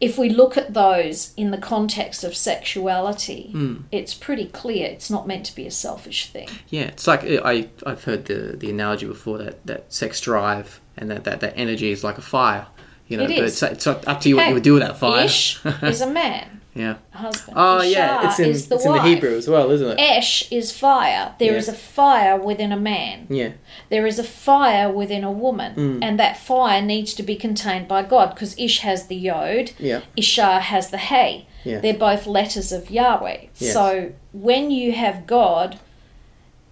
if 0.07 0.17
we 0.17 0.27
look 0.29 0.57
at 0.57 0.73
those 0.73 1.33
in 1.37 1.51
the 1.51 1.57
context 1.57 2.23
of 2.23 2.35
sexuality, 2.35 3.51
Mm. 3.53 3.83
it's 3.91 4.13
pretty 4.13 4.47
clear 4.47 4.87
it's 4.87 5.09
not 5.09 5.27
meant 5.27 5.45
to 5.45 5.55
be 5.55 5.65
a 5.65 5.71
selfish 5.71 6.27
thing. 6.27 6.49
Yeah, 6.69 6.83
it's 6.93 7.07
like 7.07 7.23
I 7.23 7.69
I've 7.85 8.03
heard 8.03 8.25
the 8.25 8.55
the 8.57 8.69
analogy 8.69 9.05
before 9.05 9.37
that 9.39 9.65
that 9.65 9.81
sex 9.93 10.19
drive 10.21 10.79
and 10.97 11.09
that 11.11 11.23
that, 11.23 11.39
that 11.41 11.53
energy 11.55 11.91
is 11.91 12.03
like 12.03 12.17
a 12.17 12.21
fire. 12.21 12.65
You 13.07 13.17
know, 13.17 13.23
It 13.25 13.35
but 13.35 13.45
it's 13.45 13.61
it's 13.63 13.87
up 13.87 14.21
to 14.21 14.29
you 14.29 14.35
what 14.37 14.43
Hey, 14.43 14.49
you 14.49 14.53
would 14.55 14.63
do 14.63 14.73
with 14.73 14.83
that 14.83 14.97
fire. 14.97 15.25
Ish 15.25 15.59
is 15.83 16.01
a 16.01 16.09
man, 16.09 16.45
yeah. 16.75 16.95
husband. 17.11 17.57
Oh 17.57 17.79
Isha 17.81 17.89
yeah, 17.89 18.27
it's 18.27 18.39
in 18.39 18.49
it's 18.49 18.85
in 18.85 18.91
the 18.93 19.01
Hebrew 19.01 19.35
as 19.35 19.47
well, 19.47 19.69
isn't 19.71 19.87
it? 19.91 19.99
Esh 19.99 20.51
is 20.51 20.71
fire. 20.71 21.35
There 21.39 21.51
Yeah. 21.51 21.57
is 21.59 21.67
a 21.67 21.73
fire 21.73 22.37
within 22.37 22.71
a 22.71 22.77
man. 22.79 23.27
Yeah. 23.29 23.51
There 23.89 24.07
is 24.07 24.17
a 24.19 24.23
fire 24.23 24.89
within 24.91 25.23
a 25.23 25.31
woman. 25.31 25.75
Mm. 25.75 25.99
And 26.03 26.19
that 26.19 26.37
fire 26.37 26.81
needs 26.81 27.13
to 27.15 27.23
be 27.23 27.35
contained 27.35 27.87
by 27.87 28.01
God 28.03 28.33
because 28.33 28.57
Ish 28.57 28.79
has 28.79 29.07
the 29.07 29.15
Yod, 29.15 29.71
Yeah. 29.79 30.01
Isha 30.15 30.59
has 30.61 30.89
the 30.89 30.97
Hey. 30.97 31.47
Yeah. 31.63 31.79
They're 31.79 31.93
both 31.93 32.27
letters 32.27 32.71
of 32.71 32.89
Yahweh. 32.89 33.45
Yes. 33.57 33.73
So 33.73 34.11
when 34.33 34.69
you 34.71 34.91
have 34.93 35.25
God 35.27 35.79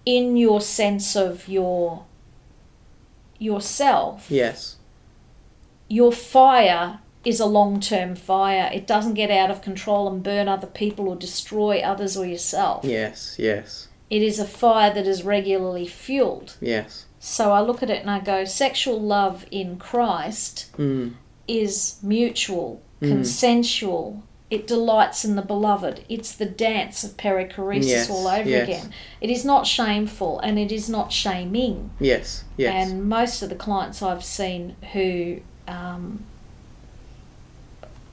in 0.04 0.36
your 0.36 0.60
sense 0.60 1.14
of 1.16 1.48
your 1.48 2.04
yourself, 3.38 4.26
Yes. 4.28 4.76
your 5.88 6.12
fire 6.12 6.98
is 7.24 7.40
a 7.40 7.46
long 7.46 7.80
term 7.80 8.14
fire. 8.16 8.70
It 8.72 8.86
doesn't 8.86 9.14
get 9.14 9.30
out 9.30 9.50
of 9.50 9.62
control 9.62 10.08
and 10.08 10.22
burn 10.22 10.48
other 10.48 10.66
people 10.66 11.08
or 11.08 11.16
destroy 11.16 11.80
others 11.80 12.16
or 12.16 12.26
yourself. 12.26 12.84
Yes. 12.84 13.36
Yes. 13.38 13.88
It 14.10 14.22
is 14.22 14.38
a 14.38 14.44
fire 14.44 14.92
that 14.92 15.06
is 15.06 15.22
regularly 15.22 15.86
fueled. 15.86 16.56
Yes. 16.60 17.06
So 17.18 17.52
I 17.52 17.60
look 17.60 17.82
at 17.82 17.90
it 17.90 18.00
and 18.00 18.10
I 18.10 18.18
go, 18.20 18.44
sexual 18.44 19.00
love 19.00 19.46
in 19.50 19.76
Christ 19.78 20.70
Mm. 20.76 21.14
is 21.46 21.98
mutual, 22.02 22.82
consensual. 23.00 24.22
It 24.50 24.66
delights 24.66 25.24
in 25.24 25.34
the 25.34 25.42
beloved. 25.42 26.04
It's 26.10 26.32
the 26.34 26.44
dance 26.44 27.04
of 27.04 27.16
perichoresis 27.16 27.88
Yes, 27.88 28.10
all 28.10 28.28
over 28.28 28.48
yes. 28.48 28.68
again. 28.68 28.92
It 29.20 29.30
is 29.30 29.46
not 29.46 29.66
shameful 29.66 30.40
and 30.40 30.58
it 30.58 30.70
is 30.70 30.90
not 30.90 31.10
shaming. 31.10 31.90
Yes. 31.98 32.44
Yes. 32.58 32.90
And 32.90 33.08
most 33.08 33.40
of 33.42 33.48
the 33.48 33.54
clients 33.54 34.02
I've 34.02 34.24
seen 34.24 34.76
who 34.92 35.40
um, 35.66 36.24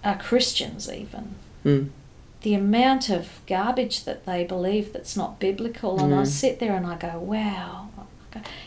are 0.04 0.18
Christians, 0.18 0.90
even, 0.92 1.36
Mm. 1.66 1.90
the 2.42 2.54
amount 2.54 3.10
of 3.10 3.42
garbage 3.48 4.04
that 4.06 4.26
they 4.26 4.44
believe 4.44 4.94
that's 4.94 5.16
not 5.18 5.40
biblical, 5.40 6.00
and 6.00 6.14
I 6.16 6.24
Mm. 6.24 6.28
sit 6.28 6.60
there 6.60 6.76
and 6.76 6.86
I 6.86 6.96
go, 6.96 7.20
wow. 7.20 7.88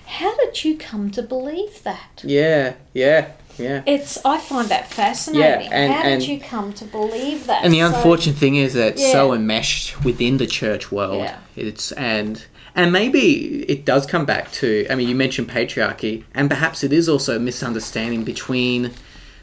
How 0.06 0.36
did 0.38 0.64
you 0.64 0.76
come 0.76 1.10
to 1.12 1.22
believe 1.22 1.84
that? 1.84 2.20
Yeah. 2.24 2.72
Yeah. 2.92 3.26
Yeah. 3.56 3.82
It's 3.86 4.18
I 4.24 4.38
find 4.38 4.68
that 4.68 4.90
fascinating. 4.92 5.72
and- 5.72 5.92
How 5.92 6.02
and- 6.02 6.20
did 6.20 6.28
you 6.28 6.40
come 6.40 6.72
to 6.74 6.84
believe 6.84 7.46
that? 7.46 7.64
And 7.64 7.72
the 7.72 7.78
So- 7.78 7.86
unfortunate 7.86 8.36
thing 8.36 8.56
is 8.56 8.74
that 8.74 8.94
it's 8.94 9.12
so 9.12 9.32
enmeshed 9.32 10.04
within 10.04 10.38
the 10.38 10.46
church 10.48 10.90
world. 10.90 11.22
Yeah. 11.22 11.36
It's 11.54 11.92
and 11.92 12.44
and 12.74 12.90
maybe 12.92 13.64
it 13.68 13.84
does 13.84 14.04
come 14.04 14.24
back 14.24 14.50
to. 14.52 14.84
I 14.90 14.94
mean, 14.96 15.09
you 15.09 15.14
mentioned 15.14 15.48
patriarchy, 15.48 16.24
and 16.34 16.50
perhaps 16.50 16.82
it 16.82 16.92
is 16.92 17.09
also 17.09 17.36
a 17.36 17.38
misunderstanding 17.38 18.24
between 18.24 18.90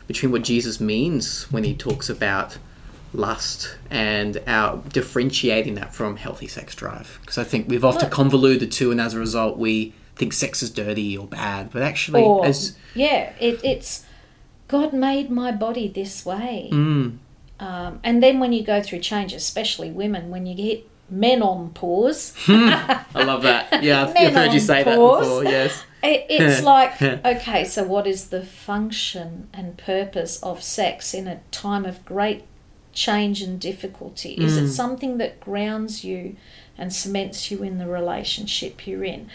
between 0.09 0.31
what 0.31 0.41
Jesus 0.41 0.79
means 0.79 1.43
when 1.51 1.63
he 1.63 1.75
talks 1.75 2.09
about 2.09 2.57
lust 3.13 3.77
and 3.91 4.41
our 4.47 4.77
differentiating 4.89 5.75
that 5.75 5.93
from 5.93 6.17
healthy 6.17 6.47
sex 6.47 6.73
drive. 6.73 7.19
Because 7.21 7.37
I 7.37 7.43
think 7.43 7.69
we've 7.69 7.85
often 7.85 8.09
convoluted 8.09 8.59
the 8.61 8.65
two, 8.67 8.89
and 8.89 8.99
as 8.99 9.13
a 9.13 9.19
result, 9.19 9.59
we 9.59 9.93
think 10.15 10.33
sex 10.33 10.63
is 10.63 10.71
dirty 10.71 11.15
or 11.15 11.27
bad. 11.27 11.69
But 11.71 11.83
actually, 11.83 12.23
or 12.23 12.43
as 12.43 12.75
yeah, 12.95 13.33
it, 13.39 13.59
it's 13.63 14.03
God 14.67 14.93
made 14.93 15.29
my 15.29 15.51
body 15.51 15.87
this 15.87 16.25
way. 16.25 16.69
mm, 16.73 17.17
Um, 17.59 17.99
and 18.03 18.23
then 18.23 18.39
when 18.39 18.51
you 18.51 18.63
go 18.63 18.81
through 18.81 18.99
change, 19.01 19.31
especially 19.33 19.91
women, 19.91 20.31
when 20.31 20.47
you 20.47 20.55
get 20.55 20.89
men 21.07 21.43
on 21.43 21.69
pause, 21.69 22.33
I 22.47 23.03
love 23.13 23.43
that. 23.43 23.83
Yeah, 23.83 24.05
I've, 24.07 24.17
I've 24.17 24.33
heard 24.33 24.53
you 24.53 24.59
say 24.59 24.83
pause. 24.83 24.95
that 25.21 25.23
before. 25.23 25.43
Yes. 25.43 25.83
It, 26.03 26.25
it's 26.29 26.61
like, 26.63 27.01
okay, 27.01 27.65
so 27.65 27.83
what 27.83 28.07
is 28.07 28.29
the 28.29 28.43
function 28.43 29.49
and 29.53 29.77
purpose 29.77 30.41
of 30.41 30.63
sex 30.63 31.13
in 31.13 31.27
a 31.27 31.41
time 31.51 31.85
of 31.85 32.03
great 32.05 32.43
change 32.93 33.41
and 33.41 33.59
difficulty? 33.59 34.33
Is 34.33 34.57
Mm. 34.57 34.63
it 34.63 34.67
something 34.69 35.17
that 35.17 35.39
grounds 35.39 36.03
you 36.03 36.35
and 36.77 36.93
cements 36.93 37.51
you 37.51 37.63
in 37.63 37.77
the 37.77 37.87
relationship 37.87 38.87
you're 38.87 39.03
in? 39.03 39.29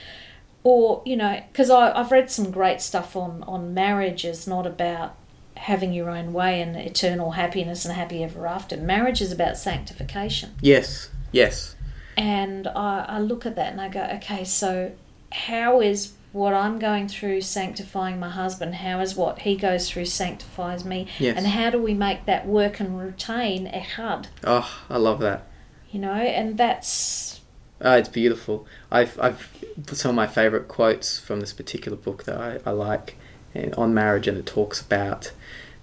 Or, 0.62 1.02
you 1.04 1.16
know, 1.16 1.42
because 1.52 1.68
I've 1.70 2.10
read 2.10 2.30
some 2.30 2.50
great 2.50 2.80
stuff 2.80 3.14
on, 3.16 3.42
on 3.46 3.74
marriage 3.74 4.24
is 4.24 4.46
not 4.46 4.66
about 4.66 5.14
having 5.56 5.92
your 5.92 6.08
own 6.10 6.32
way 6.32 6.60
and 6.60 6.74
eternal 6.74 7.32
happiness 7.32 7.84
and 7.84 7.94
happy 7.94 8.24
ever 8.24 8.46
after. 8.46 8.76
Marriage 8.76 9.20
is 9.20 9.30
about 9.30 9.56
sanctification. 9.58 10.54
Yes. 10.62 11.10
Yes. 11.32 11.76
And 12.16 12.66
I, 12.68 13.04
I 13.08 13.18
look 13.20 13.44
at 13.44 13.56
that 13.56 13.72
and 13.72 13.80
I 13.80 13.88
go, 13.88 14.02
okay, 14.16 14.42
so 14.44 14.92
how 15.32 15.80
is 15.80 16.12
what 16.34 16.52
I'm 16.52 16.78
going 16.78 17.08
through 17.08 17.40
sanctifying 17.42 18.18
my 18.18 18.28
husband? 18.28 18.74
How 18.74 19.00
is 19.00 19.14
what 19.14 19.40
he 19.40 19.56
goes 19.56 19.88
through 19.88 20.06
sanctifies 20.06 20.84
me? 20.84 21.06
Yes. 21.18 21.36
And 21.38 21.46
how 21.46 21.70
do 21.70 21.80
we 21.80 21.94
make 21.94 22.26
that 22.26 22.46
work 22.46 22.80
and 22.80 22.98
retain 22.98 23.66
echad? 23.70 24.26
Oh, 24.42 24.82
I 24.90 24.98
love 24.98 25.20
that. 25.20 25.46
You 25.90 26.00
know, 26.00 26.12
and 26.12 26.58
that's 26.58 27.40
Oh, 27.80 27.96
it's 27.96 28.08
beautiful. 28.08 28.66
I've, 28.90 29.18
I've 29.20 29.48
some 29.92 30.10
of 30.10 30.14
my 30.14 30.26
favourite 30.26 30.68
quotes 30.68 31.18
from 31.18 31.40
this 31.40 31.52
particular 31.52 31.96
book 31.96 32.24
that 32.24 32.36
I, 32.36 32.70
I 32.70 32.72
like 32.72 33.16
and 33.54 33.74
on 33.74 33.94
marriage, 33.94 34.26
and 34.26 34.36
it 34.36 34.46
talks 34.46 34.80
about 34.80 35.32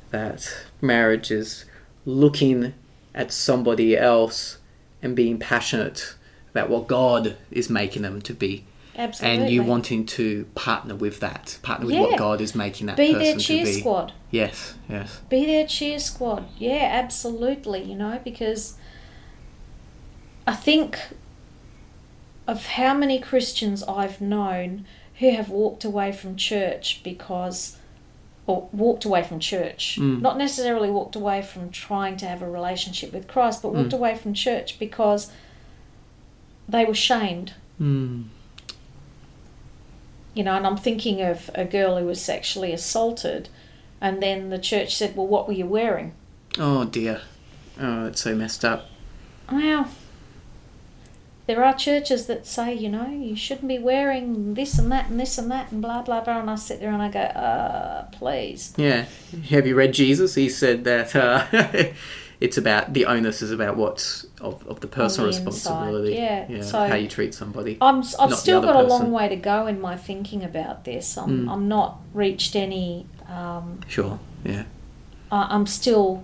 that 0.10 0.65
marriage 0.82 1.32
is 1.32 1.65
looking 2.06 2.73
at 3.15 3.32
somebody 3.32 3.98
else 3.98 4.57
and 5.02 5.15
being 5.15 5.38
passionate 5.38 6.15
about 6.52 6.69
what 6.69 6.88
God 6.88 7.38
is 7.49 7.69
making 7.69 8.02
them 8.02 8.22
to 8.23 8.34
be, 8.34 8.65
absolutely. 8.98 9.40
and 9.46 9.50
you 9.54 9.64
wanting 9.64 10.06
to 10.06 10.46
partner 10.56 10.96
with 10.96 11.20
that, 11.20 11.58
partner 11.62 11.86
with 11.88 11.96
Yeah. 11.96 12.02
what 12.02 12.18
God 12.18 12.42
is 12.42 12.54
making 12.56 12.88
that 12.88 12.98
be 12.98 13.08
person 13.14 13.20
their 13.24 13.34
to 13.36 13.40
cheer 13.40 13.66
be. 13.66 13.72
squad. 13.72 14.14
Yes, 14.32 14.76
yes, 14.90 15.20
Be 15.30 15.46
their 15.46 15.66
cheer 15.68 16.00
squad. 16.00 16.46
Yeah, 16.58 16.88
absolutely. 16.92 17.84
You 17.84 17.96
know, 17.96 18.20
because 18.24 18.76
I 20.48 20.54
think 20.54 20.98
of 22.48 22.66
how 22.66 22.94
many 22.94 23.20
Christians 23.20 23.84
I've 23.84 24.20
known 24.22 24.86
who 25.20 25.32
have 25.32 25.50
walked 25.50 25.84
away 25.86 26.12
from 26.12 26.36
church 26.36 27.02
because, 27.04 27.78
or 28.48 28.68
walked 28.72 29.06
away 29.06 29.22
from 29.24 29.40
church, 29.40 29.98
Mm. 30.00 30.22
not 30.22 30.38
necessarily 30.38 30.90
walked 30.90 31.16
away 31.16 31.42
from 31.44 31.70
trying 31.70 32.18
to 32.18 32.26
have 32.26 32.42
a 32.42 32.50
relationship 32.50 33.14
with 33.14 33.28
Christ, 33.28 33.62
but 33.62 33.74
walked 33.74 33.90
Mm. 33.92 33.98
away 33.98 34.16
from 34.16 34.34
church 34.34 34.80
because 34.80 35.32
they 36.68 36.84
were 36.86 36.96
shamed. 36.96 37.54
Mm. 37.80 38.26
You 40.34 40.44
know, 40.44 40.56
and 40.56 40.66
I'm 40.66 40.78
thinking 40.78 41.22
of 41.22 41.49
a 41.53 41.66
girl 41.66 41.98
who 41.98 42.06
was 42.06 42.22
sexually 42.22 42.72
assaulted, 42.72 43.49
and 43.99 44.24
then 44.24 44.49
the 44.49 44.60
church 44.60 44.95
said, 44.95 45.16
Well, 45.16 45.28
what 45.28 45.48
were 45.48 45.53
you 45.53 45.66
wearing? 45.66 46.14
Oh 46.58 46.86
dear. 46.86 47.22
Oh, 47.80 48.08
it's 48.08 48.22
so 48.22 48.36
messed 48.36 48.64
up. 48.64 48.90
Well, 49.52 49.90
there 51.48 51.64
are 51.64 51.74
churches 51.74 52.28
that 52.28 52.45
say, 52.45 52.74
you 52.74 52.88
know, 52.88 53.10
you 53.10 53.36
shouldn't 53.36 53.68
be 53.68 53.80
wearing 53.80 54.53
this 54.53 54.78
and 54.78 54.91
that 54.91 55.10
and 55.10 55.20
this 55.20 55.38
and 55.38 55.52
that 55.52 55.72
and 55.72 55.82
blah 55.82 56.02
blah 56.02 56.22
blah. 56.22 56.40
And 56.40 56.49
I 56.49 56.56
sit 56.56 56.80
there 56.80 56.91
and 56.91 57.02
I 57.02 57.10
go, 57.10 57.20
uh, 57.20 58.03
please. 58.12 58.74
Yeah. 58.78 59.06
Have 59.49 59.68
you 59.68 59.76
read 59.76 59.94
Jesus? 59.94 60.36
He 60.36 60.49
said 60.49 60.84
that 60.86 61.16
uh, 61.16 61.45
it's 62.42 62.58
about 62.58 62.92
the 62.94 63.06
onus 63.06 63.42
is 63.44 63.52
about 63.52 63.78
what's 63.78 64.26
of, 64.42 64.66
of 64.68 64.80
the 64.82 64.88
personal 64.88 65.30
the 65.32 65.38
inside, 65.38 65.46
responsibility. 65.54 66.14
yeah. 66.16 66.62
So- 66.62 66.88
how 66.88 66.96
you 66.96 67.08
treat 67.08 67.34
somebody. 67.34 67.78
I'm, 67.80 68.00
I've 68.20 68.34
still 68.36 68.62
got 68.62 68.76
a 68.76 68.84
person. 68.84 68.90
long 68.90 69.12
way 69.12 69.30
to 69.30 69.36
go 69.38 69.68
in 69.68 69.80
my 69.80 69.96
thinking 69.96 70.44
about 70.44 70.84
this. 70.84 71.18
I'm, 71.18 71.46
Mm. 71.46 71.52
I'm 71.52 71.68
not 71.68 72.00
reached 72.14 72.56
any. 72.56 73.06
Um, 73.30 73.80
Sure. 73.88 74.20
Yeah. 74.44 74.64
I- 75.32 75.48
I'm 75.56 75.66
still. 75.68 76.24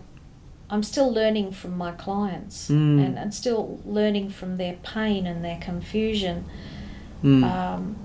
I'm 0.70 0.84
still 0.84 1.10
learning 1.14 1.52
from 1.54 1.78
my 1.78 1.92
clients 1.92 2.68
Mm. 2.70 3.00
and, 3.06 3.18
and 3.18 3.34
still 3.34 3.80
learning 3.86 4.30
from 4.32 4.58
their 4.58 4.74
pain 4.84 5.26
and 5.26 5.46
their 5.46 5.60
confusion. 5.62 6.44
Mm. 7.24 7.44
Um, 7.44 7.96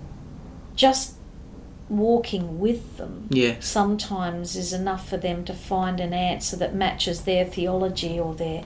just 0.76 1.14
walking 1.92 2.58
with 2.58 2.96
them 2.96 3.28
yeah. 3.30 3.54
sometimes 3.60 4.56
is 4.56 4.72
enough 4.72 5.08
for 5.08 5.18
them 5.18 5.44
to 5.44 5.52
find 5.52 6.00
an 6.00 6.14
answer 6.14 6.56
that 6.56 6.74
matches 6.74 7.22
their 7.22 7.44
theology 7.44 8.18
or 8.18 8.34
their 8.34 8.64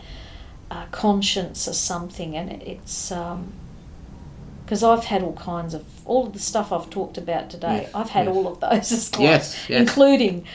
uh, 0.70 0.86
conscience 0.92 1.66
or 1.66 1.72
something. 1.72 2.36
And 2.36 2.50
it, 2.50 2.62
it's 2.62 3.12
because 4.64 4.82
I've 4.82 5.04
had 5.04 5.22
all 5.22 5.34
kinds 5.34 5.74
of 5.74 5.84
all 6.04 6.28
of 6.28 6.32
the 6.34 6.38
stuff 6.38 6.72
I've 6.72 6.88
talked 6.88 7.18
about 7.18 7.50
today. 7.50 7.82
Yes, 7.82 7.94
I've 7.94 8.10
had 8.10 8.26
yes. 8.26 8.36
all 8.36 8.46
of 8.46 8.60
those 8.60 8.92
as 8.92 9.08
clients, 9.08 9.68
yes. 9.68 9.80
including. 9.80 10.46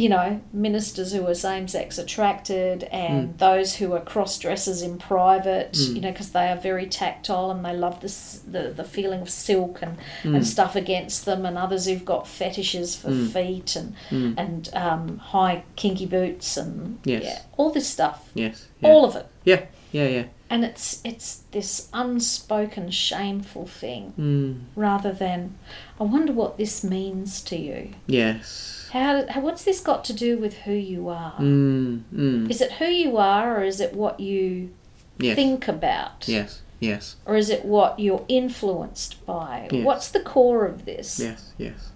You 0.00 0.08
know, 0.08 0.40
ministers 0.52 1.12
who 1.12 1.26
are 1.26 1.34
same 1.34 1.68
sex 1.68 1.98
attracted 1.98 2.84
and 2.84 3.36
those 3.38 3.76
who 3.76 3.92
are 3.92 4.00
cross 4.00 4.38
dressers 4.38 4.80
in 4.80 4.96
private, 4.96 5.72
Mm. 5.72 5.94
you 5.94 6.00
know, 6.00 6.10
because 6.12 6.30
they 6.30 6.48
are 6.48 6.56
very 6.56 6.86
tactile 6.86 7.50
and 7.50 7.62
they 7.62 7.74
love 7.76 8.00
this, 8.00 8.40
the, 8.50 8.72
the 8.74 8.84
feeling 8.84 9.20
of 9.20 9.28
silk 9.28 9.80
and, 9.82 9.98
Mm. 10.22 10.36
and 10.36 10.46
stuff 10.46 10.74
against 10.74 11.26
them, 11.26 11.44
and 11.44 11.58
others 11.58 11.84
who've 11.86 12.04
got 12.14 12.26
fetishes 12.26 12.96
for 12.96 13.10
Mm. 13.10 13.28
feet 13.30 13.76
and 13.76 13.94
Mm. 14.10 14.34
and 14.38 14.70
um, 14.74 15.18
high 15.18 15.64
kinky 15.76 16.06
boots 16.06 16.56
and 16.56 16.98
Yes. 17.04 17.22
yeah, 17.24 17.38
all 17.58 17.70
this 17.70 17.86
stuff, 17.86 18.18
Yes. 18.34 18.66
Yeah. 18.80 18.88
all 18.88 19.04
of 19.04 19.16
it, 19.16 19.26
yeah. 19.44 19.62
Yeah. 19.92 20.06
Yeah. 20.08 20.24
and 20.48 20.64
it's 20.64 21.00
it's 21.04 21.42
this 21.52 21.88
unspoken 21.92 22.90
shameful 22.90 23.66
thing 23.66 24.14
Mm. 24.18 24.60
rather 24.76 25.12
than 25.12 25.54
I 26.00 26.04
wonder 26.04 26.32
what 26.32 26.56
this 26.56 26.82
means 26.82 27.42
to 27.42 27.56
you. 27.56 27.90
Yes. 28.06 28.79
How, 28.92 29.24
how 29.28 29.40
what's 29.40 29.64
this 29.64 29.80
got 29.80 30.04
to 30.06 30.12
do 30.12 30.36
with 30.38 30.54
who 30.58 30.72
you 30.72 31.08
are? 31.08 31.34
Mm. 31.38 32.02
Mm. 32.14 32.50
Is 32.50 32.60
it 32.60 32.72
who 32.72 32.86
you 32.86 33.16
are, 33.16 33.58
or 33.58 33.62
is 33.64 33.80
it 33.80 33.94
what 33.94 34.20
you 34.20 34.70
Yes. 35.18 35.36
think 35.36 35.68
about, 35.68 36.24
Yes. 36.26 36.62
Yes. 36.80 37.16
or 37.26 37.36
is 37.36 37.50
it 37.50 37.64
what 37.64 37.98
you're 38.00 38.24
influenced 38.28 39.24
by? 39.26 39.68
Yes. 39.70 39.84
What's 39.84 40.08
the 40.08 40.20
core 40.20 40.64
of 40.64 40.86
this? 40.86 41.20
Yes, 41.20 41.52
yes. 41.58 41.90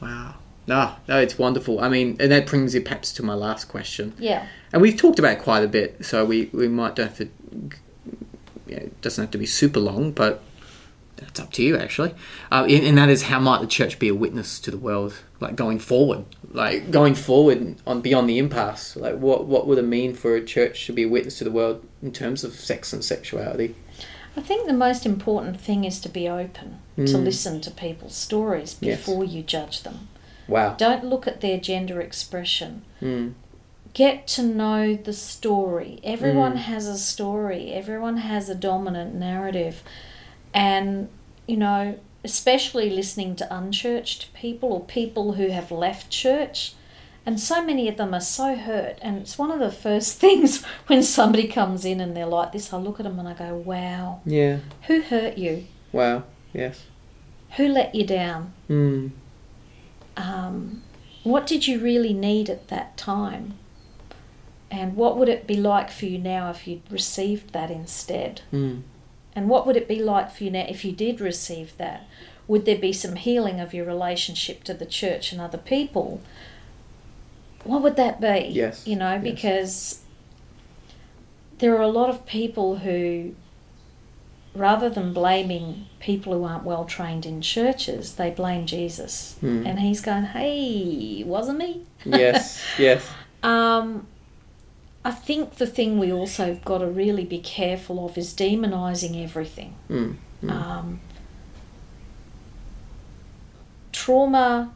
Wow. 0.00 0.36
No, 0.66 0.92
no, 1.06 1.18
it's 1.18 1.38
wonderful. 1.38 1.78
I 1.80 1.90
mean, 1.90 2.16
and 2.18 2.32
that 2.32 2.46
brings 2.46 2.74
it 2.74 2.84
perhaps 2.86 3.12
to 3.14 3.22
my 3.22 3.34
last 3.34 3.66
question. 3.66 4.14
Yeah. 4.18 4.46
And 4.72 4.80
we've 4.80 4.96
talked 4.96 5.18
about 5.18 5.32
it 5.32 5.40
quite 5.40 5.62
a 5.62 5.68
bit, 5.68 6.04
so 6.06 6.24
we, 6.24 6.48
we 6.54 6.68
might 6.68 6.96
don't 6.96 7.08
have 7.08 7.18
to. 7.18 7.28
Yeah, 8.66 8.78
it 8.78 9.00
doesn't 9.02 9.22
have 9.24 9.30
to 9.32 9.38
be 9.38 9.44
super 9.46 9.78
long, 9.78 10.10
but 10.12 10.42
that's 11.16 11.38
up 11.40 11.52
to 11.52 11.62
you 11.62 11.76
actually. 11.76 12.14
Uh, 12.50 12.66
and, 12.68 12.84
and 12.86 12.98
that 12.98 13.08
is 13.08 13.22
how 13.24 13.38
might 13.40 13.60
the 13.60 13.66
church 13.66 13.98
be 13.98 14.08
a 14.08 14.14
witness 14.14 14.58
to 14.60 14.70
the 14.70 14.78
world, 14.78 15.14
like 15.40 15.56
going 15.56 15.78
forward, 15.78 16.24
like 16.52 16.90
going 16.90 17.14
forward 17.14 17.76
on 17.86 18.00
beyond 18.00 18.28
the 18.28 18.38
impasse. 18.38 18.96
Like 18.96 19.16
what 19.18 19.46
what 19.46 19.66
would 19.66 19.78
it 19.78 19.82
mean 19.82 20.14
for 20.14 20.34
a 20.36 20.44
church 20.44 20.86
to 20.86 20.92
be 20.92 21.04
a 21.04 21.08
witness 21.08 21.38
to 21.38 21.44
the 21.44 21.50
world 21.50 21.84
in 22.02 22.12
terms 22.12 22.44
of 22.44 22.54
sex 22.54 22.92
and 22.92 23.04
sexuality? 23.04 23.74
I 24.36 24.40
think 24.40 24.66
the 24.66 24.72
most 24.72 25.06
important 25.06 25.60
thing 25.60 25.84
is 25.84 26.00
to 26.00 26.08
be 26.08 26.28
open 26.28 26.80
to 26.96 27.02
Mm. 27.02 27.24
listen 27.24 27.60
to 27.60 27.70
people's 27.70 28.14
stories 28.16 28.76
Yes. 28.80 28.98
before 28.98 29.24
you 29.24 29.42
judge 29.44 29.82
them. 29.84 30.08
Wow. 30.48 30.74
Don't 30.76 31.04
look 31.04 31.26
at 31.28 31.40
their 31.40 31.58
gender 31.58 32.00
expression. 32.00 32.82
Mm. 33.00 33.34
Get 33.92 34.26
to 34.28 34.42
know 34.42 34.96
the 34.96 35.12
story. 35.12 36.00
Everyone 36.02 36.54
Mm. 36.54 36.62
has 36.70 36.88
a 36.88 36.98
story, 36.98 37.72
everyone 37.72 38.16
has 38.18 38.48
a 38.48 38.54
dominant 38.56 39.14
narrative. 39.14 39.82
And, 40.54 41.08
you 41.46 41.56
know, 41.58 41.98
especially 42.22 42.88
listening 42.88 43.36
to 43.36 43.54
unchurched 43.54 44.32
people 44.32 44.72
or 44.72 44.80
people 44.84 45.32
who 45.34 45.48
have 45.48 45.70
left 45.70 46.08
church. 46.10 46.74
And 47.26 47.40
so 47.40 47.62
many 47.64 47.88
of 47.88 47.96
them 47.96 48.14
are 48.14 48.20
so 48.20 48.54
hurt. 48.54 48.98
And 49.02 49.18
it's 49.18 49.36
one 49.36 49.50
of 49.50 49.58
the 49.58 49.70
first 49.72 50.18
things 50.20 50.64
when 50.86 51.02
somebody 51.02 51.48
comes 51.48 51.84
in 51.84 52.00
and 52.00 52.16
they're 52.16 52.24
like 52.26 52.52
this, 52.52 52.72
I 52.72 52.78
look 52.78 53.00
at 53.00 53.04
them 53.04 53.18
and 53.18 53.28
I 53.28 53.34
go, 53.34 53.54
wow, 53.54 54.20
Yeah. 54.24 54.58
who 54.86 55.00
hurt 55.02 55.36
you? 55.36 55.66
Wow. 55.92 56.22
Yes. 56.52 56.84
Who 57.56 57.68
let 57.68 57.94
you 57.94 58.06
down? 58.06 58.52
Mm. 58.70 59.10
um, 60.16 60.82
what 61.24 61.46
did 61.46 61.66
you 61.66 61.78
really 61.80 62.12
need 62.12 62.50
at 62.50 62.68
that 62.68 62.96
time? 62.96 63.54
And 64.70 64.94
what 64.96 65.16
would 65.16 65.28
it 65.28 65.46
be 65.46 65.56
like 65.56 65.90
for 65.90 66.04
you 66.06 66.18
now 66.18 66.50
if 66.50 66.66
you'd 66.66 66.82
received 66.90 67.52
that 67.52 67.70
instead? 67.70 68.42
Mm. 68.52 68.82
And 69.36 69.48
what 69.48 69.66
would 69.66 69.76
it 69.76 69.88
be 69.88 70.00
like 70.02 70.30
for 70.30 70.44
you 70.44 70.50
now 70.50 70.66
if 70.68 70.84
you 70.84 70.92
did 70.92 71.20
receive 71.20 71.76
that? 71.78 72.06
Would 72.46 72.66
there 72.66 72.78
be 72.78 72.92
some 72.92 73.16
healing 73.16 73.58
of 73.60 73.72
your 73.74 73.86
relationship 73.86 74.64
to 74.64 74.74
the 74.74 74.86
church 74.86 75.32
and 75.32 75.40
other 75.40 75.58
people? 75.58 76.20
What 77.64 77.82
would 77.82 77.96
that 77.96 78.20
be? 78.20 78.48
Yes, 78.50 78.86
You 78.86 78.96
know, 78.96 79.14
yes. 79.14 79.22
because 79.22 80.00
there 81.58 81.74
are 81.76 81.82
a 81.82 81.88
lot 81.88 82.10
of 82.10 82.26
people 82.26 82.78
who, 82.78 83.34
rather 84.54 84.90
than 84.90 85.14
blaming 85.14 85.86
people 86.00 86.34
who 86.34 86.44
aren't 86.44 86.64
well 86.64 86.84
trained 86.84 87.24
in 87.24 87.40
churches, 87.40 88.16
they 88.16 88.30
blame 88.30 88.66
Jesus. 88.66 89.36
Mm. 89.42 89.66
And 89.66 89.80
he's 89.80 90.02
going, 90.02 90.24
hey, 90.24 91.24
wasn't 91.24 91.58
me? 91.58 91.82
Yes. 92.04 92.62
yes. 92.78 93.08
Um, 93.42 94.06
I 95.04 95.10
think 95.10 95.56
the 95.56 95.66
thing 95.66 95.98
we 95.98 96.10
also 96.12 96.46
have 96.46 96.64
got 96.64 96.78
to 96.78 96.86
really 96.86 97.24
be 97.24 97.38
careful 97.38 98.04
of 98.06 98.16
is 98.16 98.32
demonising 98.32 99.22
everything. 99.22 99.74
Mm. 99.90 100.16
Mm. 100.42 100.50
Um, 100.50 101.00
trauma 103.92 104.72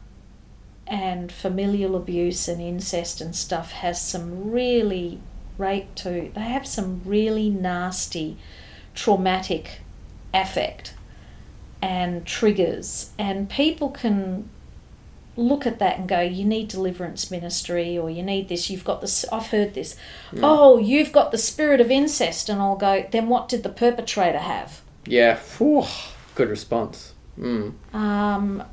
and 0.85 1.31
familial 1.31 1.95
abuse 1.95 2.47
and 2.47 2.61
incest 2.61 3.21
and 3.21 3.35
stuff 3.35 3.71
has 3.71 4.01
some 4.01 4.51
really 4.51 5.19
rape 5.57 5.93
too. 5.95 6.31
They 6.33 6.41
have 6.41 6.67
some 6.67 7.01
really 7.05 7.49
nasty, 7.49 8.37
traumatic 8.93 9.81
affect 10.33 10.93
and 11.81 12.25
triggers, 12.25 13.11
and 13.17 13.49
people 13.49 13.89
can 13.89 14.49
look 15.39 15.65
at 15.65 15.79
that 15.79 15.97
and 15.97 16.07
go, 16.07 16.19
"You 16.19 16.45
need 16.45 16.67
deliverance 16.67 17.31
ministry, 17.31 17.97
or 17.97 18.09
you 18.09 18.21
need 18.21 18.49
this. 18.49 18.69
You've 18.69 18.83
got 18.83 19.01
this. 19.01 19.25
I've 19.31 19.47
heard 19.47 19.73
this. 19.73 19.95
Oh, 20.41 20.77
you've 20.77 21.11
got 21.11 21.31
the 21.31 21.37
spirit 21.37 21.81
of 21.81 21.89
incest," 21.89 22.49
and 22.49 22.61
I'll 22.61 22.75
go, 22.75 23.05
"Then 23.09 23.29
what 23.29 23.49
did 23.49 23.63
the 23.63 23.69
perpetrator 23.69 24.39
have?" 24.39 24.81
Yeah. 25.05 25.39
Good 26.35 26.49
response. 26.49 27.13
Mm. 27.39 27.73
um, 27.93 28.63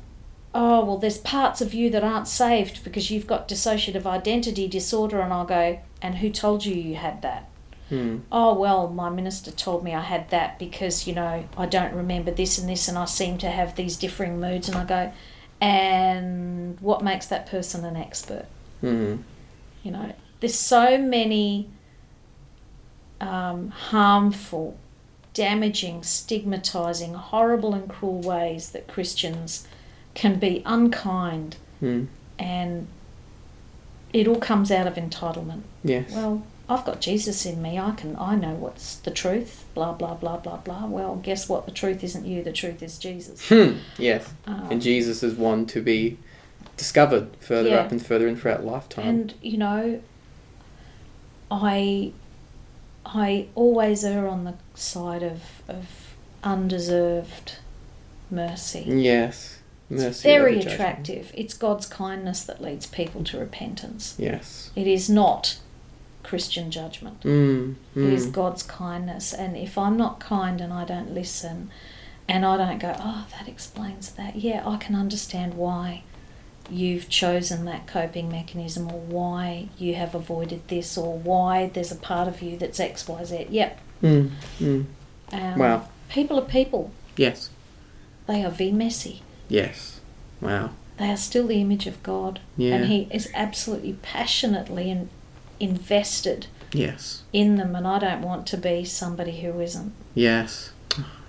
oh, 0.53 0.83
well, 0.85 0.97
there's 0.97 1.19
parts 1.19 1.61
of 1.61 1.73
you 1.73 1.89
that 1.89 2.03
aren't 2.03 2.27
saved 2.27 2.83
because 2.83 3.09
you've 3.09 3.27
got 3.27 3.47
dissociative 3.47 4.05
identity 4.05 4.67
disorder. 4.67 5.21
And 5.21 5.31
I'll 5.31 5.45
go, 5.45 5.79
and 6.01 6.15
who 6.15 6.29
told 6.29 6.65
you 6.65 6.75
you 6.75 6.95
had 6.95 7.21
that? 7.21 7.49
Mm. 7.89 8.21
Oh, 8.31 8.53
well, 8.53 8.89
my 8.89 9.09
minister 9.09 9.51
told 9.51 9.83
me 9.83 9.93
I 9.93 10.01
had 10.01 10.29
that 10.29 10.59
because, 10.59 11.07
you 11.07 11.15
know, 11.15 11.45
I 11.57 11.65
don't 11.65 11.93
remember 11.93 12.31
this 12.31 12.57
and 12.57 12.67
this, 12.67 12.87
and 12.89 12.97
I 12.97 13.05
seem 13.05 13.37
to 13.37 13.49
have 13.49 13.75
these 13.75 13.95
differing 13.95 14.39
moods. 14.39 14.67
And 14.67 14.77
I 14.77 14.83
go, 14.83 15.13
and 15.61 16.79
what 16.79 17.03
makes 17.03 17.27
that 17.27 17.47
person 17.47 17.83
an 17.85 17.95
expert? 17.95 18.45
Mm. 18.83 19.23
You 19.83 19.91
know, 19.91 20.13
there's 20.39 20.55
so 20.55 20.97
many 20.97 21.67
um, 23.19 23.69
harmful, 23.69 24.77
damaging, 25.33 26.03
stigmatizing, 26.03 27.13
horrible, 27.13 27.73
and 27.73 27.89
cruel 27.89 28.21
ways 28.21 28.71
that 28.71 28.87
Christians 28.87 29.67
can 30.13 30.39
be 30.39 30.61
unkind, 30.65 31.57
Mm. 31.81 32.07
and 32.39 32.87
it 34.13 34.27
all 34.27 34.39
comes 34.39 34.71
out 34.71 34.87
of 34.87 34.95
entitlement. 34.95 35.61
Yes. 35.83 36.11
Well, 36.11 36.41
I've 36.69 36.83
got 36.83 36.99
Jesus 36.99 37.45
in 37.45 37.61
me. 37.61 37.79
I 37.79 37.91
can 37.91 38.15
I 38.19 38.35
know 38.35 38.53
what's 38.53 38.95
the 38.97 39.11
truth. 39.11 39.63
Blah 39.73 39.93
blah 39.93 40.15
blah 40.15 40.37
blah 40.37 40.57
blah. 40.57 40.85
Well, 40.85 41.15
guess 41.15 41.47
what? 41.47 41.65
The 41.65 41.71
truth 41.71 42.03
isn't 42.03 42.25
you. 42.25 42.43
The 42.43 42.51
truth 42.51 42.83
is 42.83 42.97
Jesus. 42.97 43.47
Hmm. 43.47 43.77
Yes. 43.97 44.29
Um, 44.45 44.67
And 44.71 44.81
Jesus 44.81 45.23
is 45.23 45.35
one 45.35 45.65
to 45.67 45.81
be 45.81 46.17
discovered 46.75 47.29
further 47.39 47.69
Yeah. 47.69 47.77
up 47.77 47.91
and 47.91 48.05
further 48.05 48.27
in 48.27 48.35
throughout 48.35 48.65
lifetime. 48.65 49.07
and 49.07 49.33
you 49.41 49.57
know, 49.57 50.01
I 51.49 52.11
I 53.05 53.47
always 53.55 54.03
err 54.03 54.27
on 54.27 54.43
the 54.43 54.55
side 54.75 55.23
of 55.23 55.41
of 55.67 56.15
undeserved 56.43 57.53
mercy. 58.29 58.83
yes. 58.87 59.53
It's 59.89 60.01
Mercy 60.03 60.27
very 60.27 60.59
attractive. 60.59 61.31
It's 61.33 61.53
God's 61.53 61.85
kindness 61.85 62.43
that 62.43 62.61
leads 62.61 62.85
people 62.87 63.23
to 63.23 63.37
repentance. 63.39 64.15
Yes. 64.17 64.69
It 64.75 64.85
is 64.85 65.09
not 65.09 65.59
Christian 66.27 66.69
judgment. 66.71 67.21
Mm, 67.21 67.75
It 67.95 68.13
is 68.13 68.27
mm. 68.27 68.33
God's 68.33 68.61
kindness. 68.63 69.33
And 69.33 69.55
if 69.55 69.77
I'm 69.77 69.95
not 69.95 70.19
kind 70.19 70.59
and 70.59 70.73
I 70.73 70.83
don't 70.83 71.13
listen 71.13 71.69
and 72.27 72.45
I 72.45 72.57
don't 72.57 72.79
go, 72.79 72.93
oh, 72.99 73.25
that 73.31 73.47
explains 73.47 74.11
that, 74.11 74.35
yeah, 74.35 74.61
I 74.67 74.75
can 74.75 74.93
understand 74.93 75.53
why 75.53 76.03
you've 76.69 77.07
chosen 77.07 77.63
that 77.63 77.87
coping 77.87 78.29
mechanism 78.29 78.91
or 78.91 78.99
why 78.99 79.69
you 79.77 79.95
have 79.95 80.13
avoided 80.13 80.67
this 80.67 80.97
or 80.97 81.17
why 81.17 81.71
there's 81.73 81.93
a 81.93 81.95
part 81.95 82.27
of 82.27 82.41
you 82.41 82.57
that's 82.57 82.77
XYZ. 82.79 83.47
Yep. 83.49 83.79
Mm, 84.03 84.31
mm. 84.59 84.85
Um, 85.31 85.59
Wow. 85.59 85.87
People 86.09 86.37
are 86.39 86.45
people. 86.59 86.91
Yes. 87.15 87.49
They 88.27 88.43
are 88.43 88.51
V 88.51 88.73
messy. 88.73 89.21
Yes. 89.47 90.01
Wow. 90.41 90.71
They 90.97 91.09
are 91.09 91.17
still 91.17 91.47
the 91.47 91.61
image 91.61 91.87
of 91.87 92.03
God. 92.03 92.41
Yeah. 92.57 92.75
And 92.75 92.85
He 92.87 93.07
is 93.11 93.29
absolutely 93.33 93.93
passionately 94.01 94.89
in, 94.89 95.09
invested 95.59 96.47
Yes. 96.73 97.23
in 97.33 97.55
them. 97.55 97.75
And 97.75 97.87
I 97.87 97.99
don't 97.99 98.21
want 98.21 98.45
to 98.47 98.57
be 98.57 98.83
somebody 98.85 99.41
who 99.41 99.59
isn't. 99.59 99.93
Yes. 100.13 100.71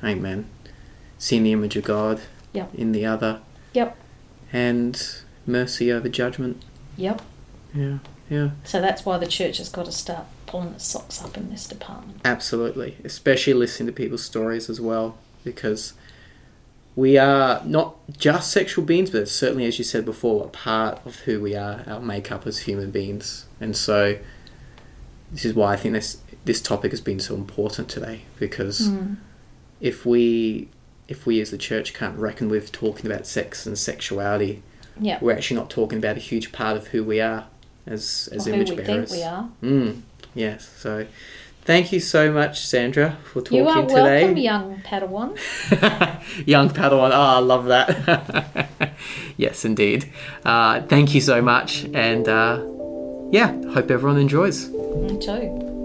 Amen. 0.03 0.47
Seeing 1.19 1.45
the 1.45 1.53
image 1.53 1.77
of 1.77 1.85
God 1.85 2.21
Yep. 2.53 2.75
in 2.75 2.93
the 2.93 3.05
other 3.07 3.41
Yep. 3.75 3.97
and 4.53 5.01
mercy 5.47 5.91
over 5.93 6.09
judgment. 6.09 6.63
Yep. 6.97 7.23
Yeah. 7.75 7.99
Yeah. 8.31 8.51
So 8.65 8.81
that's 8.81 9.05
why 9.07 9.19
the 9.19 9.27
church 9.27 9.59
has 9.59 9.69
got 9.69 9.87
to 9.87 9.93
start 9.93 10.25
pulling 10.47 10.69
its 10.75 10.87
socks 10.87 11.23
up 11.23 11.37
in 11.37 11.51
this 11.51 11.67
department. 11.67 12.21
Absolutely. 12.25 12.97
Especially 13.05 13.55
listening 13.55 13.87
to 13.87 13.93
people's 13.93 14.25
stories 14.25 14.69
as 14.71 14.81
well, 14.81 15.17
because 15.45 15.93
we 16.97 17.17
are 17.17 17.63
not 17.65 17.97
just 18.19 18.51
sexual 18.51 18.85
beings, 18.85 19.11
but 19.11 19.29
certainly, 19.29 19.67
as 19.67 19.79
you 19.79 19.85
said 19.85 20.05
before, 20.05 20.45
a 20.45 20.49
part 20.49 21.01
of 21.07 21.17
who 21.21 21.41
we 21.41 21.55
are, 21.55 21.85
our 21.87 22.01
makeup 22.01 22.47
as 22.47 22.61
human 22.61 22.91
beings. 22.91 23.45
And 23.61 23.77
so, 23.77 24.19
this 25.33 25.45
is 25.45 25.55
why 25.55 25.73
I 25.73 25.77
think 25.77 25.95
this 25.95 26.19
this 26.45 26.61
topic 26.63 26.93
has 26.93 27.01
been 27.01 27.21
so 27.21 27.35
important 27.35 27.89
today, 27.89 28.23
because 28.39 28.89
Mm. 28.89 29.17
if 29.81 30.07
we 30.07 30.69
if 31.09 31.25
we 31.27 31.41
as 31.41 31.51
the 31.51 31.59
church 31.59 31.95
can't 31.95 32.17
reckon 32.19 32.49
with 32.49 32.71
talking 32.73 33.07
about 33.11 33.27
sex 33.27 33.65
and 33.67 33.79
sexuality, 33.79 34.63
Yeah. 35.01 35.19
we're 35.21 35.33
actually 35.33 35.57
not 35.59 35.71
talking 35.71 35.99
about 35.99 36.17
a 36.17 36.21
huge 36.21 36.53
part 36.53 36.77
of 36.77 36.89
who 36.89 37.03
we 37.05 37.21
are 37.21 37.45
as 37.87 38.29
as 38.33 38.47
Or 38.47 38.51
who 38.51 38.57
image 38.57 38.71
we 38.71 38.77
bearers. 38.77 39.11
think 39.11 39.23
we 39.23 39.23
are. 39.25 39.49
Mm, 39.63 40.01
yes. 40.35 40.69
So, 40.79 41.07
thank 41.65 41.93
you 41.93 42.01
so 42.01 42.31
much, 42.33 42.61
Sandra, 42.67 43.17
for 43.25 43.41
talking 43.43 43.59
You 43.59 43.69
are 43.69 43.83
today. 43.87 44.21
welcome, 44.25 44.37
young 44.37 44.83
Padawan. 44.85 45.37
Young 46.47 46.69
Padawan. 46.71 47.11
Oh, 47.13 47.37
I 47.37 47.39
love 47.41 47.65
that. 47.67 48.69
yes, 49.37 49.65
indeed. 49.65 50.11
Uh, 50.45 50.83
thank 50.83 51.15
you 51.15 51.21
so 51.21 51.41
much, 51.43 51.85
and 51.95 52.29
uh, 52.29 52.61
yeah, 53.31 53.53
hope 53.73 53.91
everyone 53.91 54.19
enjoys. 54.19 54.71
Me 54.71 55.19
too. 55.19 55.78